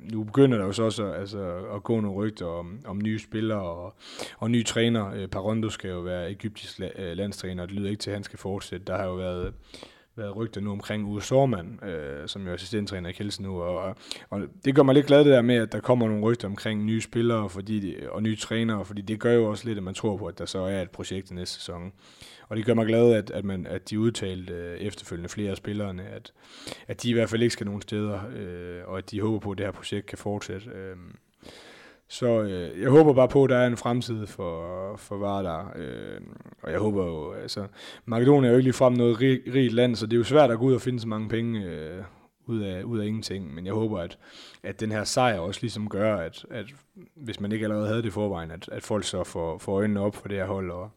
Nu 0.00 0.24
begynder 0.24 0.58
der 0.58 0.64
jo 0.64 0.72
så 0.72 0.82
også 0.82 1.12
altså, 1.12 1.66
at 1.74 1.82
gå 1.82 2.00
nogle 2.00 2.16
rygter 2.16 2.46
om, 2.46 2.80
om 2.86 3.00
nye 3.02 3.18
spillere 3.18 3.62
og, 3.62 3.94
og 4.38 4.50
nye 4.50 4.64
træner. 4.64 5.26
Parondo 5.26 5.68
skal 5.68 5.90
jo 5.90 6.00
være 6.00 6.30
egyptisk 6.30 6.80
landstræner, 6.96 7.62
og 7.62 7.68
det 7.68 7.76
lyder 7.76 7.90
ikke 7.90 8.00
til, 8.00 8.10
at 8.10 8.16
han 8.16 8.24
skal 8.24 8.38
fortsætte. 8.38 8.86
Der 8.86 8.96
har 8.96 9.04
jo 9.04 9.14
været 9.14 9.54
været 10.16 10.36
rygter 10.36 10.60
nu 10.60 10.70
omkring 10.70 11.06
Uwe 11.06 11.22
Sormann, 11.22 11.80
øh, 11.84 12.28
som 12.28 12.42
jo 12.42 12.50
er 12.50 12.54
assistenttræner 12.54 13.08
i 13.08 13.12
Kielsen 13.12 13.44
nu, 13.44 13.62
og, 13.62 13.96
og 14.30 14.40
det 14.64 14.74
gør 14.74 14.82
mig 14.82 14.94
lidt 14.94 15.06
glad 15.06 15.18
det 15.18 15.32
der 15.32 15.42
med, 15.42 15.56
at 15.56 15.72
der 15.72 15.80
kommer 15.80 16.08
nogle 16.08 16.22
rygter 16.22 16.48
omkring 16.48 16.84
nye 16.84 17.00
spillere 17.00 17.48
fordi 17.48 17.80
de, 17.80 18.10
og 18.10 18.22
nye 18.22 18.36
trænere, 18.36 18.84
fordi 18.84 19.02
det 19.02 19.20
gør 19.20 19.32
jo 19.32 19.50
også 19.50 19.66
lidt, 19.68 19.78
at 19.78 19.84
man 19.84 19.94
tror 19.94 20.16
på, 20.16 20.26
at 20.26 20.38
der 20.38 20.46
så 20.46 20.58
er 20.58 20.82
et 20.82 20.90
projekt 20.90 21.30
i 21.30 21.34
næste 21.34 21.54
sæson. 21.54 21.92
Og 22.48 22.56
det 22.56 22.66
gør 22.66 22.74
mig 22.74 22.86
glad, 22.86 23.12
at, 23.12 23.30
at, 23.30 23.44
man, 23.44 23.66
at 23.66 23.90
de 23.90 24.00
udtalte 24.00 24.52
øh, 24.52 24.78
efterfølgende 24.78 25.28
flere 25.28 25.50
af 25.50 25.56
spillerne, 25.56 26.02
at, 26.02 26.32
at 26.88 27.02
de 27.02 27.10
i 27.10 27.12
hvert 27.12 27.30
fald 27.30 27.42
ikke 27.42 27.52
skal 27.52 27.66
nogen 27.66 27.82
steder, 27.82 28.20
øh, 28.36 28.80
og 28.84 28.98
at 28.98 29.10
de 29.10 29.20
håber 29.20 29.38
på, 29.38 29.50
at 29.50 29.58
det 29.58 29.66
her 29.66 29.72
projekt 29.72 30.06
kan 30.06 30.18
fortsætte. 30.18 30.70
Øh, 30.70 30.96
så 32.14 32.42
øh, 32.42 32.80
jeg 32.80 32.90
håber 32.90 33.12
bare 33.12 33.28
på, 33.28 33.44
at 33.44 33.50
der 33.50 33.56
er 33.56 33.66
en 33.66 33.76
fremtid 33.76 34.26
for, 34.26 34.96
for 34.96 35.16
Vardar. 35.16 35.72
Øh, 35.76 36.20
og 36.62 36.72
jeg 36.72 36.78
håber 36.78 37.04
jo, 37.04 37.32
altså, 37.32 37.66
Makedonien 38.04 38.44
er 38.44 38.48
jo 38.48 38.56
ikke 38.56 38.64
ligefrem 38.64 38.92
noget 38.92 39.20
rig, 39.20 39.40
rigt 39.54 39.72
land, 39.72 39.96
så 39.96 40.06
det 40.06 40.12
er 40.12 40.16
jo 40.18 40.24
svært 40.24 40.50
at 40.50 40.58
gå 40.58 40.64
ud 40.64 40.74
og 40.74 40.80
finde 40.80 41.00
så 41.00 41.08
mange 41.08 41.28
penge 41.28 41.64
øh, 41.64 42.02
ud, 42.46 42.60
af, 42.60 42.82
ud 42.82 42.98
af 42.98 43.06
ingenting. 43.06 43.54
Men 43.54 43.66
jeg 43.66 43.74
håber, 43.74 44.00
at, 44.00 44.18
at 44.62 44.80
den 44.80 44.92
her 44.92 45.04
sejr 45.04 45.38
også 45.38 45.60
ligesom 45.62 45.88
gør, 45.88 46.16
at, 46.16 46.46
at 46.50 46.66
hvis 47.14 47.40
man 47.40 47.52
ikke 47.52 47.64
allerede 47.64 47.88
havde 47.88 48.02
det 48.02 48.12
forvejen, 48.12 48.50
at, 48.50 48.68
at 48.72 48.82
folk 48.82 49.04
så 49.04 49.24
får, 49.24 49.58
får 49.58 49.76
øjnene 49.76 50.00
op 50.00 50.16
for 50.16 50.28
det 50.28 50.36
her 50.36 50.46
hold, 50.46 50.70
og, 50.70 50.90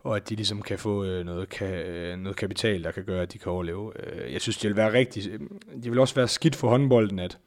og 0.00 0.16
at 0.16 0.28
de 0.28 0.34
ligesom 0.34 0.62
kan 0.62 0.78
få 0.78 1.04
øh, 1.04 1.26
noget, 1.26 1.48
kan, 1.48 1.74
øh, 1.74 2.18
noget 2.18 2.36
kapital, 2.36 2.84
der 2.84 2.90
kan 2.90 3.04
gøre, 3.04 3.22
at 3.22 3.32
de 3.32 3.38
kan 3.38 3.52
overleve. 3.52 3.92
Øh, 4.06 4.32
jeg 4.32 4.40
synes, 4.40 4.58
det 4.58 4.68
vil 4.68 4.76
være 4.76 4.92
rigtig, 4.92 5.30
øh, 5.32 5.40
det 5.82 5.90
vil 5.90 5.98
også 5.98 6.14
være 6.14 6.28
skidt 6.28 6.56
for 6.56 6.68
håndbolden, 6.68 7.18
at 7.18 7.38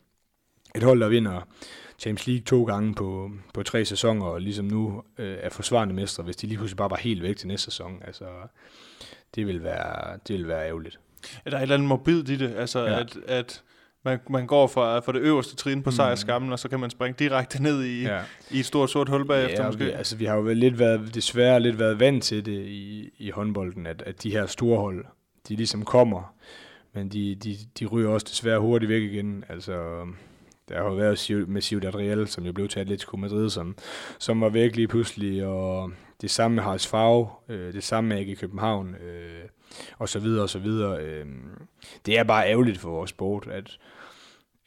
et 0.76 0.84
hold, 0.84 1.00
der 1.00 1.10
vinder 1.10 1.42
Champions 2.02 2.28
League 2.28 2.44
to 2.44 2.64
gange 2.64 2.94
på, 2.96 3.32
på 3.54 3.64
tre 3.64 3.86
sæsoner, 3.86 4.26
og 4.26 4.42
ligesom 4.42 4.66
nu 4.66 5.04
øh, 5.18 5.38
er 5.42 5.50
forsvarende 5.50 5.94
mestre, 5.94 6.24
hvis 6.24 6.36
de 6.36 6.48
lige 6.48 6.58
pludselig 6.58 6.78
bare 6.78 6.90
var 6.90 6.98
helt 6.98 7.24
væk 7.24 7.38
til 7.38 7.48
næste 7.48 7.66
sæson. 7.66 8.02
Altså, 8.08 8.26
det 9.36 9.48
vil 9.48 9.64
være, 9.64 10.18
det 10.28 10.36
vil 10.36 10.48
være 10.48 10.68
ærgerligt. 10.68 11.00
Ja, 11.46 11.50
der 11.50 11.56
er 11.56 11.60
et 11.60 11.64
eller 11.64 11.76
andet 11.76 11.88
morbid 11.88 12.30
i 12.30 12.36
det, 12.36 12.56
altså 12.58 12.80
ja. 12.80 13.00
at, 13.00 13.18
at 13.28 13.64
man, 14.06 14.20
man 14.30 14.48
går 14.48 14.68
fra, 14.68 15.00
fra 15.00 15.12
det 15.12 15.20
øverste 15.20 15.56
trin 15.56 15.84
på 15.84 15.90
mm. 15.90 15.96
sejrskammen, 15.96 16.52
og 16.52 16.60
så 16.60 16.70
kan 16.70 16.80
man 16.80 16.90
springe 16.90 17.16
direkte 17.20 17.64
ned 17.64 17.84
i, 17.84 18.02
ja. 18.02 18.22
i 18.52 18.60
et 18.60 18.66
stort 18.66 18.90
sort 18.90 19.10
hul 19.10 19.28
bagefter 19.28 19.62
ja, 19.62 19.68
måske. 19.68 19.84
Vi, 19.84 19.92
altså, 19.92 20.16
vi 20.16 20.26
har 20.26 20.36
jo 20.36 20.54
lidt 20.54 20.80
været, 20.80 21.16
desværre 21.16 21.60
lidt 21.60 21.80
været 21.80 22.00
vant 22.00 22.24
til 22.24 22.46
det 22.46 22.66
i, 22.66 23.10
i 23.18 23.30
håndbolden, 23.30 23.88
at, 23.88 24.02
at 24.06 24.24
de 24.24 24.32
her 24.32 24.46
store 24.46 24.80
hold, 24.80 25.06
de 25.48 25.56
ligesom 25.56 25.86
kommer 25.86 26.34
men 26.94 27.10
de, 27.10 27.36
de, 27.36 27.58
de 27.80 27.86
ryger 27.86 28.10
også 28.10 28.28
desværre 28.30 28.60
hurtigt 28.60 28.90
væk 28.90 29.02
igen. 29.02 29.44
Altså, 29.50 30.06
der 30.70 30.78
har 30.78 30.84
jo 30.84 30.94
været 30.94 31.48
med 31.48 31.62
Ciudad 31.62 31.96
Real, 31.96 32.28
som 32.28 32.46
jo 32.46 32.54
blev 32.54 32.68
til 32.68 32.80
Atletico 32.80 33.18
Madrid, 33.18 33.50
som, 33.50 33.76
som 34.20 34.42
var 34.42 34.50
væk 34.50 34.76
lige 34.76 34.88
pludselig, 34.88 35.46
og 35.46 35.92
det 36.22 36.32
samme 36.32 36.56
med 36.56 36.64
Haralds 36.64 36.88
Favre, 36.88 37.30
øh, 37.50 37.74
det 37.74 37.84
samme 37.84 38.08
med 38.08 38.18
AG 38.18 38.38
København, 38.38 38.96
øh, 38.96 39.44
og 39.98 40.10
så 40.10 40.20
videre 40.20 40.44
og 40.44 40.50
så 40.50 40.60
videre. 40.60 41.02
Øh, 41.02 41.26
det 42.06 42.20
er 42.20 42.24
bare 42.24 42.48
ærgerligt 42.50 42.78
for 42.78 42.90
vores 42.90 43.10
sport, 43.10 43.48
at, 43.52 43.78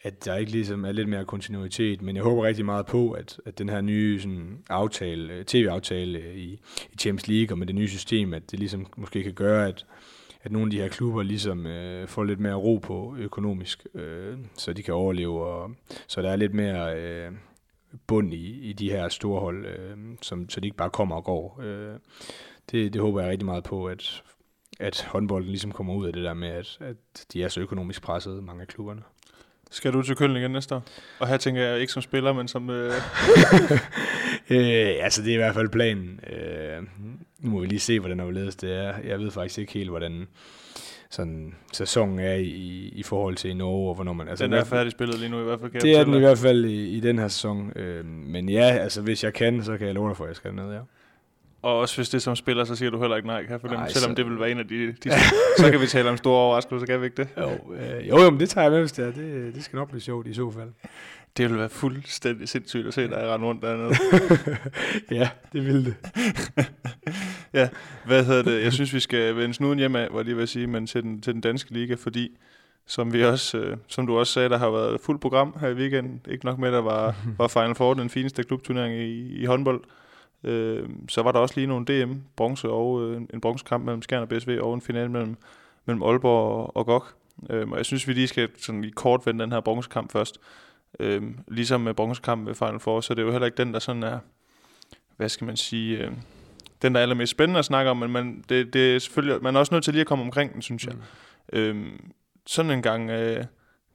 at 0.01 0.25
der 0.25 0.35
ikke 0.35 0.51
ligesom 0.51 0.85
er 0.85 0.91
lidt 0.91 1.09
mere 1.09 1.25
kontinuitet, 1.25 2.01
men 2.01 2.15
jeg 2.15 2.23
håber 2.23 2.43
rigtig 2.43 2.65
meget 2.65 2.85
på, 2.85 3.11
at, 3.11 3.39
at 3.45 3.57
den 3.57 3.69
her 3.69 3.81
nye 3.81 4.19
sådan, 4.19 4.63
aftale, 4.69 5.33
øh, 5.33 5.45
tv-aftale 5.45 6.35
i, 6.35 6.59
i 6.93 6.97
Champions 6.99 7.27
League 7.27 7.53
og 7.53 7.57
med 7.57 7.67
det 7.67 7.75
nye 7.75 7.87
system, 7.87 8.33
at 8.33 8.51
det 8.51 8.59
ligesom 8.59 8.87
måske 8.97 9.23
kan 9.23 9.33
gøre, 9.33 9.67
at, 9.67 9.85
at 10.45 10.51
nogle 10.51 10.67
af 10.67 10.71
de 10.71 10.81
her 10.81 10.87
klubber 10.87 11.23
ligesom 11.23 11.65
øh, 11.65 12.07
får 12.07 12.23
lidt 12.23 12.39
mere 12.39 12.53
ro 12.53 12.77
på 12.77 13.15
økonomisk, 13.19 13.87
øh, 13.93 14.37
så 14.57 14.73
de 14.73 14.83
kan 14.83 14.93
overleve, 14.93 15.45
og 15.45 15.71
så 16.07 16.21
der 16.21 16.31
er 16.31 16.35
lidt 16.35 16.53
mere 16.53 16.99
øh, 16.99 17.31
bund 18.07 18.33
i, 18.33 18.69
i 18.69 18.73
de 18.73 18.91
her 18.91 19.09
store 19.09 19.39
hold, 19.39 19.65
øh, 19.65 19.97
som, 20.21 20.49
så 20.49 20.59
de 20.59 20.67
ikke 20.67 20.77
bare 20.77 20.89
kommer 20.89 21.15
og 21.15 21.23
går. 21.23 21.61
Øh, 21.63 21.93
det, 22.71 22.93
det 22.93 23.01
håber 23.01 23.21
jeg 23.21 23.29
rigtig 23.29 23.45
meget 23.45 23.63
på, 23.63 23.85
at, 23.85 24.23
at 24.79 25.01
håndbolden 25.01 25.49
ligesom 25.49 25.71
kommer 25.71 25.93
ud 25.93 26.07
af 26.07 26.13
det 26.13 26.23
der 26.23 26.33
med, 26.33 26.49
at, 26.49 26.77
at 26.81 27.25
de 27.33 27.43
er 27.43 27.47
så 27.47 27.59
økonomisk 27.59 28.01
presset, 28.01 28.43
mange 28.43 28.61
af 28.61 28.67
klubberne. 28.67 29.01
Skal 29.71 29.93
du 29.93 30.01
til 30.01 30.15
Køln 30.15 30.35
igen 30.35 30.51
næste 30.51 30.75
år? 30.75 30.83
Og 31.19 31.27
her 31.27 31.37
tænker 31.37 31.61
jeg 31.61 31.79
ikke 31.79 31.93
som 31.93 32.01
spiller, 32.01 32.33
men 32.33 32.47
som... 32.47 32.69
Øh... 32.69 32.85
øh, 34.49 34.95
altså, 35.03 35.21
det 35.21 35.29
er 35.29 35.33
i 35.33 35.37
hvert 35.37 35.53
fald 35.53 35.69
planen. 35.69 36.19
Øh, 36.29 36.83
nu 37.39 37.49
må 37.49 37.59
vi 37.59 37.67
lige 37.67 37.79
se, 37.79 37.99
hvordan 37.99 38.19
overledes 38.19 38.55
det 38.55 38.71
er. 38.71 38.93
Jeg 39.03 39.19
ved 39.19 39.31
faktisk 39.31 39.59
ikke 39.59 39.73
helt, 39.73 39.89
hvordan 39.89 40.27
sådan 41.09 41.55
sæsonen 41.73 42.19
er 42.19 42.33
i, 42.33 42.93
i 42.95 43.03
forhold 43.03 43.35
til 43.35 43.49
i 43.49 43.53
Norge, 43.53 43.89
og 43.89 43.95
hvornår 43.95 44.13
man... 44.13 44.27
Altså, 44.27 44.45
den 44.45 44.53
er 44.53 44.63
færdig 44.63 44.91
spillet 44.91 45.19
lige 45.19 45.29
nu 45.29 45.39
i 45.39 45.43
hvert 45.43 45.59
fald, 45.59 45.71
kan 45.71 45.81
Det 45.81 45.97
er 45.97 46.03
den 46.03 46.13
i 46.13 46.19
hvert 46.19 46.37
fald 46.37 46.65
i, 46.65 46.89
i 46.89 46.99
den 46.99 47.19
her 47.19 47.27
sæson. 47.27 47.71
Øh, 47.75 48.05
men 48.05 48.49
ja, 48.49 48.77
altså 48.77 49.01
hvis 49.01 49.23
jeg 49.23 49.33
kan, 49.33 49.63
så 49.63 49.77
kan 49.77 49.87
jeg 49.87 49.95
love 49.95 50.07
dig 50.07 50.17
for, 50.17 50.23
at 50.23 50.27
jeg 50.27 50.35
skal 50.35 50.53
ned, 50.53 50.73
ja. 50.73 50.79
Og 51.61 51.79
også 51.79 51.95
hvis 51.97 52.09
det 52.09 52.21
som 52.21 52.35
spiller, 52.35 52.63
så 52.63 52.75
siger 52.75 52.91
du 52.91 52.99
heller 52.99 53.15
ikke 53.15 53.27
nej, 53.27 53.41
kan 53.41 53.51
jeg 53.51 53.61
fornemme, 53.61 53.83
Ej, 53.83 53.89
selvom 53.89 54.11
så... 54.11 54.15
det 54.15 54.25
vil 54.25 54.39
være 54.39 54.51
en 54.51 54.59
af 54.59 54.67
de... 54.67 54.87
de 55.03 55.11
så 55.57 55.71
kan 55.71 55.81
vi 55.81 55.87
tale 55.87 56.09
om 56.09 56.17
store 56.17 56.39
overraskelser, 56.39 56.85
kan 56.85 57.01
vi 57.01 57.05
ikke 57.05 57.17
det? 57.17 57.27
Jo, 57.37 57.73
øh, 57.73 58.09
jo, 58.09 58.23
jo, 58.23 58.29
men 58.29 58.39
det 58.39 58.49
tager 58.49 58.65
jeg 58.65 58.71
med, 58.71 58.79
hvis 58.79 58.91
det 58.91 59.05
er. 59.05 59.11
Det, 59.11 59.55
det 59.55 59.63
skal 59.63 59.77
nok 59.77 59.89
blive 59.89 60.01
sjovt 60.01 60.27
i 60.27 60.33
så 60.33 60.51
fald. 60.51 60.69
Det 61.37 61.45
ville 61.45 61.59
være 61.59 61.69
fuldstændig 61.69 62.49
sindssygt 62.49 62.87
at 62.87 62.93
se 62.93 63.07
dig 63.07 63.17
rende 63.17 63.45
rundt 63.45 63.61
dernede. 63.61 63.95
ja, 65.19 65.29
det 65.53 65.65
ville 65.65 65.85
det. 65.85 65.95
ja, 67.59 67.69
hvad 68.05 68.25
hedder 68.25 68.43
det? 68.43 68.63
Jeg 68.63 68.73
synes, 68.73 68.93
vi 68.93 68.99
skal 68.99 69.35
vende 69.35 69.53
snuden 69.53 69.79
hjem 69.79 69.95
af, 69.95 70.09
hvor 70.09 70.23
lige 70.23 70.35
vil 70.35 70.47
sige, 70.47 70.67
men 70.67 70.87
til 70.87 71.03
den, 71.03 71.21
til 71.21 71.33
den 71.33 71.41
danske 71.41 71.73
liga, 71.73 71.95
fordi 71.95 72.37
som, 72.85 73.13
vi 73.13 73.23
også, 73.23 73.57
øh, 73.57 73.77
som 73.87 74.07
du 74.07 74.17
også 74.17 74.33
sagde, 74.33 74.49
der 74.49 74.57
har 74.57 74.69
været 74.69 75.01
fuld 75.01 75.19
program 75.19 75.55
her 75.59 75.67
i 75.67 75.73
weekenden. 75.73 76.21
Ikke 76.29 76.45
nok 76.45 76.59
med, 76.59 76.71
der 76.71 76.81
var, 76.81 77.15
var 77.37 77.47
Final 77.47 77.75
Four, 77.75 77.93
den 77.93 78.09
fineste 78.09 78.43
klubturnering 78.43 78.95
i, 78.95 79.41
i 79.41 79.45
håndbold. 79.45 79.81
Øh, 80.43 80.89
så 81.09 81.21
var 81.21 81.31
der 81.31 81.39
også 81.39 81.55
lige 81.55 81.67
nogle 81.67 81.85
DM, 81.85 82.13
bronze 82.35 82.69
og 82.69 83.01
øh, 83.01 83.21
en 83.33 83.41
bronzekamp 83.41 83.85
mellem 83.85 84.01
Skjern 84.01 84.21
og 84.21 84.29
BSV, 84.29 84.59
og 84.61 84.73
en 84.73 84.81
final 84.81 85.09
mellem, 85.11 85.37
mellem 85.85 86.03
Aalborg 86.03 86.57
og, 86.57 86.77
og 86.77 86.85
GOG. 86.85 87.05
Øh, 87.49 87.69
og 87.69 87.77
jeg 87.77 87.85
synes, 87.85 88.07
vi 88.07 88.13
lige 88.13 88.27
skal 88.27 88.49
sådan 88.57 88.81
lige 88.81 88.93
kort 88.93 89.25
vende 89.25 89.43
den 89.43 89.51
her 89.51 89.59
bronzekamp 89.59 90.11
først. 90.11 90.39
Øh, 90.99 91.23
ligesom 91.47 91.81
med 91.81 91.93
bronzekamp 91.93 92.45
med 92.45 92.55
Final 92.55 92.79
Four, 92.79 93.01
så 93.01 93.13
det 93.13 93.21
er 93.21 93.25
jo 93.25 93.31
heller 93.31 93.45
ikke 93.45 93.57
den, 93.57 93.73
der 93.73 93.79
sådan 93.79 94.03
er, 94.03 94.19
hvad 95.17 95.29
skal 95.29 95.45
man 95.45 95.57
sige, 95.57 95.97
øh, 95.97 96.11
den, 96.81 96.93
der 96.93 96.99
er 96.99 97.01
allermest 97.01 97.31
spændende 97.31 97.59
at 97.59 97.65
snakke 97.65 97.91
om, 97.91 97.97
men 97.97 98.11
man, 98.11 98.43
det, 98.49 98.73
det 98.73 98.95
er 98.95 98.99
selvfølgelig, 98.99 99.43
man 99.43 99.55
er 99.55 99.59
også 99.59 99.73
nødt 99.73 99.83
til 99.83 99.93
lige 99.93 100.01
at 100.01 100.07
komme 100.07 100.23
omkring 100.23 100.53
den, 100.53 100.61
synes 100.61 100.85
jeg. 100.85 100.93
Mm. 100.93 101.59
Øh, 101.59 101.99
sådan 102.45 102.71
en 102.71 102.81
gang, 102.81 103.09
øh, 103.09 103.45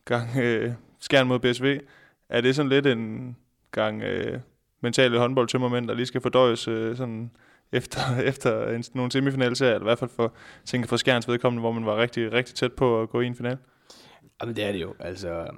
gang 0.04 0.36
øh, 0.36 0.72
Skjern 1.00 1.26
mod 1.26 1.38
BSV, 1.38 1.80
er 2.28 2.40
det 2.40 2.56
sådan 2.56 2.68
lidt 2.68 2.86
en 2.86 3.36
gang... 3.72 4.02
Øh, 4.02 4.40
mentale 4.80 5.18
håndboldtømmermænd, 5.18 5.88
der 5.88 5.94
lige 5.94 6.06
skal 6.06 6.20
fordøjes 6.20 6.68
øh, 6.68 6.96
sådan 6.96 7.30
efter, 7.72 8.00
efter 8.30 8.68
en, 8.68 8.84
nogle 8.94 9.12
semifinalserier, 9.12 9.74
eller 9.74 9.86
i 9.86 9.88
hvert 9.88 9.98
fald 9.98 10.10
for, 10.16 10.32
tænker 10.64 10.88
for 10.88 10.96
Skjerns 10.96 11.28
vedkommende, 11.28 11.60
hvor 11.60 11.72
man 11.72 11.86
var 11.86 11.96
rigtig, 11.96 12.32
rigtig 12.32 12.54
tæt 12.54 12.72
på 12.72 13.02
at 13.02 13.08
gå 13.08 13.20
i 13.20 13.26
en 13.26 13.36
final. 13.36 13.58
Jamen 14.42 14.56
det 14.56 14.64
er 14.64 14.72
det 14.72 14.80
jo. 14.80 14.94
Altså, 14.98 15.50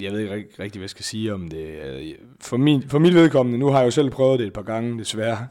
jeg 0.00 0.12
ved 0.12 0.20
ikke 0.20 0.34
rigtig, 0.34 0.78
hvad 0.78 0.80
jeg 0.80 0.90
skal 0.90 1.04
sige 1.04 1.34
om 1.34 1.48
det. 1.48 2.16
For, 2.40 2.56
min, 2.56 2.88
for 2.88 2.98
mit 2.98 3.14
vedkommende, 3.14 3.58
nu 3.58 3.66
har 3.66 3.78
jeg 3.78 3.86
jo 3.86 3.90
selv 3.90 4.10
prøvet 4.10 4.38
det 4.38 4.46
et 4.46 4.52
par 4.52 4.62
gange, 4.62 4.98
desværre, 4.98 5.48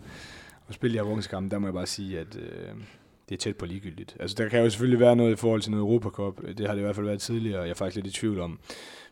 at 0.69 0.75
spille 0.75 0.95
i 0.95 0.97
Avungskamp, 0.97 1.51
der 1.51 1.59
må 1.59 1.67
jeg 1.67 1.73
bare 1.73 1.85
sige, 1.85 2.19
at 2.19 2.35
øh, 2.35 2.73
det 3.29 3.35
er 3.35 3.39
tæt 3.39 3.55
på 3.55 3.65
ligegyldigt. 3.65 4.17
Altså 4.19 4.35
der 4.43 4.49
kan 4.49 4.63
jo 4.63 4.69
selvfølgelig 4.69 4.99
være 4.99 5.15
noget 5.15 5.31
i 5.31 5.35
forhold 5.35 5.61
til 5.61 5.71
noget 5.71 5.81
Europacup, 5.81 6.41
det 6.57 6.67
har 6.67 6.73
det 6.73 6.81
i 6.81 6.83
hvert 6.83 6.95
fald 6.95 7.05
været 7.05 7.21
tidligere, 7.21 7.59
og 7.59 7.65
jeg 7.65 7.71
er 7.71 7.75
faktisk 7.75 7.95
lidt 7.95 8.15
i 8.15 8.19
tvivl 8.19 8.39
om, 8.39 8.59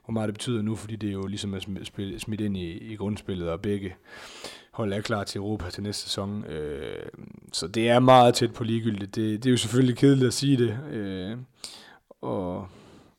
hvor 0.05 0.11
meget 0.11 0.27
det 0.27 0.33
betyder 0.33 0.61
nu, 0.61 0.75
fordi 0.75 0.95
det 0.95 1.09
er 1.09 1.13
jo 1.13 1.27
ligesom 1.27 1.53
at 1.53 1.61
smidt 2.17 2.41
ind 2.41 2.57
i, 2.57 2.71
i 2.71 2.95
grundspillet, 2.95 3.49
og 3.49 3.61
begge 3.61 3.95
hold 4.71 4.93
er 4.93 5.01
klar 5.01 5.23
til 5.23 5.39
Europa 5.39 5.69
til 5.69 5.83
næste 5.83 6.03
sæson. 6.03 6.45
Øh, 6.45 7.05
så 7.53 7.67
det 7.67 7.89
er 7.89 7.99
meget 7.99 8.33
tæt 8.33 8.53
på 8.53 8.63
ligegyldigt. 8.63 9.15
Det, 9.15 9.43
det 9.43 9.49
er 9.49 9.51
jo 9.51 9.57
selvfølgelig 9.57 9.97
kedeligt 9.97 10.27
at 10.27 10.33
sige 10.33 10.57
det. 10.57 10.79
Øh, 10.91 11.37
og 12.21 12.67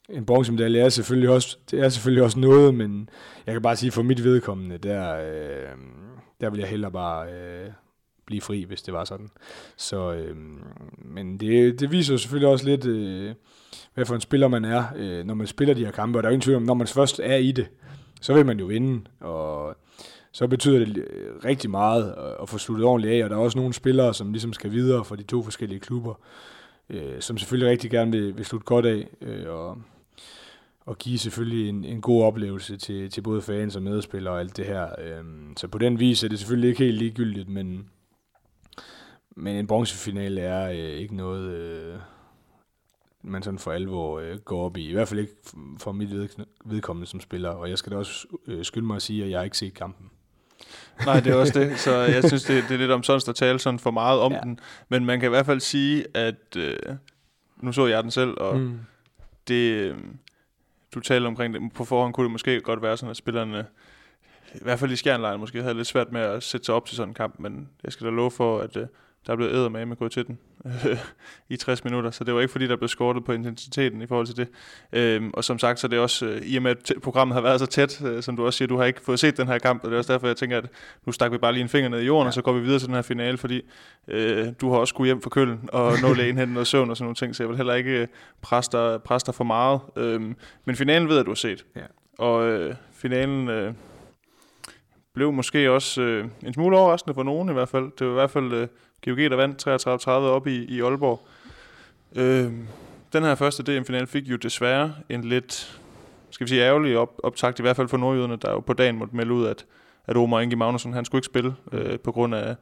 en 0.08 0.26
bronzemedalje 0.26 0.80
er 0.80 0.88
selvfølgelig 0.88 1.30
også, 1.30 1.58
det 1.70 1.80
er 1.80 1.88
selvfølgelig 1.88 2.24
også 2.24 2.38
noget, 2.38 2.74
men 2.74 3.08
jeg 3.46 3.54
kan 3.54 3.62
bare 3.62 3.76
sige, 3.76 3.92
for 3.92 4.02
mit 4.02 4.24
vedkommende, 4.24 4.78
der, 4.78 5.16
øh, 5.16 5.76
der 6.40 6.50
vil 6.50 6.60
jeg 6.60 6.68
hellere 6.68 6.92
bare 6.92 7.28
øh, 7.32 7.70
blive 8.26 8.40
fri, 8.40 8.64
hvis 8.64 8.82
det 8.82 8.94
var 8.94 9.04
sådan. 9.04 9.28
Så, 9.76 10.12
øh, 10.12 10.36
men 10.98 11.40
det, 11.40 11.80
det 11.80 11.92
viser 11.92 12.16
selvfølgelig 12.16 12.48
også 12.48 12.64
lidt, 12.64 12.86
øh, 12.86 13.34
hvad 13.94 14.06
for 14.06 14.14
en 14.14 14.20
spiller 14.20 14.48
man 14.48 14.64
er, 14.64 14.84
øh, 14.96 15.24
når 15.24 15.34
man 15.34 15.46
spiller 15.46 15.74
de 15.74 15.84
her 15.84 15.92
kampe. 15.92 16.18
Og 16.18 16.22
der 16.22 16.28
er 16.28 16.32
ingen 16.32 16.42
tvivl 16.42 16.56
om, 16.56 16.62
når 16.62 16.74
man 16.74 16.86
først 16.86 17.20
er 17.24 17.36
i 17.36 17.52
det, 17.52 17.68
så 18.20 18.34
vil 18.34 18.46
man 18.46 18.58
jo 18.58 18.66
vinde. 18.66 19.04
Og 19.20 19.76
så 20.32 20.48
betyder 20.48 20.78
det 20.78 20.96
øh, 20.98 21.44
rigtig 21.44 21.70
meget 21.70 22.14
at 22.42 22.48
få 22.48 22.58
sluttet 22.58 22.86
ordentligt 22.86 23.14
af. 23.14 23.24
Og 23.24 23.30
der 23.30 23.36
er 23.36 23.40
også 23.40 23.58
nogle 23.58 23.74
spillere, 23.74 24.14
som 24.14 24.32
ligesom 24.32 24.52
skal 24.52 24.72
videre 24.72 25.04
fra 25.04 25.16
de 25.16 25.22
to 25.22 25.42
forskellige 25.42 25.80
klubber, 25.80 26.14
øh, 26.90 27.20
som 27.20 27.38
selvfølgelig 27.38 27.70
rigtig 27.70 27.90
gerne 27.90 28.12
vil, 28.12 28.36
vil 28.36 28.44
slutte 28.44 28.64
godt 28.64 28.86
af. 28.86 29.08
Øh, 29.20 29.48
og, 29.48 29.78
og 30.86 30.98
give 30.98 31.18
selvfølgelig 31.18 31.68
en, 31.68 31.84
en 31.84 32.00
god 32.00 32.24
oplevelse 32.24 32.76
til, 32.76 33.10
til 33.10 33.20
både 33.20 33.42
fans 33.42 33.76
og 33.76 33.82
medspillere 33.82 34.34
og 34.34 34.40
alt 34.40 34.56
det 34.56 34.66
her. 34.66 34.88
Øh, 34.98 35.24
så 35.56 35.68
på 35.68 35.78
den 35.78 35.98
vis 35.98 36.24
er 36.24 36.28
det 36.28 36.38
selvfølgelig 36.38 36.68
ikke 36.68 36.84
helt 36.84 36.98
ligegyldigt, 36.98 37.48
men, 37.48 37.88
men 39.36 39.56
en 39.56 39.66
bronzefinale 39.66 40.40
er 40.40 40.70
øh, 40.70 41.00
ikke 41.00 41.16
noget... 41.16 41.54
Øh, 41.54 41.98
man 43.22 43.42
sådan 43.42 43.58
for 43.58 43.72
alvor 43.72 44.20
øh, 44.20 44.38
går 44.38 44.64
op 44.64 44.76
i. 44.76 44.88
I 44.88 44.92
hvert 44.92 45.08
fald 45.08 45.20
ikke 45.20 45.32
for 45.78 45.92
mit 45.92 46.08
vedkommende 46.64 47.06
som 47.06 47.20
spiller. 47.20 47.50
Og 47.50 47.70
jeg 47.70 47.78
skal 47.78 47.92
da 47.92 47.96
også 47.96 48.26
øh, 48.46 48.64
skynde 48.64 48.86
mig 48.86 48.96
at 48.96 49.02
sige, 49.02 49.24
at 49.24 49.30
jeg 49.30 49.38
har 49.38 49.44
ikke 49.44 49.58
set 49.58 49.74
kampen. 49.74 50.10
Nej, 51.06 51.20
det 51.20 51.32
er 51.32 51.36
også 51.36 51.60
det. 51.60 51.78
Så 51.78 51.96
jeg 51.96 52.24
synes, 52.28 52.44
det, 52.44 52.64
det 52.68 52.74
er 52.74 52.78
lidt 52.78 52.90
om 52.90 53.02
sådan 53.02 53.20
at 53.28 53.34
tale 53.34 53.58
sådan 53.58 53.78
for 53.78 53.90
meget 53.90 54.20
om 54.20 54.32
ja. 54.32 54.40
den. 54.40 54.60
Men 54.88 55.04
man 55.04 55.20
kan 55.20 55.28
i 55.28 55.30
hvert 55.30 55.46
fald 55.46 55.60
sige, 55.60 56.04
at 56.14 56.56
øh, 56.56 56.76
nu 57.56 57.72
så 57.72 57.86
jeg 57.86 58.02
den 58.02 58.10
selv, 58.10 58.34
og 58.40 58.58
mm. 58.58 58.78
det, 59.48 59.72
øh, 59.72 59.96
du 60.96 61.00
taler 61.00 61.28
omkring 61.28 61.54
det. 61.54 61.72
På 61.74 61.84
forhånd 61.84 62.14
kunne 62.14 62.24
det 62.24 62.32
måske 62.32 62.60
godt 62.60 62.82
være 62.82 62.96
sådan, 62.96 63.10
at 63.10 63.16
spillerne 63.16 63.66
i 64.54 64.58
hvert 64.62 64.78
fald 64.78 64.92
i 64.92 64.96
skjernlejen 64.96 65.40
måske 65.40 65.62
havde 65.62 65.74
lidt 65.74 65.86
svært 65.86 66.12
med 66.12 66.20
at 66.20 66.42
sætte 66.42 66.64
sig 66.64 66.74
op 66.74 66.86
til 66.86 66.96
sådan 66.96 67.10
en 67.10 67.14
kamp, 67.14 67.34
men 67.38 67.68
jeg 67.84 67.92
skal 67.92 68.06
da 68.06 68.10
love 68.10 68.30
for, 68.30 68.60
at 68.60 68.76
øh, 68.76 68.86
der 69.26 69.36
blev 69.36 69.48
æder 69.48 69.68
med 69.68 69.96
gået 69.96 70.12
til 70.12 70.26
den 70.26 70.38
i 71.48 71.56
60 71.56 71.84
minutter, 71.84 72.10
så 72.10 72.24
det 72.24 72.34
var 72.34 72.40
ikke 72.40 72.52
fordi, 72.52 72.66
der 72.66 72.76
blev 72.76 72.88
skortet 72.88 73.24
på 73.24 73.32
intensiteten 73.32 74.02
i 74.02 74.06
forhold 74.06 74.26
til 74.26 74.36
det. 74.36 74.48
Øhm, 74.92 75.30
og 75.34 75.44
som 75.44 75.58
sagt, 75.58 75.80
så 75.80 75.88
det 75.88 75.96
er 75.96 76.00
også, 76.00 76.26
øh, 76.26 76.42
i 76.42 76.56
og 76.56 76.62
med 76.62 76.70
at 76.70 76.92
programmet 77.02 77.34
har 77.34 77.40
været 77.40 77.60
så 77.60 77.66
tæt, 77.66 78.02
øh, 78.04 78.22
som 78.22 78.36
du 78.36 78.46
også 78.46 78.56
siger, 78.56 78.68
du 78.68 78.76
har 78.76 78.84
ikke 78.84 79.00
fået 79.00 79.20
set 79.20 79.36
den 79.36 79.46
her 79.46 79.58
kamp, 79.58 79.84
og 79.84 79.90
det 79.90 79.94
er 79.94 79.98
også 79.98 80.12
derfor, 80.12 80.26
jeg 80.26 80.36
tænker, 80.36 80.58
at 80.58 80.66
nu 81.06 81.12
stak 81.12 81.32
vi 81.32 81.38
bare 81.38 81.52
lige 81.52 81.62
en 81.62 81.68
finger 81.68 81.88
ned 81.88 82.00
i 82.00 82.04
jorden, 82.04 82.24
ja. 82.24 82.28
og 82.28 82.34
så 82.34 82.42
går 82.42 82.52
vi 82.52 82.60
videre 82.60 82.78
til 82.78 82.86
den 82.86 82.94
her 82.94 83.02
finale, 83.02 83.38
fordi 83.38 83.62
øh, 84.08 84.46
du 84.60 84.70
har 84.70 84.78
også 84.78 84.90
skulle 84.90 85.08
hjem 85.08 85.22
for 85.22 85.30
køllen, 85.30 85.60
og 85.72 85.92
nå 86.02 86.14
lægen 86.20 86.38
hen 86.38 86.48
noget 86.48 86.66
søvn 86.66 86.90
og 86.90 86.96
sådan 86.96 87.04
nogle 87.04 87.14
ting, 87.14 87.36
så 87.36 87.42
jeg 87.42 87.48
vil 87.48 87.56
heller 87.56 87.74
ikke 87.74 88.00
øh, 88.00 88.06
presse 88.42 88.72
dig, 88.72 89.02
presse 89.02 89.26
dig 89.26 89.34
for 89.34 89.44
meget. 89.44 89.80
Øhm, 89.96 90.36
men 90.64 90.76
finalen 90.76 91.08
ved 91.08 91.16
jeg, 91.16 91.24
du 91.24 91.30
har 91.30 91.34
set. 91.34 91.64
Ja. 91.76 91.82
Og 92.18 92.46
øh, 92.46 92.74
finalen... 92.92 93.48
Øh, 93.48 93.72
blev 95.16 95.32
måske 95.32 95.70
også 95.70 96.02
øh, 96.02 96.24
en 96.46 96.54
smule 96.54 96.78
overraskende 96.78 97.14
for 97.14 97.22
nogen 97.22 97.48
i 97.48 97.52
hvert 97.52 97.68
fald. 97.68 97.90
Det 97.98 98.06
var 98.06 98.12
i 98.12 98.14
hvert 98.14 98.30
fald 98.30 98.52
øh, 98.52 98.68
GOG, 99.04 99.16
der 99.16 99.36
vandt 99.36 99.66
33-30 100.06 100.10
op 100.10 100.46
i, 100.46 100.64
i 100.64 100.80
Aalborg. 100.80 101.28
Øh, 102.16 102.52
den 103.12 103.22
her 103.22 103.34
første 103.34 103.62
DM-final 103.62 104.06
fik 104.06 104.28
jo 104.28 104.36
desværre 104.36 104.94
en 105.08 105.24
lidt, 105.24 105.80
skal 106.30 106.44
vi 106.44 106.48
sige, 106.48 106.62
ærgerlig 106.62 106.98
op, 106.98 107.20
optakt, 107.22 107.58
i 107.58 107.62
hvert 107.62 107.76
fald 107.76 107.88
for 107.88 107.96
nordjyderne, 107.96 108.36
der 108.36 108.50
jo 108.50 108.60
på 108.60 108.72
dagen 108.72 108.96
måtte 108.96 109.16
melde 109.16 109.32
ud, 109.32 109.46
at, 109.46 109.66
at 110.06 110.16
Omar 110.16 110.40
Inge 110.40 110.56
Magnusson, 110.56 110.92
han 110.92 111.04
skulle 111.04 111.18
ikke 111.18 111.26
spille, 111.26 111.54
øh, 111.72 111.98
på 111.98 112.12
grund 112.12 112.34
af, 112.34 112.56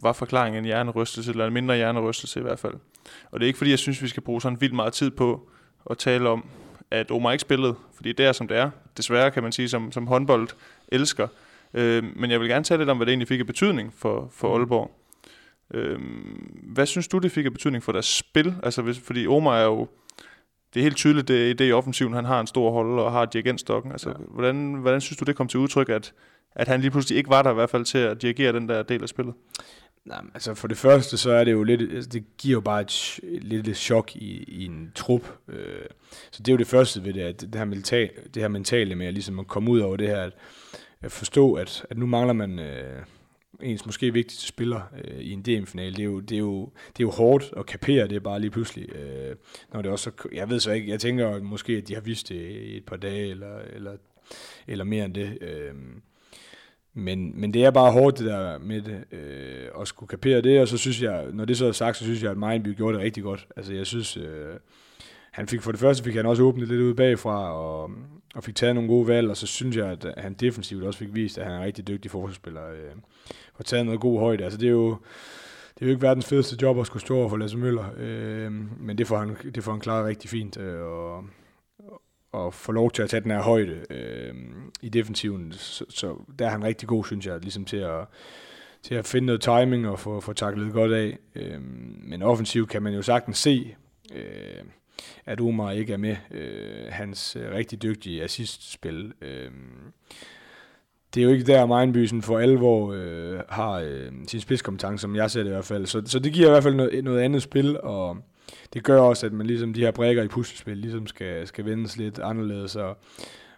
var 0.00 0.12
forklaringen 0.12 0.58
en 0.58 0.64
hjernerystelse, 0.64 1.30
eller 1.30 1.46
en 1.46 1.52
mindre 1.52 1.76
hjernerystelse 1.76 2.40
i 2.40 2.42
hvert 2.42 2.58
fald. 2.58 2.74
Og 3.30 3.40
det 3.40 3.44
er 3.44 3.46
ikke 3.46 3.58
fordi, 3.58 3.70
jeg 3.70 3.78
synes, 3.78 4.02
vi 4.02 4.08
skal 4.08 4.22
bruge 4.22 4.40
sådan 4.40 4.60
vildt 4.60 4.74
meget 4.74 4.92
tid 4.92 5.10
på 5.10 5.48
at 5.90 5.98
tale 5.98 6.28
om, 6.28 6.44
at 6.90 7.10
Omar 7.10 7.32
ikke 7.32 7.42
spillede, 7.42 7.74
fordi 7.94 8.12
det 8.12 8.26
er 8.26 8.32
som 8.32 8.48
det 8.48 8.56
er. 8.56 8.70
Desværre 8.96 9.30
kan 9.30 9.42
man 9.42 9.52
sige, 9.52 9.68
som, 9.68 9.92
som 9.92 10.06
håndbold 10.06 10.48
elsker. 10.88 11.28
Øh, 11.74 12.04
men 12.16 12.30
jeg 12.30 12.40
vil 12.40 12.48
gerne 12.48 12.64
tale 12.64 12.80
lidt 12.80 12.90
om, 12.90 12.96
hvad 12.96 13.06
det 13.06 13.10
egentlig 13.10 13.28
fik 13.28 13.40
af 13.40 13.46
betydning 13.46 13.92
for, 13.94 14.28
for 14.32 14.48
mm. 14.48 14.54
Aalborg. 14.54 14.90
Øhm, 15.74 16.60
hvad 16.62 16.86
synes 16.86 17.08
du, 17.08 17.18
det 17.18 17.32
fik 17.32 17.46
af 17.46 17.52
betydning 17.52 17.82
for 17.82 17.92
deres 17.92 18.06
spil? 18.06 18.54
Altså, 18.62 18.82
hvis, 18.82 18.98
fordi 18.98 19.26
Omar 19.26 19.58
er 19.58 19.64
jo, 19.64 19.88
det 20.74 20.80
er 20.80 20.84
helt 20.84 20.96
tydeligt, 20.96 21.28
det, 21.28 21.58
det 21.58 21.68
i 21.68 21.72
offensiven, 21.72 22.12
han 22.12 22.24
har 22.24 22.40
en 22.40 22.46
stor 22.46 22.70
holde 22.70 23.04
og 23.04 23.12
har 23.12 23.24
dirigentstokken. 23.24 23.92
Altså, 23.92 24.08
ja. 24.08 24.14
hvordan, 24.28 24.74
hvordan 24.74 25.00
synes 25.00 25.16
du, 25.18 25.24
det 25.24 25.36
kom 25.36 25.48
til 25.48 25.60
udtryk, 25.60 25.88
at, 25.88 26.12
at 26.54 26.68
han 26.68 26.80
lige 26.80 26.90
pludselig 26.90 27.18
ikke 27.18 27.30
var 27.30 27.42
der 27.42 27.50
i 27.50 27.54
hvert 27.54 27.70
fald 27.70 27.84
til 27.84 27.98
at 27.98 28.22
dirigere 28.22 28.52
den 28.52 28.68
der 28.68 28.82
del 28.82 29.02
af 29.02 29.08
spillet? 29.08 29.34
Nej, 30.04 30.20
altså 30.34 30.54
for 30.54 30.68
det 30.68 30.76
første, 30.76 31.16
så 31.16 31.30
er 31.30 31.44
det 31.44 31.52
jo 31.52 31.62
lidt, 31.62 31.80
altså 31.94 32.10
det 32.10 32.24
giver 32.38 32.52
jo 32.52 32.60
bare 32.60 32.80
et, 32.80 33.20
et 33.22 33.44
lille 33.44 33.74
chok 33.74 34.16
i, 34.16 34.44
i 34.48 34.64
en 34.64 34.92
trup. 34.94 35.32
Øh, 35.48 35.86
så 36.30 36.42
det 36.42 36.48
er 36.48 36.52
jo 36.52 36.58
det 36.58 36.66
første 36.66 37.04
ved 37.04 37.12
det, 37.12 37.20
at 37.20 37.40
det 37.40 37.54
her, 37.54 37.64
mental, 37.64 38.10
det 38.34 38.42
her 38.42 38.48
mentale 38.48 38.94
med 38.94 39.06
at, 39.06 39.14
ligesom 39.14 39.38
at 39.38 39.46
komme 39.46 39.70
ud 39.70 39.80
over 39.80 39.96
det 39.96 40.08
her, 40.08 40.22
at, 40.22 40.32
at 41.02 41.12
forstå, 41.12 41.54
at, 41.54 41.86
at 41.90 41.98
nu 41.98 42.06
mangler 42.06 42.32
man 42.32 42.58
øh, 42.58 43.02
ens 43.62 43.86
måske 43.86 44.12
vigtigste 44.12 44.46
spiller 44.46 44.80
øh, 45.04 45.20
i 45.20 45.32
en 45.32 45.42
DM-finale. 45.42 45.96
Det 45.96 46.00
er, 46.00 46.04
jo, 46.04 46.20
det, 46.20 46.34
er 46.34 46.38
jo, 46.38 46.64
det 46.64 47.02
er 47.02 47.06
jo 47.06 47.10
hårdt 47.10 47.54
at 47.56 47.66
kapere 47.66 48.08
det 48.08 48.22
bare 48.22 48.40
lige 48.40 48.50
pludselig. 48.50 48.96
Øh, 48.96 49.36
når 49.72 49.82
det 49.82 49.90
også, 49.90 50.10
jeg 50.32 50.50
ved 50.50 50.60
så 50.60 50.70
ikke, 50.70 50.90
jeg 50.90 51.00
tænker 51.00 51.42
måske, 51.42 51.72
at 51.72 51.88
de 51.88 51.94
har 51.94 52.00
vidst 52.00 52.28
det 52.28 52.50
i 52.50 52.76
et 52.76 52.84
par 52.84 52.96
dage, 52.96 53.30
eller, 53.30 53.58
eller, 53.58 53.96
eller 54.66 54.84
mere 54.84 55.04
end 55.04 55.14
det. 55.14 55.38
Øh, 55.40 55.74
men, 56.94 57.40
men 57.40 57.54
det 57.54 57.64
er 57.64 57.70
bare 57.70 57.92
hårdt 57.92 58.18
det 58.18 58.26
der 58.26 58.58
med 58.58 58.82
det, 58.82 59.04
øh, 59.12 59.68
at 59.80 59.88
skulle 59.88 60.08
kapere 60.08 60.40
det, 60.40 60.60
og 60.60 60.68
så 60.68 60.78
synes 60.78 61.02
jeg, 61.02 61.26
når 61.32 61.44
det 61.44 61.58
så 61.58 61.66
er 61.66 61.72
sagt, 61.72 61.96
så 61.96 62.04
synes 62.04 62.22
jeg, 62.22 62.30
at 62.30 62.38
Mindby 62.38 62.76
gjorde 62.76 62.96
det 62.96 63.04
rigtig 63.04 63.22
godt. 63.22 63.46
Altså 63.56 63.74
jeg 63.74 63.86
synes, 63.86 64.16
øh, 64.16 64.54
han 65.32 65.48
fik 65.48 65.62
for 65.62 65.72
det 65.72 65.80
første 65.80 66.04
fik 66.04 66.14
han 66.14 66.26
også 66.26 66.42
åbnet 66.42 66.68
lidt 66.68 66.80
ud 66.80 66.94
bagfra, 66.94 67.52
og, 67.52 67.90
og 68.34 68.44
fik 68.44 68.54
taget 68.54 68.74
nogle 68.74 68.90
gode 68.90 69.08
valg, 69.08 69.30
og 69.30 69.36
så 69.36 69.46
synes 69.46 69.76
jeg, 69.76 69.86
at 69.86 70.14
han 70.16 70.34
defensivt 70.34 70.84
også 70.84 70.98
fik 70.98 71.14
vist, 71.14 71.38
at 71.38 71.44
han 71.44 71.52
er 71.52 71.58
en 71.58 71.64
rigtig 71.64 71.88
dygtig 71.88 72.10
forsvarsspiller, 72.10 72.70
øh, 72.70 72.92
og 73.54 73.64
taget 73.64 73.86
noget 73.86 74.00
god 74.00 74.18
højde. 74.18 74.44
Altså 74.44 74.58
det 74.58 74.66
er 74.66 74.70
jo, 74.70 74.90
det 75.74 75.82
er 75.82 75.86
jo 75.86 75.90
ikke 75.90 76.02
verdens 76.02 76.26
fedeste 76.26 76.56
job 76.62 76.78
at 76.78 76.86
skulle 76.86 77.00
stå 77.00 77.16
over 77.18 77.28
for 77.28 77.36
Lasse 77.36 77.58
Møller, 77.58 77.84
øh, 77.96 78.52
men 78.80 78.98
det 78.98 79.06
får 79.06 79.18
han, 79.18 79.36
det 79.54 79.64
får 79.64 79.72
han 79.72 79.80
klaret 79.80 80.06
rigtig 80.06 80.30
fint, 80.30 80.56
øh, 80.56 80.80
og, 80.80 81.24
og 82.32 82.54
få 82.54 82.72
lov 82.72 82.90
til 82.90 83.02
at 83.02 83.10
tage 83.10 83.20
den 83.20 83.30
her 83.30 83.42
højde 83.42 83.84
øh, 83.90 84.34
i 84.82 84.88
defensiven. 84.88 85.52
Så, 85.52 85.84
så 85.88 86.16
der 86.38 86.46
er 86.46 86.50
han 86.50 86.64
rigtig 86.64 86.88
god, 86.88 87.04
synes 87.04 87.26
jeg, 87.26 87.40
ligesom 87.40 87.64
til 87.64 87.76
at, 87.76 88.06
til 88.82 88.94
at 88.94 89.06
finde 89.06 89.26
noget 89.26 89.40
timing 89.40 89.88
og 89.88 89.98
få, 89.98 90.20
få 90.20 90.32
taklet 90.32 90.72
godt 90.72 90.92
af. 90.92 91.18
Øh, 91.34 91.60
men 92.04 92.22
offensivt 92.22 92.68
kan 92.68 92.82
man 92.82 92.94
jo 92.94 93.02
sagtens 93.02 93.38
se, 93.38 93.74
øh, 94.14 94.64
at 95.26 95.40
Omar 95.40 95.70
ikke 95.70 95.92
er 95.92 95.96
med. 95.96 96.16
Øh, 96.30 96.86
hans 96.88 97.36
øh, 97.36 97.52
rigtig 97.52 97.82
dygtige 97.82 98.22
assistspil. 98.22 99.12
Øh, 99.20 99.50
det 101.14 101.20
er 101.20 101.24
jo 101.24 101.30
ikke 101.30 101.46
der, 101.46 101.66
Mindbysen 101.66 102.22
for 102.22 102.38
alvor 102.38 102.92
øh, 102.92 103.40
har 103.48 103.72
øh, 103.72 104.12
sin 104.28 104.40
spidskompetence, 104.40 105.02
som 105.02 105.16
jeg 105.16 105.30
ser 105.30 105.42
det 105.42 105.50
i 105.50 105.52
hvert 105.52 105.64
fald. 105.64 105.86
Så, 105.86 106.02
så 106.06 106.18
det 106.18 106.32
giver 106.32 106.46
i 106.46 106.50
hvert 106.50 106.62
fald 106.62 106.74
noget, 106.74 107.04
noget 107.04 107.20
andet 107.20 107.42
spil, 107.42 107.80
og 107.80 108.16
det 108.74 108.84
gør 108.84 109.00
også, 109.00 109.26
at 109.26 109.32
man 109.32 109.46
ligesom 109.46 109.72
de 109.72 109.80
her 109.80 109.90
brækker 109.90 110.22
i 110.22 110.28
puslespil 110.28 110.76
ligesom 110.76 111.06
skal, 111.06 111.46
skal 111.46 111.64
vendes 111.64 111.96
lidt 111.96 112.18
anderledes, 112.18 112.76
og, 112.76 112.98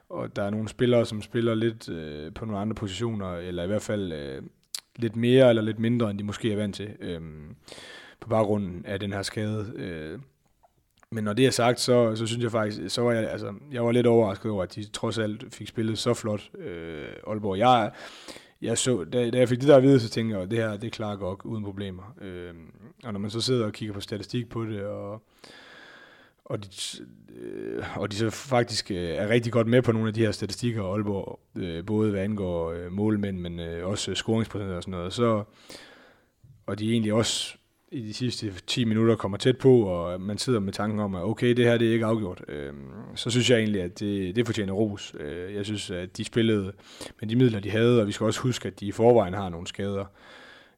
og 0.09 0.37
der 0.37 0.43
er 0.43 0.51
nogle 0.51 0.69
spillere, 0.69 1.07
som 1.07 1.23
spiller 1.23 1.55
lidt 1.55 1.89
øh, 1.89 2.35
på 2.35 2.45
nogle 2.45 2.61
andre 2.61 2.75
positioner, 2.75 3.37
eller 3.37 3.65
i 3.65 3.67
hvert 3.67 3.83
fald 3.83 4.13
øh, 4.13 4.43
lidt 4.97 5.17
mere 5.17 5.49
eller 5.49 5.63
lidt 5.63 5.79
mindre, 5.79 6.11
end 6.11 6.19
de 6.19 6.25
måske 6.25 6.53
er 6.53 6.57
vant 6.57 6.75
til, 6.75 6.91
øh, 7.01 7.21
på 8.21 8.29
baggrunden 8.29 8.87
af 8.87 9.01
den 9.01 9.13
her 9.13 9.23
skade. 9.23 9.73
Øh. 9.77 10.19
Men 11.15 11.25
når 11.25 11.33
det 11.33 11.47
er 11.47 11.51
sagt, 11.51 11.81
så, 11.81 12.17
så 12.17 12.27
synes 12.27 12.43
jeg 12.43 12.51
faktisk, 12.51 12.95
så 12.95 13.03
var 13.03 13.13
jeg, 13.13 13.31
altså, 13.31 13.55
jeg 13.73 13.85
var 13.85 13.93
lidt 13.93 14.07
overrasket 14.07 14.51
over, 14.51 14.63
at 14.63 14.75
de 14.75 14.85
trods 14.85 15.19
alt 15.19 15.55
fik 15.55 15.69
spillet 15.69 15.99
så 15.99 16.15
flot, 16.15 16.51
øh, 16.59 17.09
Aalborg. 17.27 17.59
Jeg, 17.59 17.91
jeg 18.63 18.79
så, 18.79 19.05
da, 19.05 19.31
da 19.31 19.39
jeg 19.39 19.49
fik 19.49 19.61
det 19.61 19.69
der 19.69 19.77
at 19.77 19.83
vide, 19.83 20.01
så 20.01 20.09
tænkte 20.09 20.35
jeg, 20.35 20.43
at 20.43 20.51
det 20.51 20.59
her, 20.59 20.77
det 20.77 20.93
klarer 20.93 21.17
godt 21.17 21.41
uden 21.45 21.65
problemer. 21.65 22.15
Øh, 22.21 22.55
og 23.05 23.13
når 23.13 23.21
man 23.21 23.31
så 23.31 23.41
sidder 23.41 23.67
og 23.67 23.73
kigger 23.73 23.95
på 23.95 24.01
statistik 24.01 24.49
på 24.49 24.65
det, 24.65 24.83
og, 24.83 25.23
og, 26.45 26.65
de, 26.65 26.69
øh, 27.41 27.99
og 27.99 28.13
de 28.13 28.17
så 28.17 28.31
faktisk 28.31 28.91
øh, 28.91 28.97
er 28.97 29.29
rigtig 29.29 29.53
godt 29.53 29.67
med 29.67 29.83
på 29.83 29.93
nogle 29.93 30.09
af 30.09 30.15
de 30.15 30.21
her 30.21 30.33
statistikker, 30.33 30.83
Aalborg, 30.83 31.41
øh, 31.57 31.87
både 31.87 32.11
hvad 32.11 32.21
angår 32.21 32.73
øh, 32.73 32.93
målmænd, 32.93 33.39
men 33.39 33.61
øh, 33.61 33.89
også 33.89 34.15
scoringsprocent 34.15 34.71
og 34.71 34.83
sådan 34.83 34.93
noget, 34.93 35.13
så, 35.13 35.45
og 36.67 36.79
de 36.79 36.93
egentlig 36.93 37.13
også 37.13 37.57
i 37.95 38.01
de 38.01 38.15
sidste 38.15 38.53
10 38.67 38.85
minutter 38.85 39.17
kommer 39.17 39.39
tæt 39.39 39.59
på, 39.59 39.81
og 39.81 40.21
man 40.21 40.39
sidder 40.39 40.61
med 40.61 40.73
tanken 40.73 41.01
om, 41.01 41.15
at 41.15 41.23
okay, 41.23 41.57
det 41.57 41.65
her 41.65 41.79
det 41.79 41.89
er 41.89 41.93
ikke 41.93 42.07
afgjort, 42.07 42.43
øh, 42.49 42.73
så 43.15 43.31
synes 43.31 43.51
jeg 43.51 43.59
egentlig, 43.59 43.83
at 43.83 44.01
det, 44.01 44.37
det 44.37 44.47
fortjener 44.47 44.73
ros. 44.73 45.15
Øh, 45.21 45.55
jeg 45.55 45.65
synes, 45.65 45.91
at 45.91 46.17
de 46.17 46.25
spillede 46.25 46.73
med 47.21 47.29
de 47.29 47.37
midler, 47.37 47.61
de 47.61 47.71
havde, 47.71 48.01
og 48.01 48.07
vi 48.07 48.13
skal 48.13 48.25
også 48.25 48.41
huske, 48.41 48.69
at 48.69 48.81
de 48.81 48.87
i 48.87 48.93
forvejen 48.93 49.35
har 49.35 49.49
nogle 49.49 49.67
skader 49.67 50.05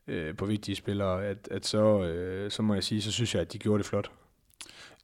øh, 0.09 0.37
på 0.37 0.47
vigtige 0.47 0.77
spillere, 0.77 1.25
at, 1.25 1.49
at 1.51 1.67
så, 1.67 2.05
øh, 2.05 2.51
så 2.51 2.63
må 2.63 2.75
jeg 2.75 2.85
sige, 2.85 3.03
så 3.03 3.13
synes 3.13 3.35
jeg, 3.35 3.41
at 3.41 3.53
de 3.53 3.59
gjorde 3.59 3.79
det 3.79 3.87
flot. 3.87 4.11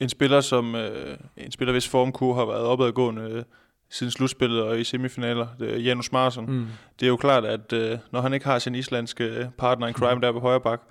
En 0.01 0.09
spiller, 0.09 0.41
som 0.41 0.75
øh, 0.75 1.17
en 1.37 1.53
spiller, 1.53 1.73
hvis 1.73 1.89
formkur 1.89 2.35
har 2.35 2.47
været 2.47 2.63
opadgående 2.63 3.23
øh, 3.23 3.43
siden 3.91 4.11
slutspillet 4.11 4.63
og 4.63 4.81
i 4.81 4.85
semifinaler, 4.85 5.47
det 5.59 5.75
er 5.75 5.79
Janus 5.79 6.13
Marsson. 6.13 6.51
Mm. 6.51 6.67
Det 7.01 7.07
er 7.07 7.11
jo 7.11 7.17
klart, 7.17 7.45
at 7.45 7.73
øh, 7.73 7.99
når 8.11 8.21
han 8.21 8.35
ikke 8.35 8.47
har 8.47 8.59
sin 8.59 8.75
islandske 8.75 9.51
partner 9.59 9.87
in 9.87 9.95
crime 9.95 10.15
mm. 10.15 10.21
der 10.21 10.33
på 10.33 10.41
højre 10.41 10.61
bak, 10.61 10.83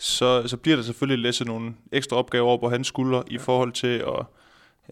så, 0.00 0.48
så 0.48 0.56
bliver 0.56 0.76
der 0.76 0.82
selvfølgelig 0.82 1.22
læsset 1.22 1.46
nogle 1.46 1.74
ekstra 1.92 2.16
opgaver 2.16 2.46
over 2.46 2.58
på 2.58 2.68
hans 2.68 2.86
skuldre 2.86 3.22
i 3.26 3.38
forhold 3.38 3.72
til 3.72 3.98
at 3.98 4.24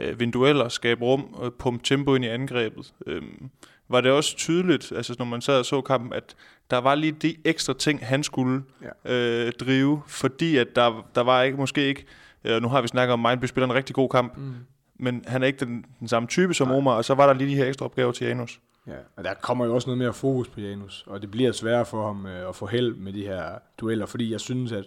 øh, 0.01 0.21
vinde 0.21 0.33
dueller, 0.33 0.69
skabe 0.69 1.05
rum, 1.05 1.35
og 1.35 1.55
pumpe 1.55 1.85
tempo 1.85 2.15
ind 2.15 2.25
i 2.25 2.29
angrebet. 2.29 2.95
Øhm, 3.07 3.51
var 3.89 4.01
det 4.01 4.11
også 4.11 4.37
tydeligt, 4.37 4.93
altså 4.97 5.15
når 5.19 5.27
man 5.27 5.41
sad 5.41 5.59
og 5.59 5.65
så 5.65 5.81
kampen, 5.81 6.13
at 6.13 6.37
der 6.71 6.79
var 6.79 6.95
lige 6.95 7.13
de 7.13 7.37
ekstra 7.45 7.73
ting, 7.73 8.07
han 8.07 8.23
skulle 8.23 8.63
ja. 9.07 9.15
øh, 9.15 9.53
drive, 9.53 10.03
fordi 10.07 10.57
at 10.57 10.69
der, 10.77 11.07
der 11.15 11.21
var 11.21 11.43
ikke, 11.43 11.59
måske 11.59 11.87
ikke, 11.87 12.05
øh, 12.45 12.63
nu 12.63 12.69
har 12.69 12.83
vi 12.83 12.89
snakket 12.89 13.13
om, 13.13 13.27
at 13.27 13.33
Mindby 13.33 13.45
spiller 13.45 13.67
en 13.67 13.75
rigtig 13.75 13.95
god 13.95 14.09
kamp, 14.09 14.37
mm. 14.37 14.55
men 14.99 15.25
han 15.27 15.43
er 15.43 15.47
ikke 15.47 15.65
den, 15.65 15.85
den 16.01 16.09
samme 16.09 16.29
type 16.29 16.55
som 16.55 16.69
Nej. 16.69 16.77
Omar, 16.77 16.93
og 16.95 17.05
så 17.05 17.15
var 17.15 17.27
der 17.27 17.35
lige 17.35 17.51
de 17.51 17.57
her 17.57 17.67
ekstra 17.67 17.85
opgaver 17.85 18.13
til 18.13 18.27
Janus. 18.27 18.61
Ja, 18.89 18.99
og 19.17 19.25
der 19.25 19.35
kommer 19.35 19.67
jo 19.67 19.75
også 19.75 19.89
noget 19.89 19.99
mere 19.99 20.13
fokus 20.13 20.49
på 20.49 20.61
Janus, 20.61 21.05
og 21.07 21.23
det 21.23 21.31
bliver 21.31 21.53
sværere 21.53 21.87
for 21.87 22.07
ham 22.07 22.27
øh, 22.27 22.49
at 22.49 22.57
få 22.57 22.67
held 22.67 22.95
med 22.95 23.13
de 23.13 23.23
her 23.23 23.45
dueller, 23.81 24.07
fordi 24.07 24.33
jeg 24.33 24.41
synes, 24.41 24.73
at, 24.73 24.85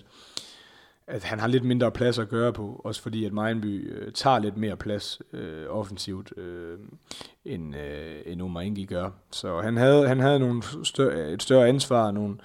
at 1.08 1.24
han 1.24 1.40
har 1.40 1.48
lidt 1.48 1.64
mindre 1.64 1.92
plads 1.92 2.20
at 2.20 2.30
gøre 2.30 2.54
på, 2.54 2.82
også 2.84 3.02
fordi 3.02 3.26
at 3.26 3.34
Mejenby 3.34 3.94
øh, 3.94 4.12
tager 4.12 4.40
lidt 4.40 4.58
mere 4.58 4.78
plads 4.78 5.22
øh, 5.34 5.66
offensivt, 5.70 6.38
øh, 6.38 6.78
end, 7.46 7.76
øh, 7.76 8.16
end 8.26 8.42
Omar 8.42 8.62
Ingi 8.62 8.86
gør. 8.86 9.10
Så 9.32 9.62
han 9.62 9.78
havde, 9.78 10.08
han 10.08 10.20
havde 10.20 10.40
nogle 10.40 10.64
større, 10.84 11.32
et 11.32 11.44
større 11.44 11.68
ansvar, 11.68 12.12
nogle, 12.12 12.36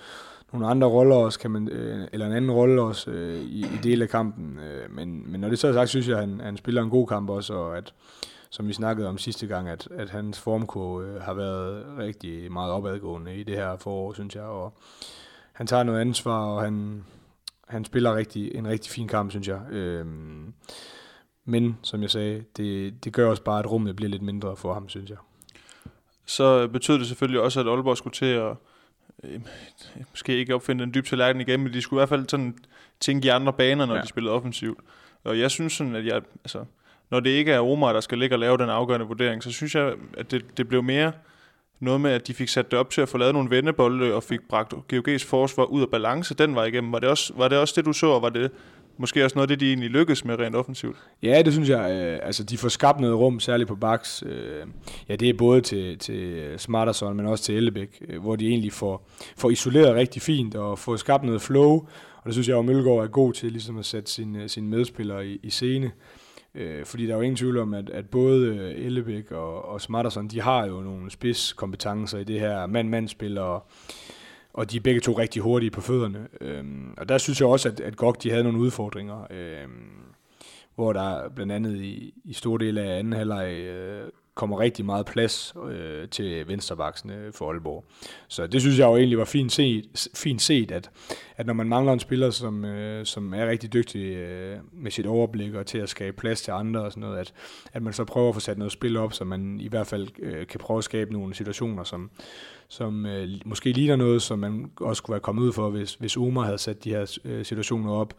nogle 0.52 0.66
andre 0.66 0.86
roller 0.86 1.16
også, 1.16 1.38
kan 1.38 1.50
man, 1.50 1.68
øh, 1.68 2.09
eller 2.12 2.26
en 2.26 2.32
anden 2.32 2.50
rolle 2.50 2.82
også 2.82 3.11
øh, 3.11 3.40
i, 3.40 3.61
i 3.61 3.78
del 3.82 4.02
af 4.02 4.09
kampen. 4.09 4.59
Øh, 4.59 4.94
men, 4.94 5.32
men 5.32 5.40
når 5.40 5.48
det 5.48 5.59
så 5.59 5.68
er 5.68 5.72
sagt, 5.72 5.88
synes 5.88 6.09
jeg, 6.09 6.16
at 6.18 6.28
han, 6.28 6.40
han 6.40 6.57
spiller 6.57 6.82
en 6.82 6.90
god 6.90 7.07
kamp 7.07 7.30
også, 7.30 7.54
og 7.54 7.78
at 7.78 7.94
som 8.51 8.68
vi 8.68 8.72
snakkede 8.72 9.09
om 9.09 9.18
sidste 9.18 9.47
gang, 9.47 9.68
at, 9.68 9.88
at 9.90 10.11
hans 10.11 10.40
formkurve 10.40 11.07
øh, 11.07 11.22
har 11.22 11.34
været 11.34 11.84
rigtig 11.99 12.53
meget 12.53 12.72
opadgående 12.72 13.36
i 13.36 13.42
det 13.42 13.57
her 13.57 13.76
forår, 13.76 14.12
synes 14.12 14.34
jeg. 14.34 14.44
Og 14.44 14.74
han 15.53 15.66
tager 15.66 15.82
noget 15.82 16.01
ansvar, 16.01 16.47
og 16.47 16.62
han, 16.62 17.05
han 17.68 17.84
spiller 17.84 18.16
rigtig, 18.16 18.55
en 18.55 18.68
rigtig 18.68 18.92
fin 18.92 19.09
kamp, 19.09 19.30
synes 19.30 19.49
jeg. 19.49 19.61
Øhm, 19.70 20.55
men, 21.44 21.78
som 21.82 22.03
jeg 22.03 22.11
sagde, 22.11 22.44
det, 22.57 23.05
det 23.05 23.12
gør 23.12 23.30
også 23.30 23.42
bare, 23.42 23.59
at 23.59 23.70
rummet 23.70 23.97
bliver 23.97 24.11
lidt 24.11 24.22
mindre 24.22 24.57
for 24.57 24.74
ham, 24.74 24.88
synes 24.88 25.11
jeg. 25.11 25.18
Så 26.26 26.68
betød 26.68 26.99
det 26.99 27.07
selvfølgelig 27.07 27.40
også, 27.40 27.61
at 27.61 27.66
Aalborg 27.66 27.97
skulle 27.97 28.14
til 28.14 28.26
at 28.26 28.57
øh, 29.24 29.40
måske 30.11 30.38
ikke 30.38 30.55
opfinde 30.55 30.84
en 30.84 30.94
dyb 30.94 31.07
tallerken 31.07 31.40
igen, 31.40 31.62
men 31.62 31.72
de 31.72 31.82
skulle 31.82 31.99
i 31.99 32.01
hvert 32.01 32.09
fald 32.09 32.28
sådan 32.28 32.59
tænke 33.01 33.26
i 33.26 33.28
andre 33.28 33.53
baner, 33.53 33.86
når 33.86 33.94
ja. 33.94 34.03
de 34.03 34.07
spillede 34.07 34.34
offensivt. 34.34 34.80
Og 35.24 35.38
jeg 35.38 35.51
synes 35.51 35.72
sådan, 35.72 35.94
at 35.94 36.07
jeg, 36.07 36.22
altså, 36.44 36.64
når 37.11 37.20
det 37.20 37.30
ikke 37.30 37.52
er 37.52 37.61
Omar, 37.61 37.92
der 37.92 38.00
skal 38.00 38.18
ligge 38.18 38.34
og 38.34 38.38
lave 38.38 38.59
den 38.59 38.68
afgørende 38.68 39.07
vurdering, 39.07 39.42
så 39.42 39.52
synes 39.52 39.74
jeg, 39.74 39.94
at 40.16 40.30
det, 40.30 40.44
det 40.57 40.68
blev 40.68 40.82
mere 40.82 41.12
noget 41.80 42.00
med, 42.00 42.11
at 42.11 42.26
de 42.26 42.34
fik 42.34 42.48
sat 42.48 42.70
det 42.70 42.78
op 42.78 42.90
til 42.90 43.00
at 43.00 43.09
få 43.09 43.18
lavet 43.18 43.34
nogle 43.34 43.50
vendebolde 43.50 44.14
og 44.14 44.22
fik 44.22 44.40
bragt 44.48 44.74
GOG's 44.92 45.28
forsvar 45.28 45.64
ud 45.64 45.82
af 45.82 45.88
balance 45.90 46.34
den 46.34 46.54
var 46.54 46.64
igennem. 46.64 46.92
Var 46.92 46.98
det 46.98 47.09
også, 47.09 47.32
var 47.36 47.48
det, 47.48 47.59
også 47.59 47.74
det, 47.76 47.84
du 47.84 47.92
så, 47.92 48.07
og 48.07 48.22
var 48.22 48.28
det 48.28 48.50
måske 48.98 49.24
også 49.24 49.36
noget 49.38 49.44
af 49.44 49.48
det, 49.48 49.61
de 49.61 49.68
egentlig 49.68 49.90
lykkedes 49.90 50.24
med 50.24 50.38
rent 50.38 50.57
offensivt? 50.57 50.96
Ja, 51.22 51.42
det 51.42 51.52
synes 51.52 51.68
jeg. 51.68 51.90
Øh, 51.90 52.18
altså, 52.22 52.44
de 52.44 52.59
får 52.59 52.68
skabt 52.68 53.00
noget 53.00 53.16
rum, 53.16 53.40
særligt 53.40 53.68
på 53.68 53.74
baks. 53.74 54.22
Øh, 54.26 54.66
ja, 55.09 55.16
det 55.16 55.28
er 55.28 55.34
både 55.34 55.61
til, 55.61 55.98
til 55.98 56.44
Smarterson, 56.57 57.16
men 57.16 57.26
også 57.26 57.44
til 57.44 57.54
Ellebæk, 57.57 58.02
øh, 58.09 58.20
hvor 58.20 58.36
de 58.36 58.48
egentlig 58.48 58.72
får, 58.72 59.09
får 59.36 59.50
isoleret 59.50 59.94
rigtig 59.94 60.22
fint 60.22 60.54
og 60.54 60.78
får 60.78 60.96
skabt 60.96 61.24
noget 61.24 61.42
flow. 61.42 61.70
Og 62.16 62.24
det 62.24 62.34
synes 62.34 62.48
jeg, 62.48 62.59
at 62.59 62.64
Mølgaard 62.64 62.98
er 62.98 63.07
god 63.07 63.32
til 63.32 63.52
ligesom 63.52 63.78
at 63.78 63.84
sætte 63.84 64.11
sine, 64.11 64.48
sin 64.48 64.64
øh, 64.64 64.70
medspillere 64.70 65.26
i, 65.26 65.40
i 65.42 65.50
scene. 65.50 65.90
Øh, 66.57 66.84
fordi 66.84 67.07
der 67.07 67.12
er 67.12 67.16
jo 67.16 67.22
ingen 67.22 67.36
tvivl 67.36 67.59
om, 67.59 67.74
at, 67.74 67.90
at 67.90 68.11
både 68.11 68.46
øh, 68.46 68.86
Ellebæk 68.86 69.32
og, 69.32 69.64
og 69.64 69.80
Smarterson, 69.80 70.28
de 70.28 70.40
har 70.40 70.66
jo 70.66 70.80
nogle 70.80 71.11
spidskompetencer 71.11 72.18
i 72.18 72.24
det 72.24 72.40
her 72.40 72.66
mand-mand-spil, 72.66 73.38
og, 73.38 73.66
og 74.52 74.70
de 74.70 74.76
er 74.76 74.80
begge 74.80 75.00
to 75.00 75.12
rigtig 75.12 75.42
hurtige 75.42 75.70
på 75.70 75.80
fødderne. 75.80 76.28
Øh, 76.40 76.64
og 76.96 77.09
der 77.09 77.18
synes 77.18 77.40
jeg 77.40 77.48
også, 77.48 77.68
at, 77.68 77.80
at 77.80 77.96
GOG 77.96 78.22
de 78.22 78.30
havde 78.30 78.44
nogle 78.44 78.59
udfordringer, 78.59 79.26
øh, 79.30 79.68
hvor 80.74 80.92
der 80.92 81.28
blandt 81.28 81.52
andet 81.52 81.76
i, 81.76 82.14
i 82.24 82.32
store 82.32 82.59
dele 82.59 82.80
af 82.80 82.98
anden 82.98 83.12
halvleg 83.12 83.52
øh, 83.52 84.09
kommer 84.37 84.61
rigtig 84.61 84.84
meget 84.84 85.07
plads 85.07 85.55
øh, 85.70 86.09
til 86.09 86.49
venstrebaksene 86.49 87.32
for 87.32 87.51
Aalborg. 87.51 87.84
Så 88.28 88.47
det 88.47 88.61
synes 88.61 88.78
jeg 88.78 88.87
jo 88.87 88.97
egentlig 88.97 89.18
var 89.18 89.24
fint 89.24 89.53
set, 89.53 90.09
fint 90.14 90.43
set 90.43 90.70
at, 90.70 90.91
at 91.37 91.47
når 91.47 91.55
man 91.55 91.68
mangler 91.68 91.93
en 91.93 92.01
spiller, 92.01 92.30
som, 92.30 92.64
øh, 92.64 93.07
som 93.07 93.34
er 93.34 93.47
rigtig 93.47 93.72
dygtig 93.72 94.16
øh, 94.16 94.59
med 94.72 94.91
sit 94.91 95.07
overblik 95.07 95.55
og 95.55 95.66
til 95.66 95.78
at 95.78 95.89
skabe 95.89 96.16
plads 96.16 96.43
til 96.43 96.51
andre 96.51 96.80
og 96.80 96.93
sådan 96.93 97.01
noget, 97.01 97.18
at, 97.18 97.32
at 97.72 97.82
man 97.82 97.93
så 97.93 98.05
prøver 98.05 98.28
at 98.28 98.34
få 98.34 98.41
sat 98.41 98.59
noget 98.59 98.72
spil 98.72 98.97
op, 98.97 99.12
så 99.12 99.24
man 99.24 99.61
i 99.61 99.68
hvert 99.68 99.87
fald 99.87 100.09
øh, 100.18 100.47
kan 100.47 100.61
prøve 100.61 100.78
at 100.78 100.84
skabe 100.84 101.12
nogle 101.12 101.34
situationer, 101.34 101.84
som, 101.84 102.11
som 102.68 103.07
øh, 103.07 103.28
måske 103.45 103.72
ligner 103.72 103.97
noget, 103.97 104.22
som 104.22 104.39
man 104.39 104.70
også 104.80 105.03
kunne 105.03 105.12
være 105.12 105.20
kommet 105.20 105.43
ud 105.43 105.53
for, 105.53 105.70
hvis, 105.70 105.95
hvis 105.95 106.16
Omar 106.16 106.45
havde 106.45 106.59
sat 106.59 106.84
de 106.84 106.91
her 106.91 107.18
øh, 107.24 107.45
situationer 107.45 107.93
op, 107.93 108.14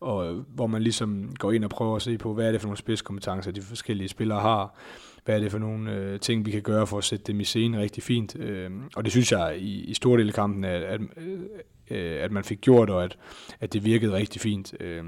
og 0.00 0.26
øh, 0.26 0.38
hvor 0.54 0.66
man 0.66 0.82
ligesom 0.82 1.34
går 1.38 1.52
ind 1.52 1.64
og 1.64 1.70
prøver 1.70 1.96
at 1.96 2.02
se 2.02 2.18
på, 2.18 2.34
hvad 2.34 2.46
er 2.46 2.52
det 2.52 2.60
for 2.60 2.68
nogle 2.68 2.78
spidskompetencer, 2.78 3.50
de 3.50 3.62
forskellige 3.62 4.08
spillere 4.08 4.40
har, 4.40 4.74
hvad 5.24 5.34
er 5.34 5.40
det 5.40 5.50
for 5.50 5.58
nogle 5.58 5.92
øh, 5.92 6.20
ting, 6.20 6.46
vi 6.46 6.50
kan 6.50 6.62
gøre 6.62 6.86
for 6.86 6.98
at 6.98 7.04
sætte 7.04 7.24
dem 7.24 7.40
i 7.40 7.44
scenen 7.44 7.80
rigtig 7.80 8.02
fint. 8.02 8.36
Øh, 8.36 8.70
og 8.96 9.04
det 9.04 9.12
synes 9.12 9.32
jeg 9.32 9.58
i, 9.58 9.84
i 9.84 9.94
store 9.94 10.18
del 10.18 10.28
af 10.28 10.34
kampen, 10.34 10.64
at, 10.64 10.82
at, 10.82 11.00
øh, 11.90 12.24
at 12.24 12.32
man 12.32 12.44
fik 12.44 12.60
gjort, 12.60 12.90
og 12.90 13.04
at, 13.04 13.18
at 13.60 13.72
det 13.72 13.84
virkede 13.84 14.12
rigtig 14.12 14.40
fint. 14.40 14.74
Øh, 14.80 15.04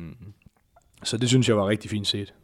så 1.04 1.16
det 1.16 1.28
synes 1.28 1.48
jeg 1.48 1.56
var 1.56 1.68
rigtig 1.68 1.90
fint 1.90 2.06
set. 2.06 2.34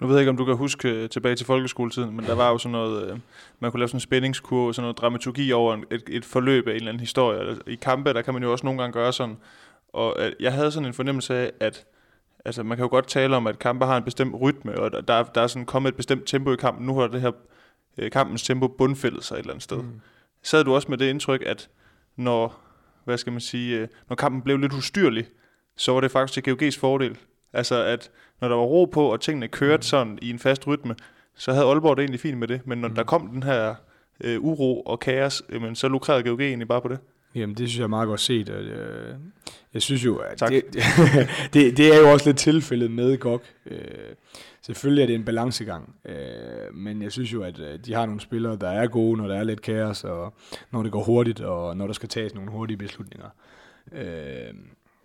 Nu 0.00 0.06
ved 0.06 0.16
jeg 0.16 0.20
ikke, 0.20 0.30
om 0.30 0.36
du 0.36 0.44
kan 0.44 0.56
huske 0.56 0.88
øh, 0.88 1.08
tilbage 1.08 1.36
til 1.36 1.46
folkeskoletiden, 1.46 2.16
men 2.16 2.24
der 2.24 2.34
var 2.34 2.50
jo 2.50 2.58
sådan 2.58 2.72
noget, 2.72 3.10
øh, 3.10 3.18
man 3.60 3.70
kunne 3.70 3.78
lave 3.80 3.88
sådan 3.88 3.96
en 3.96 4.00
spændingskurve, 4.00 4.74
sådan 4.74 4.82
noget 4.84 4.98
dramaturgi 4.98 5.52
over 5.52 5.76
et, 5.90 6.02
et 6.08 6.24
forløb 6.24 6.66
af 6.66 6.70
en 6.70 6.76
eller 6.76 6.88
anden 6.88 7.00
historie. 7.00 7.40
Altså, 7.40 7.62
I 7.66 7.74
kampe, 7.74 8.12
der 8.12 8.22
kan 8.22 8.34
man 8.34 8.42
jo 8.42 8.52
også 8.52 8.66
nogle 8.66 8.80
gange 8.80 8.92
gøre 8.92 9.12
sådan. 9.12 9.36
Og 9.92 10.16
øh, 10.18 10.32
jeg 10.40 10.52
havde 10.52 10.72
sådan 10.72 10.86
en 10.86 10.94
fornemmelse 10.94 11.34
af, 11.34 11.52
at 11.60 11.86
altså, 12.44 12.62
man 12.62 12.76
kan 12.76 12.84
jo 12.84 12.90
godt 12.90 13.06
tale 13.06 13.36
om, 13.36 13.46
at 13.46 13.58
kampe 13.58 13.86
har 13.86 13.96
en 13.96 14.04
bestemt 14.04 14.40
rytme, 14.40 14.78
og 14.78 15.08
der, 15.08 15.22
der 15.22 15.40
er 15.40 15.46
sådan 15.46 15.66
kommet 15.66 15.88
et 15.88 15.96
bestemt 15.96 16.26
tempo 16.26 16.52
i 16.52 16.56
kampen. 16.56 16.86
Nu 16.86 16.94
har 16.94 17.06
det 17.06 17.20
her 17.20 17.32
kampens 18.08 18.42
tempo 18.42 18.68
bundfældet 18.68 19.24
sig 19.24 19.34
et 19.34 19.38
eller 19.38 19.52
andet 19.52 19.62
sted. 19.62 19.76
Mm. 19.76 20.00
Sad 20.42 20.64
du 20.64 20.74
også 20.74 20.88
med 20.88 20.98
det 20.98 21.08
indtryk, 21.08 21.42
at 21.46 21.68
når, 22.16 22.60
hvad 23.04 23.18
skal 23.18 23.32
man 23.32 23.40
sige, 23.40 23.88
når 24.08 24.16
kampen 24.16 24.42
blev 24.42 24.58
lidt 24.58 24.72
ustyrlig, 24.72 25.26
så 25.76 25.92
var 25.92 26.00
det 26.00 26.10
faktisk 26.10 26.44
til 26.44 26.50
GOG's 26.52 26.80
fordel. 26.80 27.18
Altså 27.52 27.84
at 27.84 28.10
når 28.40 28.48
der 28.48 28.56
var 28.56 28.62
ro 28.62 28.84
på, 28.84 29.12
og 29.12 29.20
tingene 29.20 29.48
kørte 29.48 29.76
mm. 29.76 29.82
sådan 29.82 30.18
i 30.22 30.30
en 30.30 30.38
fast 30.38 30.66
rytme, 30.66 30.96
så 31.34 31.52
havde 31.52 31.66
Aalborg 31.66 31.96
det 31.96 32.02
egentlig 32.02 32.20
fint 32.20 32.38
med 32.38 32.48
det. 32.48 32.66
Men 32.66 32.78
når 32.78 32.88
mm. 32.88 32.94
der 32.94 33.04
kom 33.04 33.28
den 33.28 33.42
her 33.42 33.74
øh, 34.20 34.40
uro 34.40 34.80
og 34.80 35.00
kaos, 35.00 35.42
øh, 35.48 35.74
så 35.74 35.88
lukrerede 35.88 36.22
GOG 36.22 36.40
egentlig 36.40 36.68
bare 36.68 36.82
på 36.82 36.88
det. 36.88 36.98
Jamen, 37.34 37.56
det 37.56 37.68
synes 37.68 37.78
jeg 37.78 37.84
er 37.84 37.88
meget 37.88 38.06
godt 38.06 38.20
set. 38.20 38.50
Og, 38.50 38.62
øh, 38.62 39.14
jeg 39.74 39.82
synes 39.82 40.04
jo, 40.04 40.16
at 40.16 40.40
det, 40.40 40.64
det, 41.54 41.76
det 41.76 41.94
er 41.94 42.00
jo 42.00 42.12
også 42.12 42.28
lidt 42.28 42.38
tilfældet 42.38 42.90
med 42.90 43.18
GOG. 43.18 43.42
Øh, 43.66 43.78
selvfølgelig 44.62 45.02
er 45.02 45.06
det 45.06 45.14
en 45.14 45.24
balancegang, 45.24 45.94
øh, 46.04 46.74
men 46.74 47.02
jeg 47.02 47.12
synes 47.12 47.32
jo, 47.32 47.42
at 47.42 47.60
de 47.86 47.94
har 47.94 48.06
nogle 48.06 48.20
spillere, 48.20 48.56
der 48.56 48.68
er 48.68 48.86
gode, 48.86 49.16
når 49.18 49.28
der 49.28 49.34
er 49.34 49.44
lidt 49.44 49.62
kaos, 49.62 50.04
og 50.04 50.34
når 50.70 50.82
det 50.82 50.92
går 50.92 51.02
hurtigt, 51.02 51.40
og 51.40 51.76
når 51.76 51.86
der 51.86 51.94
skal 51.94 52.08
tages 52.08 52.34
nogle 52.34 52.50
hurtige 52.50 52.76
beslutninger. 52.76 53.28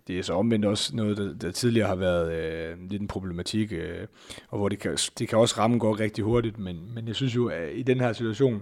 Det 0.08 0.18
er 0.18 0.22
så 0.22 0.32
omvendt 0.32 0.64
også 0.64 0.96
noget, 0.96 1.16
der, 1.16 1.34
der 1.34 1.50
tidligere 1.50 1.88
har 1.88 1.94
været 1.94 2.32
øh, 2.32 2.90
lidt 2.90 3.02
en 3.02 3.08
problematik, 3.08 3.72
øh, 3.72 4.06
og 4.48 4.58
hvor 4.58 4.68
det 4.68 4.78
kan, 4.78 4.98
det 5.18 5.28
kan 5.28 5.38
også 5.38 5.54
ramme 5.58 5.78
godt 5.78 6.00
rigtig 6.00 6.24
hurtigt, 6.24 6.58
men, 6.58 6.94
men 6.94 7.08
jeg 7.08 7.14
synes 7.14 7.36
jo, 7.36 7.46
at 7.46 7.68
i 7.74 7.82
den 7.82 8.00
her 8.00 8.12
situation, 8.12 8.54
øh, 8.54 8.60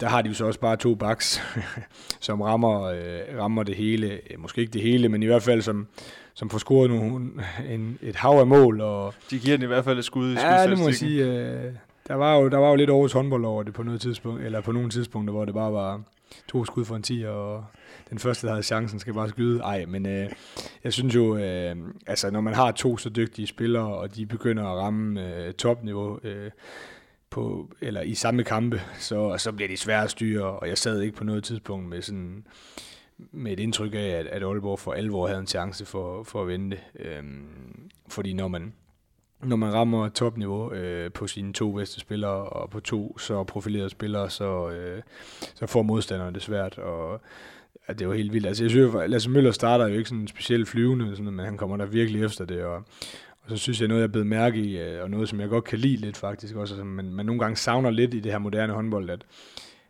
der 0.00 0.08
har 0.08 0.22
de 0.22 0.28
jo 0.28 0.34
så 0.34 0.46
også 0.46 0.60
bare 0.60 0.76
to 0.76 0.94
backs, 0.94 1.42
som 2.20 2.40
rammer, 2.40 2.82
øh, 2.82 3.38
rammer 3.38 3.62
det 3.62 3.74
hele, 3.74 4.20
måske 4.38 4.60
ikke 4.60 4.72
det 4.72 4.82
hele, 4.82 5.08
men 5.08 5.22
i 5.22 5.26
hvert 5.26 5.42
fald 5.42 5.62
som, 5.62 5.86
som 6.34 6.50
får 6.50 6.58
scoret 6.58 6.90
nogle, 6.90 7.30
en, 7.68 7.98
et 8.02 8.16
hav 8.16 8.30
af 8.32 8.46
mål. 8.46 8.80
Og, 8.80 9.14
de 9.30 9.38
giver 9.38 9.56
den 9.56 9.64
i 9.64 9.66
hvert 9.66 9.84
fald 9.84 9.98
et 9.98 10.04
skud 10.04 10.32
i 10.32 10.34
Ja, 10.34 10.66
det 10.70 10.78
må 10.78 10.84
jeg 10.84 10.94
sige. 10.94 11.24
Øh, 11.24 11.72
der, 12.08 12.14
var 12.14 12.36
jo, 12.36 12.48
der 12.48 12.58
var 12.58 12.68
jo 12.68 12.74
lidt 12.74 12.90
over 12.90 13.08
håndbold 13.14 13.44
over 13.44 13.62
det 13.62 13.74
på 13.74 13.82
noget 13.82 14.00
tidspunkt, 14.00 14.42
eller 14.42 14.60
på 14.60 14.72
nogle 14.72 14.90
tidspunkter, 14.90 15.32
hvor 15.32 15.44
det 15.44 15.54
bare 15.54 15.72
var 15.72 16.00
to 16.48 16.64
skud 16.64 16.84
for 16.84 16.96
en 16.96 17.02
10, 17.02 17.24
og 17.28 17.64
den 18.10 18.18
første, 18.18 18.46
der 18.46 18.52
havde 18.52 18.62
chancen, 18.62 18.98
skal 18.98 19.14
bare 19.14 19.28
skyde. 19.28 19.60
Ej, 19.60 19.84
men 19.88 20.06
øh, 20.06 20.30
jeg 20.84 20.92
synes 20.92 21.14
jo, 21.14 21.36
øh, 21.36 21.76
altså 22.06 22.30
når 22.30 22.40
man 22.40 22.54
har 22.54 22.72
to 22.72 22.96
så 22.96 23.08
dygtige 23.08 23.46
spillere, 23.46 23.94
og 23.94 24.16
de 24.16 24.26
begynder 24.26 24.64
at 24.64 24.78
ramme 24.78 25.34
øh, 25.34 25.52
topniveau, 25.52 26.18
øh, 26.24 26.50
på, 27.30 27.70
eller 27.80 28.00
i 28.00 28.14
samme 28.14 28.44
kampe, 28.44 28.80
så, 28.98 29.38
så 29.38 29.52
bliver 29.52 29.68
de 29.68 29.76
svære 29.76 30.04
at 30.04 30.10
styre, 30.10 30.44
og 30.44 30.68
jeg 30.68 30.78
sad 30.78 31.00
ikke 31.00 31.16
på 31.16 31.24
noget 31.24 31.44
tidspunkt 31.44 31.88
med 31.88 32.02
sådan 32.02 32.46
med 33.32 33.52
et 33.52 33.60
indtryk 33.60 33.94
af, 33.94 33.98
at, 33.98 34.26
at 34.26 34.42
Aalborg 34.42 34.78
for 34.78 34.92
alvor 34.92 35.26
havde 35.26 35.40
en 35.40 35.46
chance 35.46 35.84
for, 35.84 36.22
for 36.22 36.42
at 36.42 36.48
vinde 36.48 36.76
Øhm, 36.98 37.90
fordi 38.08 38.32
når 38.32 38.48
man, 38.48 38.72
når 39.42 39.56
man 39.56 39.72
rammer 39.72 40.08
topniveau 40.08 40.72
øh, 40.72 41.12
på 41.12 41.26
sine 41.26 41.52
to 41.52 41.72
bedste 41.72 42.00
spillere, 42.00 42.48
og 42.48 42.70
på 42.70 42.80
to 42.80 43.18
så 43.18 43.44
profilerede 43.44 43.90
spillere, 43.90 44.30
så, 44.30 44.70
øh, 44.70 45.02
så 45.54 45.66
får 45.66 45.82
modstanderne 45.82 46.34
det 46.34 46.42
svært, 46.42 46.78
og 46.78 47.20
Ja, 47.88 47.92
det 47.92 48.08
var 48.08 48.14
helt 48.14 48.32
vildt. 48.32 48.46
Altså, 48.46 48.64
jeg 48.64 48.70
synes, 48.70 48.94
Lasse 48.94 49.14
altså, 49.14 49.30
Møller 49.30 49.52
starter 49.52 49.88
jo 49.88 49.94
ikke 49.94 50.08
sådan 50.08 50.28
specielt 50.28 50.68
flyvende, 50.68 51.16
sådan, 51.16 51.32
men 51.32 51.44
han 51.44 51.56
kommer 51.56 51.76
der 51.76 51.86
virkelig 51.86 52.24
efter 52.24 52.44
det, 52.44 52.64
og 52.64 52.84
så 53.50 53.56
synes 53.56 53.80
jeg, 53.80 53.88
noget 53.88 54.14
jeg 54.14 54.20
er 54.20 54.24
mærke 54.24 54.58
i, 54.58 54.78
øh, 54.78 55.02
og 55.02 55.10
noget, 55.10 55.28
som 55.28 55.40
jeg 55.40 55.48
godt 55.48 55.64
kan 55.64 55.78
lide 55.78 55.96
lidt 55.96 56.16
faktisk 56.16 56.54
også, 56.54 56.76
som 56.76 56.86
man, 56.86 57.12
man 57.14 57.26
nogle 57.26 57.40
gange 57.40 57.56
savner 57.56 57.90
lidt 57.90 58.14
i 58.14 58.20
det 58.20 58.32
her 58.32 58.38
moderne 58.38 58.72
håndbold, 58.72 59.10
at, 59.10 59.26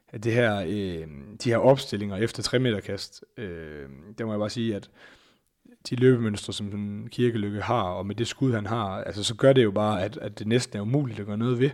at 0.08 0.24
det 0.24 0.32
her, 0.32 0.60
øh, 0.60 1.06
de 1.44 1.50
her 1.50 1.56
opstillinger 1.56 2.16
efter 2.16 2.42
3 2.42 2.58
meter 2.58 2.80
kast, 2.80 3.24
øh, 3.36 3.88
der 4.18 4.24
må 4.24 4.32
jeg 4.32 4.38
bare 4.38 4.50
sige, 4.50 4.76
at 4.76 4.90
de 5.90 5.96
løbemønstre, 5.96 6.52
som 6.52 6.70
den 6.70 7.08
kirkelykke 7.08 7.60
har, 7.60 7.82
og 7.82 8.06
med 8.06 8.14
det 8.14 8.26
skud, 8.26 8.52
han 8.52 8.66
har, 8.66 9.02
altså, 9.02 9.24
så 9.24 9.34
gør 9.34 9.52
det 9.52 9.64
jo 9.64 9.70
bare, 9.70 10.02
at, 10.02 10.16
at 10.16 10.38
det 10.38 10.46
næsten 10.46 10.78
er 10.78 10.82
umuligt 10.82 11.20
at 11.20 11.26
gøre 11.26 11.38
noget 11.38 11.58
ved. 11.58 11.70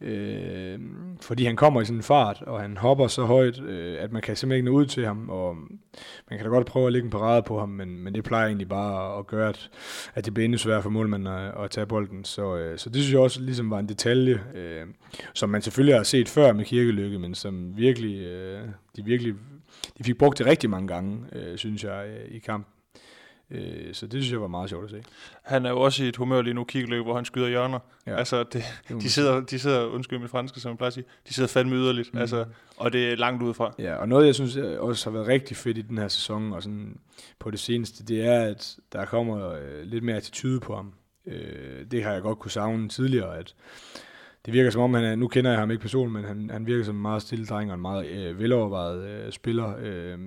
Øh, 0.00 0.78
fordi 1.20 1.44
han 1.44 1.56
kommer 1.56 1.80
i 1.80 1.84
sådan 1.84 1.98
en 1.98 2.02
fart, 2.02 2.42
og 2.42 2.60
han 2.60 2.76
hopper 2.76 3.06
så 3.06 3.24
højt, 3.24 3.62
øh, 3.62 4.02
at 4.02 4.12
man 4.12 4.22
kan 4.22 4.36
simpelthen 4.36 4.56
ikke 4.56 4.72
nå 4.72 4.78
ud 4.78 4.86
til 4.86 5.06
ham, 5.06 5.30
og 5.30 5.56
man 6.30 6.38
kan 6.38 6.42
da 6.42 6.48
godt 6.48 6.66
prøve 6.66 6.86
at 6.86 6.92
lægge 6.92 7.04
en 7.04 7.10
parade 7.10 7.42
på 7.42 7.58
ham, 7.58 7.68
men, 7.68 8.04
men 8.04 8.14
det 8.14 8.24
plejer 8.24 8.46
egentlig 8.46 8.68
bare 8.68 9.18
at 9.18 9.26
gøre, 9.26 9.48
at, 9.48 9.70
at 10.14 10.24
det 10.24 10.34
bliver 10.34 10.44
endnu 10.44 10.58
sværere 10.58 10.82
for 10.82 10.90
målmanden 10.90 11.34
at, 11.34 11.64
at 11.64 11.70
tage 11.70 11.86
bolden. 11.86 12.24
Så, 12.24 12.56
øh, 12.56 12.78
så 12.78 12.90
det 12.90 12.96
synes 12.96 13.12
jeg 13.12 13.20
også 13.20 13.40
ligesom 13.40 13.70
var 13.70 13.78
en 13.78 13.88
detalje, 13.88 14.40
øh, 14.54 14.86
som 15.34 15.50
man 15.50 15.62
selvfølgelig 15.62 15.96
har 15.96 16.02
set 16.02 16.28
før 16.28 16.52
med 16.52 16.64
Kirkelykke, 16.64 17.18
men 17.18 17.34
som 17.34 17.76
virkelig, 17.76 18.20
øh, 18.20 18.60
de 18.96 19.04
virkelig 19.04 19.34
de 19.98 20.04
fik 20.04 20.18
brugt 20.18 20.38
det 20.38 20.46
rigtig 20.46 20.70
mange 20.70 20.88
gange, 20.88 21.18
øh, 21.32 21.58
synes 21.58 21.84
jeg, 21.84 22.06
øh, 22.08 22.36
i 22.36 22.38
kampen. 22.38 22.77
Øh, 23.50 23.94
så 23.94 24.06
det 24.06 24.22
synes 24.22 24.32
jeg 24.32 24.40
var 24.40 24.48
meget 24.48 24.70
sjovt 24.70 24.84
at 24.84 24.90
se. 24.90 25.02
Han 25.42 25.66
er 25.66 25.70
jo 25.70 25.80
også 25.80 26.04
i 26.04 26.08
et 26.08 26.16
humør 26.16 26.42
lige 26.42 26.54
nu, 26.54 26.64
Kigløb, 26.64 27.04
hvor 27.04 27.14
han 27.14 27.24
skyder 27.24 27.48
hjørner. 27.48 27.78
Ja. 28.06 28.16
Altså, 28.16 28.42
det, 28.42 28.62
de, 28.88 29.10
sidder, 29.10 29.40
de 29.40 29.58
sidder, 29.58 29.84
undskyld 29.84 30.18
mit 30.18 30.30
franske, 30.30 30.60
som 30.60 30.70
jeg 30.70 30.76
plejer 30.76 30.88
at 30.88 30.94
sige, 30.94 31.04
de 31.28 31.34
sidder 31.34 31.48
fandme 31.48 31.76
yderligt, 31.76 32.14
mm. 32.14 32.20
altså, 32.20 32.44
og 32.76 32.92
det 32.92 33.12
er 33.12 33.16
langt 33.16 33.42
udefra. 33.42 33.74
Ja, 33.78 33.94
og 33.94 34.08
noget, 34.08 34.26
jeg 34.26 34.34
synes 34.34 34.56
også 34.56 35.10
har 35.10 35.18
været 35.18 35.28
rigtig 35.28 35.56
fedt 35.56 35.78
i 35.78 35.82
den 35.82 35.98
her 35.98 36.08
sæson, 36.08 36.52
og 36.52 36.62
sådan 36.62 36.98
på 37.38 37.50
det 37.50 37.60
seneste, 37.60 38.04
det 38.04 38.26
er, 38.26 38.40
at 38.40 38.76
der 38.92 39.04
kommer 39.04 39.52
øh, 39.52 39.82
lidt 39.82 40.04
mere 40.04 40.16
attitude 40.16 40.60
på 40.60 40.76
ham. 40.76 40.92
Øh, 41.26 41.84
det 41.90 42.04
har 42.04 42.12
jeg 42.12 42.22
godt 42.22 42.38
kunne 42.38 42.50
savne 42.50 42.88
tidligere, 42.88 43.38
at 43.38 43.54
det 44.46 44.54
virker 44.54 44.70
som 44.70 44.82
om, 44.82 44.94
han 44.94 45.04
er, 45.04 45.16
nu 45.16 45.28
kender 45.28 45.50
jeg 45.50 45.60
ham 45.60 45.70
ikke 45.70 45.80
personligt, 45.80 46.12
men 46.12 46.24
han, 46.24 46.50
han 46.50 46.66
virker 46.66 46.84
som 46.84 46.96
en 46.96 47.02
meget 47.02 47.22
stille 47.22 47.46
dreng 47.46 47.70
og 47.70 47.74
en 47.74 47.80
meget 47.80 48.06
øh, 48.06 48.38
velovervejet 48.38 49.08
øh, 49.08 49.32
spiller, 49.32 49.74
øh, 49.80 50.18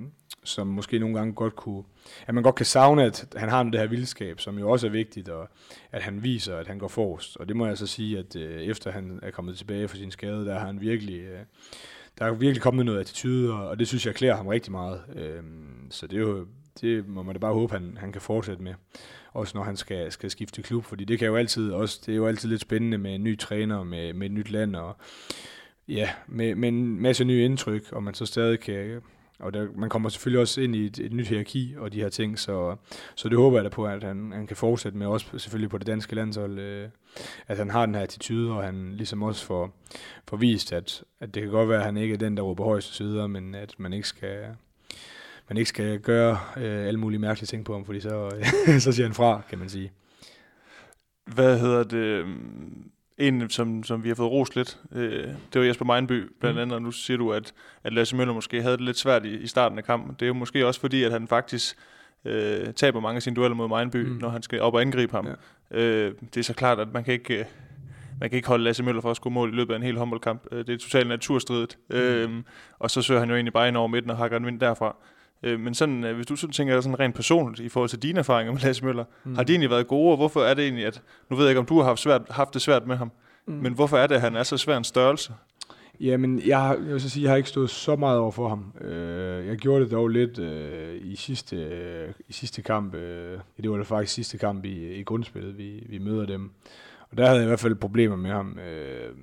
som 0.43 0.67
måske 0.67 0.99
nogle 0.99 1.17
gange 1.17 1.33
godt 1.33 1.55
kunne, 1.55 1.83
at 2.27 2.33
man 2.33 2.43
godt 2.43 2.55
kan 2.55 2.65
savne, 2.65 3.03
at 3.03 3.33
han 3.37 3.49
har 3.49 3.63
det 3.63 3.79
her 3.79 3.87
vildskab, 3.87 4.39
som 4.39 4.59
jo 4.59 4.69
også 4.69 4.87
er 4.87 4.91
vigtigt, 4.91 5.29
og 5.29 5.49
at 5.91 6.01
han 6.01 6.23
viser, 6.23 6.57
at 6.57 6.67
han 6.67 6.79
går 6.79 6.87
forrest. 6.87 7.37
Og 7.37 7.47
det 7.47 7.55
må 7.55 7.67
jeg 7.67 7.77
så 7.77 7.87
sige, 7.87 8.19
at 8.19 8.35
øh, 8.35 8.61
efter 8.61 8.91
han 8.91 9.19
er 9.23 9.31
kommet 9.31 9.57
tilbage 9.57 9.87
fra 9.87 9.97
sin 9.97 10.11
skade, 10.11 10.45
der 10.45 10.59
har 10.59 10.65
han 10.65 10.81
virkelig, 10.81 11.19
øh, 11.19 11.39
der 12.19 12.25
er 12.25 12.33
virkelig 12.33 12.61
kommet 12.61 12.85
noget 12.85 12.99
attitude, 12.99 13.53
og, 13.53 13.67
og 13.67 13.79
det 13.79 13.87
synes 13.87 14.05
jeg 14.05 14.15
klæder 14.15 14.35
ham 14.35 14.47
rigtig 14.47 14.71
meget. 14.71 15.01
Øh, 15.15 15.43
så 15.89 16.07
det 16.07 16.17
er 16.17 16.21
jo, 16.21 16.47
det 16.81 17.07
må 17.07 17.23
man 17.23 17.35
da 17.35 17.39
bare 17.39 17.53
håbe, 17.53 17.73
han, 17.73 17.97
han 17.99 18.11
kan 18.11 18.21
fortsætte 18.21 18.63
med 18.63 18.73
også 19.33 19.57
når 19.57 19.63
han 19.63 19.77
skal, 19.77 20.11
skal 20.11 20.31
skifte 20.31 20.61
klub, 20.61 20.85
fordi 20.85 21.05
det 21.05 21.19
kan 21.19 21.27
jo 21.27 21.35
altid 21.35 21.71
også, 21.71 21.99
det 22.05 22.11
er 22.11 22.15
jo 22.15 22.27
altid 22.27 22.49
lidt 22.49 22.61
spændende 22.61 22.97
med 22.97 23.15
en 23.15 23.23
ny 23.23 23.37
træner, 23.37 23.83
med, 23.83 24.13
med 24.13 24.27
et 24.27 24.31
nyt 24.31 24.51
land, 24.51 24.75
og 24.75 24.97
ja, 25.87 26.09
med, 26.27 26.55
med 26.55 26.69
en 26.69 27.01
masse 27.01 27.23
nye 27.23 27.45
indtryk, 27.45 27.91
og 27.91 28.03
man 28.03 28.13
så 28.13 28.25
stadig 28.25 28.59
kan, 28.59 29.01
og 29.41 29.53
der, 29.53 29.67
man 29.75 29.89
kommer 29.89 30.09
selvfølgelig 30.09 30.41
også 30.41 30.61
ind 30.61 30.75
i 30.75 30.85
et, 30.85 30.99
et 30.99 31.13
nyt 31.13 31.27
hierarki 31.27 31.75
og 31.77 31.93
de 31.93 32.01
her 32.01 32.09
ting, 32.09 32.39
så, 32.39 32.75
så 33.15 33.29
det 33.29 33.37
håber 33.37 33.57
jeg 33.57 33.63
da 33.63 33.69
på, 33.69 33.85
at 33.85 34.03
han, 34.03 34.31
han 34.31 34.47
kan 34.47 34.57
fortsætte 34.57 34.97
med, 34.97 35.07
også 35.07 35.37
selvfølgelig 35.37 35.69
på 35.69 35.77
det 35.77 35.87
danske 35.87 36.15
landshold, 36.15 36.59
øh, 36.59 36.89
at 37.47 37.57
han 37.57 37.70
har 37.70 37.86
den 37.86 37.95
her 37.95 38.01
attitude, 38.01 38.51
og 38.51 38.63
han 38.63 38.93
ligesom 38.93 39.24
også 39.24 39.45
får, 39.45 39.78
får 40.28 40.37
vist, 40.37 40.74
at, 40.74 41.03
at 41.20 41.33
det 41.33 41.43
kan 41.43 41.51
godt 41.51 41.70
være, 41.70 41.79
at 41.79 41.86
han 41.86 41.97
ikke 41.97 42.13
er 42.13 42.17
den, 42.17 42.37
der 42.37 42.43
råber 42.43 42.63
højst 42.63 42.99
videre, 42.99 43.29
men 43.29 43.55
at 43.55 43.75
man 43.78 43.93
ikke 43.93 44.07
skal, 44.07 44.45
man 45.49 45.57
ikke 45.57 45.70
skal 45.70 45.99
gøre 45.99 46.39
øh, 46.57 46.87
alle 46.87 46.99
mulige 46.99 47.20
mærkelige 47.20 47.47
ting 47.47 47.66
på 47.66 47.74
ham, 47.74 47.86
fordi 47.86 47.99
så, 47.99 48.32
øh, 48.37 48.79
så 48.86 48.91
siger 48.91 49.05
han 49.05 49.13
fra, 49.13 49.41
kan 49.49 49.59
man 49.59 49.70
sige. 49.70 49.91
Hvad 51.25 51.59
hedder 51.59 51.83
det? 51.83 52.25
En, 53.21 53.49
som, 53.49 53.83
som 53.83 54.03
vi 54.03 54.07
har 54.07 54.15
fået 54.15 54.31
rost 54.31 54.55
lidt, 54.55 54.79
øh, 54.95 55.27
det 55.53 55.61
var 55.61 55.61
Jesper 55.61 55.85
Meinby, 55.85 56.31
blandt 56.39 56.55
mm. 56.55 56.61
andet, 56.61 56.75
og 56.75 56.81
nu 56.81 56.91
siger 56.91 57.17
du, 57.17 57.31
at, 57.31 57.53
at 57.83 57.93
Lasse 57.93 58.15
Møller 58.15 58.33
måske 58.33 58.61
havde 58.61 58.77
det 58.77 58.85
lidt 58.85 58.97
svært 58.97 59.25
i, 59.25 59.37
i 59.37 59.47
starten 59.47 59.77
af 59.77 59.83
kampen. 59.83 60.15
Det 60.19 60.21
er 60.21 60.27
jo 60.27 60.33
måske 60.33 60.67
også 60.67 60.79
fordi, 60.79 61.03
at 61.03 61.11
han 61.11 61.27
faktisk 61.27 61.77
øh, 62.25 62.73
taber 62.73 62.99
mange 62.99 63.15
af 63.15 63.21
sine 63.21 63.35
dueller 63.35 63.55
mod 63.55 63.67
Meinby, 63.67 63.97
mm. 63.97 64.17
når 64.21 64.29
han 64.29 64.41
skal 64.41 64.61
op 64.61 64.73
og 64.73 64.81
angribe 64.81 65.11
ham. 65.11 65.27
Ja. 65.71 65.77
Øh, 65.79 66.13
det 66.33 66.39
er 66.39 66.43
så 66.43 66.53
klart, 66.53 66.79
at 66.79 66.87
man 66.93 67.03
kan 67.03 67.13
ikke... 67.13 67.39
Øh, 67.39 67.45
man 68.19 68.29
kan 68.29 68.37
ikke 68.37 68.47
holde 68.47 68.63
Lasse 68.63 68.83
Møller 68.83 69.01
for 69.01 69.11
at 69.11 69.15
score 69.15 69.31
mål 69.31 69.53
i 69.53 69.55
løbet 69.55 69.73
af 69.73 69.77
en 69.77 69.83
hel 69.83 69.97
håndboldkamp. 69.97 70.47
Øh, 70.51 70.67
det 70.67 70.69
er 70.73 70.77
totalt 70.77 71.07
naturstridigt. 71.07 71.77
Mm. 71.89 71.95
Øhm, 71.95 72.43
og 72.79 72.91
så 72.91 73.01
søger 73.01 73.19
han 73.19 73.29
jo 73.29 73.35
egentlig 73.35 73.53
bare 73.53 73.67
ind 73.67 73.77
over 73.77 73.87
midten 73.87 74.11
og 74.11 74.17
hakker 74.17 74.37
en 74.37 74.45
vind 74.45 74.59
derfra. 74.59 74.95
Øh, 75.43 75.59
men 75.59 75.74
sådan, 75.74 76.04
øh, 76.04 76.16
hvis 76.16 76.26
du 76.26 76.36
sådan 76.36 76.54
tænker 76.54 76.82
sådan 76.82 77.00
rent 77.00 77.16
personligt 77.16 77.66
i 77.66 77.70
forhold 77.70 77.89
til 77.89 78.00
dine 78.00 78.20
erfaringer 78.20 78.54
med 78.54 78.62
Lasse 78.62 78.86
Møller, 78.86 79.04
mm. 79.24 79.36
har 79.36 79.43
de 79.43 79.54
egentlig 79.54 79.70
været 79.70 79.88
gode, 79.88 80.12
og 80.12 80.18
hvorfor 80.18 80.43
er 80.43 80.54
det 80.54 80.63
egentlig, 80.63 80.86
at, 80.86 81.01
nu 81.30 81.36
ved 81.36 81.46
jeg 81.46 81.51
ikke, 81.51 81.59
om 81.59 81.66
du 81.66 81.78
har 81.78 81.84
haft, 81.84 82.00
svært, 82.00 82.22
haft 82.30 82.54
det 82.54 82.62
svært 82.62 82.88
med 82.88 82.96
ham, 82.96 83.12
mm. 83.47 83.54
men 83.54 83.74
hvorfor 83.74 83.97
er 83.97 84.08
det, 84.08 84.16
at 84.16 84.22
han 84.22 84.36
er 84.36 84.43
så 84.43 84.58
svær 84.58 84.78
en 84.78 84.84
størrelse? 84.84 85.34
Jamen, 86.00 86.42
jeg, 86.47 86.59
har, 86.59 86.76
jeg 86.76 86.93
vil 86.93 87.01
så 87.01 87.09
sige, 87.09 87.24
jeg 87.24 87.32
har 87.32 87.38
ikke 87.38 87.50
stået 87.50 87.70
så 87.70 87.96
meget 87.96 88.20
over 88.20 88.32
for 88.32 88.50
ham. 88.50 88.74
Øh, 88.82 89.47
jeg 89.47 89.58
gjorde 89.58 89.84
det 89.84 89.92
dog 89.92 90.08
lidt 90.08 90.39
øh, 90.39 90.96
i, 91.01 91.16
sidste, 91.16 91.55
øh, 91.55 92.09
i 92.30 92.34
sidste 92.34 92.62
kamp. 92.62 92.96
Øh, 92.96 93.39
det 93.62 93.72
var 93.72 93.78
det 93.78 93.88
faktisk 93.88 94.13
sidste 94.13 94.38
kamp 94.38 94.66
i, 94.66 95.00
i 95.00 95.04
grundspillet, 95.04 95.58
vi, 95.58 95.84
vi 95.89 95.97
møder 95.97 96.26
dem. 96.26 96.51
Og 97.12 97.18
der 97.18 97.26
havde 97.26 97.38
jeg 97.38 97.46
i 97.46 97.47
hvert 97.47 97.59
fald 97.59 97.76
problemer 97.76 98.16
med 98.16 98.30
ham. 98.30 98.59
Øh, 98.59 99.16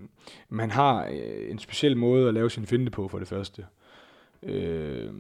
men 0.49 0.61
han 0.61 0.70
har 0.70 1.07
øh, 1.07 1.51
en 1.51 1.59
speciel 1.59 1.97
måde 1.97 2.28
at 2.28 2.35
lave 2.35 2.51
sin 2.51 2.66
finte 2.66 2.90
på, 2.90 3.09
for 3.09 3.19
det 3.19 3.28
første. 3.28 3.65
Øh, 4.43 5.10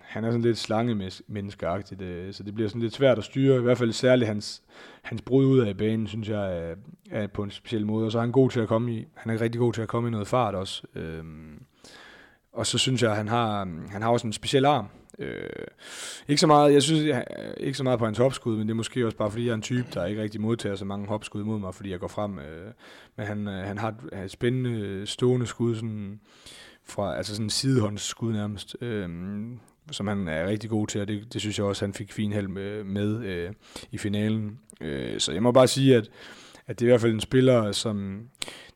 han 0.00 0.24
er 0.24 0.30
sådan 0.30 0.42
lidt 0.42 0.58
slangemenneskeagtigt, 0.58 2.02
øh, 2.02 2.32
så 2.32 2.42
det 2.42 2.54
bliver 2.54 2.68
sådan 2.68 2.82
lidt 2.82 2.94
svært 2.94 3.18
at 3.18 3.24
styre. 3.24 3.58
I 3.58 3.62
hvert 3.62 3.78
fald 3.78 3.92
særligt 3.92 4.28
hans, 4.28 4.62
hans 5.02 5.22
brud 5.22 5.44
ud 5.46 5.58
af 5.58 5.76
banen, 5.76 6.06
synes 6.06 6.28
jeg, 6.28 6.58
er, 6.58 6.74
er 7.10 7.26
på 7.26 7.42
en 7.42 7.50
speciel 7.50 7.86
måde. 7.86 8.06
Og 8.06 8.12
så 8.12 8.18
er 8.18 8.22
han 8.22 8.32
god 8.32 8.50
til 8.50 8.60
at 8.60 8.68
komme 8.68 8.94
i, 8.94 9.06
han 9.14 9.32
er 9.32 9.40
rigtig 9.40 9.58
god 9.58 9.72
til 9.72 9.82
at 9.82 9.88
komme 9.88 10.08
i 10.08 10.12
noget 10.12 10.28
fart 10.28 10.54
også. 10.54 10.82
Øh, 10.94 11.24
og 12.52 12.66
så 12.66 12.78
synes 12.78 13.02
jeg, 13.02 13.10
at 13.10 13.16
han 13.16 13.28
har, 13.28 13.68
han 13.90 14.02
har 14.02 14.10
også 14.10 14.26
en 14.26 14.32
speciel 14.32 14.64
arm. 14.64 14.86
Øh, 15.18 15.66
ikke 16.28 16.40
så 16.40 16.46
meget, 16.46 16.72
jeg 16.72 16.82
synes 16.82 17.04
jeg, 17.04 17.24
ikke 17.56 17.78
så 17.78 17.84
meget 17.84 17.98
på 17.98 18.04
hans 18.04 18.18
hopskud, 18.18 18.56
men 18.56 18.66
det 18.66 18.70
er 18.70 18.76
måske 18.76 19.06
også 19.06 19.16
bare 19.16 19.30
fordi 19.30 19.44
jeg 19.44 19.50
er 19.50 19.54
en 19.54 19.62
type, 19.62 19.88
der 19.94 20.06
ikke 20.06 20.22
rigtig 20.22 20.40
modtager 20.40 20.76
så 20.76 20.84
mange 20.84 21.06
hopskud 21.06 21.44
mod 21.44 21.58
mig, 21.58 21.74
fordi 21.74 21.90
jeg 21.90 22.00
går 22.00 22.08
frem. 22.08 22.38
Øh, 22.38 22.72
men 23.16 23.26
han, 23.26 23.48
øh, 23.48 23.64
han 23.64 23.78
har 23.78 23.94
et, 24.24 24.30
spændende 24.30 25.06
stående 25.06 25.46
skud, 25.46 25.74
sådan, 25.74 26.20
fra, 26.84 27.16
altså 27.16 27.34
sådan 27.34 27.46
en 27.46 27.50
sidehåndsskud 27.50 28.32
nærmest, 28.32 28.76
øh, 28.80 29.08
som 29.90 30.06
han 30.06 30.28
er 30.28 30.46
rigtig 30.46 30.70
god 30.70 30.86
til, 30.86 31.00
og 31.00 31.08
det, 31.08 31.32
det 31.32 31.40
synes 31.40 31.58
jeg 31.58 31.66
også, 31.66 31.84
han 31.84 31.94
fik 31.94 32.12
fin 32.12 32.32
held 32.32 32.48
med, 32.48 32.84
med 32.84 33.24
øh, 33.24 33.50
i 33.90 33.98
finalen. 33.98 34.58
Øh, 34.80 35.20
så 35.20 35.32
jeg 35.32 35.42
må 35.42 35.52
bare 35.52 35.68
sige, 35.68 35.96
at, 35.96 36.10
at 36.66 36.78
det 36.78 36.84
er 36.84 36.88
i 36.88 36.92
hvert 36.92 37.00
fald 37.00 37.12
en 37.12 37.20
spiller, 37.20 37.72
som 37.72 38.26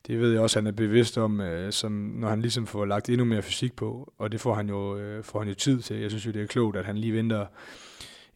det 0.07 0.19
ved 0.19 0.31
jeg 0.31 0.41
også, 0.41 0.59
han 0.59 0.67
er 0.67 0.71
bevidst 0.71 1.17
om, 1.17 1.41
øh, 1.41 1.71
som 1.71 1.91
når 1.91 2.29
han 2.29 2.41
ligesom 2.41 2.67
får 2.67 2.85
lagt 2.85 3.09
endnu 3.09 3.25
mere 3.25 3.41
fysik 3.41 3.75
på, 3.75 4.13
og 4.17 4.31
det 4.31 4.41
får 4.41 4.53
han 4.53 4.69
jo, 4.69 4.97
øh, 4.97 5.23
får 5.23 5.39
han 5.39 5.47
jo 5.47 5.53
tid 5.53 5.81
til. 5.81 5.95
Jeg 5.95 6.09
synes 6.09 6.25
jo, 6.25 6.31
det 6.31 6.41
er 6.41 6.47
klogt, 6.47 6.77
at 6.77 6.85
han 6.85 6.97
lige 6.97 7.13
venter 7.13 7.45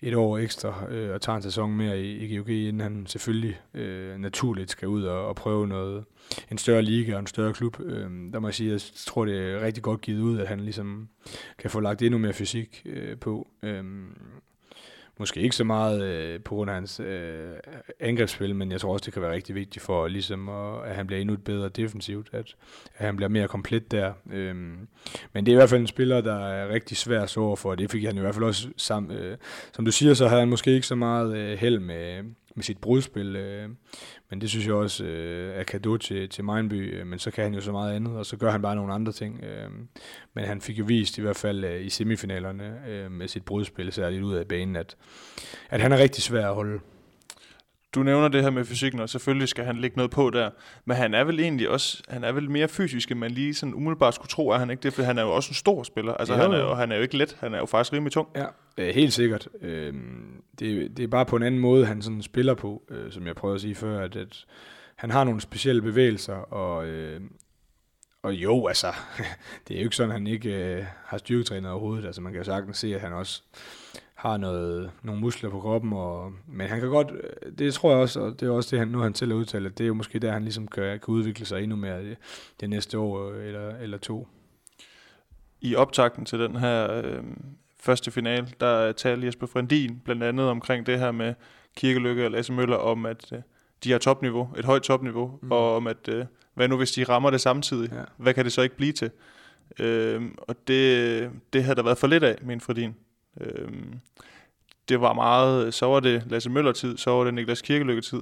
et 0.01 0.15
år 0.15 0.37
ekstra 0.37 0.85
øh, 0.89 1.13
og 1.13 1.21
tager 1.21 1.35
en 1.35 1.41
sæson 1.41 1.75
mere 1.75 2.01
i, 2.01 2.17
i 2.17 2.37
GOG, 2.37 2.49
inden 2.49 2.79
han 2.79 3.05
selvfølgelig 3.07 3.59
øh, 3.73 4.17
naturligt 4.17 4.71
skal 4.71 4.87
ud 4.87 5.03
og, 5.03 5.27
og 5.27 5.35
prøve 5.35 5.67
noget, 5.67 6.03
en 6.51 6.57
større 6.57 6.81
liga 6.81 7.13
og 7.13 7.19
en 7.19 7.27
større 7.27 7.53
klub. 7.53 7.79
Øh, 7.79 8.09
der 8.33 8.39
må 8.39 8.47
jeg 8.47 8.55
sige, 8.55 8.67
at 8.67 8.73
jeg 8.73 8.81
tror, 9.05 9.25
det 9.25 9.37
er 9.37 9.61
rigtig 9.61 9.83
godt 9.83 10.01
givet 10.01 10.21
ud, 10.21 10.39
at 10.39 10.47
han 10.47 10.59
ligesom 10.59 11.09
kan 11.57 11.69
få 11.69 11.79
lagt 11.79 12.01
endnu 12.01 12.17
mere 12.17 12.33
fysik 12.33 12.81
øh, 12.85 13.17
på. 13.17 13.47
Øh, 13.63 13.83
Måske 15.21 15.39
ikke 15.39 15.55
så 15.55 15.63
meget 15.63 16.03
øh, 16.03 16.39
på 16.39 16.55
grund 16.55 16.69
af 16.69 16.75
hans 16.75 16.99
øh, 16.99 17.51
angrebsspil, 17.99 18.55
men 18.55 18.71
jeg 18.71 18.81
tror 18.81 18.93
også, 18.93 19.05
det 19.05 19.13
kan 19.13 19.21
være 19.21 19.31
rigtig 19.31 19.55
vigtigt 19.55 19.85
for, 19.85 20.07
ligesom, 20.07 20.49
at, 20.49 20.85
at 20.85 20.95
han 20.95 21.07
bliver 21.07 21.21
endnu 21.21 21.37
bedre 21.37 21.69
defensivt, 21.69 22.29
at, 22.31 22.55
at 22.97 23.05
han 23.05 23.15
bliver 23.15 23.29
mere 23.29 23.47
komplet 23.47 23.91
der. 23.91 24.13
Øhm, 24.31 24.87
men 25.33 25.45
det 25.45 25.51
er 25.51 25.55
i 25.55 25.55
hvert 25.55 25.69
fald 25.69 25.81
en 25.81 25.87
spiller, 25.87 26.21
der 26.21 26.47
er 26.47 26.69
rigtig 26.69 26.97
svær 26.97 27.21
at 27.21 27.29
så 27.29 27.55
for, 27.55 27.71
og 27.71 27.77
det 27.77 27.91
fik 27.91 28.03
han 28.03 28.17
i 28.17 28.19
hvert 28.19 28.35
fald 28.35 28.45
også 28.45 28.67
sammen. 28.77 29.11
Øh, 29.11 29.37
som 29.73 29.85
du 29.85 29.91
siger, 29.91 30.13
så 30.13 30.27
havde 30.27 30.39
han 30.39 30.49
måske 30.49 30.71
ikke 30.71 30.87
så 30.87 30.95
meget 30.95 31.37
øh, 31.37 31.57
held 31.57 31.79
med, 31.79 32.23
med 32.55 32.63
sit 32.63 32.77
brudspil. 32.77 33.35
Øh, 33.35 33.69
men 34.29 34.41
det 34.41 34.49
synes 34.49 34.65
jeg 34.65 34.73
også 34.73 35.03
øh, 35.05 35.55
er 35.55 35.63
kado 35.63 35.97
til, 35.97 36.29
til 36.29 36.43
Mindby, 36.43 36.99
øh, 36.99 37.07
men 37.07 37.19
så 37.19 37.31
kan 37.31 37.43
han 37.43 37.53
jo 37.53 37.61
så 37.61 37.71
meget 37.71 37.95
andet, 37.95 38.17
og 38.17 38.25
så 38.25 38.37
gør 38.37 38.51
han 38.51 38.61
bare 38.61 38.75
nogle 38.75 38.93
andre 38.93 39.11
ting. 39.11 39.43
Øh, 39.43 39.69
men 40.33 40.45
han 40.45 40.61
fik 40.61 40.79
jo 40.79 40.83
vist 40.87 41.17
i 41.17 41.21
hvert 41.21 41.35
fald 41.35 41.63
øh, 41.63 41.85
i 41.85 41.89
semifinalerne 41.89 42.81
øh, 42.87 43.11
med 43.11 43.27
sit 43.27 43.45
brudspil, 43.45 43.91
særligt 43.91 44.23
ud 44.23 44.35
af 44.35 44.47
banen, 44.47 44.75
at, 44.75 44.95
at 45.69 45.81
han 45.81 45.91
er 45.91 45.97
rigtig 45.97 46.23
svær 46.23 46.49
at 46.49 46.55
holde. 46.55 46.79
Du 47.95 48.03
nævner 48.03 48.27
det 48.27 48.43
her 48.43 48.49
med 48.49 48.65
fysikken, 48.65 48.99
og 48.99 49.09
selvfølgelig 49.09 49.47
skal 49.47 49.65
han 49.65 49.77
lægge 49.77 49.97
noget 49.97 50.11
på 50.11 50.29
der. 50.29 50.49
Men 50.85 50.97
han 50.97 51.13
er 51.13 51.23
vel 51.23 51.39
egentlig 51.39 51.69
også, 51.69 52.03
han 52.09 52.23
er 52.23 52.31
vel 52.31 52.49
mere 52.49 52.67
fysisk, 52.67 53.11
end 53.11 53.19
man 53.19 53.31
lige 53.31 53.53
sådan 53.53 53.75
umiddelbart 53.75 54.15
skulle 54.15 54.29
tro, 54.29 54.51
at 54.51 54.59
han 54.59 54.69
ikke 54.69 54.83
det, 54.83 54.93
for 54.93 55.03
han 55.03 55.17
er 55.17 55.21
jo 55.21 55.31
også 55.31 55.49
en 55.49 55.55
stor 55.55 55.83
spiller. 55.83 56.13
Altså 56.13 56.35
han 56.35 56.51
er, 56.51 56.59
jo, 56.59 56.73
han 56.73 56.91
er 56.91 56.95
jo 56.95 57.01
ikke 57.01 57.17
let, 57.17 57.37
han 57.39 57.53
er 57.53 57.57
jo 57.57 57.65
faktisk 57.65 57.93
rimelig 57.93 58.11
tung. 58.11 58.27
Ja, 58.35 58.45
øh, 58.77 58.87
helt 58.87 59.13
sikkert. 59.13 59.49
Øh, 59.61 59.93
det, 60.59 60.97
det 60.97 61.03
er 61.03 61.07
bare 61.07 61.25
på 61.25 61.35
en 61.35 61.43
anden 61.43 61.61
måde, 61.61 61.85
han 61.85 62.01
sådan 62.01 62.21
spiller 62.21 62.53
på, 62.53 62.83
øh, 62.89 63.11
som 63.11 63.27
jeg 63.27 63.35
prøvede 63.35 63.55
at 63.55 63.61
sige 63.61 63.75
før, 63.75 63.99
at, 63.99 64.15
at 64.15 64.45
han 64.95 65.11
har 65.11 65.23
nogle 65.23 65.41
specielle 65.41 65.81
bevægelser, 65.81 66.33
og, 66.33 66.87
øh, 66.87 67.21
og 68.23 68.33
jo, 68.33 68.67
altså, 68.67 68.87
det 69.67 69.75
er 69.75 69.79
jo 69.79 69.83
ikke 69.83 69.95
sådan, 69.95 70.11
at 70.11 70.17
han 70.17 70.27
ikke 70.27 70.75
øh, 70.75 70.85
har 71.05 71.17
styrketrænet 71.17 71.71
overhovedet. 71.71 72.05
Altså 72.05 72.21
man 72.21 72.31
kan 72.31 72.39
jo 72.39 72.45
sagtens 72.45 72.77
se, 72.77 72.95
at 72.95 73.01
han 73.01 73.13
også 73.13 73.41
har 74.15 74.37
noget, 74.37 74.91
nogle 75.03 75.21
muskler 75.21 75.49
på 75.49 75.59
kroppen, 75.59 75.93
og, 75.93 76.31
men 76.47 76.67
han 76.67 76.79
kan 76.79 76.89
godt, 76.89 77.11
øh, 77.11 77.51
det 77.57 77.73
tror 77.73 77.91
jeg 77.91 77.99
også, 77.99 78.19
og 78.19 78.39
det 78.39 78.47
er 78.47 78.51
også 78.51 78.69
det, 78.71 78.79
han, 78.79 78.87
nu 78.87 78.99
han 78.99 79.15
selv 79.15 79.31
har 79.31 79.39
udtalt, 79.39 79.65
at 79.65 79.77
det 79.77 79.83
er 79.83 79.87
jo 79.87 79.93
måske 79.93 80.19
der, 80.19 80.31
han 80.31 80.43
ligesom 80.43 80.67
kan, 80.67 80.99
kan 80.99 81.13
udvikle 81.13 81.45
sig 81.45 81.63
endnu 81.63 81.75
mere 81.75 82.03
det, 82.03 82.17
det 82.59 82.69
næste 82.69 82.97
år 82.97 83.31
øh, 83.31 83.47
eller, 83.47 83.75
eller 83.75 83.97
to. 83.97 84.27
I 85.61 85.75
optakten 85.75 86.25
til 86.25 86.39
den 86.39 86.55
her 86.55 87.01
øh, 87.03 87.23
første 87.81 88.11
final, 88.11 88.53
der 88.59 88.91
talte 88.91 89.27
Jesper 89.27 89.47
Frendin 89.47 90.01
blandt 90.05 90.23
andet 90.23 90.49
omkring 90.49 90.85
det 90.85 90.99
her 90.99 91.11
med 91.11 91.33
Kirkelykke 91.75 92.25
og 92.25 92.31
Lasse 92.31 92.53
Møller, 92.53 92.77
om 92.77 93.05
at 93.05 93.31
øh, 93.33 93.39
de 93.83 93.91
har 93.91 93.99
topniveau, 93.99 94.49
et 94.57 94.65
højt 94.65 94.81
topniveau, 94.81 95.39
mm. 95.41 95.51
og 95.51 95.75
om 95.75 95.87
at, 95.87 96.07
øh, 96.09 96.25
hvad 96.53 96.67
nu 96.67 96.77
hvis 96.77 96.91
de 96.91 97.03
rammer 97.03 97.29
det 97.29 97.41
samtidig, 97.41 97.91
ja. 97.91 98.03
hvad 98.17 98.33
kan 98.33 98.45
det 98.45 98.53
så 98.53 98.61
ikke 98.61 98.77
blive 98.77 98.91
til? 98.91 99.11
Øh, 99.79 100.21
og 100.37 100.55
det, 100.67 101.31
det 101.53 101.63
havde 101.63 101.75
der 101.75 101.83
været 101.83 101.97
for 101.97 102.07
lidt 102.07 102.23
af, 102.23 102.37
min 102.41 102.61
Fredin. 102.61 102.95
Øhm, 103.41 103.93
det 104.89 105.01
var 105.01 105.13
meget, 105.13 105.73
så 105.73 105.85
var 105.85 105.99
det 105.99 106.23
Lasse 106.29 106.49
Møller-tid, 106.49 106.97
så 106.97 107.11
var 107.11 107.23
det 107.23 107.33
Niklas 107.33 107.61
Kirkelykke-tid. 107.61 108.21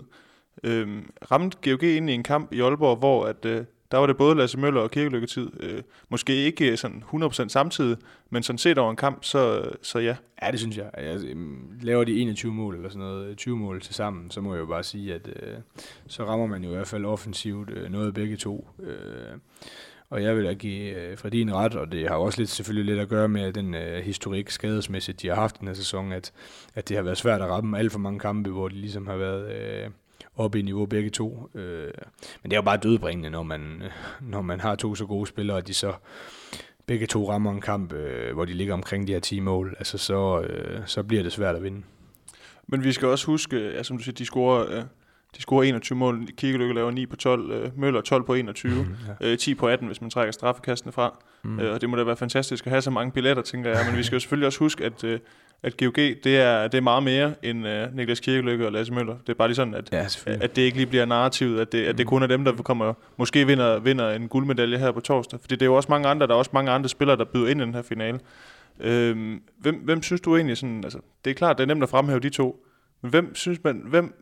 Øhm, 0.63 1.11
ramte 1.31 1.71
GOG 1.71 1.83
ind 1.83 2.09
i 2.09 2.13
en 2.13 2.23
kamp 2.23 2.53
i 2.53 2.61
Aalborg, 2.61 2.97
hvor 2.97 3.25
at, 3.25 3.45
øh, 3.45 3.65
der 3.91 3.97
var 3.97 4.07
det 4.07 4.17
både 4.17 4.35
Lasse 4.35 4.59
Møller 4.59 4.81
og 4.81 4.91
Kirkelykketid. 4.91 5.49
Øh, 5.59 5.81
måske 6.09 6.35
ikke 6.35 6.71
øh, 6.71 6.77
sådan 6.77 7.03
100% 7.13 7.47
samtidig, 7.47 7.97
men 8.29 8.43
sådan 8.43 8.57
set 8.57 8.77
over 8.77 8.91
en 8.91 8.95
kamp, 8.95 9.23
så, 9.23 9.71
så 9.81 9.99
ja. 9.99 10.15
Ja, 10.41 10.51
det 10.51 10.59
synes 10.59 10.77
jeg. 10.77 10.89
jeg 10.97 11.19
laver 11.81 12.03
de 12.03 12.21
21 12.21 12.53
mål 12.53 12.75
eller 12.75 12.89
sådan 12.89 13.07
noget, 13.07 13.37
20 13.37 13.57
mål 13.57 13.81
til 13.81 13.95
sammen, 13.95 14.31
så 14.31 14.41
må 14.41 14.53
jeg 14.53 14.61
jo 14.61 14.65
bare 14.65 14.83
sige, 14.83 15.13
at 15.13 15.27
øh, 15.27 15.57
så 16.07 16.25
rammer 16.25 16.47
man 16.47 16.63
jo 16.63 16.69
i 16.69 16.75
hvert 16.75 16.87
fald 16.87 17.05
offensivt 17.05 17.69
øh, 17.69 17.91
noget 17.91 18.07
af 18.07 18.13
begge 18.13 18.37
to. 18.37 18.67
Øh, 18.83 19.37
og 20.09 20.23
jeg 20.23 20.35
vil 20.35 20.45
da 20.45 20.53
give 20.53 20.95
øh, 20.95 21.17
Fredin 21.17 21.53
ret, 21.53 21.75
og 21.75 21.91
det 21.91 22.07
har 22.07 22.15
også 22.15 22.41
lidt, 22.41 22.49
selvfølgelig 22.49 22.85
lidt 22.85 22.99
at 22.99 23.09
gøre 23.09 23.29
med 23.29 23.53
den 23.53 23.73
øh, 23.73 24.03
historik 24.03 24.49
skadesmæssigt, 24.49 25.21
de 25.21 25.27
har 25.27 25.35
haft 25.35 25.59
den 25.59 25.67
her 25.67 25.75
sæson, 25.75 26.11
at, 26.11 26.31
at 26.75 26.89
det 26.89 26.97
har 26.97 27.03
været 27.03 27.17
svært 27.17 27.41
at 27.41 27.49
ramme 27.49 27.79
alt 27.79 27.91
for 27.91 27.99
mange 27.99 28.19
kampe, 28.19 28.49
hvor 28.49 28.67
de 28.67 28.75
ligesom 28.75 29.07
har 29.07 29.15
været 29.15 29.51
øh, 29.51 29.89
op 30.39 30.55
i 30.55 30.61
niveau 30.61 30.85
begge 30.85 31.09
to. 31.09 31.49
Øh, 31.55 31.91
men 32.43 32.51
det 32.51 32.53
er 32.53 32.57
jo 32.57 32.61
bare 32.61 32.77
dødbringende, 32.77 33.29
når 33.29 33.43
man, 33.43 33.83
når 34.21 34.41
man 34.41 34.59
har 34.59 34.75
to 34.75 34.95
så 34.95 35.05
gode 35.05 35.27
spillere, 35.27 35.57
og 35.57 35.67
de 35.67 35.73
så 35.73 35.93
begge 36.85 37.07
to 37.07 37.31
rammer 37.31 37.51
en 37.51 37.61
kamp, 37.61 37.93
øh, 37.93 38.33
hvor 38.33 38.45
de 38.45 38.53
ligger 38.53 38.73
omkring 38.73 39.07
de 39.07 39.13
her 39.13 39.19
10 39.19 39.39
mål, 39.39 39.75
altså 39.79 39.97
så, 39.97 40.41
øh, 40.41 40.81
så 40.85 41.03
bliver 41.03 41.23
det 41.23 41.31
svært 41.31 41.55
at 41.55 41.63
vinde. 41.63 41.81
Men 42.67 42.83
vi 42.83 42.91
skal 42.91 43.07
også 43.07 43.25
huske, 43.25 43.57
ja, 43.57 43.83
som 43.83 43.97
du 43.97 44.03
siger, 44.03 44.15
de 44.15 44.25
scorer 44.25 44.77
øh, 44.77 44.83
de 45.35 45.41
scorer 45.41 45.63
21 45.63 45.97
mål, 45.97 46.27
Kirkelykke 46.37 46.73
laver 46.73 46.91
9 46.91 47.05
på 47.05 47.15
12, 47.15 47.51
øh, 47.51 47.71
Møller 47.77 48.01
12 48.01 48.23
på 48.23 48.33
21, 48.33 48.83
mm, 48.83 48.95
ja. 49.21 49.31
øh, 49.31 49.37
10 49.37 49.55
på 49.55 49.67
18, 49.67 49.87
hvis 49.87 50.01
man 50.01 50.09
trækker 50.09 50.31
straffekastene 50.31 50.91
fra. 50.91 51.23
Mm. 51.43 51.59
Øh, 51.59 51.73
og 51.73 51.81
det 51.81 51.89
må 51.89 51.97
da 51.97 52.03
være 52.03 52.15
fantastisk 52.15 52.67
at 52.67 52.71
have 52.71 52.81
så 52.81 52.91
mange 52.91 53.11
billetter, 53.11 53.43
tænker 53.43 53.69
jeg. 53.69 53.85
Men 53.87 53.97
vi 53.97 54.03
skal 54.03 54.15
jo 54.15 54.19
selvfølgelig 54.19 54.47
også 54.47 54.59
huske, 54.59 54.85
at, 54.85 55.03
øh, 55.03 55.19
at 55.63 55.77
GOG, 55.77 55.95
det 55.95 56.25
er, 56.25 56.67
det 56.67 56.77
er 56.77 56.81
meget 56.81 57.03
mere 57.03 57.33
end 57.43 57.67
øh, 57.67 57.95
Niklas 57.95 58.19
Kirkelykke 58.19 58.65
og 58.65 58.71
Lasse 58.71 58.93
Møller. 58.93 59.17
Det 59.17 59.29
er 59.29 59.33
bare 59.33 59.47
lige 59.47 59.55
sådan, 59.55 59.73
at, 59.73 59.89
ja, 59.91 60.05
at 60.25 60.55
det 60.55 60.61
ikke 60.61 60.77
lige 60.77 60.87
bliver 60.87 61.05
narrativet, 61.05 61.59
at 61.59 61.71
det, 61.71 61.85
at 61.85 61.97
det 61.97 62.05
mm. 62.05 62.09
kun 62.09 62.23
er 62.23 62.27
dem, 62.27 62.45
der 62.45 62.53
kommer, 62.53 62.93
måske 63.17 63.47
vinder, 63.47 63.79
vinder 63.79 64.11
en 64.11 64.27
guldmedalje 64.27 64.77
her 64.77 64.91
på 64.91 64.99
torsdag. 64.99 65.39
Fordi 65.39 65.55
det 65.55 65.61
er 65.61 65.65
jo 65.65 65.75
også 65.75 65.87
mange 65.89 66.07
andre, 66.07 66.27
der 66.27 66.33
er 66.33 66.37
også 66.37 66.51
mange 66.53 66.71
andre 66.71 66.89
spillere, 66.89 67.17
der 67.17 67.25
byder 67.25 67.47
ind 67.47 67.61
i 67.61 67.63
den 67.63 67.73
her 67.73 67.81
finale. 67.81 68.19
Øh, 68.79 69.39
hvem, 69.57 69.75
hvem 69.75 70.03
synes 70.03 70.21
du 70.21 70.35
egentlig 70.35 70.57
sådan, 70.57 70.83
altså, 70.83 70.99
det 71.25 71.31
er 71.31 71.35
klart, 71.35 71.57
det 71.57 71.63
er 71.63 71.67
nemt 71.67 71.83
at 71.83 71.89
fremhæve 71.89 72.19
de 72.19 72.29
to, 72.29 72.65
men 73.01 73.09
hvem 73.09 73.35
synes 73.35 73.63
man, 73.63 73.83
hvem, 73.85 74.13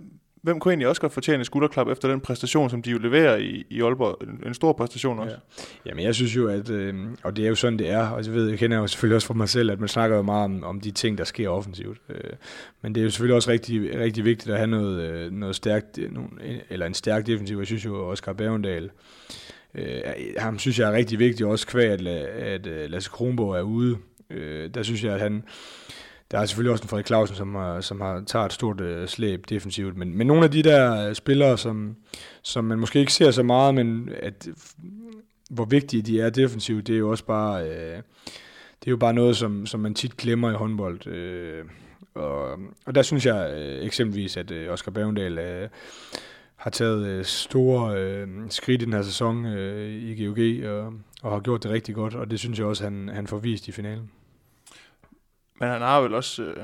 hvem 0.42 0.60
kunne 0.60 0.72
egentlig 0.72 0.88
også 0.88 1.02
godt 1.02 1.14
fortjene 1.14 1.40
et 1.40 1.46
skulderklap 1.46 1.88
efter 1.88 2.08
den 2.08 2.20
præstation, 2.20 2.70
som 2.70 2.82
de 2.82 2.92
jo 2.92 2.98
leverer 2.98 3.38
i, 3.38 3.66
i 3.70 3.82
Aalborg? 3.82 4.18
En, 4.24 4.48
en 4.48 4.54
stor 4.54 4.74
præstation 4.74 5.20
også. 5.20 5.36
Ja. 5.58 5.64
Jamen 5.86 6.04
jeg 6.04 6.16
synes 6.16 6.36
jo, 6.36 6.48
at, 6.48 6.70
øh, 6.70 6.96
og 7.24 7.36
det 7.36 7.46
er 7.46 7.50
jo 7.50 7.56
sådan, 7.56 7.80
det 7.80 7.90
er, 7.90 8.08
og 8.08 8.26
jeg 8.26 8.34
ved, 8.34 8.50
jeg 8.50 8.60
kender 8.60 8.78
jo 8.78 8.88
selvfølgelig 8.88 9.16
også 9.16 9.28
fra 9.28 9.34
mig 9.34 9.50
selv, 9.50 9.72
at 9.72 9.80
man 9.80 9.90
snakker 9.90 10.18
jo 10.18 10.22
meget 10.22 10.46
om, 10.46 10.64
om 10.64 10.80
de 10.80 10.92
ting, 10.92 11.18
der 11.18 11.24
sker 11.24 11.50
offensivt. 11.50 11.98
Øh, 12.10 12.32
men 12.82 12.96
det 12.96 13.02
er 13.02 13.04
jo 13.04 13.10
selvfølgelig 13.10 13.36
også 13.36 13.52
rigtig, 13.52 14.00
rigtig 14.00 14.26
vigtigt 14.26 14.52
at 14.52 14.58
have 14.58 14.68
noget, 14.68 15.02
øh, 15.02 15.32
noget 15.32 15.56
stærkt, 15.56 15.98
øh, 15.98 16.10
eller 16.70 16.86
en 16.86 16.94
stærk 16.94 17.28
defensiv. 17.28 17.58
Jeg 17.58 17.66
synes 17.66 17.86
jo, 17.86 17.96
at 17.96 18.12
Oscar 18.12 18.34
Bavendal, 18.34 18.90
øh, 19.76 20.02
ham 20.38 20.60
synes 20.60 20.80
jeg 20.80 20.90
er 20.90 20.94
rigtig 20.94 21.20
vigtig, 21.20 21.46
også 21.46 21.68
kvæg, 21.68 21.92
at, 21.92 22.08
at, 22.08 22.68
at 22.68 22.90
Lasse 22.90 23.10
Kronborg 23.10 23.56
er 23.58 23.62
ude. 23.62 23.98
Øh, 24.30 24.70
der 24.74 24.84
synes 24.84 25.04
jeg, 25.04 25.14
at 25.14 25.20
han 25.20 25.44
der 26.32 26.40
er 26.40 26.46
selvfølgelig 26.46 26.72
også 26.72 26.84
en 26.84 26.90
Frederik 26.90 27.08
Clausen, 27.08 27.36
som 27.36 27.56
har, 27.56 27.82
som 27.82 28.02
har 28.02 28.24
taget 28.28 28.46
et 28.46 28.54
stort 28.54 28.82
øh, 28.82 29.08
slæb 29.08 29.50
defensivt, 29.50 29.98
men, 29.98 30.18
men 30.18 30.28
nogle 30.28 30.44
af 30.44 30.52
de 30.52 30.64
der 30.64 31.10
øh, 31.10 31.16
spillere, 31.16 31.58
som, 31.58 31.96
som 32.42 32.64
man 32.64 32.80
måske 32.80 33.00
ikke 33.00 33.14
ser 33.14 33.32
så 33.32 33.44
meget, 33.44 33.76
men 33.76 34.10
at, 34.20 34.48
hvor 35.50 35.66
vigtige 35.66 36.02
de 36.02 36.22
er 36.22 36.30
defensivt, 36.30 36.88
det 36.88 36.96
er 36.96 37.00
jo 37.00 37.10
også 37.10 37.26
bare, 37.26 37.64
øh, 37.64 37.98
det 38.80 38.88
er 38.88 38.92
jo 38.92 38.98
bare 38.98 39.14
noget, 39.14 39.38
som, 39.38 39.66
som 39.66 39.80
man 39.80 39.94
tit 39.94 40.18
glemmer 40.18 40.52
i 40.52 40.54
håndbold. 40.54 41.08
Øh, 41.08 41.66
og, 42.14 42.60
og 42.86 42.96
der 42.96 43.02
synes 43.02 43.26
jeg 43.26 43.54
øh, 43.58 43.86
eksempelvis, 43.86 44.38
at 44.38 44.52
øh, 44.52 44.74
Oscar 44.74 44.92
Bavendal 44.92 45.38
øh, 45.38 45.70
har 46.56 46.70
taget 46.70 47.06
øh, 47.06 47.26
store 47.26 47.98
øh, 47.98 48.28
skridt 48.50 48.82
i 48.82 48.86
den 48.86 48.94
her 48.94 49.02
sæson 49.02 49.46
øh, 49.46 49.90
i 49.90 50.26
GOG, 50.26 50.70
og, 50.72 50.94
og 51.22 51.32
har 51.32 51.40
gjort 51.40 51.64
det 51.64 51.72
rigtig 51.72 51.96
godt, 51.96 52.16
og 52.16 52.32
det 52.32 52.40
synes 52.40 52.60
jeg 52.60 52.68
også, 52.68 52.84
han, 52.84 53.10
han 53.14 53.28
får 53.28 53.38
vist 53.38 53.68
i 53.68 53.72
finalen. 53.72 54.10
Men 55.60 55.70
han 55.70 55.82
har 55.82 56.02
vel 56.02 56.14
også... 56.14 56.44
Øh, 56.44 56.58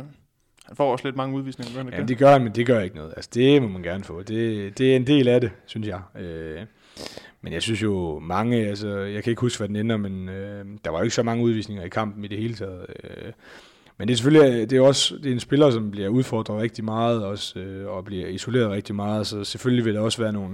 han 0.65 0.75
får 0.75 0.91
også 0.91 1.07
lidt 1.07 1.15
mange 1.15 1.35
udvisninger. 1.35 1.97
Ja, 1.97 2.03
det 2.03 2.17
gør 2.17 2.31
han, 2.31 2.43
men 2.43 2.55
det 2.55 2.65
gør 2.65 2.79
ikke 2.79 2.95
noget. 2.95 3.13
Altså, 3.15 3.29
det 3.33 3.61
må 3.61 3.67
man 3.67 3.83
gerne 3.83 4.03
få. 4.03 4.23
Det, 4.23 4.77
det 4.77 4.91
er 4.91 4.95
en 4.95 5.07
del 5.07 5.27
af 5.27 5.41
det, 5.41 5.51
synes 5.65 5.87
jeg. 5.87 6.01
Øh, 6.19 6.61
men 7.41 7.53
jeg 7.53 7.61
synes 7.61 7.83
jo 7.83 8.19
mange, 8.19 8.67
altså, 8.67 8.89
jeg 8.89 9.23
kan 9.23 9.31
ikke 9.31 9.41
huske, 9.41 9.59
hvad 9.59 9.67
den 9.67 9.75
ender, 9.75 9.97
men 9.97 10.29
øh, 10.29 10.65
der 10.85 10.91
var 10.91 10.97
jo 10.97 11.03
ikke 11.03 11.15
så 11.15 11.23
mange 11.23 11.43
udvisninger 11.43 11.83
i 11.83 11.89
kampen 11.89 12.25
i 12.25 12.27
det 12.27 12.37
hele 12.37 12.53
taget. 12.53 12.85
Øh, 13.03 13.31
men 13.97 14.07
det 14.07 14.13
er 14.13 14.17
selvfølgelig 14.17 14.69
det 14.69 14.77
er 14.77 14.81
også 14.81 15.15
det 15.15 15.25
er 15.25 15.31
en 15.33 15.39
spiller, 15.39 15.71
som 15.71 15.91
bliver 15.91 16.09
udfordret 16.09 16.61
rigtig 16.61 16.83
meget 16.83 17.25
også, 17.25 17.59
øh, 17.59 17.87
og 17.87 18.05
bliver 18.05 18.27
isoleret 18.27 18.69
rigtig 18.69 18.95
meget, 18.95 19.27
så 19.27 19.43
selvfølgelig 19.43 19.85
vil 19.85 19.93
der 19.93 19.99
også 19.99 20.21
være 20.21 20.33
nogle, 20.33 20.49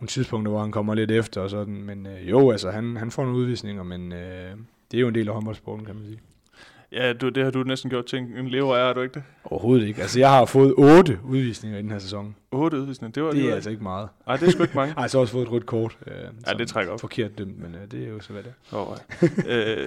nogle 0.00 0.08
tidspunkter, 0.08 0.50
hvor 0.50 0.60
han 0.60 0.72
kommer 0.72 0.94
lidt 0.94 1.10
efter 1.10 1.40
og 1.40 1.50
sådan. 1.50 1.82
Men 1.82 2.06
øh, 2.06 2.30
jo, 2.30 2.50
altså 2.50 2.70
han, 2.70 2.96
han 2.96 3.10
får 3.10 3.22
nogle 3.24 3.38
udvisninger, 3.38 3.82
men 3.82 4.12
øh, 4.12 4.50
det 4.90 4.96
er 4.96 5.00
jo 5.00 5.08
en 5.08 5.14
del 5.14 5.28
af 5.28 5.34
håndboldsporten, 5.34 5.86
kan 5.86 5.94
man 5.94 6.04
sige. 6.04 6.18
Ja, 6.96 7.12
du, 7.12 7.28
det 7.28 7.44
har 7.44 7.50
du 7.50 7.62
næsten 7.62 7.90
gjort 7.90 8.06
til 8.06 8.18
en 8.18 8.48
lever 8.48 8.76
er 8.76 8.92
du 8.92 9.00
ikke 9.00 9.14
det? 9.14 9.22
Overhovedet 9.44 9.86
ikke. 9.86 10.02
Altså, 10.02 10.18
jeg 10.18 10.30
har 10.30 10.44
fået 10.44 10.74
otte 10.76 11.18
udvisninger 11.24 11.78
i 11.78 11.82
den 11.82 11.90
her 11.90 11.98
sæson. 11.98 12.36
Otte 12.50 12.80
udvisninger? 12.80 13.12
Det, 13.12 13.22
var, 13.22 13.30
det 13.30 13.50
er 13.50 13.54
altså 13.54 13.70
ikke 13.70 13.82
meget. 13.82 14.08
Nej, 14.26 14.36
det 14.36 14.46
er 14.46 14.50
sgu 14.50 14.62
ikke 14.62 14.76
mange. 14.76 14.94
Ej, 14.98 15.08
så 15.08 15.18
har 15.18 15.20
også 15.20 15.32
fået 15.32 15.42
et 15.42 15.52
rødt 15.52 15.66
kort. 15.66 15.98
Øh, 16.06 16.12
ja, 16.46 16.52
det 16.52 16.68
trækker 16.68 16.92
op. 16.92 17.00
Forkert 17.00 17.38
dømt, 17.38 17.58
men 17.58 17.74
øh, 17.74 17.90
det 17.90 18.04
er 18.04 18.08
jo 18.08 18.20
så, 18.20 18.32
hvad 18.32 18.42
det 18.42 18.52
er. 18.72 18.76
Oh, 18.76 18.96
øh, 19.46 19.86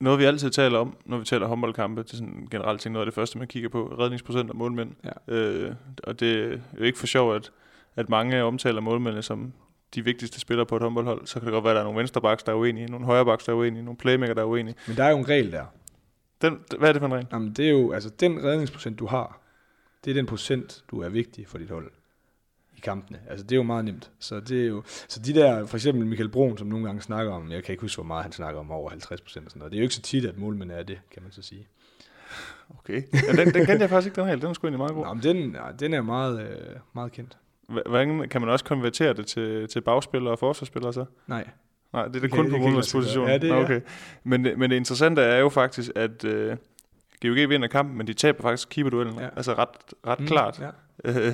noget 0.00 0.18
vi 0.18 0.24
altid 0.24 0.50
taler 0.50 0.78
om, 0.78 0.96
når 1.04 1.18
vi 1.18 1.24
taler 1.24 1.46
håndboldkampe, 1.46 2.02
det 2.02 2.12
er 2.12 2.16
sådan 2.16 2.48
generelt 2.50 2.80
ting, 2.80 2.92
noget 2.92 3.06
af 3.06 3.06
det 3.06 3.14
første, 3.14 3.38
man 3.38 3.46
kigger 3.46 3.68
på, 3.68 3.94
redningsprocent 3.98 4.50
og 4.50 4.56
målmænd. 4.56 4.90
Ja. 5.04 5.34
Øh, 5.34 5.74
og 6.04 6.20
det 6.20 6.52
er 6.52 6.58
jo 6.78 6.84
ikke 6.84 6.98
for 6.98 7.06
sjov, 7.06 7.34
at, 7.34 7.50
at 7.96 8.08
mange 8.08 8.42
omtaler 8.42 8.80
målmændene 8.80 9.22
som 9.22 9.52
de 9.94 10.04
vigtigste 10.04 10.40
spillere 10.40 10.66
på 10.66 10.76
et 10.76 10.82
håndboldhold. 10.82 11.26
Så 11.26 11.34
kan 11.34 11.46
det 11.46 11.52
godt 11.52 11.64
være, 11.64 11.70
at 11.70 11.74
der 11.74 11.80
er 11.80 11.84
nogle 11.84 11.98
venstrebacks, 11.98 12.42
der 12.42 12.52
er 12.52 12.56
uenige, 12.56 12.86
nogle 12.86 13.06
højrebacks, 13.06 13.44
der 13.44 13.52
er 13.52 13.56
uenige, 13.56 13.82
nogle 13.84 13.98
playmaker, 13.98 14.34
der 14.34 14.42
er 14.42 14.46
uenige. 14.46 14.74
Men 14.86 14.96
der 14.96 15.04
er 15.04 15.10
jo 15.10 15.18
en 15.18 15.28
regel 15.28 15.52
der. 15.52 15.64
Den, 16.42 16.58
hvad 16.78 16.88
er 16.88 16.92
det 16.92 17.00
for 17.00 17.06
en 17.06 17.14
regel? 17.14 17.26
Jamen, 17.32 17.52
det 17.52 17.66
er 17.66 17.70
jo, 17.70 17.92
altså 17.92 18.10
den 18.20 18.44
redningsprocent, 18.44 18.98
du 18.98 19.06
har, 19.06 19.40
det 20.04 20.10
er 20.10 20.14
den 20.14 20.26
procent, 20.26 20.84
du 20.90 21.00
er 21.00 21.08
vigtig 21.08 21.48
for 21.48 21.58
dit 21.58 21.70
hold 21.70 21.90
i 22.76 22.80
kampene. 22.80 23.20
Altså 23.28 23.44
det 23.44 23.52
er 23.52 23.56
jo 23.56 23.62
meget 23.62 23.84
nemt. 23.84 24.10
Så 24.18 24.40
det 24.40 24.62
er 24.62 24.66
jo, 24.66 24.82
så 24.86 25.20
de 25.20 25.34
der, 25.34 25.66
for 25.66 25.76
eksempel 25.76 26.06
Michael 26.06 26.28
Brun, 26.28 26.58
som 26.58 26.66
nogle 26.66 26.86
gange 26.86 27.02
snakker 27.02 27.32
om, 27.32 27.50
jeg 27.50 27.64
kan 27.64 27.72
ikke 27.72 27.80
huske, 27.80 27.96
hvor 27.96 28.06
meget 28.06 28.22
han 28.22 28.32
snakker 28.32 28.60
om, 28.60 28.70
over 28.70 28.90
50 28.90 29.20
procent 29.20 29.44
og 29.44 29.50
sådan 29.50 29.58
noget. 29.58 29.72
Det 29.72 29.76
er 29.76 29.80
jo 29.80 29.84
ikke 29.84 29.94
så 29.94 30.02
tit, 30.02 30.24
at 30.24 30.38
målmænd 30.38 30.70
er 30.70 30.82
det, 30.82 31.00
kan 31.10 31.22
man 31.22 31.32
så 31.32 31.42
sige. 31.42 31.68
Okay. 32.78 33.02
Ja, 33.12 33.44
den, 33.44 33.54
den 33.54 33.66
kendte 33.66 33.80
jeg 33.80 33.90
faktisk 33.90 34.06
ikke, 34.06 34.20
den 34.20 34.28
regel. 34.28 34.40
Den 34.40 34.48
er 34.48 34.52
sgu 34.52 34.66
egentlig 34.66 34.78
meget 34.78 34.94
god. 34.94 35.04
Nå, 35.04 35.14
men 35.14 35.22
den, 35.22 35.54
ja, 35.54 35.72
den 35.78 35.94
er 35.94 36.02
meget, 36.02 36.40
øh, 36.40 36.76
meget 36.94 37.12
kendt. 37.12 37.38
Hvordan 37.68 38.28
kan 38.28 38.40
man 38.40 38.50
også 38.50 38.64
konvertere 38.64 39.14
det 39.14 39.26
til, 39.26 39.68
til 39.68 39.80
bagspillere 39.80 40.32
og 40.34 40.38
forsvarsspillere 40.38 40.92
så? 40.92 41.04
Nej. 41.26 41.48
Nej, 41.92 42.06
det 42.06 42.16
er 42.16 42.20
det 42.20 42.30
kun 42.30 42.50
på 42.50 42.56
målmandsposition. 42.56 43.28
Ja, 43.28 43.38
det 43.38 43.50
er 43.50 43.54
okay. 43.54 43.80
Men, 44.24 44.42
men 44.42 44.70
det 44.70 44.76
interessante 44.76 45.22
er 45.22 45.38
jo 45.38 45.48
faktisk, 45.48 45.90
at 45.96 46.24
uh, 46.24 46.56
GOG 47.22 47.48
vinder 47.48 47.68
kampen, 47.68 47.96
men 47.96 48.06
de 48.06 48.12
taber 48.12 48.42
faktisk 48.42 48.68
keeperduellen. 48.68 49.14
Ja. 49.18 49.28
Altså 49.36 49.54
ret, 49.54 49.68
ret 50.06 50.20
mm, 50.20 50.26
klart. 50.26 50.60
Ja. 50.60 50.70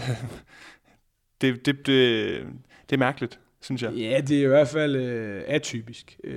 det, 1.41 1.67
det, 1.67 1.87
det, 1.87 1.87
det 2.91 2.93
er 2.93 2.99
mærkeligt, 2.99 3.41
synes 3.61 3.83
jeg. 3.83 3.93
Ja, 3.93 4.21
det 4.21 4.39
er 4.39 4.43
i 4.43 4.49
hvert 4.49 4.69
fald 4.69 4.97
uh, 4.97 5.43
atypisk. 5.47 6.21
Uh, 6.25 6.33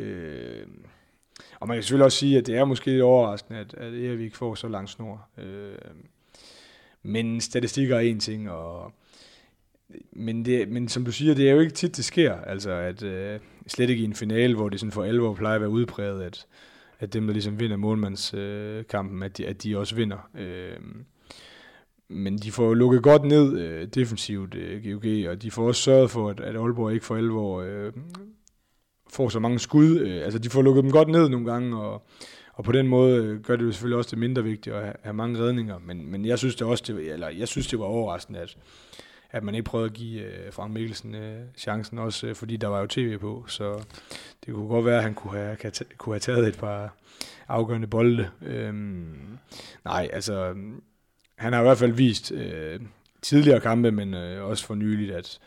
og 1.60 1.68
man 1.68 1.78
kan 1.78 1.84
selvfølgelig 1.84 2.06
også 2.06 2.18
sige, 2.18 2.38
at 2.38 2.48
det 2.48 2.58
er 2.58 2.66
måske 2.66 2.92
lidt 2.92 3.02
overraskende, 3.02 3.60
at, 3.60 3.74
at 3.74 3.94
Erik 3.94 4.36
får 4.36 4.56
så 4.56 4.68
lang 4.68 4.90
snor. 4.90 5.30
Uh, 5.38 5.44
men 7.04 7.42
statistikker 7.42 7.96
er 7.96 8.00
en 8.00 8.20
ting, 8.20 8.52
og 8.52 8.94
men, 10.12 10.46
det, 10.46 10.70
men 10.70 10.88
som 10.88 11.06
du 11.06 11.12
siger, 11.12 11.34
det 11.34 11.50
er 11.50 11.54
jo 11.54 11.60
ikke 11.60 11.74
tit, 11.74 11.98
det 11.98 12.06
sker. 12.06 12.36
Altså, 12.36 12.72
at 12.72 13.04
øh, 13.04 13.40
slet 13.68 13.90
ikke 13.90 14.02
i 14.02 14.06
en 14.06 14.16
finale, 14.16 14.56
hvor 14.56 14.70
det 14.70 14.80
sådan 14.80 14.92
for 14.92 15.04
alvor 15.04 15.34
plejer 15.34 15.56
at 15.56 15.62
være 15.62 15.70
udpræget, 15.70 16.22
at, 16.22 16.46
at 17.00 17.14
dem, 17.14 17.26
der 17.26 17.34
ligesom 17.34 17.60
vinder 17.60 17.78
målmandskampen, 17.78 19.20
øh, 19.20 19.26
at, 19.26 19.38
de, 19.38 19.48
at 19.48 19.64
de 19.64 19.78
også 19.78 19.96
vinder. 19.96 20.30
Øh, 20.40 20.78
men 22.10 22.38
de 22.38 22.52
får 22.52 22.66
jo 22.66 22.74
lukket 22.74 23.04
godt 23.04 23.24
ned 23.24 23.60
øh, 23.60 23.88
defensivt, 23.88 24.56
øh, 24.56 24.84
GOG, 24.84 25.30
og 25.32 25.42
de 25.42 25.52
får 25.52 25.68
også 25.68 25.82
sørget 25.82 26.12
for, 26.12 26.30
at, 26.30 26.40
at 26.40 26.56
Aalborg 26.56 26.94
ikke 26.94 27.06
for 27.06 27.16
alvor 27.16 27.62
øh, 27.62 27.94
får 29.10 29.30
så 29.30 29.40
mange 29.40 29.60
skud. 29.60 30.00
Øh, 30.00 30.24
altså, 30.24 30.40
de 30.40 30.50
får 30.50 30.62
lukket 30.62 30.84
dem 30.84 30.92
godt 30.92 31.08
ned 31.08 31.30
nogle 31.30 31.52
gange, 31.52 31.78
og, 31.78 32.06
og 32.54 32.64
på 32.64 32.72
den 32.72 32.88
måde 32.88 33.24
øh, 33.24 33.40
gør 33.40 33.56
det 33.56 33.66
jo 33.66 33.72
selvfølgelig 33.72 33.98
også 33.98 34.10
det 34.10 34.20
mindre 34.20 34.44
vigtigt 34.44 34.76
at 34.76 34.84
have, 34.84 34.96
have 35.02 35.14
mange 35.14 35.40
redninger. 35.40 35.80
Men, 35.80 36.12
men 36.12 36.26
jeg 36.26 36.38
synes 36.38 36.56
det 36.56 36.68
også, 36.68 36.84
det, 36.88 37.14
eller 37.14 37.30
jeg 37.30 37.48
synes 37.48 37.68
det 37.68 37.80
var 37.80 37.86
overraskende, 37.86 38.40
at, 38.40 38.58
at 39.32 39.44
man 39.44 39.56
ikke 39.56 39.66
prøvede 39.66 39.90
at 39.90 39.94
give 39.94 40.22
øh, 40.22 40.54
Frank 40.54 40.74
Mikkelsen 40.74 41.16
øh, 41.16 41.42
chancen, 41.58 42.00
også 42.00 42.28
øh, 42.28 42.36
fordi 42.36 42.58
der 42.58 42.68
var 42.68 42.80
jo 42.80 42.88
tv 42.88 43.18
på, 43.18 43.46
så 43.48 43.84
det 44.46 44.54
kunne 44.54 44.68
godt 44.68 44.86
være, 44.86 44.98
at 44.98 45.04
han 45.04 45.14
kunne 45.14 45.40
have, 45.40 45.58
kunne 45.98 46.14
have 46.14 46.20
taget 46.20 46.48
et 46.48 46.58
par 46.58 46.94
afgørende 47.48 47.88
bolde. 47.88 48.30
Øhm, 48.42 49.38
nej, 49.86 50.10
altså, 50.14 50.56
han 51.38 51.54
har 51.54 51.60
i 51.60 51.64
hvert 51.64 51.78
fald 51.78 51.92
vist 51.92 52.32
øh, 52.32 52.80
tidligere 53.22 53.60
kampe, 53.60 53.92
men 53.92 54.14
øh, 54.14 54.46
også 54.46 54.66
for 54.66 54.76
nyligt, 54.76 55.12
at, 55.12 55.40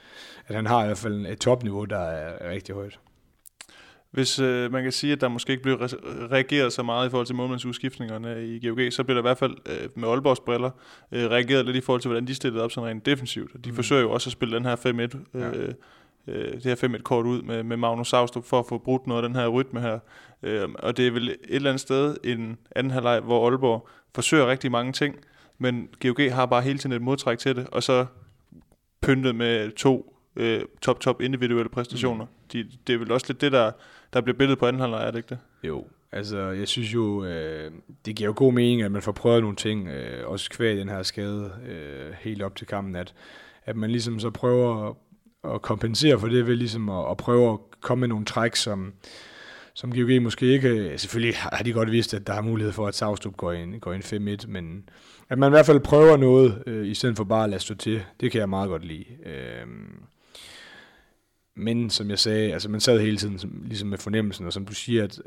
at 0.47 0.55
han 0.55 0.67
har 0.67 0.83
i 0.83 0.87
hvert 0.87 0.99
fald 0.99 1.27
et 1.27 1.39
topniveau, 1.39 1.85
der 1.85 1.99
er, 1.99 2.39
er 2.41 2.51
rigtig 2.51 2.75
højt. 2.75 2.99
Hvis 4.15 4.39
øh, 4.39 4.73
man 4.73 4.83
kan 4.83 4.93
sige, 4.93 5.13
at 5.13 5.21
der 5.21 5.29
måske 5.29 5.51
ikke 5.51 5.63
bliver 5.63 5.77
reageret 6.33 6.73
så 6.73 6.83
meget 6.83 7.07
i 7.07 7.11
forhold 7.11 7.27
til 7.27 7.37
målmandsudskiftningerne 7.37 8.47
i 8.47 8.67
GOG, 8.67 8.79
så 8.91 9.05
bliver 9.05 9.15
der 9.15 9.21
i 9.21 9.29
hvert 9.29 9.39
fald 9.39 9.57
øh, 9.67 9.89
med 9.95 10.09
Aalborgs 10.09 10.41
briller 10.41 10.71
øh, 11.13 11.31
reageret 11.31 11.65
lidt 11.67 11.77
i 11.77 11.81
forhold 11.81 12.01
til, 12.01 12.09
hvordan 12.09 12.27
de 12.27 12.35
stillede 12.35 12.65
op 12.65 12.73
sådan 12.73 12.91
rent 12.91 13.07
defensivt. 13.07 13.65
De 13.65 13.71
mm. 13.71 13.77
forsøger 13.77 14.03
jo 14.03 14.11
også 14.11 14.29
at 14.29 14.33
spille 14.33 14.57
den 14.57 14.65
her 14.65 14.77
5-1 14.77 15.39
øh, 15.39 15.75
øh, 16.29 16.53
det 16.53 16.65
her 16.65 16.97
5-1 16.99 17.03
kort 17.03 17.27
ud 17.27 17.43
med, 17.43 17.63
med 17.63 17.77
Magnus 17.77 18.09
Saustrup 18.09 18.45
for 18.45 18.59
at 18.59 18.67
få 18.69 18.79
brudt 18.79 19.07
noget 19.07 19.23
af 19.23 19.29
den 19.29 19.37
her 19.37 19.49
rytme 19.49 19.81
her. 19.81 19.99
Øh, 20.43 20.69
og 20.79 20.97
det 20.97 21.07
er 21.07 21.11
vel 21.11 21.29
et 21.29 21.37
eller 21.49 21.71
andet 21.71 21.81
sted 21.81 22.17
en 22.25 22.59
anden 22.77 22.91
halvleg, 22.91 23.21
hvor 23.21 23.49
Aalborg 23.49 23.89
forsøger 24.15 24.47
rigtig 24.47 24.71
mange 24.71 24.93
ting, 24.93 25.17
men 25.59 25.89
GOG 26.03 26.35
har 26.35 26.47
bare 26.47 26.63
hele 26.63 26.79
tiden 26.79 26.93
et 26.93 27.03
modtræk 27.03 27.39
til 27.39 27.57
det, 27.57 27.67
og 27.73 27.83
så 27.83 28.07
pyntet 29.03 29.35
med 29.35 29.71
to 29.71 30.17
øh, 30.37 30.63
top, 30.83 31.01
top 31.01 31.23
individuelle 31.23 31.69
præstationer. 31.69 32.25
Mm. 32.25 32.31
De, 32.55 32.69
det 32.87 32.95
er 32.95 32.99
vel 32.99 33.13
også 33.13 33.27
lidt 33.29 33.41
det, 33.41 33.53
der, 33.53 33.71
der 34.13 34.21
bliver 34.21 34.37
billedet 34.37 34.59
på 34.59 34.67
anden 34.67 34.81
halvleg, 34.81 35.07
er 35.07 35.11
det 35.11 35.19
ikke 35.19 35.29
det? 35.29 35.39
Jo, 35.63 35.87
altså 36.13 36.39
jeg 36.39 36.69
synes 36.69 36.95
jo, 36.95 37.25
øh, 37.25 37.71
det 38.07 38.17
giver 38.17 38.29
jo 38.29 38.35
god 38.37 38.53
mening, 38.53 38.83
at 38.83 38.93
man 38.93 39.03
får 39.03 39.13
prøvet 39.13 39.43
nogle 39.43 39.57
ting, 39.57 39.89
øh, 39.89 40.29
også 40.29 40.51
kvæg 40.51 40.77
den 40.77 40.89
her 40.89 41.03
skade 41.03 41.53
øh, 41.69 42.15
helt 42.21 42.43
op 42.43 42.57
til 42.57 42.67
kampen, 42.67 42.97
at, 42.97 43.15
at 43.65 43.77
man 43.77 43.91
ligesom 43.91 44.21
så 44.21 44.31
prøver 44.31 44.89
at, 44.89 44.95
at 45.55 45.63
kompensere 45.63 46.21
for 46.21 46.29
det 46.29 46.47
ved 46.47 46.57
ligesom 46.57 46.89
at, 46.89 47.11
at 47.11 47.17
prøve 47.17 47.53
at 47.53 47.59
komme 47.81 48.01
med 48.01 48.09
nogle 48.09 48.25
træk, 48.25 48.57
som, 48.57 48.93
som 49.75 49.93
GOG 49.93 50.23
måske 50.23 50.47
ikke, 50.47 50.99
selvfølgelig 50.99 51.37
har 51.37 51.63
de 51.65 51.73
godt 51.73 51.91
vidst, 51.91 52.15
at 52.15 52.27
der 52.27 52.35
er 52.35 52.43
mulighed 52.43 52.73
for, 52.73 52.87
at 52.87 52.95
Savstrup 52.95 53.37
går 53.37 53.53
ind, 53.53 53.81
går 53.81 53.93
ind 53.93 54.43
5-1, 54.45 54.47
men 54.49 54.89
at 55.29 55.39
man 55.39 55.49
i 55.49 55.55
hvert 55.55 55.67
fald 55.67 55.81
prøver 55.81 56.17
noget, 56.17 56.63
øh, 56.67 56.87
i 56.87 56.95
stedet 56.95 57.17
for 57.17 57.25
bare 57.25 57.45
at 57.45 57.51
lade 57.51 57.63
stå 57.63 57.75
til, 57.75 58.03
det 58.21 58.33
kan 58.33 58.41
jeg 58.41 58.49
meget 58.49 58.69
godt 58.69 58.85
lide. 58.85 59.05
Øh, 59.27 59.67
men 61.55 61.91
som 61.91 62.11
jeg 62.11 62.19
sagde, 62.19 62.53
altså 62.53 62.69
man 62.71 62.81
sad 62.81 63.01
hele 63.01 63.17
tiden 63.17 63.39
som, 63.39 63.63
ligesom 63.65 63.89
med 63.89 63.99
fornemmelsen, 63.99 64.47
og 64.47 64.53
som 64.53 64.67
du 64.67 64.75
siger, 64.75 65.05
at, 65.05 65.21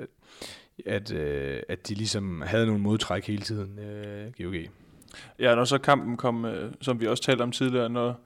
at, 0.85 1.13
øh, 1.13 1.59
at 1.69 1.87
de 1.87 1.93
ligesom 1.93 2.41
havde 2.45 2.65
nogle 2.65 2.81
modtræk 2.81 3.27
hele 3.27 3.41
tiden, 3.41 3.79
øh, 3.79 4.31
GOG. 4.37 4.55
Ja, 5.39 5.55
når 5.55 5.63
så 5.63 5.77
kampen 5.77 6.17
kom, 6.17 6.45
øh, 6.45 6.71
som 6.81 6.99
vi 6.99 7.07
også 7.07 7.23
talte 7.23 7.41
om 7.41 7.51
tidligere, 7.51 7.89
når, 7.89 8.19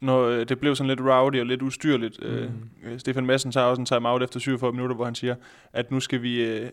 når 0.00 0.24
øh, 0.24 0.48
det 0.48 0.58
blev 0.60 0.76
sådan 0.76 0.88
lidt 0.88 1.00
rowdy 1.00 1.40
og 1.40 1.46
lidt 1.46 1.62
ustyrligt. 1.62 2.22
Øh, 2.22 2.42
mm. 2.42 2.90
Øh, 2.90 2.98
Stefan 2.98 3.26
Madsen 3.26 3.52
tager 3.52 3.66
også 3.66 3.80
en 3.80 3.86
time-out 3.86 4.22
efter 4.22 4.40
47 4.40 4.72
minutter, 4.72 4.96
hvor 4.96 5.04
han 5.04 5.14
siger, 5.14 5.34
at 5.72 5.90
nu 5.90 6.00
skal 6.00 6.22
vi 6.22 6.44
øh, 6.44 6.70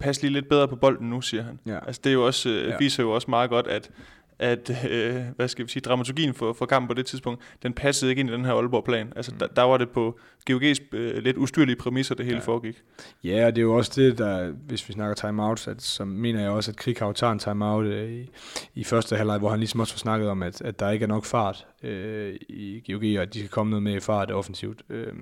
passe 0.00 0.22
lige 0.22 0.32
lidt 0.32 0.48
bedre 0.48 0.68
på 0.68 0.76
bolden 0.76 1.10
nu, 1.10 1.20
siger 1.20 1.42
han. 1.42 1.60
Ja. 1.66 1.86
Altså 1.86 2.00
det 2.04 2.10
er 2.10 2.14
jo 2.14 2.26
også, 2.26 2.48
øh, 2.48 2.68
ja. 2.68 2.76
viser 2.78 3.02
jo 3.02 3.10
også 3.10 3.30
meget 3.30 3.50
godt, 3.50 3.66
at 3.66 3.90
at, 4.38 4.70
øh, 4.90 5.22
hvad 5.36 5.48
skal 5.48 5.66
vi 5.66 5.70
sige, 5.70 5.80
dramaturgien 5.80 6.34
for, 6.34 6.52
for 6.52 6.66
kampen 6.66 6.88
på 6.88 6.94
det 6.94 7.06
tidspunkt, 7.06 7.42
den 7.62 7.72
passede 7.72 8.10
ikke 8.10 8.20
ind 8.20 8.30
i 8.30 8.32
den 8.32 8.44
her 8.44 8.52
Aalborg-plan. 8.52 9.12
Altså, 9.16 9.32
mm. 9.32 9.38
der, 9.38 9.46
der 9.46 9.62
var 9.62 9.76
det 9.76 9.90
på 9.90 10.18
GOG's 10.50 10.80
øh, 10.92 11.22
lidt 11.22 11.36
ustyrlige 11.36 11.76
præmisser, 11.76 12.14
det 12.14 12.24
hele 12.24 12.38
ja. 12.38 12.44
foregik. 12.44 12.82
Ja, 13.24 13.46
og 13.46 13.56
det 13.56 13.60
er 13.60 13.64
jo 13.64 13.74
også 13.74 13.92
det, 13.96 14.18
der, 14.18 14.50
hvis 14.50 14.88
vi 14.88 14.92
snakker 14.92 15.14
timeouts, 15.14 15.68
at, 15.68 15.82
så 15.82 16.04
mener 16.04 16.40
jeg 16.40 16.50
også, 16.50 16.70
at 16.70 16.76
Krighav 16.76 17.14
tager 17.14 17.32
en 17.32 17.38
timeout 17.38 17.84
øh, 17.84 18.12
i, 18.12 18.30
i 18.74 18.84
første 18.84 19.16
halvleg, 19.16 19.38
hvor 19.38 19.50
han 19.50 19.58
ligesom 19.58 19.80
også 19.80 19.92
får 19.92 19.98
snakket 19.98 20.28
om, 20.28 20.42
at, 20.42 20.62
at 20.62 20.80
der 20.80 20.90
ikke 20.90 21.02
er 21.02 21.08
nok 21.08 21.24
fart 21.24 21.66
øh, 21.82 22.34
i 22.48 22.92
GOG, 22.92 23.02
og 23.16 23.22
at 23.22 23.34
de 23.34 23.38
skal 23.38 23.50
komme 23.50 23.70
noget 23.70 23.82
med 23.82 23.94
i 23.94 24.00
fart 24.00 24.30
offensivt. 24.30 24.82
Øh, 24.90 25.12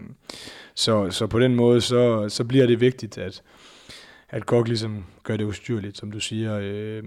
så, 0.74 1.11
så 1.11 1.27
på 1.27 1.39
den 1.39 1.55
måde, 1.55 1.81
så, 1.81 2.28
så 2.28 2.45
bliver 2.45 2.66
det 2.66 2.81
vigtigt, 2.81 3.19
at, 3.19 3.43
at 4.28 4.47
GOG 4.47 4.65
ligesom 4.65 5.05
gør 5.23 5.36
det 5.36 5.45
ustyrligt, 5.45 5.97
som 5.97 6.11
du 6.11 6.20
siger, 6.20 6.59
øh, 6.62 7.03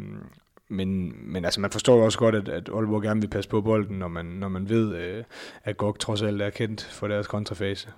men, 0.69 1.13
men 1.33 1.45
altså, 1.45 1.61
man 1.61 1.71
forstår 1.71 1.97
jo 1.97 2.05
også 2.05 2.19
godt, 2.19 2.35
at, 2.35 2.49
at 2.49 2.69
Aalborg 2.69 3.01
gerne 3.01 3.21
vil 3.21 3.27
passe 3.27 3.49
på 3.49 3.61
bolden, 3.61 3.99
når 3.99 4.07
man, 4.07 4.25
når 4.25 4.47
man 4.47 4.69
ved, 4.69 4.95
øh, 4.95 5.23
at 5.63 5.77
GOG 5.77 5.99
trods 5.99 6.21
alt 6.21 6.41
er 6.41 6.49
kendt 6.49 6.83
for 6.83 7.07
deres 7.07 7.27
kontrafase. 7.27 7.89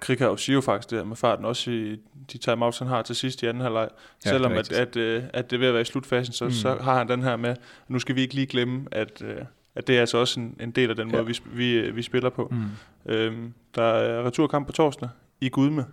Krikau 0.00 0.36
siger 0.36 0.54
jo 0.54 0.60
faktisk 0.60 0.90
det 0.90 1.06
med 1.06 1.16
farten, 1.16 1.44
også 1.44 1.70
i 1.70 2.00
de 2.32 2.38
timeouts, 2.38 2.78
han 2.78 2.88
har 2.88 3.02
til 3.02 3.16
sidst 3.16 3.42
i 3.42 3.46
anden 3.46 3.62
halvleg. 3.62 3.88
Ja, 4.24 4.30
Selvom 4.30 4.52
at, 4.52 4.72
at, 4.72 4.96
øh, 4.96 5.22
at 5.32 5.50
det 5.50 5.56
er 5.56 5.60
ved 5.60 5.66
at 5.68 5.74
være 5.74 5.82
i 5.82 5.84
slutfasen, 5.84 6.32
så, 6.32 6.44
mm. 6.44 6.50
så 6.50 6.76
har 6.80 6.98
han 6.98 7.08
den 7.08 7.22
her 7.22 7.36
med, 7.36 7.56
nu 7.88 7.98
skal 7.98 8.14
vi 8.14 8.20
ikke 8.20 8.34
lige 8.34 8.46
glemme, 8.46 8.86
at, 8.90 9.22
øh, 9.24 9.36
at 9.74 9.86
det 9.86 9.96
er 9.96 10.00
altså 10.00 10.18
også 10.18 10.40
en, 10.40 10.56
en 10.60 10.70
del 10.70 10.90
af 10.90 10.96
den 10.96 11.10
ja. 11.10 11.16
måde, 11.16 11.26
vi, 11.26 11.38
vi, 11.46 11.72
øh, 11.72 11.96
vi 11.96 12.02
spiller 12.02 12.30
på. 12.30 12.52
Mm. 12.52 13.12
Øhm, 13.12 13.52
der 13.74 13.82
er 13.82 14.26
returkamp 14.26 14.66
på 14.66 14.72
torsdag 14.72 15.08
i 15.40 15.48
Gudme. 15.48 15.86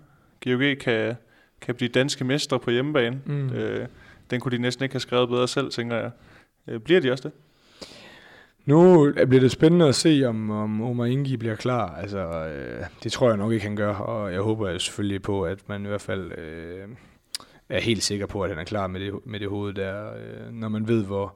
GOG 0.44 0.78
kan, 0.82 1.16
kan 1.62 1.76
blive 1.76 1.90
danske 1.90 2.24
mestre 2.24 2.60
på 2.60 2.72
hjemmebane. 2.72 3.22
Mm. 3.26 3.50
Øh, 3.50 3.88
den 4.32 4.40
kunne 4.40 4.58
de 4.58 4.62
næsten 4.62 4.84
ikke 4.84 4.94
have 4.94 5.00
skrevet 5.00 5.30
bedre 5.30 5.48
selv, 5.48 5.72
tænker 5.72 5.96
jeg. 5.96 6.12
Øh, 6.68 6.80
bliver 6.80 7.02
de 7.02 7.12
også 7.12 7.24
det? 7.24 7.32
Nu 8.66 9.12
bliver 9.14 9.40
det 9.40 9.52
spændende 9.52 9.88
at 9.88 9.96
se, 9.96 10.24
om, 10.28 10.50
om 10.52 10.82
Omar 10.82 11.06
Ingi 11.06 11.38
bliver 11.38 11.56
klar. 11.56 11.96
Altså, 11.96 12.20
øh, 12.20 12.86
det 13.04 13.12
tror 13.12 13.28
jeg 13.28 13.38
nok 13.38 13.52
ikke, 13.52 13.66
han 13.66 13.76
gør, 13.76 13.94
og 13.94 14.34
jeg 14.34 14.42
håber 14.42 14.78
selvfølgelig 14.78 15.22
på, 15.22 15.44
at 15.44 15.70
man 15.70 15.86
i 15.86 15.88
hvert 15.88 16.02
fald 16.02 16.32
øh, 16.32 16.88
er 17.70 17.80
helt 17.80 18.04
sikker 18.04 18.26
på, 18.26 18.42
at 18.42 18.50
han 18.50 18.60
er 18.60 18.64
klar 18.64 18.88
med 18.88 19.00
det, 19.00 19.14
med 19.26 19.40
det 19.40 19.50
hoved 19.50 19.74
der, 19.74 20.14
øh, 20.14 20.54
når 20.54 20.70
man 20.70 20.88
ved, 20.88 21.06
hvor 21.06 21.36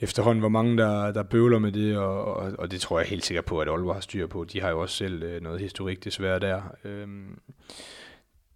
efterhånden, 0.00 0.40
hvor 0.40 0.48
mange 0.48 0.78
der, 0.78 1.12
der 1.12 1.22
bøvler 1.22 1.58
med 1.58 1.72
det, 1.72 1.96
og, 1.96 2.24
og, 2.24 2.52
og 2.58 2.70
det 2.70 2.80
tror 2.80 2.98
jeg 2.98 3.08
helt 3.08 3.24
sikker 3.24 3.42
på, 3.42 3.60
at 3.60 3.68
Aalborg 3.68 3.94
har 3.94 4.00
styr 4.00 4.26
på. 4.26 4.44
De 4.44 4.60
har 4.60 4.70
jo 4.70 4.80
også 4.80 4.96
selv 4.96 5.22
øh, 5.22 5.42
noget 5.42 5.60
historik 5.60 6.04
desværre 6.04 6.38
der. 6.38 6.62
Øh, 6.84 7.08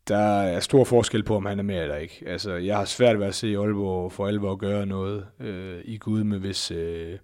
der 0.08 0.40
er 0.40 0.60
stor 0.60 0.84
forskel 0.84 1.22
på, 1.22 1.36
om 1.36 1.46
han 1.46 1.58
er 1.58 1.62
med 1.62 1.82
eller 1.82 1.96
ikke. 1.96 2.22
Altså, 2.26 2.52
jeg 2.52 2.76
har 2.76 2.84
svært 2.84 3.18
ved 3.18 3.26
at 3.26 3.34
se 3.34 3.46
Aalborg 3.46 4.12
for 4.12 4.26
alvor 4.26 4.56
gøre 4.56 4.86
noget 4.86 5.26
øh, 5.40 5.80
i 5.84 5.98
Gud 5.98 6.24
med, 6.24 6.38
hvis, 6.38 6.70
øh, 6.70 7.18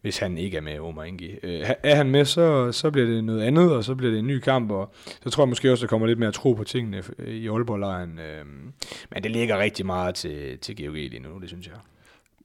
hvis 0.00 0.18
han 0.18 0.38
ikke 0.38 0.56
er 0.56 0.60
med, 0.60 0.78
Omar 0.78 1.04
Ingi. 1.04 1.30
Øh, 1.42 1.70
er 1.82 1.94
han 1.94 2.10
med, 2.10 2.24
så, 2.24 2.72
så 2.72 2.90
bliver 2.90 3.06
det 3.06 3.24
noget 3.24 3.42
andet, 3.42 3.72
og 3.72 3.84
så 3.84 3.94
bliver 3.94 4.10
det 4.10 4.18
en 4.18 4.26
ny 4.26 4.38
kamp, 4.38 4.70
og 4.70 4.94
så 5.22 5.30
tror 5.30 5.44
jeg 5.44 5.48
måske 5.48 5.72
også, 5.72 5.82
der 5.82 5.88
kommer 5.88 6.06
lidt 6.06 6.18
mere 6.18 6.32
tro 6.32 6.52
på 6.52 6.64
tingene 6.64 7.02
i 7.26 7.48
Aalborg-lejren. 7.48 8.18
Øh, 8.18 8.44
men 9.10 9.22
det 9.22 9.30
ligger 9.30 9.58
rigtig 9.58 9.86
meget 9.86 10.14
til, 10.14 10.58
til 10.58 10.76
GOG 10.76 10.94
lige 10.94 11.18
nu, 11.18 11.38
det 11.40 11.48
synes 11.48 11.66
jeg. 11.66 11.76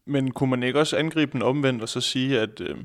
Men 0.06 0.32
kunne 0.32 0.50
man 0.50 0.64
ikke 0.64 0.80
også 0.80 0.98
angribe 0.98 1.32
den 1.32 1.42
omvendt 1.42 1.82
og 1.82 1.90
så 1.90 2.02
sige, 2.02 2.40
at 2.40 2.62
øh, 2.62 2.78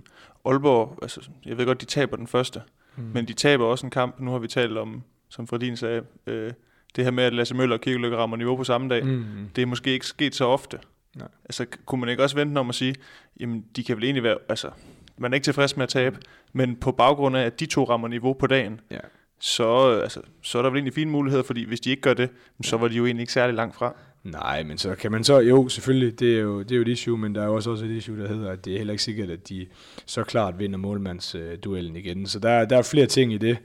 Aalborg, 0.45 0.99
altså, 1.03 1.21
jeg 1.47 1.59
ved 1.59 1.67
godt, 1.67 1.81
de 1.81 1.87
taber 1.87 2.17
den 2.17 2.27
første, 2.27 2.63
mm. 2.97 3.03
men 3.15 3.29
de 3.29 3.33
taber 3.33 3.65
også 3.65 3.87
en 3.87 3.91
kamp. 3.91 4.21
Nu 4.21 4.31
har 4.31 4.39
vi 4.39 4.49
talt 4.49 4.79
om, 4.79 5.03
som 5.29 5.47
Fredin 5.47 5.77
sagde, 5.77 6.03
øh, 6.27 6.53
det 6.97 7.05
her 7.05 7.11
med, 7.11 7.25
at 7.25 7.33
Lasse 7.33 7.55
Møller 7.55 7.77
og 7.77 7.81
Kirkeløkke 7.81 8.17
rammer 8.17 8.37
niveau 8.37 8.57
på 8.57 8.65
samme 8.65 8.89
dag, 8.89 9.05
mm. 9.05 9.25
det 9.57 9.63
er 9.63 9.67
måske 9.67 9.93
ikke 9.93 10.07
sket 10.07 10.35
så 10.35 10.45
ofte. 10.45 10.79
Nej. 11.17 11.29
Altså, 11.45 11.67
kunne 11.87 12.01
man 12.01 12.09
ikke 12.09 12.23
også 12.23 12.37
vente 12.37 12.59
om 12.59 12.69
at 12.69 12.75
sige, 12.75 12.95
jamen, 13.41 13.65
de 13.77 13.85
kan 13.85 13.97
vel 13.97 14.05
egentlig 14.05 14.23
være, 14.23 14.39
altså, 14.49 14.71
man 15.19 15.33
er 15.33 15.35
ikke 15.35 15.45
tilfreds 15.45 15.77
med 15.77 15.83
at 15.83 15.89
tabe, 15.89 16.19
men 16.53 16.77
på 16.77 16.93
baggrund 16.93 17.37
af, 17.37 17.43
at 17.43 17.61
de 17.61 17.67
to 17.67 17.85
rammer 17.85 18.09
niveau 18.09 18.33
på 18.33 18.47
dagen, 18.47 18.81
ja. 18.91 18.99
så, 19.41 20.01
altså, 20.03 20.21
så 20.43 20.59
er 20.59 20.63
der 20.63 20.71
vel 20.71 20.77
egentlig 20.77 20.95
fine 20.95 21.11
muligheder, 21.11 21.45
fordi 21.45 21.65
hvis 21.65 21.81
de 21.81 21.91
ikke 21.91 22.03
gør 22.03 22.15
det, 22.15 22.31
så 22.63 22.77
var 22.77 22.89
de 22.89 22.95
jo 22.95 23.07
egentlig 23.07 23.23
ikke 23.23 23.33
særlig 23.33 23.55
langt 23.55 23.77
fra. 23.77 23.97
Nej, 24.25 24.63
men 24.63 24.79
så 24.79 24.95
kan 24.95 25.13
man 25.13 25.25
så, 25.25 25.39
jo 25.39 25.69
selvfølgelig, 25.69 26.21
det 26.21 26.37
er 26.37 26.41
jo, 26.41 26.63
det 26.63 26.73
er 26.73 26.77
jo 26.77 26.83
et 26.83 26.89
issue, 26.89 27.19
men 27.19 27.35
der 27.35 27.43
er 27.43 27.47
jo 27.47 27.55
også, 27.55 27.71
også 27.71 27.85
et 27.85 27.91
issue, 27.91 28.19
der 28.19 28.29
hedder, 28.29 28.51
at 28.51 28.65
det 28.65 28.73
er 28.73 28.79
heller 28.79 28.93
ikke 28.93 29.03
sikkert, 29.03 29.31
at 29.31 29.49
de 29.49 29.67
så 30.07 30.25
klart 30.25 30.59
vinder 30.59 30.79
målmandsduellen 30.79 31.97
igen. 31.97 32.27
Så 32.27 32.39
der, 32.39 32.65
der 32.65 32.79
er 32.79 32.83
flere 32.83 33.07
ting 33.07 33.33
i 33.33 33.39
det. 33.39 33.59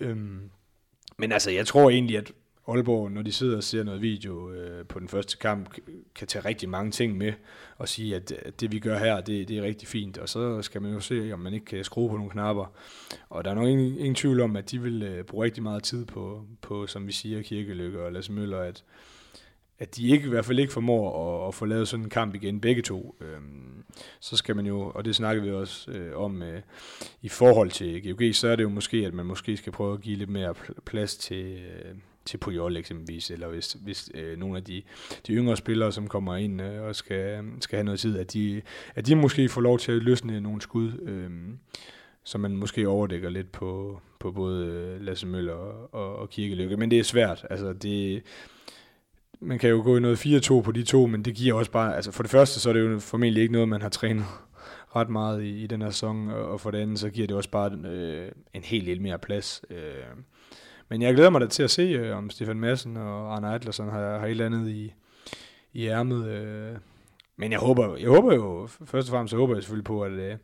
Øhm, 0.00 0.40
men 1.18 1.32
altså, 1.32 1.50
jeg 1.50 1.66
tror 1.66 1.90
egentlig, 1.90 2.18
at 2.18 2.32
Aalborg, 2.68 3.10
når 3.10 3.22
de 3.22 3.32
sidder 3.32 3.56
og 3.56 3.64
ser 3.64 3.82
noget 3.82 4.02
video 4.02 4.52
øh, 4.52 4.86
på 4.86 4.98
den 4.98 5.08
første 5.08 5.38
kamp, 5.38 5.74
kan 6.14 6.28
tage 6.28 6.44
rigtig 6.44 6.68
mange 6.68 6.90
ting 6.90 7.16
med 7.16 7.32
og 7.76 7.88
sige, 7.88 8.16
at, 8.16 8.32
at 8.32 8.60
det 8.60 8.72
vi 8.72 8.78
gør 8.78 8.98
her, 8.98 9.20
det, 9.20 9.48
det 9.48 9.58
er 9.58 9.62
rigtig 9.62 9.88
fint. 9.88 10.18
Og 10.18 10.28
så 10.28 10.62
skal 10.62 10.82
man 10.82 10.92
jo 10.92 11.00
se, 11.00 11.30
om 11.32 11.40
man 11.40 11.54
ikke 11.54 11.66
kan 11.66 11.84
skrue 11.84 12.10
på 12.10 12.16
nogle 12.16 12.30
knapper. 12.30 12.72
Og 13.28 13.44
der 13.44 13.50
er 13.50 13.54
nok 13.54 13.68
ingen, 13.68 13.98
ingen 13.98 14.14
tvivl 14.14 14.40
om, 14.40 14.56
at 14.56 14.70
de 14.70 14.82
vil 14.82 15.02
øh, 15.02 15.24
bruge 15.24 15.44
rigtig 15.44 15.62
meget 15.62 15.82
tid 15.82 16.06
på, 16.06 16.44
på, 16.62 16.86
som 16.86 17.06
vi 17.06 17.12
siger, 17.12 17.42
Kirkelykke 17.42 18.02
og 18.02 18.12
Lasse 18.12 18.32
Møller, 18.32 18.58
at, 18.58 18.84
at 19.78 19.96
de 19.96 20.08
ikke 20.08 20.26
i 20.26 20.30
hvert 20.30 20.44
fald 20.44 20.58
ikke 20.58 20.72
formår 20.72 21.42
at, 21.42 21.48
at 21.48 21.54
få 21.54 21.64
lavet 21.64 21.88
sådan 21.88 22.04
en 22.04 22.10
kamp 22.10 22.34
igen, 22.34 22.60
begge 22.60 22.82
to. 22.82 23.16
øh, 23.20 23.40
så 24.20 24.36
skal 24.36 24.56
man 24.56 24.66
jo, 24.66 24.92
og 24.94 25.04
det 25.04 25.16
snakker 25.16 25.42
vi 25.42 25.50
også 25.50 25.90
øh, 25.90 26.16
om 26.16 26.42
øh, 26.42 26.60
i 27.22 27.28
forhold 27.28 27.70
til 27.70 28.16
GOG, 28.16 28.34
så 28.34 28.48
er 28.48 28.56
det 28.56 28.62
jo 28.62 28.68
måske, 28.68 28.96
at 28.96 29.14
man 29.14 29.26
måske 29.26 29.56
skal 29.56 29.72
prøve 29.72 29.94
at 29.94 30.00
give 30.00 30.16
lidt 30.16 30.30
mere 30.30 30.54
plads 30.84 31.16
til, 31.16 31.44
øh, 31.44 31.94
til 32.28 32.38
Puyol 32.38 32.76
eksempelvis, 32.76 33.30
eller 33.30 33.48
hvis, 33.48 33.72
hvis 33.72 34.10
øh, 34.14 34.38
nogle 34.38 34.56
af 34.56 34.64
de, 34.64 34.82
de 35.26 35.32
yngre 35.32 35.56
spillere, 35.56 35.92
som 35.92 36.08
kommer 36.08 36.36
ind 36.36 36.62
øh, 36.62 36.82
og 36.82 36.96
skal, 36.96 37.44
skal 37.60 37.76
have 37.76 37.84
noget 37.84 38.00
tid, 38.00 38.18
at 38.18 38.32
de, 38.32 38.62
at 38.94 39.06
de 39.06 39.16
måske 39.16 39.48
får 39.48 39.60
lov 39.60 39.78
til 39.78 39.92
at 39.92 40.02
løsne 40.02 40.40
nogle 40.40 40.60
skud, 40.60 40.92
øh, 41.02 41.30
så 42.24 42.38
man 42.38 42.56
måske 42.56 42.88
overdækker 42.88 43.30
lidt 43.30 43.52
på, 43.52 44.00
på 44.20 44.32
både 44.32 44.66
øh, 44.66 45.00
Lasse 45.00 45.26
Møller 45.26 45.52
og, 45.52 45.94
og, 45.94 46.16
og 46.16 46.30
Kirkelykke. 46.30 46.76
Men 46.76 46.90
det 46.90 46.98
er 46.98 47.02
svært. 47.02 47.46
Altså, 47.50 47.72
det, 47.72 48.22
man 49.40 49.58
kan 49.58 49.70
jo 49.70 49.82
gå 49.82 49.96
i 49.96 50.00
noget 50.00 50.26
4-2 50.26 50.60
på 50.60 50.72
de 50.72 50.82
to, 50.82 51.06
men 51.06 51.24
det 51.24 51.34
giver 51.34 51.54
også 51.54 51.70
bare, 51.70 51.96
altså 51.96 52.12
for 52.12 52.22
det 52.22 52.30
første, 52.30 52.60
så 52.60 52.68
er 52.68 52.72
det 52.72 52.80
jo 52.80 52.98
formentlig 52.98 53.42
ikke 53.42 53.52
noget, 53.52 53.68
man 53.68 53.82
har 53.82 53.88
trænet 53.88 54.24
ret 54.96 55.08
meget 55.08 55.42
i, 55.42 55.62
i 55.62 55.66
den 55.66 55.82
her 55.82 55.90
sæson, 55.90 56.28
og 56.28 56.60
for 56.60 56.70
det 56.70 56.78
andet, 56.78 56.98
så 56.98 57.10
giver 57.10 57.26
det 57.26 57.36
også 57.36 57.50
bare 57.50 57.72
øh, 57.72 58.32
en 58.54 58.62
helt 58.62 58.84
lidt 58.84 59.02
mere 59.02 59.18
plads. 59.18 59.62
Øh, 59.70 59.76
men 60.88 61.02
jeg 61.02 61.14
glæder 61.14 61.30
mig 61.30 61.40
da 61.40 61.46
til 61.46 61.62
at 61.62 61.70
se, 61.70 61.82
øh, 61.82 62.16
om 62.16 62.30
Stefan 62.30 62.60
Madsen 62.60 62.96
og 62.96 63.34
Arne 63.34 63.54
Adlersen 63.54 63.88
har, 63.88 64.18
har 64.18 64.26
et 64.26 64.30
eller 64.30 64.46
andet 64.46 64.68
i, 64.68 64.94
i 65.72 65.86
ærmet. 65.86 66.26
Øh. 66.26 66.76
Men 67.40 67.52
jeg 67.52 67.60
håber, 67.60 67.96
jeg 67.96 68.08
håber 68.08 68.34
jo, 68.34 68.66
først 68.66 69.08
og 69.08 69.12
fremmest 69.12 69.30
så 69.30 69.36
håber 69.36 69.54
jeg 69.54 69.62
selvfølgelig 69.62 69.84
på, 69.84 70.02
at, 70.02 70.12
øh, 70.12 70.36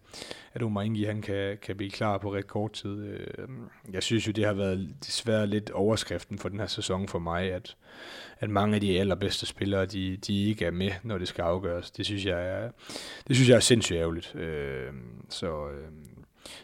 at 0.53 0.63
Omar 0.63 0.83
Ingi, 0.83 1.05
han 1.05 1.23
kan, 1.23 1.59
kan 1.63 1.77
blive 1.77 1.91
klar 1.91 2.19
på 2.19 2.35
ret 2.35 2.47
kort 2.47 2.73
tid. 2.73 3.05
Øh. 3.07 3.49
Jeg 3.93 4.03
synes 4.03 4.27
jo, 4.27 4.33
det 4.33 4.45
har 4.45 4.53
været 4.53 4.95
desværre 5.07 5.47
lidt 5.47 5.71
overskriften 5.71 6.39
for 6.39 6.49
den 6.49 6.61
her 6.61 6.67
sæson 6.67 7.09
for 7.09 7.19
mig, 7.19 7.53
at, 7.53 7.77
at 8.41 8.51
mange 8.51 8.75
af 8.75 8.81
de 8.81 9.01
allerbedste 9.01 9.47
spillere, 9.47 9.87
de, 9.87 10.17
de 10.17 10.45
ikke 10.45 10.65
er 10.65 10.71
med, 10.71 10.91
når 11.03 11.19
det 11.19 11.29
skal 11.29 11.43
afgøres. 11.43 11.91
Det 11.91 12.07
synes 12.07 12.27
jeg 12.27 12.49
er, 12.49 12.71
det 13.29 13.37
synes 13.37 13.49
jeg 13.49 13.57
er 13.57 13.61
sindssygt 13.61 13.99
ærgerligt. 13.99 14.35
Øh, 14.35 14.93
så, 15.29 15.69
øh, 15.69 15.89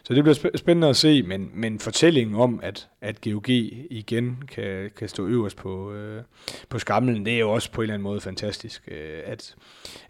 så 0.03 0.13
det 0.13 0.23
bliver 0.23 0.49
spændende 0.55 0.89
at 0.89 0.95
se, 0.95 1.23
men, 1.23 1.51
men 1.53 1.79
fortællingen 1.79 2.35
om, 2.35 2.59
at, 2.63 2.89
at 3.01 3.21
GOG 3.21 3.49
igen 3.49 4.43
kan, 4.51 4.91
kan 4.97 5.09
stå 5.09 5.27
øverst 5.27 5.57
på, 5.57 5.93
øh, 5.93 6.23
på 6.69 6.79
skamlen, 6.79 7.25
det 7.25 7.33
er 7.33 7.39
jo 7.39 7.51
også 7.51 7.71
på 7.71 7.81
en 7.81 7.83
eller 7.83 7.93
anden 7.93 8.03
måde 8.03 8.21
fantastisk. 8.21 8.89
Øh, 8.91 9.21
at 9.25 9.55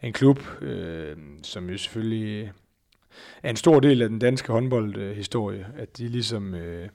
en 0.02 0.14
klub, 0.14 0.62
øh, 0.62 1.18
som 1.44 1.70
jo 1.70 1.78
selvfølgelig 1.78 2.52
er 3.44 3.50
en 3.50 3.56
stor 3.56 3.80
del 3.80 4.02
af 4.02 4.10
den 4.10 4.20
danske 4.20 4.52
håndboldhistorie, 4.52 5.68
at 5.78 5.98
de 5.98 6.08
ligesom... 6.08 6.56
Øh, 6.56 6.90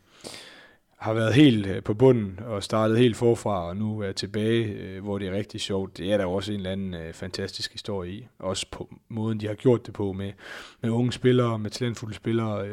har 0.97 1.15
været 1.15 1.35
helt 1.35 1.67
øh, 1.67 1.83
på 1.83 1.95
bunden 1.95 2.41
og 2.47 2.63
startet 2.63 2.99
helt 2.99 3.17
forfra, 3.17 3.69
og 3.69 3.77
nu 3.77 4.01
er 4.01 4.13
tilbage, 4.13 4.65
øh, 4.65 5.03
hvor 5.03 5.19
det 5.19 5.29
er 5.29 5.33
rigtig 5.33 5.61
sjovt. 5.61 5.99
Det 5.99 6.13
er 6.13 6.17
der 6.17 6.27
også 6.27 6.53
en 6.53 6.57
eller 6.57 6.73
anden 6.73 6.95
øh, 6.95 7.13
fantastisk 7.13 7.73
historie 7.73 8.13
i. 8.13 8.29
Også 8.39 8.67
på 8.71 8.95
måden, 9.09 9.41
de 9.41 9.47
har 9.47 9.55
gjort 9.55 9.87
det 9.87 9.95
på 9.95 10.13
med, 10.13 10.33
med 10.81 10.91
unge 10.91 11.13
spillere, 11.13 11.59
med 11.59 11.71
talentfulde 11.71 12.15
spillere. 12.15 12.67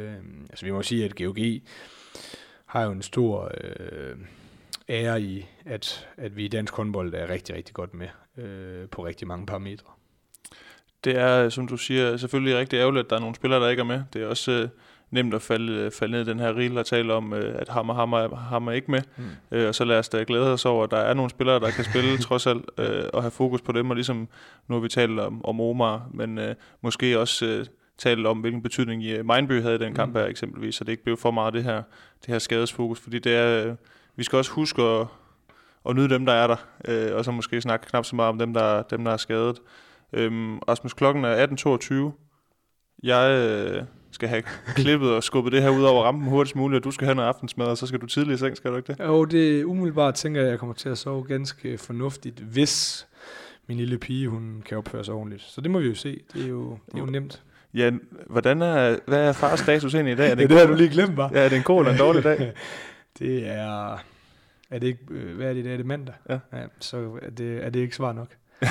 altså 0.50 0.66
vi 0.66 0.72
må 0.72 0.82
sige, 0.82 1.06
at 1.06 1.16
GOG 1.16 1.38
har 2.66 2.84
jo 2.84 2.92
en 2.92 3.02
stor 3.02 3.52
øh, 3.64 4.16
ære 4.90 5.22
i, 5.22 5.46
at, 5.66 6.08
at 6.18 6.38
vi 6.38 6.46
i 6.46 6.48
dansk 6.48 6.74
håndbold 6.74 7.14
er 7.14 7.30
rigtig, 7.30 7.56
rigtig 7.56 7.74
godt 7.74 7.94
med 7.94 8.08
øh, 8.38 8.90
på 8.90 9.06
rigtig 9.06 9.28
mange 9.28 9.46
parametre. 9.46 9.88
Det 11.04 11.18
er, 11.18 11.50
som 11.50 11.68
du 11.68 11.78
siger, 11.78 12.18
selvfølgelig 12.18 12.58
rigtig 12.58 12.78
ærgerligt, 12.78 13.04
at 13.04 13.10
der 13.10 13.16
er 13.16 13.20
nogle 13.20 13.36
spillere, 13.36 13.60
der 13.60 13.70
ikke 13.70 13.80
er 13.80 13.86
med. 13.86 14.04
Det 14.14 14.22
er 14.22 14.28
også... 14.28 14.52
Øh 14.52 14.70
nemt 15.14 15.34
at 15.34 15.42
falde, 15.42 15.92
falde 15.92 16.12
ned 16.12 16.22
i 16.22 16.30
den 16.30 16.40
her 16.40 16.56
rille 16.56 16.80
og 16.80 16.86
tale 16.86 17.14
om, 17.14 17.34
øh, 17.34 17.56
at 17.60 17.70
Hammer 17.70 17.94
Hammer 17.94 18.36
Hammer 18.36 18.72
ikke 18.72 18.92
med. 18.92 19.02
Mm. 19.18 19.24
Øh, 19.52 19.68
og 19.68 19.76
så 19.76 19.86
lad 19.86 20.00
os 20.00 20.10
da 20.10 20.24
glæde 20.28 20.54
os 20.54 20.66
over, 20.66 20.84
at 20.84 20.92
der 20.92 20.98
er 20.98 21.14
nogle 21.14 21.30
spillere, 21.30 21.60
der 21.60 21.72
kan 21.72 21.84
spille 21.84 22.18
trods 22.28 22.48
alt, 22.48 22.66
øh, 22.78 23.04
og 23.14 23.24
have 23.24 23.32
fokus 23.32 23.62
på 23.62 23.72
dem. 23.72 23.90
Og 23.90 23.96
ligesom 23.96 24.28
nu 24.68 24.76
har 24.76 24.82
vi 24.82 24.88
talt 24.88 25.20
om, 25.20 25.46
om 25.46 25.62
Omar, 25.62 26.08
men 26.14 26.38
øh, 26.38 26.56
måske 26.82 27.20
også 27.20 27.46
øh, 27.46 27.66
tale 27.98 28.30
om, 28.30 28.40
hvilken 28.40 28.62
betydning 28.62 29.04
i 29.04 29.22
Mindby 29.22 29.62
havde 29.62 29.76
i 29.76 29.78
den 29.78 29.94
kamp 29.94 30.14
mm. 30.14 30.20
her 30.20 30.26
eksempelvis, 30.26 30.76
så 30.76 30.84
det 30.84 30.92
ikke 30.92 31.04
blev 31.04 31.18
for 31.18 31.32
meget 31.32 31.54
det 31.54 31.64
her, 31.64 31.84
det 32.22 32.28
her 32.28 32.40
skadesfokus. 32.40 33.00
Fordi 33.00 33.20
det 33.20 33.36
er, 33.36 33.68
øh, 33.68 33.76
vi 34.16 34.24
skal 34.24 34.38
også 34.38 34.52
huske 34.52 34.82
at, 34.82 35.08
at 35.90 35.96
nyde 35.96 36.10
dem, 36.10 36.26
der 36.26 36.34
er 36.34 36.48
der, 36.48 36.56
øh, 36.88 37.16
og 37.16 37.26
så 37.26 37.32
måske 37.32 37.62
snakke 37.62 37.86
knap 37.86 38.06
så 38.06 38.16
meget 38.16 38.30
om 38.30 38.40
dem, 38.40 38.54
der, 38.54 38.82
dem, 38.82 39.04
der 39.04 39.12
er 39.12 39.18
skadet. 39.18 39.60
Øhm, 40.14 40.58
Rasmus, 40.58 40.94
klokken 40.94 41.26
er 41.26 41.48
18.22. 41.48 43.00
Jeg... 43.04 43.32
Øh, 43.32 43.84
skal 44.14 44.30
have 44.30 44.44
klippet 44.76 45.12
og 45.12 45.24
skubbet 45.24 45.54
det 45.54 45.62
her 45.62 45.70
ud 45.70 45.84
over 45.84 46.04
rampen 46.04 46.30
hurtigst 46.30 46.56
muligt, 46.56 46.78
og 46.78 46.84
du 46.84 46.92
skal 46.92 47.06
have 47.06 47.16
noget 47.16 47.28
aftensmad, 47.28 47.68
og 47.68 47.78
så 47.78 47.88
skal 47.88 48.02
du 48.02 48.06
tidligt 48.06 48.36
i 48.36 48.40
seng, 48.40 48.58
skal 48.58 48.72
du 48.72 48.78
ikke 48.78 48.94
det? 48.94 49.00
Jo, 49.00 49.26
det 49.26 49.60
er 49.60 49.66
umiddelbart 49.66 50.16
tænker 50.16 50.42
jeg, 50.42 50.48
at 50.48 50.52
jeg 50.52 50.60
kommer 50.60 50.76
til 50.76 50.90
at 50.90 50.98
sove 50.98 51.24
ganske 51.24 51.78
fornuftigt, 51.78 52.40
hvis 52.40 53.08
min 53.68 53.78
lille 53.78 53.98
pige, 53.98 54.28
hun 54.28 54.64
kan 54.66 54.78
opføre 54.78 55.06
sig 55.06 55.14
ordentligt. 55.14 55.42
Så 55.42 55.62
det 55.62 55.72
må 55.72 55.80
vi 55.80 55.88
jo 55.88 55.96
se. 55.96 56.20
Det 56.34 56.44
er 56.44 56.48
jo, 56.48 56.78
det 56.86 56.96
er 56.96 57.00
jo 57.00 57.06
nemt. 57.06 57.44
Ja, 57.74 57.92
hvordan 58.28 58.62
er, 58.62 58.98
hvad 59.08 59.28
er 59.28 59.32
fars 59.32 59.60
status 59.60 59.94
egentlig 59.94 60.14
i 60.14 60.16
dag? 60.16 60.32
Er 60.32 60.36
det, 60.36 60.42
det, 60.42 60.50
det 60.50 60.60
har 60.60 60.68
du 60.68 60.74
lige 60.74 60.90
glemt, 60.90 61.16
bare. 61.16 61.30
Ja, 61.34 61.40
er 61.40 61.50
det 61.50 61.58
en 61.58 61.64
god 61.64 61.80
eller 61.80 61.92
en 61.92 62.00
dårlig 62.00 62.24
dag? 62.24 62.54
det 63.20 63.48
er... 63.48 63.98
Er 64.70 64.80
det 64.80 64.88
ikke, 64.88 65.00
øh, 65.12 65.36
hvad 65.36 65.50
er 65.50 65.54
det 65.54 65.60
i 65.60 65.64
dag? 65.64 65.74
Er 65.74 65.78
det 65.78 65.86
mandag? 65.86 66.16
Ja. 66.30 66.40
ja 66.54 66.64
så 66.80 67.20
er 67.22 67.30
det, 67.30 67.66
er 67.66 67.70
det 67.70 67.80
ikke 67.80 67.96
svar 67.96 68.14
nok. 68.14 68.28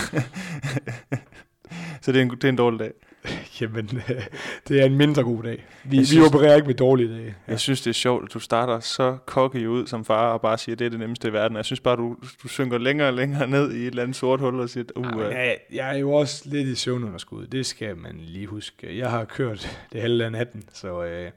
så 2.02 2.12
det 2.12 2.16
er 2.16 2.22
en, 2.22 2.30
det 2.30 2.44
er 2.44 2.48
en 2.48 2.56
dårlig 2.56 2.80
dag. 2.80 2.92
Jamen, 3.60 3.86
det 4.68 4.80
er 4.80 4.84
en 4.84 4.96
mindre 4.96 5.22
god 5.22 5.42
dag. 5.42 5.66
Vi, 5.84 5.98
vi 5.98 6.04
synes, 6.04 6.26
opererer 6.26 6.54
ikke 6.56 6.66
med 6.66 6.74
dårlige 6.74 7.08
dage. 7.08 7.24
Ja. 7.26 7.32
Jeg 7.48 7.60
synes, 7.60 7.80
det 7.80 7.90
er 7.90 7.94
sjovt, 7.94 8.24
at 8.24 8.34
du 8.34 8.38
starter 8.38 8.80
så 8.80 9.18
cocky 9.26 9.66
ud 9.66 9.86
som 9.86 10.04
far, 10.04 10.32
og 10.32 10.40
bare 10.40 10.58
siger, 10.58 10.74
at 10.74 10.78
det 10.78 10.84
er 10.84 10.90
det 10.90 10.98
nemmeste 10.98 11.28
i 11.28 11.32
verden. 11.32 11.56
Jeg 11.56 11.64
synes 11.64 11.80
bare, 11.80 11.96
du, 11.96 12.16
du 12.42 12.48
synker 12.48 12.78
længere 12.78 13.08
og 13.08 13.14
længere 13.14 13.46
ned 13.46 13.72
i 13.72 13.80
et 13.80 13.86
eller 13.86 14.02
andet 14.02 14.16
sort 14.16 14.40
hul 14.40 14.60
og 14.60 14.68
siger, 14.68 14.84
uh, 14.96 15.06
ja, 15.20 15.38
jeg, 15.38 15.58
jeg 15.72 15.94
er 15.94 15.98
jo 15.98 16.12
også 16.12 16.42
lidt 16.48 16.68
i 16.68 16.74
søvnunderskud. 16.74 17.46
Det 17.46 17.66
skal 17.66 17.96
man 17.96 18.16
lige 18.20 18.46
huske. 18.46 18.98
Jeg 18.98 19.10
har 19.10 19.24
kørt 19.24 19.78
det 19.92 20.02
hele 20.02 20.24
af 20.24 20.32
natten, 20.32 20.64
så 20.72 21.04
øh, 21.04 21.30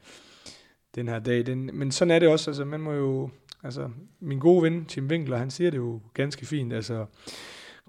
den 0.95 1.07
her 1.07 1.20
dag, 1.20 1.45
den, 1.45 1.70
men 1.74 1.91
sådan 1.91 2.12
er 2.12 2.20
det 2.20 2.30
også. 2.30 2.49
Altså, 2.49 2.66
man 2.66 2.80
må 2.80 2.94
jo, 2.94 3.30
altså, 3.64 3.90
min 4.20 4.40
gode 4.40 4.64
ven, 4.64 4.86
Tim 4.86 5.07
Winkler, 5.07 5.38
han 5.38 5.52
siger 5.52 5.72
det 5.72 5.78
jo 5.78 6.02
ganske 6.14 6.45
fint. 6.45 6.74
Altså, 6.74 7.06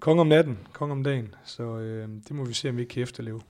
kong 0.01 0.19
om 0.19 0.27
natten, 0.27 0.59
kong 0.73 0.91
om 0.91 1.03
dagen. 1.03 1.35
Så 1.45 1.63
øh, 1.63 2.07
det 2.07 2.31
må 2.31 2.45
vi 2.45 2.53
se, 2.53 2.69
om 2.69 2.77
vi 2.77 2.85
kan 2.85 3.03
efterleve. 3.03 3.41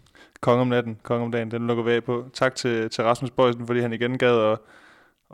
Kong 0.41 0.61
om 0.61 0.67
natten, 0.67 0.99
kong 1.03 1.23
om 1.23 1.31
dagen, 1.31 1.51
den 1.51 1.67
lukker 1.67 1.83
vi 1.83 1.91
af 1.91 2.03
på. 2.03 2.25
Tak 2.33 2.55
til, 2.55 2.89
til 2.89 3.03
Rasmus 3.03 3.31
Bøjsen, 3.31 3.67
fordi 3.67 3.79
han 3.79 3.93
igen 3.93 4.17
gad 4.17 4.51
at, 4.51 4.59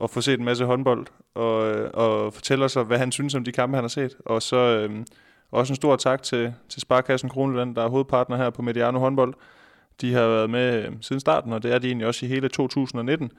at 0.04 0.10
få 0.10 0.22
set 0.22 0.40
en 0.40 0.46
masse 0.46 0.66
håndbold, 0.66 1.08
og, 1.36 1.72
øh, 1.72 1.90
og 1.94 2.34
fortælle 2.34 2.66
os, 2.66 2.74
hvad 2.74 2.98
han 2.98 3.12
synes 3.12 3.36
om 3.36 3.44
de 3.44 3.52
kampe, 3.52 3.76
han 3.76 3.84
har 3.84 3.90
set. 3.90 4.18
Og 4.26 4.42
så 4.42 4.58
øhm, 4.58 5.06
også 5.52 5.72
en 5.72 5.76
stor 5.76 5.96
tak 5.96 6.24
til, 6.24 6.54
til 6.70 6.82
Sparkassen 6.82 7.30
Kroneland, 7.30 7.76
der 7.76 7.84
er 7.84 7.90
hovedpartner 7.90 8.38
her 8.38 8.50
på 8.50 8.62
Mediano 8.62 9.00
håndbold. 9.00 9.34
De 10.02 10.14
har 10.14 10.28
været 10.28 10.50
med 10.50 10.86
øhm, 10.86 11.02
siden 11.02 11.20
starten, 11.20 11.54
og 11.54 11.64
det 11.64 11.74
er 11.74 11.80
de 11.80 11.88
egentlig 11.88 12.08
også 12.08 12.26
i 12.26 12.30
hele 12.30 12.48
2019. 12.48 13.32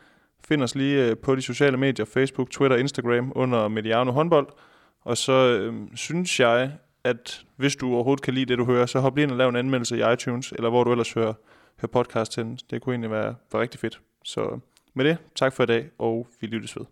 Find 0.49 0.62
os 0.62 0.74
lige 0.74 1.05
øh, 1.05 1.16
på 1.16 1.35
de 1.35 1.43
sociale 1.43 1.77
medier, 1.77 2.07
Facebook, 2.07 2.51
Twitter, 2.51 2.77
Instagram 2.77 3.32
under 3.35 3.69
Mediano 3.69 4.12
håndbold. 4.12 4.49
Og 5.05 5.16
så 5.16 5.32
øh, 5.32 5.74
synes 5.95 6.41
jeg, 6.41 6.73
at 7.05 7.45
hvis 7.57 7.77
du 7.77 7.95
overhovedet 7.95 8.23
kan 8.23 8.35
lide 8.35 8.47
det, 8.47 8.59
du 8.59 8.65
hører, 8.65 8.86
så 8.86 9.01
hop 9.01 9.16
lige 9.16 9.23
ind 9.23 9.31
og 9.31 9.36
lav 9.36 9.49
en 9.49 9.57
anmeldelse 9.57 9.99
i 9.99 10.12
iTunes, 10.12 10.53
eller 10.53 10.70
hvor 10.70 10.85
du 10.85 10.91
ellers 10.91 11.12
hører, 11.12 11.32
høre 11.80 11.88
podcast 11.88 12.32
til. 12.32 12.60
Det 12.70 12.82
kunne 12.82 12.92
egentlig 12.92 13.10
være, 13.10 13.34
være 13.52 13.62
rigtig 13.62 13.80
fedt. 13.80 14.01
Så 14.24 14.59
med 14.94 15.05
det, 15.05 15.18
tak 15.34 15.52
for 15.52 15.62
i 15.62 15.66
dag, 15.66 15.90
og 15.98 16.28
vi 16.40 16.46
lyttes 16.46 16.76
ved. 16.76 16.86